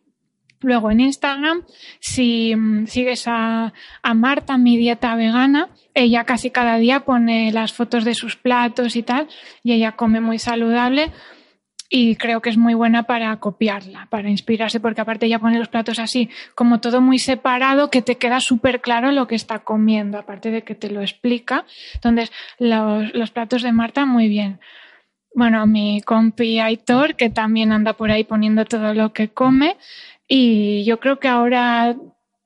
Luego 0.62 0.90
en 0.92 1.00
Instagram, 1.02 1.64
si 2.00 2.56
mm, 2.56 2.88
sigues 2.88 3.28
a, 3.28 3.74
a 4.02 4.14
Marta, 4.14 4.58
mi 4.58 4.78
dieta 4.78 5.16
vegana, 5.16 5.70
ella 5.94 6.24
casi 6.24 6.50
cada 6.50 6.78
día 6.78 7.02
pone 7.02 7.52
las 7.52 7.74
fotos 7.74 8.06
de 8.06 8.16
sus 8.16 8.36
platos 8.36 8.96
y 8.96 9.04
tal, 9.04 9.28
y 9.64 9.74
ella 9.74 9.94
come 9.94 10.20
muy 10.20 10.40
saludable 10.40 11.12
y 11.90 12.16
creo 12.16 12.42
que 12.42 12.50
es 12.50 12.58
muy 12.58 12.74
buena 12.74 13.04
para 13.04 13.36
copiarla, 13.38 14.08
para 14.10 14.30
inspirarse, 14.30 14.80
porque 14.80 15.02
aparte 15.02 15.26
ella 15.26 15.40
pone 15.40 15.58
los 15.58 15.70
platos 15.70 16.00
así, 16.00 16.30
como 16.54 16.82
todo 16.82 17.02
muy 17.02 17.20
separado, 17.20 17.90
que 17.90 18.02
te 18.02 18.18
queda 18.18 18.40
súper 18.40 18.82
claro 18.82 19.12
lo 19.12 19.28
que 19.28 19.36
está 19.36 19.60
comiendo, 19.60 20.18
aparte 20.18 20.52
de 20.52 20.64
que 20.64 20.76
te 20.76 20.90
lo 20.90 21.02
explica. 21.02 21.66
Entonces, 21.94 22.32
los, 22.60 23.14
los 23.14 23.32
platos 23.32 23.62
de 23.62 23.72
Marta, 23.72 24.06
muy 24.06 24.28
bien. 24.28 24.60
Bueno, 25.34 25.66
mi 25.68 26.02
compi 26.02 26.60
Aitor, 26.60 27.16
que 27.16 27.30
también 27.30 27.72
anda 27.72 27.94
por 27.94 28.12
ahí 28.12 28.24
poniendo 28.24 28.66
todo 28.66 28.94
lo 28.94 29.14
que 29.14 29.30
come. 29.30 29.78
Y 30.28 30.84
yo 30.86 31.00
creo 31.00 31.20
que 31.20 31.28
ahora 31.28 31.96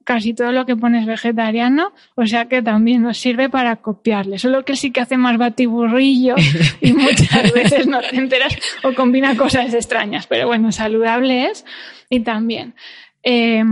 casi 0.03 0.34
todo 0.34 0.51
lo 0.51 0.65
que 0.65 0.75
pone 0.75 0.99
es 0.99 1.05
vegetariano, 1.05 1.93
o 2.15 2.25
sea 2.25 2.45
que 2.49 2.61
también 2.61 3.03
nos 3.03 3.17
sirve 3.19 3.49
para 3.49 3.75
copiarle. 3.77 4.39
Solo 4.39 4.65
que 4.65 4.75
sí 4.75 4.91
que 4.91 4.99
hace 5.01 5.15
más 5.17 5.38
batiburrillo 5.38 6.36
y 6.82 6.93
muchas 6.93 7.53
veces 7.53 7.88
no 7.88 8.01
te 8.01 8.15
enteras 8.17 8.57
o 8.84 8.93
combina 8.93 9.38
cosas 9.38 9.73
extrañas. 9.73 10.27
Pero 10.27 10.47
bueno, 10.47 10.71
saludable 10.71 11.45
es. 11.51 11.65
Y 12.09 12.21
también. 12.21 12.73
eh, 13.23 13.63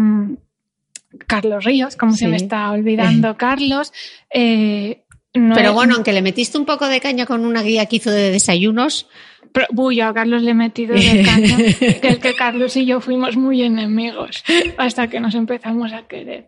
Carlos 1.27 1.63
Ríos, 1.65 1.95
como 1.95 2.13
se 2.13 2.27
me 2.27 2.37
está 2.37 2.69
olvidando, 2.71 3.35
Carlos. 3.37 3.91
eh, 4.31 5.01
no 5.33 5.55
Pero 5.55 5.69
es- 5.69 5.75
bueno, 5.75 5.95
aunque 5.95 6.13
le 6.13 6.21
metiste 6.21 6.57
un 6.57 6.65
poco 6.65 6.87
de 6.87 6.99
caña 7.01 7.25
con 7.25 7.45
una 7.45 7.63
guía 7.63 7.85
que 7.87 7.95
hizo 7.97 8.11
de 8.11 8.31
desayunos, 8.31 9.07
Pero, 9.51 9.65
uy, 9.75 9.95
yo 9.97 10.05
a 10.07 10.13
Carlos 10.13 10.41
le 10.43 10.51
he 10.51 10.53
metido 10.53 10.93
de 10.95 11.23
caña, 11.25 11.57
que 12.01 12.07
es 12.07 12.19
que 12.19 12.33
Carlos 12.35 12.75
y 12.77 12.85
yo 12.85 13.01
fuimos 13.01 13.35
muy 13.35 13.63
enemigos 13.63 14.43
hasta 14.77 15.07
que 15.07 15.19
nos 15.19 15.33
empezamos 15.35 15.91
a 15.93 16.03
querer. 16.03 16.45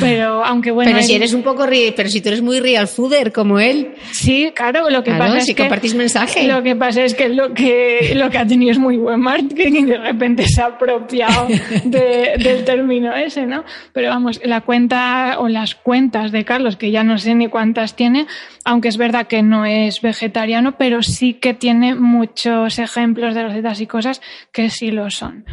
Pero 0.00 0.44
aunque 0.44 0.70
bueno, 0.70 0.90
pero 0.92 1.02
si 1.02 1.12
él- 1.12 1.22
eres 1.22 1.34
un 1.34 1.42
poco 1.42 1.66
pero 1.96 2.08
si 2.08 2.20
tú 2.20 2.28
eres 2.28 2.42
muy 2.42 2.60
real 2.60 2.86
fooder 2.88 3.32
como 3.32 3.58
él, 3.58 3.94
sí, 4.12 4.52
claro, 4.54 4.90
lo 4.90 5.02
que 5.02 5.10
Claro, 5.10 5.24
pasa 5.32 5.40
si 5.40 5.50
es 5.52 5.56
que 5.56 5.62
compartís 5.62 5.94
mensaje. 5.94 6.46
Lo 6.46 6.62
que 6.62 6.76
pasa 6.76 7.02
es 7.04 7.14
que 7.14 7.28
lo 7.28 7.52
que 7.54 8.12
lo 8.14 8.30
que 8.30 8.38
ha 8.38 8.46
tenido 8.46 8.72
es 8.72 8.78
muy 8.78 8.96
buen 8.96 9.20
marketing 9.20 9.72
y 9.72 9.84
de 9.86 9.98
repente 9.98 10.46
se 10.46 10.60
ha 10.60 10.66
apropiado 10.66 11.46
de- 11.84 12.34
del 12.38 12.64
término 12.64 13.14
ese, 13.14 13.46
¿no? 13.46 13.64
Pero 13.92 14.10
vamos, 14.10 14.40
la 14.44 14.60
cuenta 14.60 15.36
o 15.38 15.48
las 15.48 15.74
cuentas 15.74 16.32
de 16.32 16.44
Carlos, 16.44 16.76
que 16.76 16.90
ya 16.90 17.04
no 17.04 17.18
sé 17.18 17.34
ni 17.34 17.48
cuántas 17.48 17.96
tiene, 17.96 18.26
aunque 18.64 18.88
es 18.88 18.96
verdad 18.96 19.26
que 19.26 19.42
no 19.42 19.64
es 19.64 20.00
vegetariano, 20.02 20.76
pero 20.78 21.02
sí 21.02 21.34
que 21.34 21.54
tiene 21.54 21.94
muchos 22.18 22.78
ejemplos 22.78 23.34
de 23.34 23.44
recetas 23.44 23.80
y 23.80 23.86
cosas 23.86 24.20
que 24.52 24.68
sí 24.70 24.90
lo 24.90 25.10
son. 25.10 25.44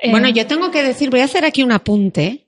Eh, 0.00 0.10
Bueno, 0.10 0.28
yo 0.28 0.46
tengo 0.46 0.70
que 0.70 0.82
decir, 0.82 1.10
voy 1.10 1.20
a 1.20 1.24
hacer 1.24 1.44
aquí 1.44 1.62
un 1.62 1.72
apunte. 1.72 2.40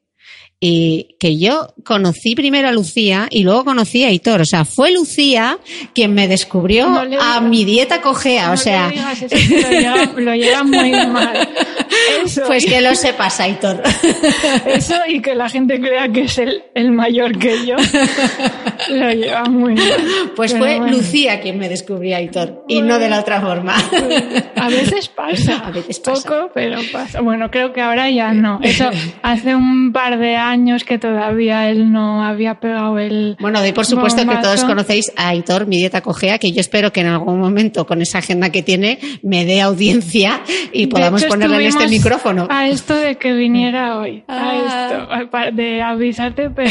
Y 0.58 1.16
que 1.20 1.36
yo 1.36 1.74
conocí 1.84 2.34
primero 2.34 2.66
a 2.66 2.72
Lucía 2.72 3.28
y 3.30 3.42
luego 3.42 3.62
conocí 3.66 4.04
a 4.04 4.10
Hitor. 4.10 4.40
O 4.40 4.44
sea, 4.46 4.64
fue 4.64 4.90
Lucía 4.90 5.58
quien 5.94 6.14
me 6.14 6.28
descubrió 6.28 6.88
No 6.88 7.20
a 7.20 7.42
mi 7.42 7.66
dieta 7.66 8.00
cojea. 8.00 8.46
no 8.46 8.54
o 8.54 8.56
sea, 8.56 8.88
le 8.88 8.94
digas 8.94 9.22
eso, 9.22 9.36
que 9.36 9.60
lo 9.60 9.70
lleva, 9.70 10.12
lo 10.16 10.34
lleva 10.34 10.62
muy 10.62 10.92
mal. 10.92 11.48
Eso, 12.24 12.42
pues 12.46 12.64
y- 12.64 12.68
que 12.68 12.80
lo 12.80 12.94
sepas, 12.94 13.40
Aitor. 13.40 13.82
Eso 14.66 14.94
y 15.08 15.20
que 15.20 15.34
la 15.34 15.48
gente 15.48 15.80
crea 15.80 16.08
que 16.08 16.22
es 16.22 16.38
el, 16.38 16.62
el 16.74 16.90
mayor 16.92 17.38
que 17.38 17.66
yo. 17.66 17.76
Lo 18.90 19.10
lleva 19.12 19.44
muy 19.44 19.74
mal. 19.74 19.84
Pues 20.34 20.52
Pero 20.52 20.64
fue 20.64 20.78
bueno, 20.78 20.96
Lucía 20.96 21.40
quien 21.40 21.58
me 21.58 21.68
descubrió 21.68 22.14
a 22.14 22.18
Aitor 22.18 22.64
y 22.68 22.82
no 22.82 22.98
de 22.98 23.08
la 23.08 23.20
otra 23.20 23.40
forma. 23.40 23.74
A 24.56 24.68
veces 24.68 25.08
pasa. 25.08 25.58
A 25.66 25.70
veces 25.70 26.00
pasa. 26.00 26.28
Poco, 26.28 26.50
pero 26.54 26.78
pasa. 26.92 27.20
Bueno, 27.20 27.50
creo 27.50 27.72
que 27.72 27.80
ahora 27.80 28.10
ya 28.10 28.32
no. 28.32 28.60
Eso 28.62 28.90
hace 29.22 29.54
un 29.54 29.92
par 29.92 30.18
de 30.18 30.36
años 30.36 30.84
que 30.84 30.98
todavía 30.98 31.70
él 31.70 31.92
no 31.92 32.22
había 32.24 32.60
pegado 32.60 32.98
el. 32.98 33.36
Bueno, 33.40 33.60
doy 33.60 33.72
por 33.72 33.86
supuesto 33.86 34.26
que 34.26 34.36
todos 34.36 34.64
conocéis 34.64 35.12
a 35.16 35.28
Aitor, 35.28 35.66
mi 35.66 35.78
dieta 35.78 36.00
cojea, 36.00 36.38
que 36.38 36.52
yo 36.52 36.60
espero 36.60 36.92
que 36.92 37.00
en 37.00 37.08
algún 37.08 37.40
momento 37.40 37.86
con 37.86 38.02
esa 38.02 38.18
agenda 38.18 38.50
que 38.50 38.62
tiene 38.62 38.98
me 39.22 39.44
dé 39.44 39.60
audiencia 39.60 40.40
y 40.72 40.86
podamos 40.86 41.22
hecho, 41.22 41.30
ponerle 41.30 41.56
en 41.56 41.66
este 41.66 41.85
estuvimos 41.86 42.04
micrófono. 42.04 42.48
A 42.50 42.68
esto 42.68 42.94
de 42.94 43.16
que 43.16 43.32
viniera 43.32 43.98
hoy. 43.98 44.24
Ah. 44.28 44.50
A 44.50 44.56
esto. 44.56 45.12
a- 45.12 45.30
pa- 45.30 45.50
De 45.50 45.80
avisarte, 45.82 46.50
pero 46.50 46.70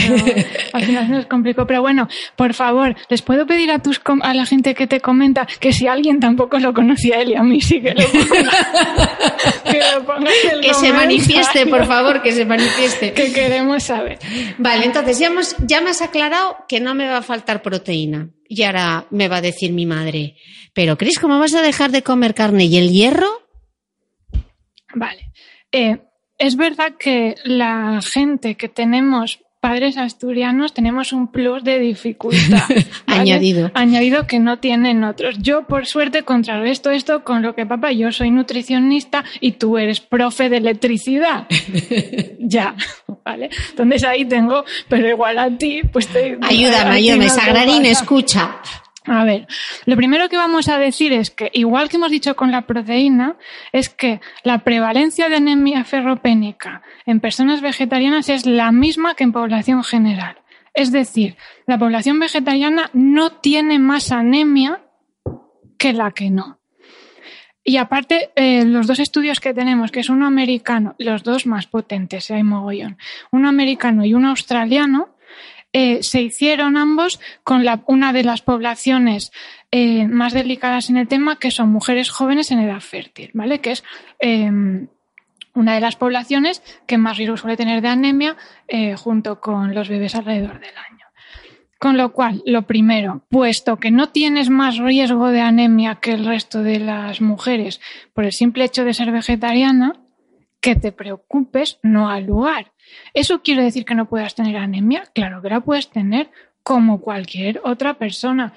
al 0.73 0.83
final 0.83 1.07
se 1.07 1.13
nos 1.13 1.25
complicó. 1.25 1.65
Pero 1.67 1.81
bueno, 1.81 2.07
por 2.35 2.53
favor, 2.53 2.95
les 3.09 3.21
puedo 3.21 3.45
pedir 3.47 3.71
a 3.71 3.79
tus 3.79 3.99
com- 3.99 4.21
a 4.23 4.33
la 4.33 4.45
gente 4.45 4.73
que 4.75 4.87
te 4.87 4.99
comenta 5.01 5.47
que 5.59 5.73
si 5.73 5.87
alguien 5.87 6.19
tampoco 6.19 6.59
lo 6.59 6.73
conocía 6.73 7.21
él 7.21 7.29
y 7.31 7.35
a 7.35 7.43
mí 7.43 7.61
sí 7.61 7.81
que 7.81 7.93
lo 7.93 8.03
ponga. 8.07 8.51
que 9.63 9.79
lo 10.55 10.61
el 10.61 10.73
se 10.75 10.91
manifieste, 10.93 11.65
por 11.67 11.85
favor, 11.85 12.21
que 12.21 12.31
se 12.31 12.45
manifieste. 12.45 13.13
Que 13.13 13.31
queremos 13.31 13.83
saber. 13.83 14.19
Vale, 14.57 14.85
entonces 14.85 15.19
ya, 15.19 15.27
hemos, 15.27 15.55
ya 15.65 15.81
me 15.81 15.89
has 15.91 16.01
aclarado 16.01 16.57
que 16.67 16.79
no 16.79 16.95
me 16.95 17.07
va 17.07 17.17
a 17.17 17.21
faltar 17.21 17.61
proteína. 17.61 18.29
Y 18.47 18.63
ahora 18.63 19.05
me 19.09 19.27
va 19.27 19.37
a 19.37 19.41
decir 19.41 19.71
mi 19.71 19.85
madre, 19.87 20.35
pero 20.73 20.97
Cris, 20.97 21.17
¿cómo 21.19 21.39
vas 21.39 21.55
a 21.55 21.61
dejar 21.63 21.91
de 21.91 22.03
comer 22.03 22.35
carne 22.35 22.65
y 22.65 22.77
el 22.77 22.91
hierro? 22.91 23.27
Vale. 24.95 25.31
Eh, 25.71 25.97
es 26.37 26.55
verdad 26.55 26.93
que 26.97 27.35
la 27.43 27.99
gente 28.01 28.55
que 28.55 28.67
tenemos 28.67 29.39
padres 29.61 29.97
asturianos 29.97 30.73
tenemos 30.73 31.11
un 31.11 31.31
plus 31.31 31.63
de 31.63 31.79
dificultad. 31.79 32.67
¿vale? 33.07 33.21
Añadido. 33.21 33.71
Añadido 33.73 34.27
que 34.27 34.39
no 34.39 34.59
tienen 34.59 35.03
otros. 35.03 35.37
Yo, 35.39 35.63
por 35.63 35.87
suerte, 35.87 36.23
contrarresto 36.23 36.91
esto 36.91 37.23
con 37.23 37.41
lo 37.41 37.55
que, 37.55 37.65
papá, 37.65 37.91
yo 37.91 38.11
soy 38.11 38.29
nutricionista 38.29 39.23
y 39.39 39.53
tú 39.53 39.77
eres 39.77 40.01
profe 40.01 40.49
de 40.49 40.57
electricidad. 40.57 41.47
ya. 42.39 42.75
¿vale? 43.25 43.49
Entonces 43.71 44.03
ahí 44.03 44.25
tengo, 44.25 44.63
pero 44.87 45.09
igual 45.09 45.39
a 45.39 45.49
ti, 45.57 45.81
pues 45.91 46.07
te... 46.07 46.37
Ayúdame, 46.41 46.95
ayúdame, 46.97 47.29
Sagradín, 47.29 47.85
escucha. 47.85 48.57
A 49.07 49.23
ver, 49.23 49.47
lo 49.85 49.95
primero 49.95 50.29
que 50.29 50.37
vamos 50.37 50.67
a 50.67 50.79
decir 50.79 51.13
es 51.13 51.29
que, 51.29 51.51
igual 51.53 51.89
que 51.89 51.97
hemos 51.97 52.09
dicho 52.09 52.35
con 52.35 52.51
la 52.51 52.63
proteína, 52.63 53.35
es 53.71 53.89
que 53.89 54.19
la 54.43 54.59
prevalencia 54.59 55.29
de 55.29 55.35
anemia 55.35 55.83
ferropénica 55.83 56.81
en 57.05 57.19
personas 57.19 57.61
vegetarianas 57.61 58.29
es 58.29 58.45
la 58.45 58.71
misma 58.71 59.13
que 59.15 59.23
en 59.23 59.31
población 59.31 59.83
general. 59.83 60.37
Es 60.73 60.91
decir, 60.91 61.37
la 61.67 61.77
población 61.77 62.19
vegetariana 62.19 62.89
no 62.93 63.31
tiene 63.31 63.79
más 63.79 64.11
anemia 64.11 64.81
que 65.77 65.93
la 65.93 66.11
que 66.11 66.31
no. 66.31 66.59
Y 67.63 67.77
aparte, 67.77 68.29
eh, 68.35 68.63
los 68.65 68.85
dos 68.85 68.99
estudios 68.99 69.39
que 69.39 69.53
tenemos, 69.53 69.91
que 69.91 70.01
es 70.01 70.09
uno 70.09 70.27
americano, 70.27 70.95
los 70.99 71.23
dos 71.23 71.47
más 71.47 71.65
potentes, 71.65 72.29
hay 72.29 72.43
mogollón, 72.43 72.97
uno 73.31 73.49
americano 73.49 74.05
y 74.05 74.13
uno 74.13 74.29
australiano, 74.29 75.14
eh, 75.77 76.03
se 76.03 76.21
hicieron 76.21 76.77
ambos 76.77 77.19
con 77.43 77.65
una 77.87 78.13
de 78.13 78.23
las 78.23 78.41
poblaciones 78.41 79.33
eh, 79.71 80.07
más 80.07 80.31
delicadas 80.31 80.89
en 80.89 80.95
el 80.95 81.09
tema, 81.09 81.37
que 81.37 81.51
son 81.51 81.67
mujeres 81.67 82.09
jóvenes 82.09 82.49
en 82.51 82.61
edad 82.61 82.79
fértil, 82.79 83.31
¿vale? 83.33 83.59
Que 83.59 83.71
es 83.71 83.83
em, 84.19 84.87
una 85.53 85.73
de 85.73 85.81
las 85.81 85.97
poblaciones 85.97 86.63
que 86.87 86.97
más 86.97 87.17
riesgo 87.17 87.35
suele 87.35 87.57
tener 87.57 87.81
de 87.81 87.89
anemia 87.89 88.37
eh, 88.69 88.95
junto 88.95 89.41
con 89.41 89.75
los 89.75 89.89
bebés 89.89 90.15
alrededor 90.15 90.61
del 90.61 90.77
año. 90.77 91.07
Con 91.77 91.97
lo 91.97 92.13
cual, 92.13 92.41
lo 92.45 92.61
primero, 92.61 93.23
puesto 93.29 93.75
que 93.75 93.91
no 93.91 94.07
tienes 94.07 94.49
más 94.49 94.77
riesgo 94.77 95.27
de 95.27 95.41
anemia 95.41 95.95
que 95.95 96.11
el 96.11 96.23
resto 96.23 96.63
de 96.63 96.79
las 96.79 97.19
mujeres 97.19 97.81
por 98.13 98.23
el 98.23 98.31
simple 98.31 98.63
hecho 98.63 98.85
de 98.85 98.93
ser 98.93 99.11
vegetariana, 99.11 100.04
que 100.65 100.75
te 100.75 100.91
preocupes 100.91 101.77
no 101.83 102.09
al 102.09 102.25
lugar. 102.25 102.71
¿Eso 103.13 103.43
quiere 103.43 103.61
decir 103.61 103.85
que 103.85 103.93
no 103.93 104.09
puedas 104.09 104.33
tener 104.33 104.57
anemia? 104.57 105.03
Claro 105.13 105.39
que 105.39 105.49
la 105.49 105.59
puedes 105.59 105.91
tener 105.91 106.31
como 106.63 107.01
cualquier 107.01 107.61
otra 107.63 107.99
persona. 107.99 108.51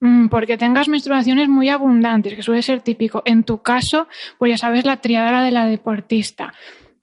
Mm, 0.00 0.28
porque 0.28 0.58
tengas 0.58 0.88
menstruaciones 0.88 1.48
muy 1.48 1.70
abundantes, 1.70 2.34
que 2.34 2.42
suele 2.42 2.60
ser 2.60 2.82
típico. 2.82 3.22
En 3.24 3.44
tu 3.44 3.62
caso, 3.62 4.08
pues 4.38 4.50
ya 4.50 4.58
sabes 4.58 4.84
la 4.84 4.98
triada 4.98 5.42
de 5.42 5.52
la 5.52 5.64
deportista. 5.64 6.52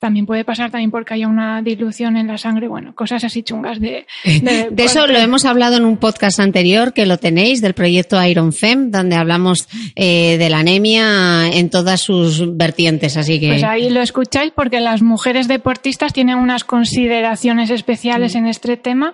También 0.01 0.25
puede 0.25 0.43
pasar 0.43 0.71
también 0.71 0.89
porque 0.89 1.13
haya 1.13 1.27
una 1.27 1.61
dilución 1.61 2.17
en 2.17 2.25
la 2.25 2.39
sangre, 2.39 2.67
bueno, 2.67 2.95
cosas 2.95 3.23
así 3.23 3.43
chungas 3.43 3.79
de... 3.79 4.07
De, 4.41 4.83
eso 4.83 5.05
lo 5.05 5.19
hemos 5.19 5.45
hablado 5.45 5.77
en 5.77 5.85
un 5.85 5.97
podcast 5.97 6.39
anterior 6.39 6.91
que 6.91 7.05
lo 7.05 7.19
tenéis 7.19 7.61
del 7.61 7.75
proyecto 7.75 8.19
Iron 8.25 8.51
Fem, 8.51 8.89
donde 8.89 9.15
hablamos 9.15 9.69
eh, 9.95 10.39
de 10.39 10.49
la 10.49 10.57
anemia 10.57 11.49
en 11.49 11.69
todas 11.69 12.01
sus 12.01 12.57
vertientes, 12.57 13.15
así 13.15 13.39
que... 13.39 13.49
Pues 13.49 13.63
ahí 13.63 13.91
lo 13.91 14.01
escucháis 14.01 14.51
porque 14.55 14.79
las 14.79 15.03
mujeres 15.03 15.47
deportistas 15.47 16.13
tienen 16.13 16.39
unas 16.39 16.63
consideraciones 16.63 17.69
especiales 17.69 18.33
en 18.33 18.47
este 18.47 18.77
tema 18.77 19.13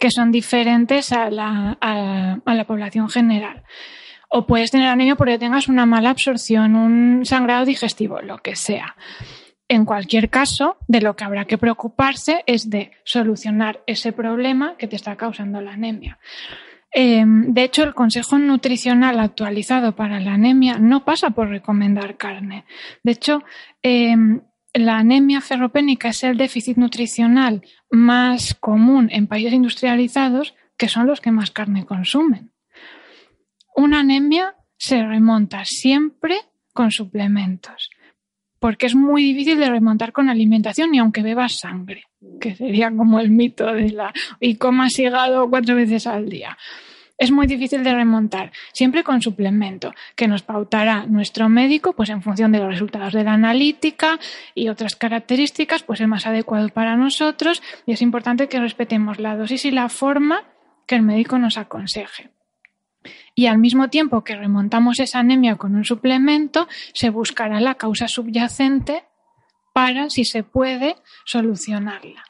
que 0.00 0.10
son 0.10 0.32
diferentes 0.32 1.12
a 1.12 1.30
la, 1.30 1.78
a, 1.80 2.38
a 2.44 2.54
la 2.54 2.64
población 2.64 3.08
general 3.08 3.62
o 4.28 4.46
puedes 4.48 4.72
tener 4.72 4.88
anemia 4.88 5.14
porque 5.14 5.38
tengas 5.38 5.68
una 5.68 5.86
mala 5.86 6.10
absorción, 6.10 6.74
un 6.74 7.24
sangrado 7.24 7.64
digestivo, 7.64 8.20
lo 8.20 8.38
que 8.38 8.56
sea. 8.56 8.96
En 9.68 9.86
cualquier 9.86 10.28
caso, 10.28 10.76
de 10.88 11.00
lo 11.00 11.16
que 11.16 11.24
habrá 11.24 11.46
que 11.46 11.56
preocuparse 11.56 12.42
es 12.46 12.68
de 12.68 12.92
solucionar 13.04 13.82
ese 13.86 14.12
problema 14.12 14.76
que 14.76 14.88
te 14.88 14.96
está 14.96 15.16
causando 15.16 15.60
la 15.60 15.72
anemia. 15.72 16.18
Em, 16.92 17.52
de 17.52 17.64
hecho, 17.64 17.82
el 17.82 17.94
consejo 17.94 18.38
nutricional 18.38 19.18
actualizado 19.18 19.96
para 19.96 20.20
la 20.20 20.34
anemia 20.34 20.78
no 20.78 21.04
pasa 21.04 21.30
por 21.30 21.48
recomendar 21.48 22.16
carne. 22.16 22.66
De 23.02 23.12
hecho, 23.12 23.42
em, 23.82 24.42
la 24.74 24.98
anemia 24.98 25.40
ferropénica 25.40 26.10
es 26.10 26.22
el 26.24 26.36
déficit 26.36 26.76
nutricional 26.76 27.62
más 27.90 28.54
común 28.54 29.08
en 29.10 29.26
países 29.26 29.54
industrializados, 29.54 30.54
que 30.76 30.88
son 30.88 31.06
los 31.06 31.20
que 31.20 31.32
más 31.32 31.50
carne 31.50 31.86
consumen. 31.86 32.52
Una 33.74 34.00
anemia 34.00 34.54
se 34.76 35.02
remonta 35.02 35.64
siempre 35.64 36.36
con 36.72 36.90
suplementos 36.90 37.90
porque 38.64 38.86
es 38.86 38.94
muy 38.94 39.22
difícil 39.22 39.58
de 39.58 39.68
remontar 39.68 40.10
con 40.10 40.30
alimentación 40.30 40.94
y 40.94 40.98
aunque 40.98 41.20
bebas 41.20 41.58
sangre, 41.58 42.04
que 42.40 42.54
sería 42.54 42.90
como 42.90 43.20
el 43.20 43.30
mito 43.30 43.66
de 43.66 43.90
la 43.90 44.10
y 44.40 44.54
comas 44.54 44.98
hígado 44.98 45.50
cuatro 45.50 45.76
veces 45.76 46.06
al 46.06 46.30
día. 46.30 46.56
Es 47.18 47.30
muy 47.30 47.46
difícil 47.46 47.84
de 47.84 47.92
remontar, 47.92 48.52
siempre 48.72 49.04
con 49.04 49.20
suplemento, 49.20 49.92
que 50.16 50.28
nos 50.28 50.40
pautará 50.40 51.04
nuestro 51.04 51.50
médico, 51.50 51.92
pues 51.92 52.08
en 52.08 52.22
función 52.22 52.52
de 52.52 52.60
los 52.60 52.68
resultados 52.68 53.12
de 53.12 53.24
la 53.24 53.34
analítica 53.34 54.18
y 54.54 54.70
otras 54.70 54.96
características, 54.96 55.82
pues 55.82 56.00
el 56.00 56.08
más 56.08 56.26
adecuado 56.26 56.66
para 56.70 56.96
nosotros, 56.96 57.62
y 57.84 57.92
es 57.92 58.00
importante 58.00 58.48
que 58.48 58.60
respetemos 58.60 59.20
la 59.20 59.36
dosis 59.36 59.66
y 59.66 59.72
la 59.72 59.90
forma 59.90 60.42
que 60.86 60.94
el 60.94 61.02
médico 61.02 61.38
nos 61.38 61.58
aconseje 61.58 62.30
y 63.34 63.46
al 63.46 63.58
mismo 63.58 63.88
tiempo 63.88 64.24
que 64.24 64.36
remontamos 64.36 65.00
esa 65.00 65.20
anemia 65.20 65.56
con 65.56 65.74
un 65.74 65.84
suplemento, 65.84 66.68
se 66.92 67.10
buscará 67.10 67.60
la 67.60 67.74
causa 67.74 68.08
subyacente 68.08 69.04
para, 69.72 70.10
si 70.10 70.24
se 70.24 70.42
puede, 70.42 70.96
solucionarla 71.24 72.24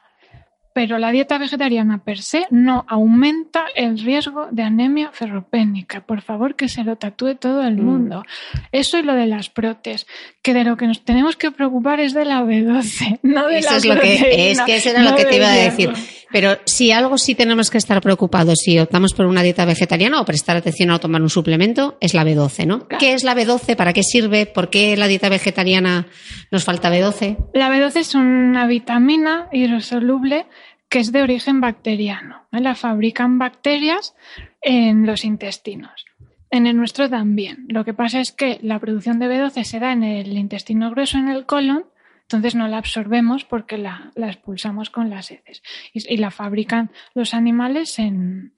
pero 0.74 0.98
la 0.98 1.12
dieta 1.12 1.38
vegetariana 1.38 2.02
per 2.02 2.18
se 2.20 2.46
no 2.50 2.84
aumenta 2.88 3.66
el 3.76 3.96
riesgo 3.96 4.48
de 4.50 4.64
anemia 4.64 5.12
ferropénica. 5.12 6.04
Por 6.04 6.20
favor, 6.20 6.56
que 6.56 6.68
se 6.68 6.82
lo 6.82 6.96
tatúe 6.96 7.36
todo 7.36 7.62
el 7.62 7.76
mm. 7.76 7.84
mundo. 7.84 8.24
Eso 8.72 8.98
y 8.98 9.02
lo 9.02 9.14
de 9.14 9.28
las 9.28 9.50
protes, 9.50 10.06
que 10.42 10.52
de 10.52 10.64
lo 10.64 10.76
que 10.76 10.88
nos 10.88 11.04
tenemos 11.04 11.36
que 11.36 11.52
preocupar 11.52 12.00
es 12.00 12.12
de 12.12 12.24
la 12.24 12.42
B12, 12.42 13.20
no 13.22 13.46
de 13.46 13.58
eso 13.58 13.70
la 13.70 13.76
es 13.76 13.84
lo 13.86 14.00
que 14.00 14.50
es 14.50 14.60
que 14.62 14.76
eso 14.76 14.90
era 14.90 15.04
lo 15.04 15.14
que 15.14 15.24
te 15.24 15.36
iba 15.36 15.46
a 15.46 15.54
decir. 15.54 15.92
Pero 16.34 16.58
si 16.64 16.90
algo 16.90 17.16
sí 17.16 17.36
tenemos 17.36 17.70
que 17.70 17.78
estar 17.78 18.00
preocupados 18.00 18.58
si 18.58 18.76
optamos 18.80 19.14
por 19.14 19.26
una 19.26 19.44
dieta 19.44 19.64
vegetariana 19.64 20.20
o 20.20 20.24
prestar 20.24 20.56
atención 20.56 20.90
a 20.90 20.98
tomar 20.98 21.22
un 21.22 21.30
suplemento 21.30 21.96
es 22.00 22.12
la 22.12 22.24
B12, 22.24 22.66
¿no? 22.66 22.88
¿Qué 22.88 23.12
es 23.12 23.22
la 23.22 23.36
B12? 23.36 23.76
¿Para 23.76 23.92
qué 23.92 24.02
sirve? 24.02 24.44
¿Por 24.44 24.68
qué 24.68 24.96
la 24.96 25.06
dieta 25.06 25.28
vegetariana 25.28 26.08
nos 26.50 26.64
falta 26.64 26.90
B12? 26.90 27.36
La 27.54 27.70
B12 27.70 27.96
es 27.98 28.16
una 28.16 28.66
vitamina 28.66 29.48
hidrosoluble 29.52 30.46
que 30.88 30.98
es 30.98 31.12
de 31.12 31.22
origen 31.22 31.60
bacteriano. 31.60 32.48
La 32.50 32.74
fabrican 32.74 33.38
bacterias 33.38 34.16
en 34.60 35.06
los 35.06 35.24
intestinos. 35.24 36.04
En 36.50 36.66
el 36.66 36.76
nuestro 36.76 37.08
también. 37.08 37.64
Lo 37.68 37.84
que 37.84 37.94
pasa 37.94 38.18
es 38.18 38.32
que 38.32 38.58
la 38.60 38.80
producción 38.80 39.20
de 39.20 39.28
B12 39.28 39.62
se 39.62 39.78
da 39.78 39.92
en 39.92 40.02
el 40.02 40.36
intestino 40.36 40.90
grueso, 40.90 41.16
en 41.16 41.28
el 41.28 41.46
colon, 41.46 41.84
entonces 42.24 42.54
no 42.54 42.68
la 42.68 42.78
absorbemos 42.78 43.44
porque 43.44 43.78
la, 43.78 44.10
expulsamos 44.16 44.90
con 44.90 45.10
las 45.10 45.30
heces. 45.30 45.62
Y, 45.92 46.16
la 46.16 46.30
fabrican 46.30 46.90
los 47.14 47.34
animales 47.34 47.98
en, 47.98 48.54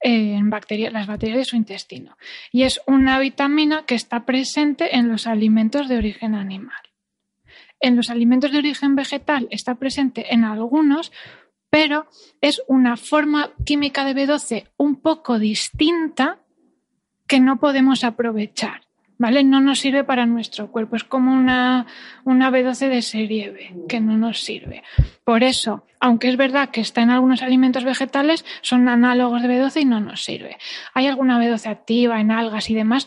en 0.00 0.50
las 0.50 1.06
bacterias 1.06 1.38
de 1.38 1.44
su 1.44 1.56
intestino. 1.56 2.16
Y 2.52 2.62
es 2.64 2.80
una 2.86 3.18
vitamina 3.18 3.84
que 3.86 3.94
está 3.94 4.26
presente 4.26 4.96
en 4.96 5.08
los 5.08 5.26
alimentos 5.26 5.88
de 5.88 5.96
origen 5.96 6.34
animal. 6.34 6.82
En 7.80 7.96
los 7.96 8.10
alimentos 8.10 8.52
de 8.52 8.58
origen 8.58 8.94
vegetal 8.94 9.48
está 9.50 9.76
presente 9.76 10.34
en 10.34 10.44
algunos, 10.44 11.10
pero 11.70 12.06
es 12.42 12.62
una 12.68 12.98
forma 12.98 13.52
química 13.64 14.04
de 14.04 14.14
B12 14.14 14.68
un 14.76 14.96
poco 15.00 15.38
distinta 15.38 16.40
que 17.26 17.40
no 17.40 17.58
podemos 17.58 18.04
aprovechar. 18.04 18.89
¿Vale? 19.20 19.44
No 19.44 19.60
nos 19.60 19.80
sirve 19.80 20.02
para 20.02 20.24
nuestro 20.24 20.72
cuerpo. 20.72 20.96
Es 20.96 21.04
como 21.04 21.34
una, 21.34 21.84
una 22.24 22.50
B12 22.50 22.88
de 22.88 23.02
serie 23.02 23.50
B, 23.50 23.84
que 23.86 24.00
no 24.00 24.16
nos 24.16 24.40
sirve. 24.40 24.82
Por 25.24 25.44
eso, 25.44 25.84
aunque 26.00 26.30
es 26.30 26.38
verdad 26.38 26.70
que 26.70 26.80
está 26.80 27.02
en 27.02 27.10
algunos 27.10 27.42
alimentos 27.42 27.84
vegetales, 27.84 28.46
son 28.62 28.88
análogos 28.88 29.42
de 29.42 29.48
B12 29.48 29.82
y 29.82 29.84
no 29.84 30.00
nos 30.00 30.24
sirve. 30.24 30.56
Hay 30.94 31.06
alguna 31.06 31.38
B12 31.38 31.66
activa 31.66 32.18
en 32.18 32.30
algas 32.30 32.70
y 32.70 32.74
demás, 32.74 33.06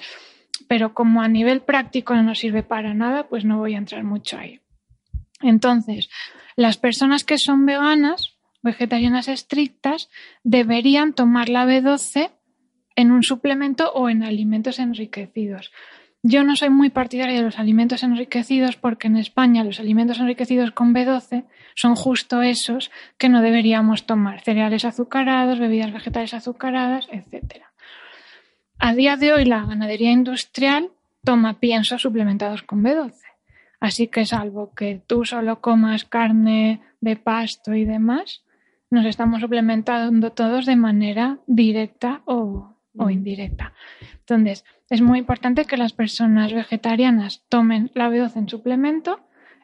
pero 0.67 0.93
como 0.93 1.23
a 1.23 1.27
nivel 1.27 1.61
práctico 1.61 2.13
no 2.13 2.21
nos 2.21 2.37
sirve 2.37 2.61
para 2.61 2.93
nada, 2.93 3.27
pues 3.27 3.43
no 3.43 3.57
voy 3.57 3.73
a 3.73 3.79
entrar 3.79 4.03
mucho 4.03 4.37
ahí. 4.37 4.61
Entonces, 5.41 6.11
las 6.55 6.77
personas 6.77 7.23
que 7.23 7.39
son 7.39 7.65
veganas 7.65 8.37
vegetarianas 8.61 9.29
estrictas 9.29 10.11
deberían 10.43 11.13
tomar 11.13 11.49
la 11.49 11.65
B12 11.65 12.29
en 12.95 13.11
un 13.11 13.23
suplemento 13.23 13.91
o 13.93 14.09
en 14.09 14.21
alimentos 14.21 14.77
enriquecidos. 14.77 15.71
Yo 16.25 16.45
no 16.45 16.55
soy 16.55 16.69
muy 16.69 16.89
partidaria 16.89 17.35
de 17.35 17.41
los 17.41 17.59
alimentos 17.59 18.01
enriquecidos 18.01 18.77
porque 18.77 19.07
en 19.07 19.17
España 19.17 19.65
los 19.65 19.81
alimentos 19.81 20.19
enriquecidos 20.19 20.71
con 20.71 20.95
B12 20.95 21.43
son 21.75 21.95
justo 21.95 22.41
esos 22.41 22.91
que 23.17 23.27
no 23.27 23.41
deberíamos 23.41 24.05
tomar, 24.05 24.39
cereales 24.39 24.85
azucarados, 24.85 25.59
bebidas 25.59 25.91
vegetales 25.91 26.33
azucaradas, 26.33 27.09
etc. 27.11 27.63
A 28.79 28.93
día 28.93 29.17
de 29.17 29.33
hoy 29.33 29.43
la 29.43 29.65
ganadería 29.65 30.11
industrial 30.11 30.91
toma 31.25 31.59
piensos 31.59 32.01
suplementados 32.01 32.63
con 32.63 32.81
B12. 32.81 33.15
Así 33.81 34.07
que 34.07 34.25
salvo 34.25 34.73
que 34.73 35.01
tú 35.05 35.25
solo 35.25 35.59
comas 35.59 36.05
carne 36.05 36.79
de 37.01 37.17
pasto 37.17 37.73
y 37.73 37.83
demás, 37.83 38.45
nos 38.89 39.05
estamos 39.05 39.41
suplementando 39.41 40.31
todos 40.31 40.65
de 40.65 40.77
manera 40.77 41.39
directa 41.47 42.21
o, 42.23 42.72
indirecta. 43.09 43.73
Entonces, 44.19 44.63
es 44.89 45.01
muy 45.01 45.19
importante 45.19 45.65
que 45.65 45.77
las 45.77 45.93
personas 45.93 46.53
vegetarianas 46.53 47.43
tomen 47.49 47.91
la 47.93 48.09
B12 48.09 48.35
en 48.37 48.49
suplemento 48.49 49.19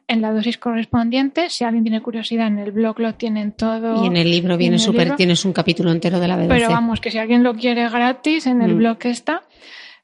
en 0.08 0.22
la 0.22 0.32
dosis 0.32 0.58
correspondiente. 0.58 1.50
Si 1.50 1.62
alguien 1.62 1.84
tiene 1.84 2.02
curiosidad, 2.02 2.48
en 2.48 2.58
el 2.58 2.72
blog 2.72 2.98
lo 2.98 3.14
tienen 3.14 3.52
todo. 3.52 4.02
Y 4.02 4.08
en 4.08 4.16
el 4.16 4.28
libro 4.28 4.56
viene 4.56 4.76
súper, 4.78 5.14
tienes 5.14 5.44
un 5.44 5.52
capítulo 5.52 5.92
entero 5.92 6.18
de 6.18 6.26
la 6.26 6.36
B12. 6.36 6.48
Pero 6.48 6.68
vamos, 6.68 7.00
que 7.00 7.12
si 7.12 7.18
alguien 7.18 7.44
lo 7.44 7.54
quiere 7.54 7.88
gratis, 7.88 8.46
en 8.48 8.60
el 8.60 8.74
Mm. 8.74 8.78
blog 8.78 8.98
está. 9.04 9.44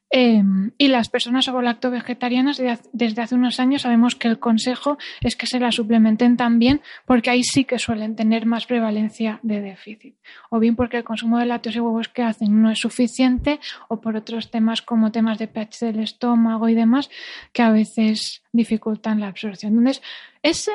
Eh, 0.09 0.41
y 0.77 0.87
las 0.87 1.09
personas 1.09 1.49
ovo-lacto-vegetarianas 1.49 2.55
de 2.57 2.69
haz- 2.71 2.89
desde 2.93 3.21
hace 3.21 3.35
unos 3.35 3.59
años 3.59 3.81
sabemos 3.81 4.15
que 4.15 4.29
el 4.29 4.39
consejo 4.39 4.97
es 5.19 5.35
que 5.35 5.47
se 5.47 5.59
la 5.59 5.69
suplementen 5.73 6.37
también 6.37 6.79
porque 7.05 7.29
ahí 7.29 7.43
sí 7.43 7.65
que 7.65 7.77
suelen 7.77 8.15
tener 8.15 8.45
más 8.45 8.65
prevalencia 8.67 9.39
de 9.43 9.59
déficit. 9.59 10.15
O 10.49 10.59
bien 10.59 10.77
porque 10.77 10.95
el 10.95 11.03
consumo 11.03 11.37
de 11.39 11.45
lácteos 11.45 11.75
y 11.75 11.81
huevos 11.81 12.07
que 12.07 12.23
hacen 12.23 12.61
no 12.61 12.71
es 12.71 12.79
suficiente 12.79 13.59
o 13.89 13.99
por 13.99 14.15
otros 14.15 14.49
temas 14.49 14.81
como 14.81 15.11
temas 15.11 15.39
de 15.39 15.47
pH 15.49 15.87
del 15.87 15.99
estómago 15.99 16.69
y 16.69 16.73
demás 16.75 17.09
que 17.51 17.63
a 17.63 17.71
veces 17.71 18.43
dificultan 18.53 19.19
la 19.19 19.27
absorción. 19.27 19.77
Entonces, 19.77 20.01
ese 20.41 20.71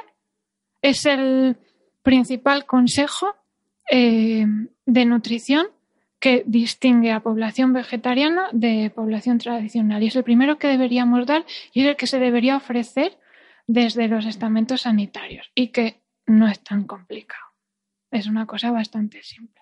es 0.83 1.07
el 1.07 1.57
principal 2.03 2.67
consejo 2.67 3.35
eh, 3.91 4.45
de 4.85 5.05
nutrición 5.07 5.69
que 6.23 6.45
distingue 6.47 7.11
a 7.11 7.19
población 7.19 7.73
vegetariana 7.73 8.49
de 8.53 8.93
población 8.95 9.39
tradicional. 9.39 10.01
Y 10.05 10.07
es 10.07 10.15
el 10.15 10.23
primero 10.23 10.57
que 10.57 10.69
deberíamos 10.69 11.27
dar 11.27 11.45
y 11.73 11.81
es 11.83 11.89
el 11.89 11.97
que 11.97 12.07
se 12.07 12.21
debería 12.21 12.57
ofrecer 12.57 13.19
desde 13.67 14.07
los 14.07 14.25
estamentos 14.25 14.83
sanitarios 14.83 15.51
y 15.57 15.69
que 15.69 16.01
no 16.27 16.47
es 16.47 16.61
tan 16.61 16.85
complicado. 16.85 17.43
Es 18.13 18.29
una 18.29 18.47
cosa 18.47 18.71
bastante 18.71 19.21
simple. 19.25 19.61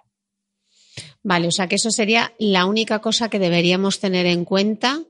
Vale, 1.22 1.48
o 1.48 1.50
sea 1.50 1.66
que 1.66 1.76
eso 1.76 1.90
sería 1.90 2.34
la 2.38 2.66
única 2.66 2.98
cosa 2.98 3.30
que 3.30 3.38
deberíamos 3.38 3.98
tener 3.98 4.26
en 4.26 4.44
cuenta. 4.44 5.00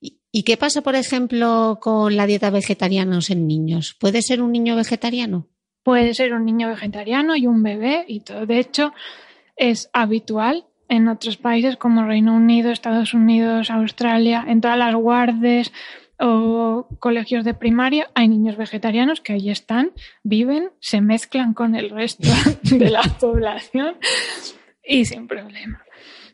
¿Y, 0.00 0.18
y 0.32 0.42
qué 0.42 0.56
pasa, 0.56 0.82
por 0.82 0.96
ejemplo, 0.96 1.78
con 1.80 2.16
la 2.16 2.26
dieta 2.26 2.50
vegetariana 2.50 3.20
en 3.28 3.46
niños? 3.46 3.94
¿Puede 3.94 4.22
ser 4.22 4.42
un 4.42 4.50
niño 4.50 4.74
vegetariano? 4.74 5.46
Puede 5.84 6.14
ser 6.14 6.32
un 6.32 6.44
niño 6.44 6.66
vegetariano 6.66 7.36
y 7.36 7.46
un 7.46 7.62
bebé 7.62 8.04
y 8.08 8.20
todo. 8.20 8.44
De 8.44 8.58
hecho, 8.58 8.92
es 9.54 9.88
habitual 9.92 10.66
en 10.90 11.08
otros 11.08 11.36
países 11.38 11.76
como 11.76 12.04
Reino 12.04 12.34
Unido, 12.34 12.70
Estados 12.70 13.14
Unidos, 13.14 13.70
Australia, 13.70 14.44
en 14.46 14.60
todas 14.60 14.76
las 14.76 14.94
guardes 14.94 15.72
o 16.18 16.86
colegios 16.98 17.44
de 17.44 17.54
primaria 17.54 18.10
hay 18.14 18.28
niños 18.28 18.56
vegetarianos 18.56 19.22
que 19.22 19.32
ahí 19.32 19.48
están, 19.48 19.92
viven, 20.22 20.70
se 20.80 21.00
mezclan 21.00 21.54
con 21.54 21.74
el 21.74 21.88
resto 21.88 22.28
de 22.62 22.90
la 22.90 23.02
población 23.18 23.94
y 24.84 25.06
sin 25.06 25.26
problema. 25.26 25.82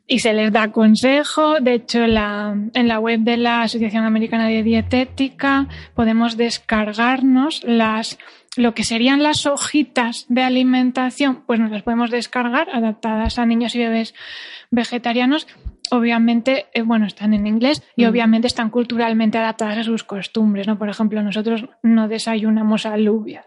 Y 0.08 0.20
se 0.20 0.32
les 0.32 0.52
da 0.52 0.70
consejo. 0.70 1.60
De 1.60 1.74
hecho, 1.74 2.06
la, 2.06 2.56
en 2.74 2.88
la 2.88 3.00
web 3.00 3.20
de 3.20 3.36
la 3.36 3.62
Asociación 3.62 4.04
Americana 4.04 4.46
de 4.46 4.62
Dietética 4.62 5.68
podemos 5.94 6.36
descargarnos 6.36 7.62
las 7.64 8.16
lo 8.56 8.74
que 8.74 8.84
serían 8.84 9.22
las 9.22 9.46
hojitas 9.46 10.26
de 10.28 10.42
alimentación, 10.42 11.42
pues 11.46 11.60
nos 11.60 11.70
las 11.70 11.82
podemos 11.82 12.10
descargar 12.10 12.68
adaptadas 12.70 13.38
a 13.38 13.46
niños 13.46 13.74
y 13.74 13.78
bebés 13.80 14.14
vegetarianos. 14.70 15.46
Obviamente, 15.90 16.66
eh, 16.74 16.82
bueno, 16.82 17.06
están 17.06 17.32
en 17.32 17.46
inglés 17.46 17.82
y 17.94 18.04
Mm. 18.04 18.08
obviamente 18.08 18.46
están 18.48 18.70
culturalmente 18.70 19.38
adaptadas 19.38 19.78
a 19.78 19.84
sus 19.84 20.02
costumbres, 20.04 20.66
¿no? 20.66 20.78
Por 20.78 20.88
ejemplo, 20.88 21.22
nosotros 21.22 21.68
no 21.82 22.08
desayunamos 22.08 22.86
alubias, 22.86 23.44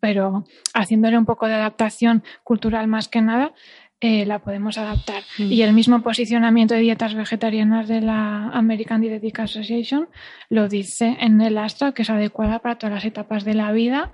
pero 0.00 0.44
haciéndole 0.74 1.16
un 1.16 1.24
poco 1.24 1.46
de 1.48 1.54
adaptación 1.54 2.22
cultural 2.44 2.86
más 2.88 3.08
que 3.08 3.22
nada, 3.22 3.52
eh, 4.06 4.24
la 4.26 4.38
podemos 4.38 4.78
adaptar. 4.78 5.22
Mm. 5.38 5.52
Y 5.52 5.62
el 5.62 5.72
mismo 5.72 6.02
posicionamiento 6.02 6.74
de 6.74 6.80
dietas 6.80 7.14
vegetarianas 7.14 7.88
de 7.88 8.00
la 8.00 8.48
American 8.50 9.00
Dietetic 9.00 9.40
Association 9.40 10.08
lo 10.48 10.68
dice 10.68 11.16
en 11.20 11.40
el 11.40 11.58
Astra, 11.58 11.92
que 11.92 12.02
es 12.02 12.10
adecuada 12.10 12.60
para 12.60 12.76
todas 12.78 12.94
las 12.94 13.04
etapas 13.04 13.44
de 13.44 13.54
la 13.54 13.72
vida, 13.72 14.12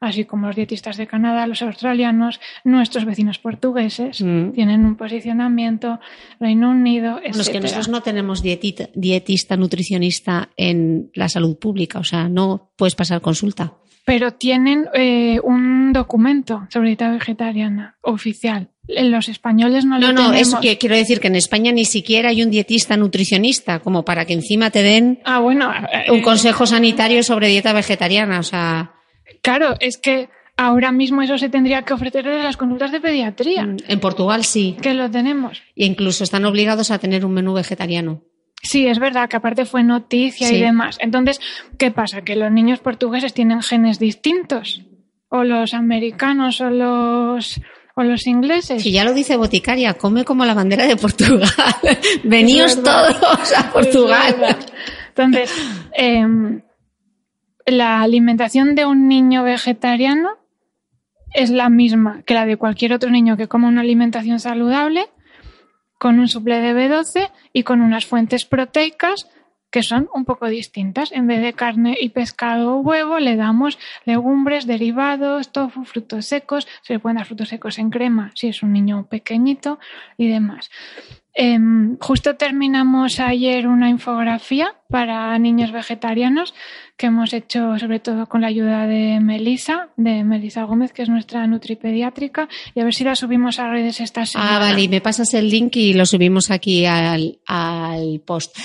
así 0.00 0.24
como 0.24 0.46
los 0.48 0.56
dietistas 0.56 0.96
de 0.96 1.06
Canadá, 1.06 1.46
los 1.46 1.62
australianos, 1.62 2.40
nuestros 2.64 3.04
vecinos 3.04 3.38
portugueses, 3.38 4.20
Mm. 4.22 4.50
tienen 4.52 4.84
un 4.84 4.96
posicionamiento, 4.96 5.98
Reino 6.40 6.70
Unido, 6.70 7.12
Bueno, 7.20 7.40
es 7.40 7.48
que 7.48 7.60
nosotros 7.60 7.88
no 7.88 8.02
tenemos 8.02 8.42
dietita- 8.42 8.90
dietista, 8.94 9.56
nutricionista 9.56 10.50
en 10.56 11.10
la 11.14 11.28
salud 11.28 11.58
pública, 11.58 11.98
o 12.00 12.04
sea, 12.04 12.28
no 12.28 12.70
puedes 12.76 12.94
pasar 12.94 13.20
consulta. 13.20 13.74
pero 14.06 14.32
tienen 14.32 14.84
eh, 14.92 15.40
un 15.42 15.94
documento 15.94 16.66
sobre 16.68 16.88
dieta 16.88 17.10
vegetariana 17.10 17.96
oficial. 18.02 18.68
Los 18.86 19.28
españoles 19.30 19.84
no, 19.86 19.98
No, 19.98 20.08
lo 20.08 20.12
no, 20.12 20.20
tenemos. 20.30 20.40
eso 20.48 20.60
que 20.60 20.76
quiero 20.78 20.94
decir 20.94 21.18
que 21.20 21.28
en 21.28 21.36
España 21.36 21.72
ni 21.72 21.84
siquiera 21.86 22.28
hay 22.28 22.42
un 22.42 22.50
dietista 22.50 22.96
nutricionista 22.96 23.78
como 23.80 24.04
para 24.04 24.26
que 24.26 24.34
encima 24.34 24.70
te 24.70 24.82
den 24.82 25.20
Ah, 25.24 25.38
bueno, 25.40 25.72
eh, 25.72 26.10
un 26.10 26.20
consejo 26.20 26.66
sanitario 26.66 27.22
sobre 27.22 27.48
dieta 27.48 27.72
vegetariana, 27.72 28.40
o 28.40 28.42
sea, 28.42 28.92
claro, 29.42 29.74
es 29.80 29.96
que 29.96 30.28
ahora 30.56 30.92
mismo 30.92 31.22
eso 31.22 31.38
se 31.38 31.48
tendría 31.48 31.82
que 31.82 31.94
ofrecer 31.94 32.24
desde 32.24 32.42
las 32.42 32.56
consultas 32.58 32.92
de 32.92 33.00
pediatría, 33.00 33.64
mm, 33.64 33.76
en 33.88 34.00
Portugal 34.00 34.44
sí, 34.44 34.76
que 34.82 34.92
lo 34.92 35.10
tenemos. 35.10 35.62
e 35.76 35.86
incluso 35.86 36.22
están 36.22 36.44
obligados 36.44 36.90
a 36.90 36.98
tener 36.98 37.24
un 37.24 37.32
menú 37.32 37.54
vegetariano. 37.54 38.20
Sí, 38.62 38.86
es 38.86 38.98
verdad 38.98 39.28
que 39.28 39.36
aparte 39.36 39.64
fue 39.66 39.82
noticia 39.82 40.46
Sí. 40.48 40.56
y 40.56 40.60
demás. 40.60 40.96
Entonces, 41.00 41.38
¿qué 41.78 41.90
pasa? 41.90 42.22
Que 42.22 42.34
los 42.36 42.50
niños 42.52 42.80
portugueses 42.80 43.34
tienen 43.34 43.60
genes 43.62 43.98
distintos. 43.98 44.82
O 45.28 45.42
los 45.44 45.74
americanos 45.74 46.60
o 46.62 46.70
los, 46.70 47.60
o 47.94 48.02
los 48.02 48.26
ingleses. 48.26 48.82
Si 48.82 48.92
ya 48.92 49.04
lo 49.04 49.14
dice 49.14 49.36
Boticaria, 49.36 49.94
come 49.94 50.24
como 50.24 50.44
la 50.44 50.54
bandera 50.54 50.86
de 50.86 50.96
Portugal. 50.96 51.48
Veníos 52.24 52.82
todos 52.82 53.52
a 53.56 53.72
Portugal. 53.72 54.56
Entonces, 55.08 55.50
em, 55.92 56.62
la 57.66 58.02
alimentación 58.02 58.74
de 58.74 58.84
un 58.84 59.08
niño 59.08 59.44
vegetariano 59.44 60.30
es 61.32 61.50
la 61.50 61.68
misma 61.68 62.22
que 62.24 62.34
la 62.34 62.46
de 62.46 62.56
cualquier 62.56 62.92
otro 62.92 63.10
niño 63.10 63.36
que 63.36 63.48
coma 63.48 63.68
una 63.68 63.80
alimentación 63.80 64.40
saludable, 64.40 65.08
con 65.98 66.18
un 66.18 66.28
suple 66.28 66.60
de 66.60 66.74
B12 66.74 67.30
y 67.52 67.62
con 67.62 67.80
unas 67.80 68.06
fuentes 68.06 68.44
proteicas 68.44 69.28
que 69.74 69.82
son 69.82 70.08
un 70.14 70.24
poco 70.24 70.46
distintas. 70.46 71.10
En 71.10 71.26
vez 71.26 71.42
de 71.42 71.52
carne 71.52 71.96
y 72.00 72.10
pescado 72.10 72.76
o 72.76 72.80
huevo, 72.80 73.18
le 73.18 73.34
damos 73.34 73.76
legumbres, 74.04 74.68
derivados, 74.68 75.50
tofu, 75.50 75.84
frutos 75.84 76.26
secos. 76.26 76.68
Se 76.82 76.92
le 76.92 77.00
pueden 77.00 77.16
dar 77.16 77.26
frutos 77.26 77.48
secos 77.48 77.80
en 77.80 77.90
crema 77.90 78.30
si 78.36 78.46
es 78.46 78.62
un 78.62 78.72
niño 78.72 79.08
pequeñito 79.10 79.80
y 80.16 80.28
demás. 80.28 80.70
Em, 81.34 81.98
justo 81.98 82.36
terminamos 82.36 83.18
ayer 83.18 83.66
una 83.66 83.90
infografía 83.90 84.76
para 84.88 85.36
niños 85.40 85.72
vegetarianos 85.72 86.54
que 86.96 87.06
hemos 87.06 87.32
hecho 87.32 87.76
sobre 87.76 87.98
todo 87.98 88.28
con 88.28 88.42
la 88.42 88.46
ayuda 88.46 88.86
de 88.86 89.18
Melisa, 89.18 89.88
de 89.96 90.22
Melisa 90.22 90.62
Gómez, 90.62 90.92
que 90.92 91.02
es 91.02 91.08
nuestra 91.08 91.48
nutripediátrica, 91.48 92.48
y 92.76 92.80
a 92.80 92.84
ver 92.84 92.94
si 92.94 93.02
la 93.02 93.16
subimos 93.16 93.58
a 93.58 93.68
redes 93.68 93.98
esta 93.98 94.24
semana. 94.24 94.54
Ah, 94.54 94.58
vale, 94.60 94.82
y 94.82 94.88
me 94.88 95.00
pasas 95.00 95.34
el 95.34 95.50
link 95.50 95.74
y 95.74 95.94
lo 95.94 96.06
subimos 96.06 96.52
aquí 96.52 96.86
al, 96.86 97.40
al 97.44 98.20
post. 98.24 98.56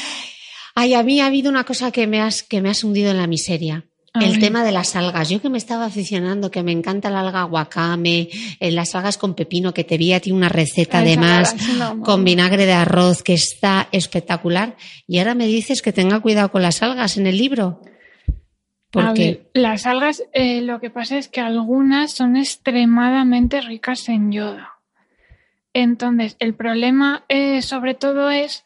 Ay, 0.81 0.93
a 0.93 1.03
mí 1.03 1.19
ha 1.19 1.25
habido 1.25 1.49
una 1.49 1.65
cosa 1.65 1.91
que 1.91 2.07
me 2.07 2.21
has, 2.21 2.41
que 2.41 2.61
me 2.61 2.69
has 2.69 2.85
hundido 2.85 3.11
en 3.11 3.17
la 3.17 3.27
miseria. 3.27 3.83
El 4.13 4.39
tema 4.39 4.63
de 4.63 4.71
las 4.71 4.95
algas. 4.95 5.29
Yo 5.29 5.41
que 5.41 5.49
me 5.49 5.57
estaba 5.57 5.85
aficionando, 5.85 6.49
que 6.49 6.63
me 6.63 6.71
encanta 6.71 7.09
la 7.09 7.19
alga 7.19 7.43
wakame, 7.43 8.29
eh, 8.61 8.71
las 8.71 8.95
algas 8.95 9.17
con 9.17 9.35
pepino, 9.35 9.73
que 9.73 9.83
te 9.83 9.97
vi 9.97 10.13
a 10.13 10.21
ti 10.21 10.31
una 10.31 10.47
receta 10.47 10.99
Ay, 10.99 11.07
además 11.07 11.53
no, 11.77 11.99
con 11.99 12.23
vinagre 12.23 12.65
de 12.65 12.71
arroz 12.71 13.23
que 13.23 13.33
está 13.33 13.89
espectacular. 13.91 14.77
Y 15.05 15.19
ahora 15.19 15.35
me 15.35 15.47
dices 15.47 15.81
que 15.81 15.91
tenga 15.91 16.21
cuidado 16.21 16.49
con 16.49 16.61
las 16.61 16.81
algas 16.81 17.17
en 17.17 17.27
el 17.27 17.37
libro. 17.37 17.81
Porque 18.89 19.49
ver, 19.53 19.61
las 19.61 19.85
algas, 19.85 20.23
eh, 20.31 20.61
lo 20.61 20.79
que 20.79 20.89
pasa 20.89 21.17
es 21.17 21.27
que 21.27 21.41
algunas 21.41 22.13
son 22.13 22.37
extremadamente 22.37 23.59
ricas 23.59 24.07
en 24.07 24.31
yodo. 24.31 24.65
Entonces, 25.73 26.37
el 26.39 26.55
problema 26.55 27.25
eh, 27.27 27.61
sobre 27.61 27.95
todo 27.95 28.29
es 28.29 28.63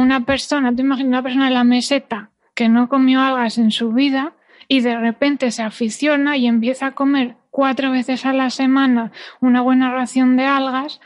una 0.00 0.24
persona, 0.24 0.74
te 0.74 0.82
imaginas 0.82 1.08
una 1.08 1.22
persona 1.22 1.48
en 1.48 1.54
la 1.54 1.64
meseta 1.64 2.30
que 2.54 2.68
no 2.68 2.88
comió 2.88 3.20
algas 3.20 3.58
en 3.58 3.70
su 3.70 3.92
vida 3.92 4.34
y 4.68 4.80
de 4.80 4.98
repente 4.98 5.50
se 5.50 5.62
aficiona 5.62 6.36
y 6.36 6.46
empieza 6.46 6.86
a 6.86 6.92
comer 6.92 7.36
cuatro 7.50 7.90
veces 7.90 8.24
a 8.26 8.32
la 8.32 8.50
semana 8.50 9.12
una 9.40 9.60
buena 9.60 9.90
ración 9.92 10.36
de 10.36 10.44
algas 10.44 11.00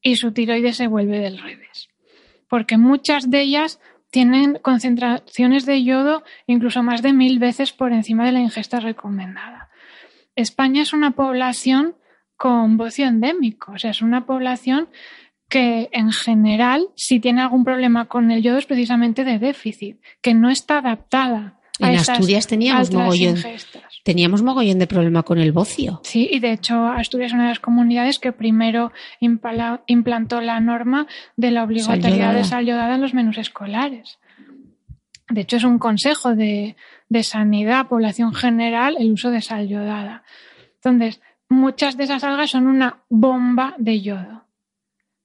y 0.00 0.16
su 0.16 0.32
tiroides 0.32 0.76
se 0.76 0.88
vuelve 0.88 1.20
del 1.20 1.38
revés. 1.38 1.88
Porque 2.48 2.76
muchas 2.76 3.30
de 3.30 3.40
ellas 3.40 3.80
tienen 4.10 4.58
concentraciones 4.60 5.64
de 5.64 5.84
yodo 5.84 6.22
incluso 6.46 6.82
más 6.82 7.02
de 7.02 7.12
mil 7.12 7.38
veces 7.38 7.72
por 7.72 7.92
encima 7.92 8.26
de 8.26 8.32
la 8.32 8.40
ingesta 8.40 8.80
recomendada. 8.80 9.70
España 10.36 10.82
es 10.82 10.92
una 10.92 11.12
población 11.12 11.96
con 12.36 12.76
bocio 12.76 13.06
endémico, 13.06 13.72
o 13.72 13.78
sea, 13.78 13.92
es 13.92 14.02
una 14.02 14.26
población 14.26 14.88
que 15.52 15.90
en 15.92 16.10
general, 16.12 16.80
si 16.96 17.20
tiene 17.20 17.42
algún 17.42 17.62
problema 17.62 18.06
con 18.06 18.30
el 18.30 18.42
yodo, 18.42 18.56
es 18.58 18.64
precisamente 18.66 19.22
de 19.24 19.38
déficit, 19.38 19.98
que 20.22 20.32
no 20.32 20.48
está 20.48 20.78
adaptada. 20.78 21.58
a 21.80 21.90
En 21.92 21.98
Asturias 21.98 22.46
teníamos 22.46 22.90
mogollón. 22.92 23.36
ingestas. 23.36 23.82
teníamos 24.04 24.40
mogollón 24.42 24.78
de 24.78 24.86
problema 24.86 25.22
con 25.22 25.38
el 25.38 25.52
bocio. 25.52 26.00
Sí, 26.04 26.28
y 26.32 26.38
de 26.40 26.52
hecho 26.52 26.86
Asturias 26.86 27.28
es 27.30 27.34
una 27.34 27.42
de 27.44 27.48
las 27.50 27.60
comunidades 27.60 28.18
que 28.18 28.32
primero 28.32 28.92
impala- 29.20 29.82
implantó 29.86 30.40
la 30.40 30.58
norma 30.60 31.06
de 31.36 31.50
la 31.50 31.62
obligatoriedad 31.64 32.28
Sal 32.32 32.36
de 32.36 32.44
sal 32.44 32.66
yodada 32.66 32.94
en 32.94 33.00
los 33.02 33.14
menús 33.14 33.36
escolares. 33.38 34.18
De 35.28 35.42
hecho, 35.42 35.56
es 35.56 35.64
un 35.64 35.78
consejo 35.78 36.34
de, 36.34 36.76
de 37.08 37.22
sanidad, 37.22 37.86
población 37.88 38.32
general, 38.34 38.96
el 38.98 39.12
uso 39.12 39.30
de 39.30 39.40
sal 39.40 39.66
yodada. 39.68 40.24
Entonces, 40.76 41.20
muchas 41.48 41.96
de 41.96 42.04
esas 42.04 42.22
algas 42.24 42.50
son 42.50 42.66
una 42.66 43.02
bomba 43.08 43.74
de 43.78 44.00
yodo, 44.02 44.44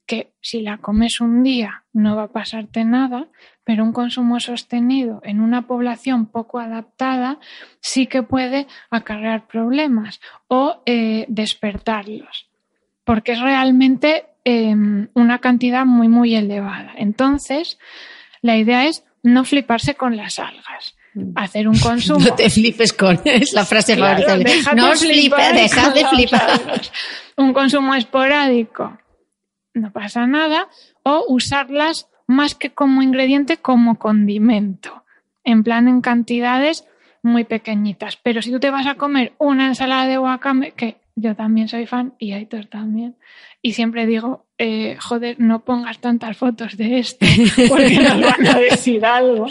que 0.08 0.32
si 0.42 0.62
la 0.62 0.78
comes 0.78 1.22
un 1.22 1.44
día 1.44 1.84
no 1.94 2.16
va 2.16 2.24
a 2.24 2.32
pasarte 2.32 2.86
nada, 2.86 3.28
pero 3.64 3.84
un 3.84 3.92
consumo 3.92 4.40
sostenido 4.40 5.22
en 5.24 5.42
una 5.42 5.68
población 5.68 6.26
poco 6.26 6.60
adaptada 6.60 7.40
sí 7.82 8.08
que 8.08 8.24
puede 8.24 8.66
acarrear 8.90 9.46
problemas 9.48 10.20
o 10.48 10.82
eh, 10.86 11.26
despertarlos, 11.28 12.50
porque 13.04 13.34
es 13.34 13.42
realmente 13.42 14.26
em, 14.46 15.10
una 15.14 15.40
cantidad 15.40 15.86
muy, 15.86 16.08
muy 16.08 16.36
elevada. 16.36 16.94
Entonces, 16.96 17.78
la 18.42 18.58
idea 18.58 18.88
es 18.88 19.04
no 19.22 19.44
fliparse 19.44 19.96
con 19.96 20.16
las 20.16 20.40
algas 20.40 20.96
hacer 21.36 21.68
un 21.68 21.78
consumo. 21.80 22.20
No 22.20 22.36
te 22.36 22.50
flipes 22.50 22.94
con, 22.94 23.20
es 23.26 23.54
la 23.54 23.66
frase 23.66 23.98
favorita. 23.98 24.74
No 24.76 24.92
os 24.92 25.00
flipes, 25.00 25.54
dejad 25.54 25.94
de 25.94 26.06
flipar. 26.06 26.82
Un 27.36 27.54
consumo 27.54 27.94
esporádico, 27.96 28.98
no 29.78 29.92
pasa 29.92 30.28
nada, 30.28 30.68
o 31.04 31.26
usarlas 31.28 32.10
más 32.28 32.56
que 32.56 32.72
como 32.72 33.02
ingrediente, 33.02 33.58
como 33.58 33.98
condimento, 33.98 35.04
en 35.44 35.64
plan 35.64 35.88
en 35.88 36.02
cantidades 36.02 36.86
muy 37.24 37.44
pequeñitas. 37.44 38.18
Pero 38.18 38.42
si 38.42 38.52
tú 38.52 38.60
te 38.60 38.70
vas 38.70 38.88
a 38.88 38.96
comer 38.96 39.34
una 39.38 39.68
ensalada 39.68 40.08
de 40.08 40.20
wakame, 40.20 40.72
que 40.72 40.98
yo 41.16 41.36
también 41.36 41.68
soy 41.68 41.88
fan 41.88 42.14
y 42.20 42.34
Aitor 42.34 42.66
también, 42.68 43.16
y 43.62 43.74
siempre 43.74 44.06
digo, 44.06 44.46
eh, 44.58 44.98
joder, 45.00 45.40
no 45.40 45.64
pongas 45.64 46.00
tantas 46.00 46.38
fotos 46.38 46.78
de 46.78 47.00
esto, 47.00 47.26
porque 47.70 47.98
nos 47.98 48.22
van 48.22 48.48
a 48.48 48.60
decir 48.60 49.06
algo. 49.06 49.48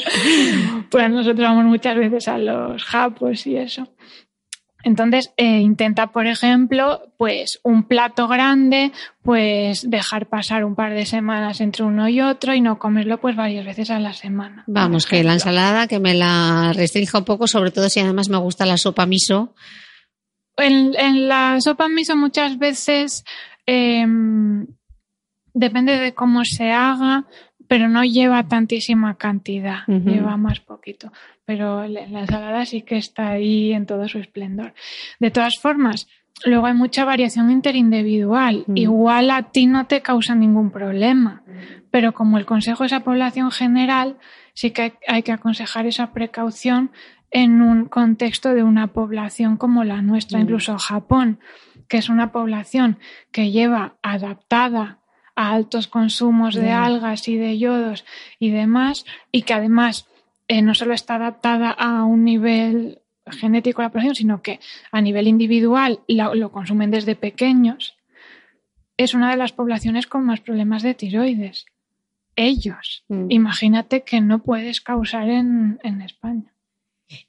Pues 0.91 1.11
nosotros 1.11 1.47
vamos 1.47 1.65
muchas 1.65 1.97
veces 1.97 2.29
a 2.29 2.39
los 2.39 2.85
japos 2.85 3.47
y 3.47 3.57
eso. 3.57 3.89
Entonces, 4.87 5.33
eh, 5.37 5.59
intenta, 5.59 6.07
por 6.07 6.27
ejemplo, 6.27 7.13
pues 7.19 7.61
un 7.63 7.83
plato 7.83 8.29
grande, 8.29 8.93
pues 9.23 9.91
dejar 9.91 10.27
pasar 10.27 10.65
un 10.65 10.75
par 10.75 10.95
de 10.95 11.05
semanas 11.05 11.61
entre 11.61 11.85
uno 11.85 12.09
y 12.09 12.21
otro 12.21 12.55
y 12.55 12.61
no 12.61 12.79
comerlo 12.79 13.21
pues 13.21 13.37
varias 13.37 13.67
veces 13.67 13.91
a 13.91 13.99
la 13.99 14.13
semana. 14.13 14.65
Vamos, 14.67 15.07
que 15.07 15.23
la 15.25 15.35
ensalada 15.35 15.89
que 15.89 15.99
me 15.99 16.15
la 16.15 16.73
restrinja 16.75 17.19
un 17.19 17.25
poco, 17.25 17.47
sobre 17.47 17.71
todo 17.71 17.89
si 17.89 18.01
además 18.01 18.29
me 18.29 18.39
gusta 18.39 18.65
la 18.65 18.79
sopa 18.79 19.07
miso. 19.07 19.55
En, 20.57 20.95
en 20.99 21.29
la 21.29 21.61
sopa 21.61 21.89
miso 21.89 22.17
muchas 22.17 22.59
veces 22.59 23.25
Em, 23.67 24.67
depende 25.53 25.99
de 25.99 26.15
cómo 26.15 26.45
se 26.45 26.71
haga, 26.71 27.27
pero 27.67 27.89
no 27.89 28.05
lleva 28.05 28.47
tantísima 28.47 29.17
cantidad, 29.17 29.85
lleva 29.89 30.37
más 30.37 30.61
poquito. 30.61 31.13
Pero 31.47 31.87
la 31.87 32.21
ensalada 32.21 32.67
sí 32.67 32.83
que 32.83 32.97
está 32.97 33.31
ahí 33.31 33.73
en 33.73 33.87
todo 33.87 34.09
su 34.09 34.19
esplendor. 34.19 34.75
De 35.21 35.31
todas 35.31 35.59
formas, 35.59 36.09
luego 36.45 36.67
hay 36.67 36.75
mucha 36.75 37.05
variación 37.05 37.51
interindividual. 37.51 38.65
Igual 38.75 39.31
a 39.31 39.45
ti 39.45 39.67
no 39.67 39.87
te 39.87 40.03
causa 40.03 40.35
ningún 40.35 40.71
problema, 40.71 41.43
pero 41.91 42.13
como 42.13 42.37
el 42.37 42.47
consejo 42.47 42.85
es 42.85 42.93
a 42.93 43.05
población 43.05 43.51
general, 43.53 44.17
sí 44.53 44.73
que 44.73 44.95
hay 45.07 45.23
que 45.23 45.33
aconsejar 45.33 45.87
esa 45.87 46.13
precaución 46.13 46.91
en 47.31 47.63
un 47.63 47.87
contexto 47.87 48.53
de 48.55 48.63
una 48.63 48.89
población 48.89 49.57
como 49.57 49.85
la 49.85 50.03
nuestra, 50.03 50.41
incluso 50.41 50.77
Japón 50.79 51.39
que 51.89 51.99
es 51.99 52.09
una 52.09 52.33
población 52.33 52.99
que 53.33 53.51
lleva 53.51 53.97
adaptada 54.03 54.99
a 55.35 55.53
altos 55.53 55.87
consumos 55.87 56.55
de 56.55 56.73
algas 56.73 57.29
y 57.29 57.37
de 57.37 57.59
yodos 57.59 58.05
y 58.39 58.51
demás, 58.51 59.05
y 59.31 59.43
que 59.43 59.55
además 59.55 60.09
eh, 60.49 60.63
no 60.63 60.75
solo 60.75 60.95
está 60.95 61.17
adaptada 61.17 61.71
a 61.71 62.05
un 62.05 62.25
nivel 62.25 63.01
genético 63.27 63.83
de 63.83 63.87
la 63.87 63.93
población, 63.93 64.15
sino 64.15 64.43
que 64.43 64.61
a 64.93 65.01
nivel 65.01 65.27
individual 65.27 66.01
lo, 66.07 66.53
consumen 66.53 66.91
desde 66.91 67.17
pequeños, 67.17 67.97
es 68.97 69.15
una 69.15 69.31
de 69.31 69.37
las 69.37 69.53
poblaciones 69.53 70.07
con 70.07 70.25
más 70.25 70.41
problemas 70.41 70.83
de 70.83 70.95
tiroides. 70.95 71.67
Ellos. 72.37 73.05
Mm. 73.09 73.31
Imagínate 73.31 74.03
que 74.03 74.21
no 74.21 74.43
puedes 74.43 74.81
causar 74.81 75.29
en, 75.29 75.79
España. 76.05 76.53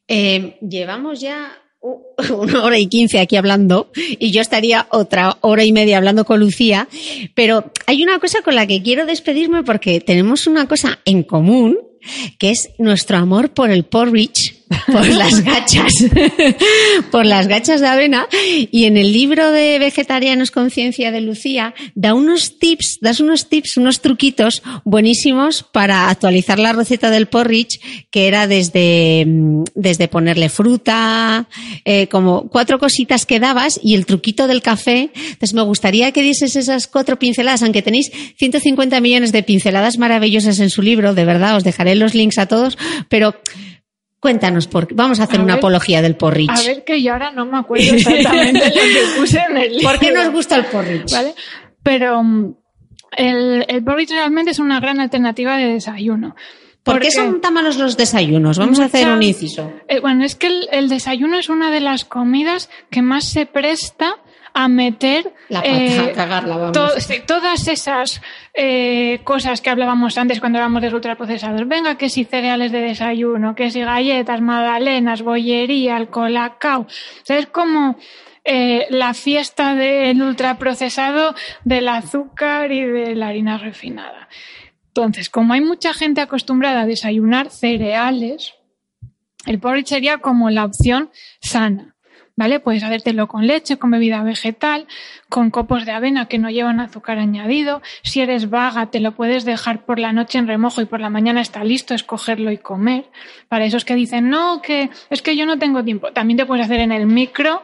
Eh, 0.07 0.57
llevamos 0.61 1.21
ya 1.21 1.51
una 2.37 2.63
hora 2.63 2.77
y 2.77 2.87
quince 2.87 3.19
aquí 3.19 3.35
hablando 3.35 3.91
y 3.95 4.31
yo 4.31 4.41
estaría 4.41 4.87
otra 4.91 5.37
hora 5.41 5.63
y 5.63 5.71
media 5.71 5.97
hablando 5.97 6.25
con 6.25 6.39
Lucía, 6.39 6.87
pero 7.35 7.71
hay 7.85 8.03
una 8.03 8.19
cosa 8.19 8.41
con 8.41 8.55
la 8.55 8.67
que 8.67 8.81
quiero 8.81 9.05
despedirme 9.05 9.63
porque 9.63 10.01
tenemos 10.01 10.47
una 10.47 10.67
cosa 10.67 10.99
en 11.05 11.23
común 11.23 11.77
que 12.39 12.51
es 12.51 12.69
nuestro 12.77 13.17
amor 13.17 13.51
por 13.51 13.69
el 13.69 13.85
porridge, 13.85 14.56
por 14.85 15.07
las 15.07 15.43
gachas, 15.43 15.93
por 17.11 17.25
las 17.25 17.47
gachas 17.47 17.81
de 17.81 17.87
avena. 17.87 18.27
Y 18.71 18.85
en 18.85 18.97
el 18.97 19.13
libro 19.13 19.51
de 19.51 19.79
Vegetarianos 19.79 20.51
Conciencia 20.51 21.11
de 21.11 21.21
Lucía 21.21 21.73
da 21.95 22.13
unos 22.13 22.59
tips, 22.59 22.99
das 23.01 23.19
unos 23.19 23.49
tips, 23.49 23.77
unos 23.77 24.01
truquitos 24.01 24.63
buenísimos 24.83 25.63
para 25.63 26.09
actualizar 26.09 26.59
la 26.59 26.73
receta 26.73 27.11
del 27.11 27.27
porridge, 27.27 27.79
que 28.11 28.27
era 28.27 28.47
desde, 28.47 29.25
mm, 29.25 29.63
desde 29.75 30.07
ponerle 30.07 30.49
fruta, 30.49 31.47
eh, 31.85 32.07
como 32.07 32.49
cuatro 32.49 32.79
cositas 32.79 33.25
que 33.25 33.39
dabas 33.39 33.79
y 33.83 33.95
el 33.95 34.05
truquito 34.05 34.47
del 34.47 34.61
café. 34.61 35.11
Entonces 35.15 35.53
me 35.53 35.61
gustaría 35.61 36.11
que 36.11 36.23
dieses 36.23 36.55
esas 36.55 36.87
cuatro 36.87 37.19
pinceladas, 37.19 37.63
aunque 37.63 37.81
tenéis 37.81 38.11
150 38.37 38.99
millones 39.01 39.31
de 39.31 39.43
pinceladas 39.43 39.97
maravillosas 39.97 40.59
en 40.59 40.69
su 40.69 40.81
libro, 40.81 41.13
de 41.13 41.25
verdad, 41.25 41.55
os 41.55 41.63
dejaré 41.63 41.95
los 41.95 42.13
links 42.13 42.37
a 42.37 42.45
todos, 42.45 42.77
pero 43.09 43.35
Cuéntanos, 44.19 44.67
por, 44.67 44.93
vamos 44.95 45.19
a 45.19 45.23
hacer 45.23 45.39
una 45.39 45.55
apología 45.55 46.01
del 46.01 46.15
porridge. 46.15 46.49
A 46.49 46.63
ver, 46.63 46.83
que 46.83 47.01
yo 47.01 47.13
ahora 47.13 47.31
no 47.31 47.45
me 47.45 47.57
acuerdo 47.57 47.93
exactamente 47.93 48.65
lo 48.67 48.73
que 48.73 49.01
puse 49.19 49.39
en 49.39 49.57
el 49.57 49.71
libro. 49.73 49.89
¿Por 49.89 49.99
qué 49.99 50.11
nos 50.11 50.31
gusta 50.31 50.55
el 50.55 50.65
porridge? 50.65 51.11
¿Vale? 51.11 51.35
Pero 51.83 52.23
mm, 52.23 52.55
el, 53.15 53.65
el 53.67 53.83
porridge 53.83 54.11
realmente 54.11 54.51
es 54.51 54.59
una 54.59 54.79
gran 54.79 54.99
alternativa 54.99 55.57
de 55.57 55.73
desayuno. 55.73 56.35
¿Por 56.87 56.99
qué 57.01 57.11
son 57.11 57.41
tan 57.41 57.53
malos 57.53 57.77
los 57.77 57.97
desayunos? 57.97 58.57
Vamos 58.57 58.79
a 58.79 58.85
hacer 58.85 59.09
un 59.09 59.21
inciso. 59.21 59.71
Eh, 59.87 59.99
bueno, 59.99 60.23
es 60.23 60.35
que 60.35 60.47
el, 60.71 60.89
desayuno 60.89 61.37
es 61.37 61.49
una 61.49 61.69
de 61.69 61.81
las 61.81 62.05
comidas 62.05 62.69
que 62.89 63.01
más 63.01 63.25
se 63.25 63.45
presta 63.45 64.15
a 64.57 64.67
meter 64.67 65.31
la 65.49 65.61
pata, 65.61 65.71
eh, 65.71 66.13
cagarla, 66.15 66.57
vamos. 66.57 67.07
todas 67.27 67.67
esas 67.67 68.21
eh, 68.55 69.19
cosas 69.23 69.61
que 69.61 69.69
hablábamos 69.69 70.17
antes 70.17 70.39
cuando 70.39 70.57
hablamos 70.57 70.81
de 70.81 70.91
ultraprocesados. 70.91 71.67
Venga, 71.67 71.95
que 71.95 72.09
si 72.09 72.25
cereales 72.25 72.71
de 72.71 72.81
desayuno, 72.81 73.53
que 73.53 73.69
si 73.69 73.81
galletas, 73.81 74.41
magdalenas, 74.41 75.21
bollería, 75.21 75.97
el 75.97 76.07
colacao. 76.07 76.81
O 76.81 76.87
sea, 77.23 77.37
es 77.37 77.45
como 77.45 77.97
eh, 78.43 78.87
la 78.89 79.13
fiesta 79.13 79.75
del 79.75 80.23
ultraprocesado 80.23 81.35
del 81.63 81.87
azúcar 81.87 82.71
y 82.71 82.83
de 82.83 83.13
la 83.13 83.27
harina 83.27 83.59
refinada. 83.59 84.27
Entonces, 84.87 85.29
como 85.29 85.53
hay 85.53 85.61
mucha 85.61 85.93
gente 85.93 86.21
acostumbrada 86.21 86.81
a 86.81 86.85
desayunar 86.87 87.51
cereales, 87.51 88.55
el 89.45 89.59
porridge 89.59 89.89
sería 89.89 90.17
como 90.17 90.49
la 90.49 90.65
opción 90.65 91.11
sana. 91.41 91.95
¿Vale? 92.37 92.61
Puedes 92.61 92.83
hacértelo 92.83 93.27
con 93.27 93.45
leche, 93.45 93.77
con 93.77 93.91
bebida 93.91 94.23
vegetal, 94.23 94.87
con 95.27 95.49
copos 95.49 95.85
de 95.85 95.91
avena 95.91 96.27
que 96.27 96.37
no 96.37 96.49
llevan 96.49 96.79
azúcar 96.79 97.17
añadido. 97.17 97.81
Si 98.03 98.21
eres 98.21 98.49
vaga, 98.49 98.89
te 98.89 99.01
lo 99.01 99.11
puedes 99.11 99.43
dejar 99.43 99.83
por 99.83 99.99
la 99.99 100.13
noche 100.13 100.37
en 100.37 100.47
remojo 100.47 100.81
y 100.81 100.85
por 100.85 101.01
la 101.01 101.09
mañana 101.09 101.41
está 101.41 101.65
listo, 101.65 101.93
escogerlo 101.93 102.51
y 102.51 102.57
comer. 102.57 103.09
Para 103.49 103.65
esos 103.65 103.83
que 103.83 103.95
dicen, 103.95 104.29
no, 104.29 104.61
que 104.61 104.89
es 105.09 105.21
que 105.21 105.35
yo 105.35 105.45
no 105.45 105.59
tengo 105.59 105.83
tiempo, 105.83 106.13
también 106.13 106.37
te 106.37 106.45
puedes 106.45 106.65
hacer 106.65 106.79
en 106.79 106.93
el 106.93 107.07
micro 107.07 107.63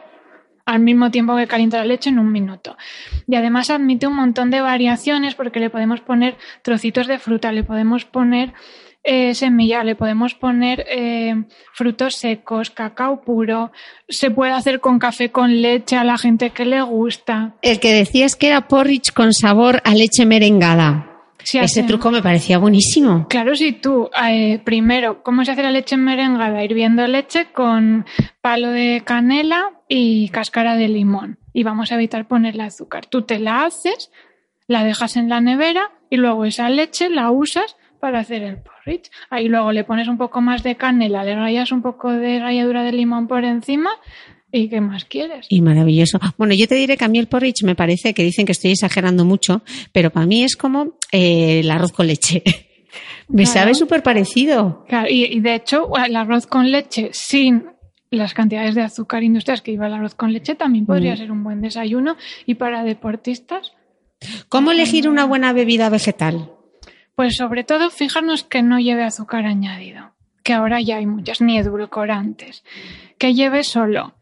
al 0.66 0.80
mismo 0.80 1.10
tiempo 1.10 1.36
que 1.36 1.46
calienta 1.46 1.78
la 1.78 1.84
leche 1.84 2.10
en 2.10 2.18
un 2.18 2.32
minuto. 2.32 2.76
Y 3.26 3.36
además 3.36 3.70
admite 3.70 4.06
un 4.06 4.16
montón 4.16 4.50
de 4.50 4.60
variaciones 4.60 5.34
porque 5.34 5.60
le 5.60 5.70
podemos 5.70 6.00
poner 6.00 6.36
trocitos 6.62 7.06
de 7.06 7.18
fruta, 7.18 7.52
le 7.52 7.64
podemos 7.64 8.04
poner 8.04 8.54
eh, 9.04 9.34
semilla, 9.34 9.84
le 9.84 9.94
podemos 9.94 10.34
poner 10.34 10.84
eh, 10.88 11.34
frutos 11.72 12.16
secos, 12.16 12.70
cacao 12.70 13.20
puro, 13.20 13.70
se 14.08 14.30
puede 14.30 14.52
hacer 14.52 14.80
con 14.80 14.98
café 14.98 15.30
con 15.30 15.60
leche 15.60 15.96
a 15.96 16.04
la 16.04 16.16
gente 16.16 16.50
que 16.50 16.64
le 16.64 16.80
gusta. 16.82 17.54
El 17.60 17.80
que 17.80 17.92
decías 17.92 18.34
que 18.34 18.48
era 18.48 18.66
porridge 18.66 19.12
con 19.12 19.34
sabor 19.34 19.82
a 19.84 19.94
leche 19.94 20.24
merengada. 20.24 21.10
Ese 21.52 21.82
truco 21.82 22.10
me 22.10 22.22
parecía 22.22 22.56
buenísimo. 22.56 23.26
Claro, 23.28 23.54
si 23.54 23.72
tú, 23.72 24.08
eh, 24.26 24.60
primero, 24.64 25.22
¿cómo 25.22 25.44
se 25.44 25.52
hace 25.52 25.62
la 25.62 25.70
leche 25.70 25.96
merengada? 25.96 26.64
Hirviendo 26.64 27.06
leche 27.06 27.48
con 27.52 28.06
palo 28.40 28.70
de 28.70 29.02
canela 29.04 29.72
y 29.86 30.30
cáscara 30.30 30.76
de 30.76 30.88
limón. 30.88 31.38
Y 31.52 31.62
vamos 31.62 31.92
a 31.92 31.96
evitar 31.96 32.26
ponerle 32.26 32.62
azúcar. 32.62 33.04
Tú 33.06 33.22
te 33.22 33.38
la 33.38 33.64
haces, 33.64 34.10
la 34.66 34.84
dejas 34.84 35.16
en 35.16 35.28
la 35.28 35.42
nevera 35.42 35.92
y 36.08 36.16
luego 36.16 36.46
esa 36.46 36.70
leche 36.70 37.10
la 37.10 37.30
usas 37.30 37.76
para 38.04 38.18
hacer 38.20 38.42
el 38.42 38.58
porridge. 38.58 39.10
Ahí 39.30 39.48
luego 39.48 39.72
le 39.72 39.82
pones 39.84 40.08
un 40.08 40.18
poco 40.18 40.42
más 40.42 40.62
de 40.62 40.74
canela, 40.76 41.24
le 41.24 41.34
rayas 41.34 41.72
un 41.72 41.80
poco 41.80 42.12
de 42.12 42.38
ralladura 42.38 42.82
de 42.82 42.92
limón 42.92 43.26
por 43.28 43.44
encima 43.44 43.88
¿Y 44.52 44.68
qué 44.68 44.80
más 44.80 45.04
quieres? 45.06 45.46
Y 45.48 45.62
maravilloso. 45.62 46.20
Bueno, 46.38 46.52
yo 46.54 46.68
te 46.68 46.74
diré 46.76 46.96
que 46.98 47.04
a 47.04 47.08
mí 47.08 47.18
el 47.18 47.26
porridge 47.28 47.62
me 47.64 47.74
parece 47.74 48.12
que 48.14 48.22
dicen 48.22 48.44
que 48.46 48.52
estoy 48.52 48.72
exagerando 48.72 49.24
mucho, 49.24 49.62
pero 49.90 50.10
para 50.10 50.26
mí 50.26 50.44
es 50.44 50.54
como 50.54 50.98
eh, 51.12 51.60
el 51.60 51.70
arroz 51.70 51.92
con 51.92 52.06
leche. 52.06 52.42
Me 53.28 53.44
Claro. 53.44 53.52
sabe 53.58 53.74
súper 53.74 54.02
parecido. 54.04 54.84
Claro, 54.86 55.08
y, 55.10 55.24
y 55.24 55.40
de 55.40 55.54
hecho, 55.56 55.88
el 55.96 56.14
arroz 56.14 56.46
con 56.46 56.70
leche 56.70 57.08
sin 57.12 57.64
las 58.10 58.32
cantidades 58.34 58.74
de 58.76 58.82
azúcar 58.82 59.24
industriales 59.24 59.60
que 59.62 59.72
lleva 59.72 59.88
el 59.88 59.94
arroz 59.94 60.14
con 60.14 60.32
leche 60.32 60.54
también 60.54 60.84
podría 60.86 61.14
Mm. 61.14 61.16
ser 61.16 61.32
un 61.32 61.42
buen 61.42 61.60
desayuno. 61.60 62.16
Y 62.46 62.54
para 62.56 62.84
deportistas, 62.84 63.72
¿Cómo 64.48 64.70
elegir 64.70 65.08
una 65.08 65.24
buena 65.24 65.52
bebida 65.52 65.88
vegetal? 65.88 66.50
Pues 67.14 67.36
sobre 67.36 67.64
todo 67.64 67.90
fijarnos 67.90 68.42
que 68.44 68.62
no 68.62 68.78
lleve 68.78 69.04
azúcar 69.04 69.46
añadido, 69.46 70.12
que 70.42 70.52
ahora 70.52 70.80
ya 70.80 70.96
hay 70.96 71.06
muchas, 71.06 71.40
ni 71.40 71.58
edulcorantes, 71.58 72.64
que 73.18 73.34
lleve 73.34 73.62
solo 73.62 74.14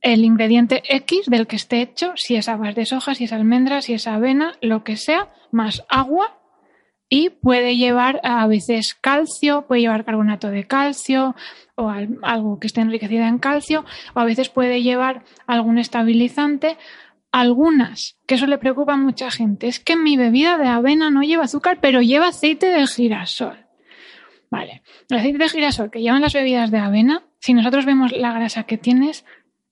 el 0.00 0.24
ingrediente 0.24 0.82
X 0.88 1.26
del 1.26 1.46
que 1.46 1.56
esté 1.56 1.80
hecho, 1.82 2.12
si 2.16 2.36
es 2.36 2.48
habas 2.48 2.74
de 2.74 2.86
soja, 2.86 3.14
si 3.14 3.24
es 3.24 3.32
almendra, 3.32 3.82
si 3.82 3.94
es 3.94 4.06
avena, 4.06 4.54
lo 4.60 4.84
que 4.84 4.96
sea, 4.96 5.28
más 5.50 5.84
agua 5.88 6.38
y 7.10 7.30
puede 7.30 7.76
llevar 7.76 8.20
a 8.22 8.46
veces 8.46 8.94
calcio, 8.94 9.66
puede 9.66 9.80
llevar 9.82 10.04
carbonato 10.04 10.50
de 10.50 10.66
calcio 10.66 11.34
o 11.74 11.88
al- 11.88 12.18
algo 12.22 12.58
que 12.60 12.66
esté 12.66 12.80
enriquecido 12.82 13.24
en 13.24 13.38
calcio, 13.38 13.84
o 14.14 14.20
a 14.20 14.24
veces 14.24 14.50
puede 14.50 14.82
llevar 14.82 15.24
algún 15.46 15.78
estabilizante. 15.78 16.76
Algunas, 17.30 18.16
que 18.26 18.36
eso 18.36 18.46
le 18.46 18.58
preocupa 18.58 18.94
a 18.94 18.96
mucha 18.96 19.30
gente, 19.30 19.68
es 19.68 19.80
que 19.80 19.96
mi 19.96 20.16
bebida 20.16 20.56
de 20.56 20.68
avena 20.68 21.10
no 21.10 21.22
lleva 21.22 21.44
azúcar, 21.44 21.78
pero 21.80 22.00
lleva 22.00 22.28
aceite 22.28 22.66
de 22.68 22.86
girasol. 22.86 23.66
Vale, 24.50 24.82
el 25.10 25.18
aceite 25.18 25.38
de 25.38 25.48
girasol 25.48 25.90
que 25.90 26.00
llevan 26.00 26.22
las 26.22 26.32
bebidas 26.32 26.70
de 26.70 26.78
avena, 26.78 27.24
si 27.38 27.52
nosotros 27.52 27.84
vemos 27.84 28.12
la 28.12 28.32
grasa 28.32 28.64
que 28.64 28.78
tienes, 28.78 29.26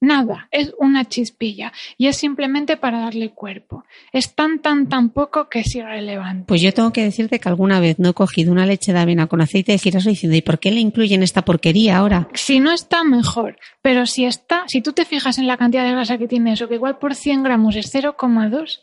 nada, 0.06 0.48
es 0.50 0.72
una 0.78 1.04
chispilla 1.04 1.72
y 1.98 2.06
es 2.06 2.16
simplemente 2.16 2.76
para 2.76 3.00
darle 3.00 3.30
cuerpo. 3.30 3.84
Es 4.12 4.34
tan, 4.34 4.60
tan, 4.60 4.88
tan 4.88 5.10
poco 5.10 5.48
que 5.48 5.60
es 5.60 5.74
irrelevante. 5.74 6.46
Pues 6.46 6.62
yo 6.62 6.72
tengo 6.72 6.92
que 6.92 7.02
decirte 7.02 7.38
que 7.38 7.48
alguna 7.48 7.80
vez 7.80 7.98
no 7.98 8.10
he 8.10 8.14
cogido 8.14 8.52
una 8.52 8.66
leche 8.66 8.92
de 8.92 8.98
avena 8.98 9.26
con 9.26 9.40
aceite 9.40 9.72
de 9.72 9.78
girasol 9.78 10.12
diciendo, 10.12 10.36
¿y 10.36 10.42
por 10.42 10.58
qué 10.58 10.70
le 10.70 10.80
incluyen 10.80 11.22
esta 11.22 11.44
porquería 11.44 11.98
ahora? 11.98 12.28
Si 12.34 12.60
no 12.60 12.72
está, 12.72 13.04
mejor. 13.04 13.58
Pero 13.82 14.06
si 14.06 14.24
está, 14.24 14.64
si 14.66 14.80
tú 14.80 14.92
te 14.92 15.04
fijas 15.04 15.38
en 15.38 15.46
la 15.46 15.56
cantidad 15.56 15.84
de 15.84 15.92
grasa 15.92 16.18
que 16.18 16.28
tiene 16.28 16.52
eso, 16.52 16.68
que 16.68 16.76
igual 16.76 16.98
por 16.98 17.14
100 17.14 17.42
gramos 17.42 17.76
es 17.76 17.94
0,2, 17.94 18.80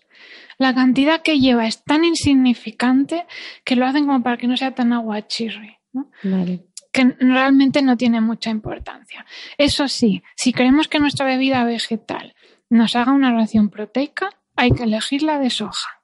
la 0.58 0.74
cantidad 0.74 1.22
que 1.22 1.40
lleva 1.40 1.68
es 1.68 1.84
tan 1.84 2.04
insignificante 2.04 3.26
que 3.64 3.76
lo 3.76 3.86
hacen 3.86 4.06
como 4.06 4.22
para 4.24 4.38
que 4.38 4.48
no 4.48 4.58
sea 4.58 4.76
tan 4.76 4.94
aguachirri, 4.94 5.78
¿no? 5.92 6.10
Vale. 6.24 6.66
Que 6.94 7.04
realmente 7.20 7.82
no 7.82 7.98
tiene 7.98 8.22
mucha 8.22 8.50
importancia. 8.52 9.26
Eso 9.58 9.90
sí, 9.90 10.24
si 10.36 10.54
queremos 10.54 10.88
que 10.88 11.00
nuestra 11.00 11.26
bebida 11.26 11.66
vegetal 11.66 12.36
nos 12.70 12.96
haga 12.96 13.12
una 13.12 13.34
ración 13.34 13.70
proteica, 13.70 14.30
hay 14.56 14.72
que 14.72 14.84
elegir 14.84 15.24
la 15.24 15.40
de 15.40 15.50
soja, 15.50 16.02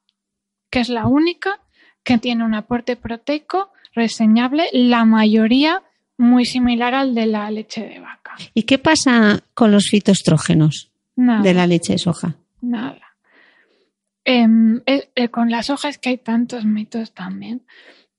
que 0.70 0.80
es 0.80 0.90
la 0.90 1.06
única 1.07 1.61
que 2.03 2.18
tiene 2.18 2.44
un 2.44 2.56
aporte 2.56 2.95
proteico 2.95 3.72
reseñable, 3.94 4.68
la 4.74 5.06
mayoría 5.06 5.84
muy 6.18 6.45
similar 6.45 6.95
al 6.95 7.14
de 7.16 7.28
la 7.28 7.49
leche 7.52 7.88
de 7.88 7.99
vaca. 7.99 8.36
¿Y 8.53 8.64
qué 8.64 8.80
pasa 8.80 9.41
con 9.53 9.72
los 9.72 9.88
fitoestrógenos 9.90 10.91
Nada, 11.16 11.44
de 11.44 11.53
la 11.53 11.68
leche 11.68 11.94
de 11.94 11.99
soja? 11.99 12.36
nada. 12.61 13.06
Em, 14.26 14.82
eh, 14.86 15.10
eh, 15.16 15.30
con 15.30 15.49
la 15.49 15.64
soja 15.64 15.90
es 15.90 15.98
que 15.98 16.10
hay 16.10 16.18
tantos 16.18 16.66
mitos 16.66 17.14
también. 17.14 17.66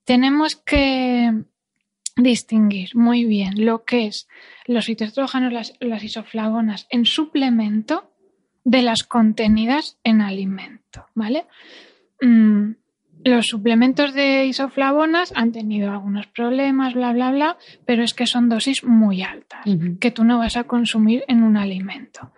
Tenemos 0.05 0.57
que 0.57 1.45
distinguir 2.16 2.91
muy 2.95 3.24
bien 3.24 3.65
lo 3.65 3.85
que 3.85 4.07
es 4.07 4.28
los 4.66 4.87
fitoestrógenos, 4.87 5.53
las, 5.53 5.74
las 5.81 6.03
isoflavonas 6.05 6.87
en 6.91 7.05
suplemento 7.05 8.11
de 8.65 8.82
las 8.82 9.05
contenidas 9.05 9.99
en 10.05 10.20
alimento, 10.20 11.07
¿vale? 11.15 11.47
Mm, 12.20 12.73
los 13.24 13.47
suplementos 13.47 14.15
de 14.15 14.47
isoflavonas 14.47 15.32
han 15.37 15.53
tenido 15.53 15.91
algunos 15.91 16.27
problemas, 16.27 16.95
bla, 16.95 17.12
bla, 17.12 17.31
bla, 17.32 17.59
pero 17.85 18.03
es 18.03 18.15
que 18.15 18.27
son 18.27 18.49
dosis 18.49 18.85
muy 18.85 19.23
altas 19.23 19.65
que 20.01 20.11
tú 20.11 20.24
no 20.24 20.39
vas 20.39 20.57
a 20.57 20.65
consumir 20.65 21.24
en 21.28 21.43
un 21.43 21.57
alimento. 21.57 22.32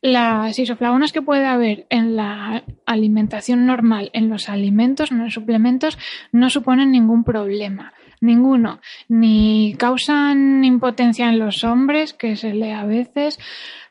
Las 0.00 0.58
isoflavonas 0.58 1.12
que 1.12 1.22
puede 1.22 1.46
haber 1.46 1.86
en 1.88 2.16
la 2.16 2.64
alimentación 2.86 3.66
normal, 3.66 4.10
en 4.12 4.28
los 4.28 4.48
alimentos, 4.48 5.12
no 5.12 5.24
en 5.24 5.30
suplementos, 5.30 5.98
no 6.32 6.50
suponen 6.50 6.90
ningún 6.90 7.24
problema. 7.24 7.92
Ninguno. 8.22 8.80
Ni 9.08 9.74
causan 9.76 10.64
impotencia 10.64 11.28
en 11.28 11.40
los 11.40 11.64
hombres, 11.64 12.12
que 12.12 12.36
se 12.36 12.54
lee 12.54 12.70
a 12.70 12.84
veces, 12.84 13.40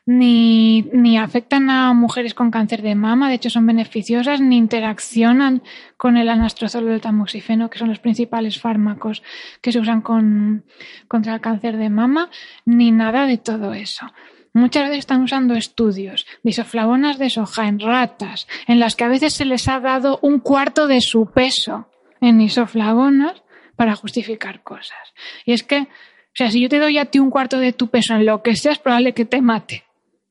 ni, 0.06 0.88
ni 0.94 1.18
afectan 1.18 1.68
a 1.68 1.92
mujeres 1.92 2.32
con 2.32 2.50
cáncer 2.50 2.80
de 2.80 2.94
mama, 2.94 3.28
de 3.28 3.34
hecho 3.34 3.50
son 3.50 3.66
beneficiosas, 3.66 4.40
ni 4.40 4.56
interaccionan 4.56 5.62
con 5.98 6.16
el 6.16 6.30
anastrozol 6.30 6.88
o 6.88 6.94
el 6.94 7.02
tamoxifeno, 7.02 7.68
que 7.68 7.78
son 7.78 7.90
los 7.90 7.98
principales 7.98 8.58
fármacos 8.58 9.22
que 9.60 9.70
se 9.70 9.78
usan 9.78 10.00
con, 10.00 10.64
contra 11.08 11.34
el 11.34 11.42
cáncer 11.42 11.76
de 11.76 11.90
mama, 11.90 12.30
ni 12.64 12.90
nada 12.90 13.26
de 13.26 13.36
todo 13.36 13.74
eso. 13.74 14.06
Muchas 14.54 14.84
veces 14.84 15.00
están 15.00 15.22
usando 15.24 15.52
estudios 15.52 16.26
de 16.42 16.50
isoflavonas 16.50 17.18
de 17.18 17.28
soja 17.28 17.68
en 17.68 17.80
ratas, 17.80 18.48
en 18.66 18.80
las 18.80 18.96
que 18.96 19.04
a 19.04 19.08
veces 19.08 19.34
se 19.34 19.44
les 19.44 19.68
ha 19.68 19.78
dado 19.78 20.18
un 20.22 20.40
cuarto 20.40 20.86
de 20.86 21.02
su 21.02 21.26
peso 21.26 21.86
en 22.22 22.40
isoflavonas 22.40 23.42
para 23.76 23.94
justificar 23.96 24.62
cosas. 24.62 24.98
Y 25.44 25.52
es 25.52 25.62
que, 25.62 25.80
o 25.80 26.34
sea, 26.34 26.50
si 26.50 26.60
yo 26.60 26.68
te 26.68 26.78
doy 26.78 26.98
a 26.98 27.06
ti 27.06 27.18
un 27.18 27.30
cuarto 27.30 27.58
de 27.58 27.72
tu 27.72 27.88
peso 27.88 28.14
en 28.14 28.26
lo 28.26 28.42
que 28.42 28.56
sea, 28.56 28.72
es 28.72 28.78
probable 28.78 29.12
que 29.12 29.24
te 29.24 29.40
mate. 29.40 29.84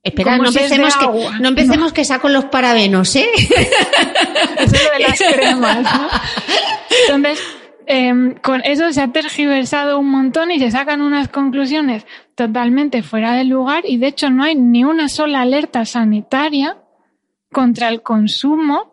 Espera, 0.03 0.37
no 0.37 0.51
si 0.51 0.59
es 0.59 0.69
de 0.69 0.75
empecemos, 0.77 0.95
que, 0.97 1.41
no 1.41 1.47
empecemos 1.47 1.93
que 1.93 2.05
saco 2.05 2.27
los 2.27 2.45
parabenos, 2.45 3.15
¿eh? 3.15 3.29
Eso 3.35 4.75
es 4.75 4.83
lo 4.83 4.91
de 4.93 4.99
las 4.99 5.19
cremas, 5.19 5.83
¿no? 5.83 6.07
Entonces, 7.07 7.43
em, 7.85 8.33
con 8.35 8.61
eso 8.65 8.91
se 8.91 9.01
ha 9.01 9.09
tergiversado 9.09 9.99
un 9.99 10.09
montón 10.09 10.49
y 10.49 10.59
se 10.59 10.71
sacan 10.71 11.01
unas 11.01 11.27
conclusiones 11.27 12.05
totalmente 12.35 13.03
fuera 13.03 13.33
de 13.33 13.43
lugar 13.43 13.83
y 13.85 13.97
de 13.97 14.07
hecho 14.07 14.31
no 14.31 14.43
hay 14.43 14.55
ni 14.55 14.83
una 14.83 15.07
sola 15.07 15.41
alerta 15.41 15.85
sanitaria 15.85 16.77
contra 17.51 17.89
el 17.89 18.01
consumo 18.01 18.90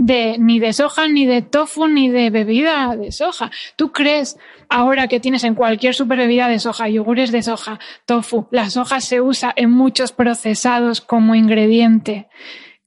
de 0.00 0.38
ni 0.38 0.58
de 0.58 0.72
soja, 0.72 1.08
ni 1.08 1.26
de 1.26 1.42
tofu, 1.42 1.86
ni 1.86 2.08
de 2.08 2.30
bebida 2.30 2.96
de 2.96 3.12
soja. 3.12 3.50
¿Tú 3.76 3.92
crees 3.92 4.38
ahora 4.70 5.08
que 5.08 5.20
tienes 5.20 5.44
en 5.44 5.54
cualquier 5.54 5.94
superbebida 5.94 6.48
de 6.48 6.58
soja, 6.58 6.88
yogures 6.88 7.30
de 7.32 7.42
soja, 7.42 7.78
tofu, 8.06 8.48
la 8.50 8.70
soja 8.70 9.02
se 9.02 9.20
usa 9.20 9.52
en 9.54 9.70
muchos 9.70 10.12
procesados 10.12 11.02
como 11.02 11.34
ingrediente? 11.34 12.28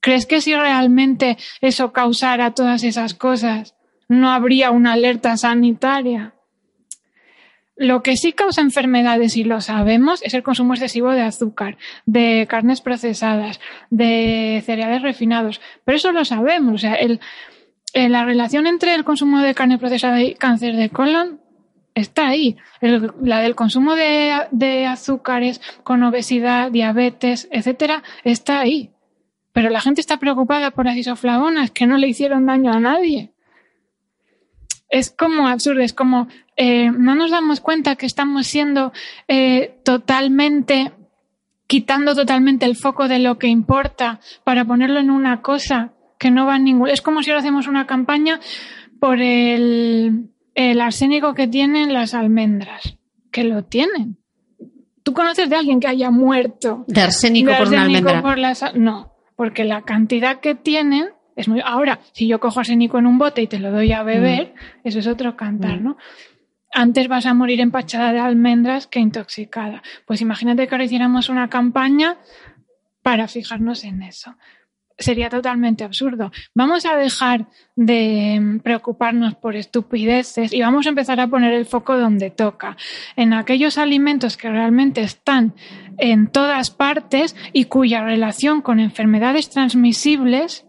¿Crees 0.00 0.26
que 0.26 0.40
si 0.40 0.56
realmente 0.56 1.38
eso 1.60 1.92
causara 1.92 2.50
todas 2.50 2.82
esas 2.82 3.14
cosas, 3.14 3.76
no 4.08 4.30
habría 4.32 4.72
una 4.72 4.94
alerta 4.94 5.36
sanitaria? 5.36 6.34
Lo 7.76 8.02
que 8.02 8.16
sí 8.16 8.32
causa 8.32 8.60
enfermedades, 8.60 9.36
y 9.36 9.42
lo 9.42 9.60
sabemos, 9.60 10.22
es 10.22 10.34
el 10.34 10.44
consumo 10.44 10.74
excesivo 10.74 11.10
de 11.10 11.22
azúcar, 11.22 11.76
de 12.06 12.46
carnes 12.48 12.80
procesadas, 12.80 13.60
de 13.90 14.62
cereales 14.64 15.02
refinados. 15.02 15.60
Pero 15.84 15.96
eso 15.96 16.12
lo 16.12 16.24
sabemos. 16.24 16.74
O 16.74 16.78
sea, 16.78 16.94
el, 16.94 17.20
eh, 17.92 18.08
la 18.08 18.24
relación 18.24 18.68
entre 18.68 18.94
el 18.94 19.04
consumo 19.04 19.40
de 19.40 19.54
carne 19.54 19.78
procesada 19.78 20.22
y 20.22 20.34
cáncer 20.34 20.76
de 20.76 20.90
colon 20.90 21.40
está 21.94 22.28
ahí. 22.28 22.56
La 22.80 23.40
del 23.40 23.56
consumo 23.56 23.96
de, 23.96 24.46
de 24.52 24.86
azúcares 24.86 25.60
con 25.82 26.02
obesidad, 26.04 26.70
diabetes, 26.70 27.48
etcétera, 27.50 28.04
está 28.22 28.60
ahí. 28.60 28.90
Pero 29.52 29.70
la 29.70 29.80
gente 29.80 30.00
está 30.00 30.18
preocupada 30.18 30.72
por 30.72 30.86
las 30.86 30.96
isoflavonas 30.96 31.70
que 31.70 31.86
no 31.86 31.96
le 31.96 32.08
hicieron 32.08 32.46
daño 32.46 32.72
a 32.72 32.80
nadie. 32.80 33.33
Es 34.94 35.10
como 35.10 35.48
absurdo, 35.48 35.80
es 35.80 35.92
como 35.92 36.28
eh, 36.56 36.90
no 36.90 37.14
nos 37.16 37.30
damos 37.32 37.60
cuenta 37.60 37.96
que 37.96 38.06
estamos 38.06 38.46
siendo 38.46 38.92
eh, 39.26 39.74
totalmente, 39.84 40.92
quitando 41.66 42.14
totalmente 42.14 42.64
el 42.66 42.76
foco 42.76 43.08
de 43.08 43.18
lo 43.18 43.38
que 43.38 43.48
importa 43.48 44.20
para 44.44 44.64
ponerlo 44.64 45.00
en 45.00 45.10
una 45.10 45.42
cosa 45.42 45.92
que 46.18 46.30
no 46.30 46.46
va 46.46 46.54
a 46.54 46.58
ningún. 46.58 46.88
Es 46.88 47.00
como 47.02 47.22
si 47.22 47.30
ahora 47.30 47.40
hacemos 47.40 47.66
una 47.66 47.86
campaña 47.86 48.38
por 49.00 49.20
el, 49.20 50.28
el 50.54 50.80
arsénico 50.80 51.34
que 51.34 51.48
tienen 51.48 51.92
las 51.92 52.14
almendras, 52.14 52.96
que 53.32 53.42
lo 53.44 53.64
tienen. 53.64 54.16
¿Tú 55.02 55.12
conoces 55.12 55.50
de 55.50 55.56
alguien 55.56 55.80
que 55.80 55.88
haya 55.88 56.10
muerto 56.10 56.84
De 56.86 57.00
arsénico 57.00 57.50
de 57.50 57.56
por 57.56 57.68
una 57.68 57.82
almendra. 57.82 58.22
por 58.22 58.38
las- 58.38 58.74
No, 58.74 59.12
porque 59.36 59.64
la 59.64 59.82
cantidad 59.82 60.38
que 60.40 60.54
tienen 60.54 61.08
es 61.36 61.48
muy. 61.48 61.60
Ahora, 61.64 62.00
si 62.12 62.26
yo 62.26 62.40
cojo 62.40 62.60
arsénico 62.60 62.98
en 62.98 63.06
un 63.06 63.18
bote 63.18 63.42
y 63.42 63.46
te 63.46 63.58
lo 63.58 63.70
doy 63.70 63.92
a 63.92 64.02
beber, 64.02 64.54
eso 64.84 64.98
es 64.98 65.06
otro 65.06 65.36
cantar, 65.36 65.80
Mm. 65.80 65.84
¿no? 65.84 65.96
Antes 66.72 67.06
vas 67.06 67.24
a 67.26 67.34
morir 67.34 67.60
empachada 67.60 68.12
de 68.12 68.18
almendras 68.18 68.88
que 68.88 68.98
intoxicada. 68.98 69.82
Pues 70.06 70.20
imagínate 70.20 70.66
que 70.66 70.74
ahora 70.74 70.84
hiciéramos 70.84 71.28
una 71.28 71.48
campaña 71.48 72.16
para 73.02 73.28
fijarnos 73.28 73.84
en 73.84 74.02
eso. 74.02 74.34
Sería 74.98 75.28
totalmente 75.28 75.84
absurdo. 75.84 76.32
Vamos 76.54 76.86
a 76.86 76.96
dejar 76.96 77.46
de 77.76 78.38
mm, 78.40 78.58
preocuparnos 78.60 79.34
por 79.34 79.54
estupideces 79.56 80.52
y 80.52 80.60
vamos 80.62 80.86
a 80.86 80.88
empezar 80.88 81.20
a 81.20 81.28
poner 81.28 81.52
el 81.52 81.66
foco 81.66 81.96
donde 81.96 82.30
toca, 82.30 82.76
en 83.14 83.32
aquellos 83.34 83.78
alimentos 83.78 84.36
que 84.36 84.50
realmente 84.50 85.00
están 85.02 85.54
en 85.98 86.28
todas 86.28 86.70
partes 86.70 87.36
y 87.52 87.64
cuya 87.66 88.02
relación 88.04 88.62
con 88.62 88.80
enfermedades 88.80 89.50
transmisibles 89.50 90.63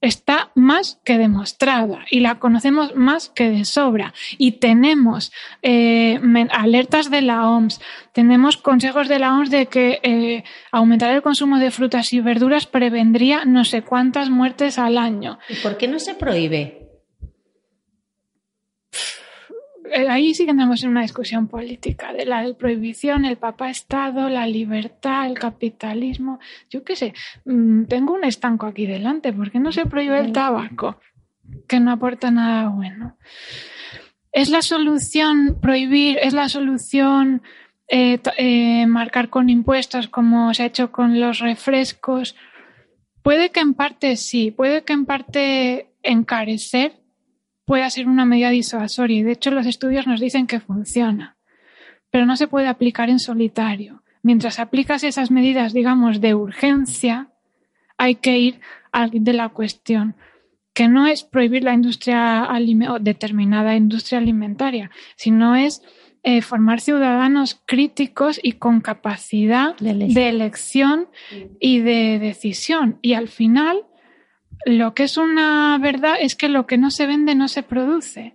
está 0.00 0.50
más 0.54 1.00
que 1.04 1.18
demostrada 1.18 2.04
y 2.10 2.20
la 2.20 2.38
conocemos 2.38 2.94
más 2.94 3.28
que 3.28 3.50
de 3.50 3.64
sobra. 3.64 4.14
Y 4.38 4.52
tenemos 4.52 5.32
eh, 5.62 6.20
alertas 6.50 7.10
de 7.10 7.22
la 7.22 7.48
OMS, 7.48 7.80
tenemos 8.12 8.56
consejos 8.56 9.08
de 9.08 9.18
la 9.18 9.34
OMS 9.34 9.50
de 9.50 9.66
que 9.66 10.00
eh, 10.02 10.44
aumentar 10.72 11.14
el 11.14 11.22
consumo 11.22 11.58
de 11.58 11.70
frutas 11.70 12.12
y 12.12 12.20
verduras 12.20 12.66
prevendría 12.66 13.44
no 13.44 13.64
sé 13.64 13.82
cuántas 13.82 14.30
muertes 14.30 14.78
al 14.78 14.98
año. 14.98 15.38
¿Y 15.48 15.54
por 15.56 15.76
qué 15.76 15.88
no 15.88 15.98
se 15.98 16.14
prohíbe? 16.14 16.80
Eh, 19.92 20.08
ahí 20.08 20.34
sí 20.34 20.44
que 20.44 20.52
entramos 20.52 20.82
en 20.84 20.90
una 20.90 21.02
discusión 21.02 21.48
política 21.48 22.12
de 22.12 22.24
la 22.24 22.46
prohibición, 22.54 23.24
el 23.24 23.36
papá 23.36 23.70
Estado, 23.70 24.28
la 24.28 24.46
libertad, 24.46 25.26
el 25.26 25.38
capitalismo. 25.38 26.38
Yo 26.70 26.84
qué 26.84 26.94
sé, 26.94 27.12
mm, 27.44 27.84
tengo 27.84 28.14
un 28.14 28.24
estanco 28.24 28.66
aquí 28.66 28.86
delante, 28.86 29.32
¿por 29.32 29.50
qué 29.50 29.58
no 29.58 29.72
se 29.72 29.86
prohíbe 29.86 30.20
el 30.20 30.32
tabaco? 30.32 31.00
Que 31.66 31.80
no 31.80 31.90
aporta 31.90 32.30
nada 32.30 32.68
bueno. 32.68 33.16
¿Es 34.32 34.48
la 34.48 34.62
solución 34.62 35.58
prohibir? 35.60 36.18
¿Es 36.22 36.34
la 36.34 36.48
solución 36.48 37.42
eh, 37.88 38.20
eh, 38.36 38.86
marcar 38.86 39.28
con 39.28 39.50
impuestos 39.50 40.06
como 40.06 40.54
se 40.54 40.62
ha 40.62 40.66
hecho 40.66 40.92
con 40.92 41.18
los 41.18 41.40
refrescos? 41.40 42.36
Puede 43.22 43.50
que 43.50 43.60
en 43.60 43.74
parte 43.74 44.16
sí, 44.16 44.52
puede 44.52 44.84
que 44.84 44.92
en 44.92 45.04
parte 45.04 45.90
encarecer 46.02 46.99
pueda 47.70 47.88
ser 47.88 48.08
una 48.08 48.24
medida 48.24 48.50
disuasoria 48.50 49.20
y 49.20 49.22
de 49.22 49.30
hecho 49.30 49.52
los 49.52 49.64
estudios 49.64 50.04
nos 50.08 50.18
dicen 50.18 50.48
que 50.48 50.58
funciona, 50.58 51.36
pero 52.10 52.26
no 52.26 52.34
se 52.36 52.48
puede 52.48 52.66
aplicar 52.66 53.08
en 53.10 53.20
solitario. 53.20 54.02
Mientras 54.24 54.58
aplicas 54.58 55.04
esas 55.04 55.30
medidas, 55.30 55.72
digamos, 55.72 56.20
de 56.20 56.34
urgencia, 56.34 57.28
hay 57.96 58.16
que 58.16 58.36
ir 58.38 58.60
al 58.90 59.10
de 59.12 59.32
la 59.34 59.50
cuestión, 59.50 60.16
que 60.74 60.88
no 60.88 61.06
es 61.06 61.22
prohibir 61.22 61.62
la 61.62 61.72
industria 61.72 62.48
o 62.88 62.98
determinada 62.98 63.76
industria 63.76 64.18
alimentaria, 64.18 64.90
sino 65.14 65.54
es 65.54 65.80
eh, 66.24 66.42
formar 66.42 66.80
ciudadanos 66.80 67.62
críticos 67.66 68.40
y 68.42 68.54
con 68.54 68.80
capacidad 68.80 69.76
de 69.76 70.28
elección 70.28 71.06
y 71.60 71.78
de 71.78 72.18
decisión. 72.18 72.98
Y 73.00 73.12
al 73.12 73.28
final, 73.28 73.84
lo 74.64 74.94
que 74.94 75.04
es 75.04 75.16
una 75.16 75.78
verdad 75.78 76.14
es 76.20 76.34
que 76.36 76.48
lo 76.48 76.66
que 76.66 76.78
no 76.78 76.90
se 76.90 77.06
vende 77.06 77.34
no 77.34 77.48
se 77.48 77.62
produce. 77.62 78.34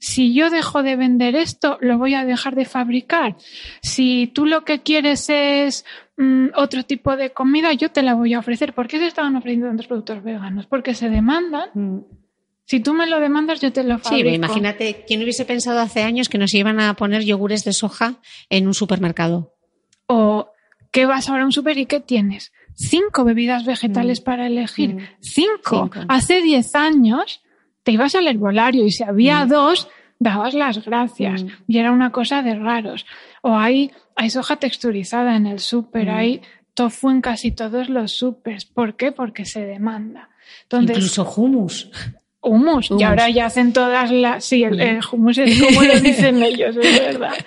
Si 0.00 0.32
yo 0.32 0.48
dejo 0.48 0.82
de 0.84 0.94
vender 0.94 1.34
esto, 1.34 1.76
lo 1.80 1.98
voy 1.98 2.14
a 2.14 2.24
dejar 2.24 2.54
de 2.54 2.64
fabricar. 2.64 3.36
Si 3.82 4.28
tú 4.28 4.46
lo 4.46 4.64
que 4.64 4.80
quieres 4.80 5.28
es 5.28 5.84
mm, 6.16 6.48
otro 6.54 6.84
tipo 6.84 7.16
de 7.16 7.30
comida, 7.30 7.72
yo 7.72 7.90
te 7.90 8.02
la 8.02 8.14
voy 8.14 8.32
a 8.34 8.38
ofrecer. 8.38 8.74
¿Por 8.74 8.86
qué 8.86 8.98
se 8.98 9.08
estaban 9.08 9.34
ofreciendo 9.34 9.66
tantos 9.66 9.88
productos 9.88 10.22
veganos? 10.22 10.66
Porque 10.66 10.94
se 10.94 11.10
demandan. 11.10 11.70
Mm. 11.74 11.98
Si 12.64 12.80
tú 12.80 12.92
me 12.92 13.06
lo 13.06 13.18
demandas, 13.18 13.60
yo 13.60 13.72
te 13.72 13.82
lo 13.82 13.98
fabrico. 13.98 14.28
Sí, 14.28 14.34
imagínate, 14.34 15.04
¿quién 15.06 15.22
hubiese 15.22 15.44
pensado 15.44 15.80
hace 15.80 16.02
años 16.02 16.28
que 16.28 16.38
nos 16.38 16.54
iban 16.54 16.80
a 16.80 16.94
poner 16.94 17.24
yogures 17.24 17.64
de 17.64 17.72
soja 17.72 18.20
en 18.50 18.66
un 18.66 18.74
supermercado? 18.74 19.54
O 20.06 20.52
¿qué 20.92 21.06
vas 21.06 21.28
ahora 21.28 21.42
a 21.42 21.46
un 21.46 21.52
super 21.52 21.76
y 21.78 21.86
qué 21.86 22.00
tienes? 22.00 22.52
Cinco 22.78 23.24
bebidas 23.24 23.64
vegetales 23.64 24.20
mm. 24.20 24.24
para 24.24 24.46
elegir. 24.46 24.94
Mm. 24.94 25.00
Cinco. 25.20 25.90
Hace 26.08 26.40
diez 26.40 26.74
años 26.74 27.42
te 27.82 27.92
ibas 27.92 28.14
al 28.14 28.28
herbolario 28.28 28.84
y 28.84 28.92
si 28.92 29.02
había 29.02 29.44
mm. 29.44 29.48
dos, 29.48 29.88
dabas 30.18 30.54
las 30.54 30.84
gracias. 30.84 31.44
Y 31.66 31.78
era 31.78 31.92
una 31.92 32.12
cosa 32.12 32.42
de 32.42 32.54
raros. 32.54 33.04
O 33.42 33.56
hay, 33.56 33.90
hay 34.16 34.30
soja 34.30 34.56
texturizada 34.56 35.36
en 35.36 35.46
el 35.46 35.58
súper, 35.58 36.08
hay 36.08 36.40
tofu 36.74 37.10
en 37.10 37.20
casi 37.20 37.50
todos 37.50 37.88
los 37.88 38.12
supers. 38.12 38.64
¿Por 38.64 38.96
qué? 38.96 39.10
Porque 39.12 39.44
se 39.44 39.64
demanda. 39.64 40.30
Incluso 40.70 41.28
hummus. 41.36 41.90
Humus. 42.40 42.90
Y 42.96 43.02
ahora 43.02 43.28
ya 43.28 43.46
hacen 43.46 43.72
todas 43.72 44.12
las. 44.12 44.44
Sí, 44.44 44.62
el, 44.62 45.00
hummus 45.10 45.38
es 45.38 45.60
como 45.60 45.82
lo 45.82 45.98
dicen 45.98 46.40
ellos, 46.42 46.76
es 46.76 47.00
verdad. 47.00 47.34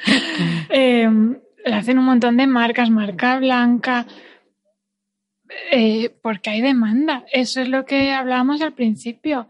Eh, 0.73 1.09
hacen 1.65 1.99
un 1.99 2.05
montón 2.05 2.37
de 2.37 2.47
marcas, 2.47 2.89
marca 2.89 3.37
blanca. 3.39 4.05
Eh, 5.71 6.13
porque 6.21 6.49
hay 6.49 6.61
demanda. 6.61 7.25
Eso 7.31 7.61
es 7.61 7.69
lo 7.69 7.85
que 7.85 8.11
hablábamos 8.11 8.61
al 8.61 8.73
principio. 8.73 9.47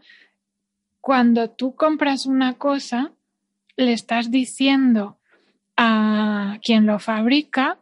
Cuando 1.00 1.50
tú 1.50 1.74
compras 1.74 2.26
una 2.26 2.54
cosa, 2.54 3.12
le 3.76 3.92
estás 3.92 4.30
diciendo 4.30 5.18
a 5.76 6.58
quien 6.62 6.86
lo 6.86 6.98
fabrica 6.98 7.78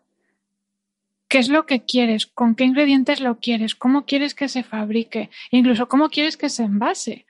qué 1.29 1.39
es 1.39 1.49
lo 1.49 1.67
que 1.67 1.85
quieres, 1.85 2.27
con 2.27 2.55
qué 2.55 2.65
ingredientes 2.65 3.21
lo 3.21 3.39
quieres, 3.39 3.75
cómo 3.75 4.05
quieres 4.05 4.35
que 4.35 4.49
se 4.49 4.63
fabrique, 4.63 5.31
incluso 5.51 5.89
cómo 5.89 6.09
quieres 6.09 6.37
que 6.37 6.49
se 6.49 6.65
envase. 6.65 7.27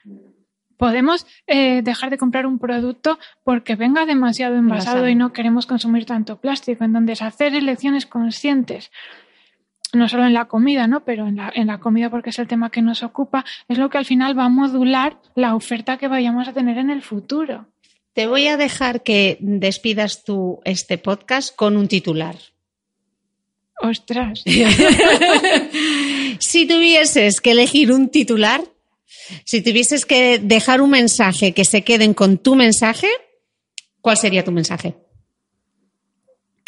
Podemos 0.76 1.26
eh, 1.46 1.82
dejar 1.82 2.08
de 2.08 2.16
comprar 2.16 2.46
un 2.46 2.58
producto 2.58 3.18
porque 3.44 3.76
venga 3.76 4.06
demasiado 4.06 4.56
envasado 4.56 5.08
y 5.08 5.14
no 5.14 5.32
queremos 5.32 5.66
consumir 5.66 6.06
tanto 6.06 6.40
plástico. 6.40 6.84
Entonces, 6.84 7.20
hacer 7.20 7.54
elecciones 7.54 8.06
conscientes 8.06 8.90
no 9.92 10.08
solo 10.08 10.26
en 10.26 10.34
la 10.34 10.46
comida, 10.46 10.86
¿no? 10.86 11.04
Pero 11.04 11.26
en 11.26 11.36
la, 11.36 11.52
en 11.54 11.66
la 11.66 11.78
comida, 11.78 12.10
porque 12.10 12.30
es 12.30 12.38
el 12.38 12.48
tema 12.48 12.70
que 12.70 12.82
nos 12.82 13.02
ocupa, 13.02 13.44
es 13.68 13.78
lo 13.78 13.90
que 13.90 13.98
al 13.98 14.04
final 14.04 14.38
va 14.38 14.44
a 14.44 14.48
modular 14.48 15.18
la 15.34 15.54
oferta 15.54 15.98
que 15.98 16.08
vayamos 16.08 16.48
a 16.48 16.52
tener 16.52 16.78
en 16.78 16.90
el 16.90 17.02
futuro. 17.02 17.66
Te 18.12 18.26
voy 18.26 18.48
a 18.48 18.56
dejar 18.56 19.02
que 19.02 19.38
despidas 19.40 20.24
tú 20.24 20.60
este 20.64 20.98
podcast 20.98 21.54
con 21.54 21.76
un 21.76 21.88
titular. 21.88 22.36
Ostras. 23.82 24.42
si 26.38 26.66
tuvieses 26.66 27.40
que 27.40 27.52
elegir 27.52 27.92
un 27.92 28.10
titular, 28.10 28.62
si 29.44 29.62
tuvieses 29.62 30.04
que 30.04 30.38
dejar 30.38 30.80
un 30.82 30.90
mensaje 30.90 31.52
que 31.52 31.64
se 31.64 31.82
queden 31.82 32.12
con 32.14 32.38
tu 32.38 32.56
mensaje, 32.56 33.08
¿cuál 34.00 34.16
sería 34.16 34.44
tu 34.44 34.52
mensaje? 34.52 34.96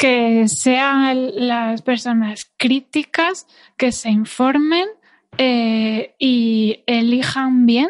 Que 0.03 0.49
sean 0.49 1.31
las 1.47 1.81
personas 1.81 2.51
críticas, 2.57 3.47
que 3.77 3.93
se 3.93 4.09
informen 4.09 4.85
eh, 5.37 6.13
y 6.19 6.83
elijan 6.87 7.65
bien, 7.65 7.87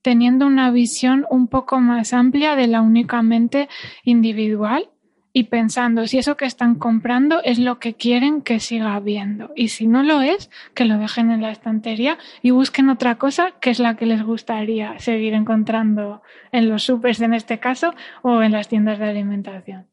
teniendo 0.00 0.46
una 0.46 0.70
visión 0.70 1.26
un 1.30 1.48
poco 1.48 1.80
más 1.80 2.12
amplia 2.12 2.54
de 2.54 2.68
la 2.68 2.80
únicamente 2.80 3.68
individual 4.04 4.88
y 5.32 5.44
pensando 5.44 6.06
si 6.06 6.18
eso 6.18 6.36
que 6.36 6.44
están 6.44 6.76
comprando 6.76 7.42
es 7.42 7.58
lo 7.58 7.80
que 7.80 7.94
quieren 7.94 8.42
que 8.42 8.60
siga 8.60 8.94
habiendo. 8.94 9.50
Y 9.56 9.70
si 9.70 9.88
no 9.88 10.04
lo 10.04 10.20
es, 10.20 10.50
que 10.74 10.84
lo 10.84 10.96
dejen 10.96 11.32
en 11.32 11.42
la 11.42 11.50
estantería 11.50 12.18
y 12.40 12.52
busquen 12.52 12.88
otra 12.88 13.16
cosa 13.16 13.50
que 13.60 13.70
es 13.70 13.80
la 13.80 13.96
que 13.96 14.06
les 14.06 14.22
gustaría 14.22 14.96
seguir 15.00 15.34
encontrando 15.34 16.22
en 16.52 16.68
los 16.68 16.84
supers 16.84 17.20
en 17.20 17.34
este 17.34 17.58
caso 17.58 17.96
o 18.22 18.42
en 18.42 18.52
las 18.52 18.68
tiendas 18.68 19.00
de 19.00 19.06
alimentación. 19.06 19.88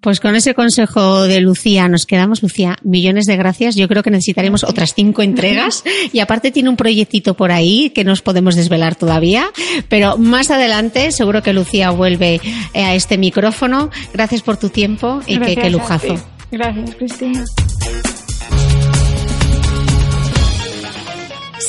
Pues 0.00 0.18
con 0.18 0.34
ese 0.34 0.54
consejo 0.54 1.22
de 1.22 1.40
Lucía 1.40 1.88
nos 1.88 2.06
quedamos. 2.06 2.42
Lucía, 2.42 2.76
millones 2.82 3.26
de 3.26 3.36
gracias. 3.36 3.76
Yo 3.76 3.88
creo 3.88 4.02
que 4.02 4.10
necesitaremos 4.10 4.64
otras 4.64 4.94
cinco 4.94 5.22
entregas 5.22 5.84
y 6.12 6.18
aparte 6.18 6.50
tiene 6.50 6.68
un 6.68 6.76
proyectito 6.76 7.34
por 7.34 7.52
ahí 7.52 7.90
que 7.90 8.04
nos 8.04 8.22
podemos 8.22 8.56
desvelar 8.56 8.96
todavía, 8.96 9.50
pero 9.88 10.18
más 10.18 10.50
adelante 10.50 11.12
seguro 11.12 11.42
que 11.42 11.52
Lucía 11.52 11.90
vuelve 11.90 12.40
eh, 12.74 12.82
a 12.82 12.94
este 12.94 13.18
micrófono. 13.18 13.90
Gracias 14.12 14.42
por 14.42 14.56
tu 14.56 14.70
tiempo 14.70 15.20
y 15.26 15.38
qué 15.38 15.70
lujazo. 15.70 16.16
Gracias, 16.50 16.94
Cristina. 16.96 17.44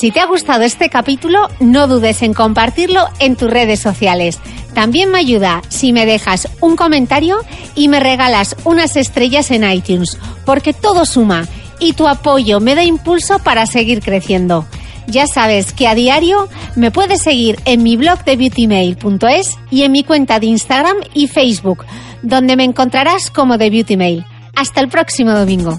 Si 0.04 0.10
te 0.10 0.20
ha 0.20 0.26
gustado 0.26 0.64
este 0.64 0.90
capítulo, 0.90 1.48
no 1.60 1.86
dudes 1.86 2.20
en 2.22 2.34
compartirlo 2.34 3.06
en 3.20 3.36
tus 3.36 3.48
redes 3.48 3.80
sociales. 3.80 4.40
También 4.74 5.10
me 5.10 5.18
ayuda 5.18 5.62
si 5.68 5.92
me 5.92 6.04
dejas 6.04 6.48
un 6.60 6.76
comentario 6.76 7.38
y 7.74 7.88
me 7.88 8.00
regalas 8.00 8.56
unas 8.64 8.96
estrellas 8.96 9.50
en 9.50 9.68
iTunes, 9.70 10.18
porque 10.44 10.72
todo 10.72 11.06
suma 11.06 11.46
y 11.78 11.92
tu 11.92 12.08
apoyo 12.08 12.60
me 12.60 12.74
da 12.74 12.84
impulso 12.84 13.38
para 13.38 13.66
seguir 13.66 14.00
creciendo. 14.00 14.66
Ya 15.06 15.26
sabes 15.26 15.72
que 15.72 15.86
a 15.86 15.94
diario 15.94 16.48
me 16.76 16.90
puedes 16.90 17.22
seguir 17.22 17.60
en 17.66 17.82
mi 17.82 17.96
blog 17.96 18.24
de 18.24 18.36
beautymail.es 18.36 19.56
y 19.70 19.82
en 19.82 19.92
mi 19.92 20.02
cuenta 20.02 20.40
de 20.40 20.46
Instagram 20.46 20.96
y 21.12 21.28
Facebook, 21.28 21.84
donde 22.22 22.56
me 22.56 22.64
encontrarás 22.64 23.30
como 23.30 23.58
de 23.58 23.70
Beautymail. 23.70 24.24
Hasta 24.56 24.80
el 24.80 24.88
próximo 24.88 25.32
domingo. 25.32 25.78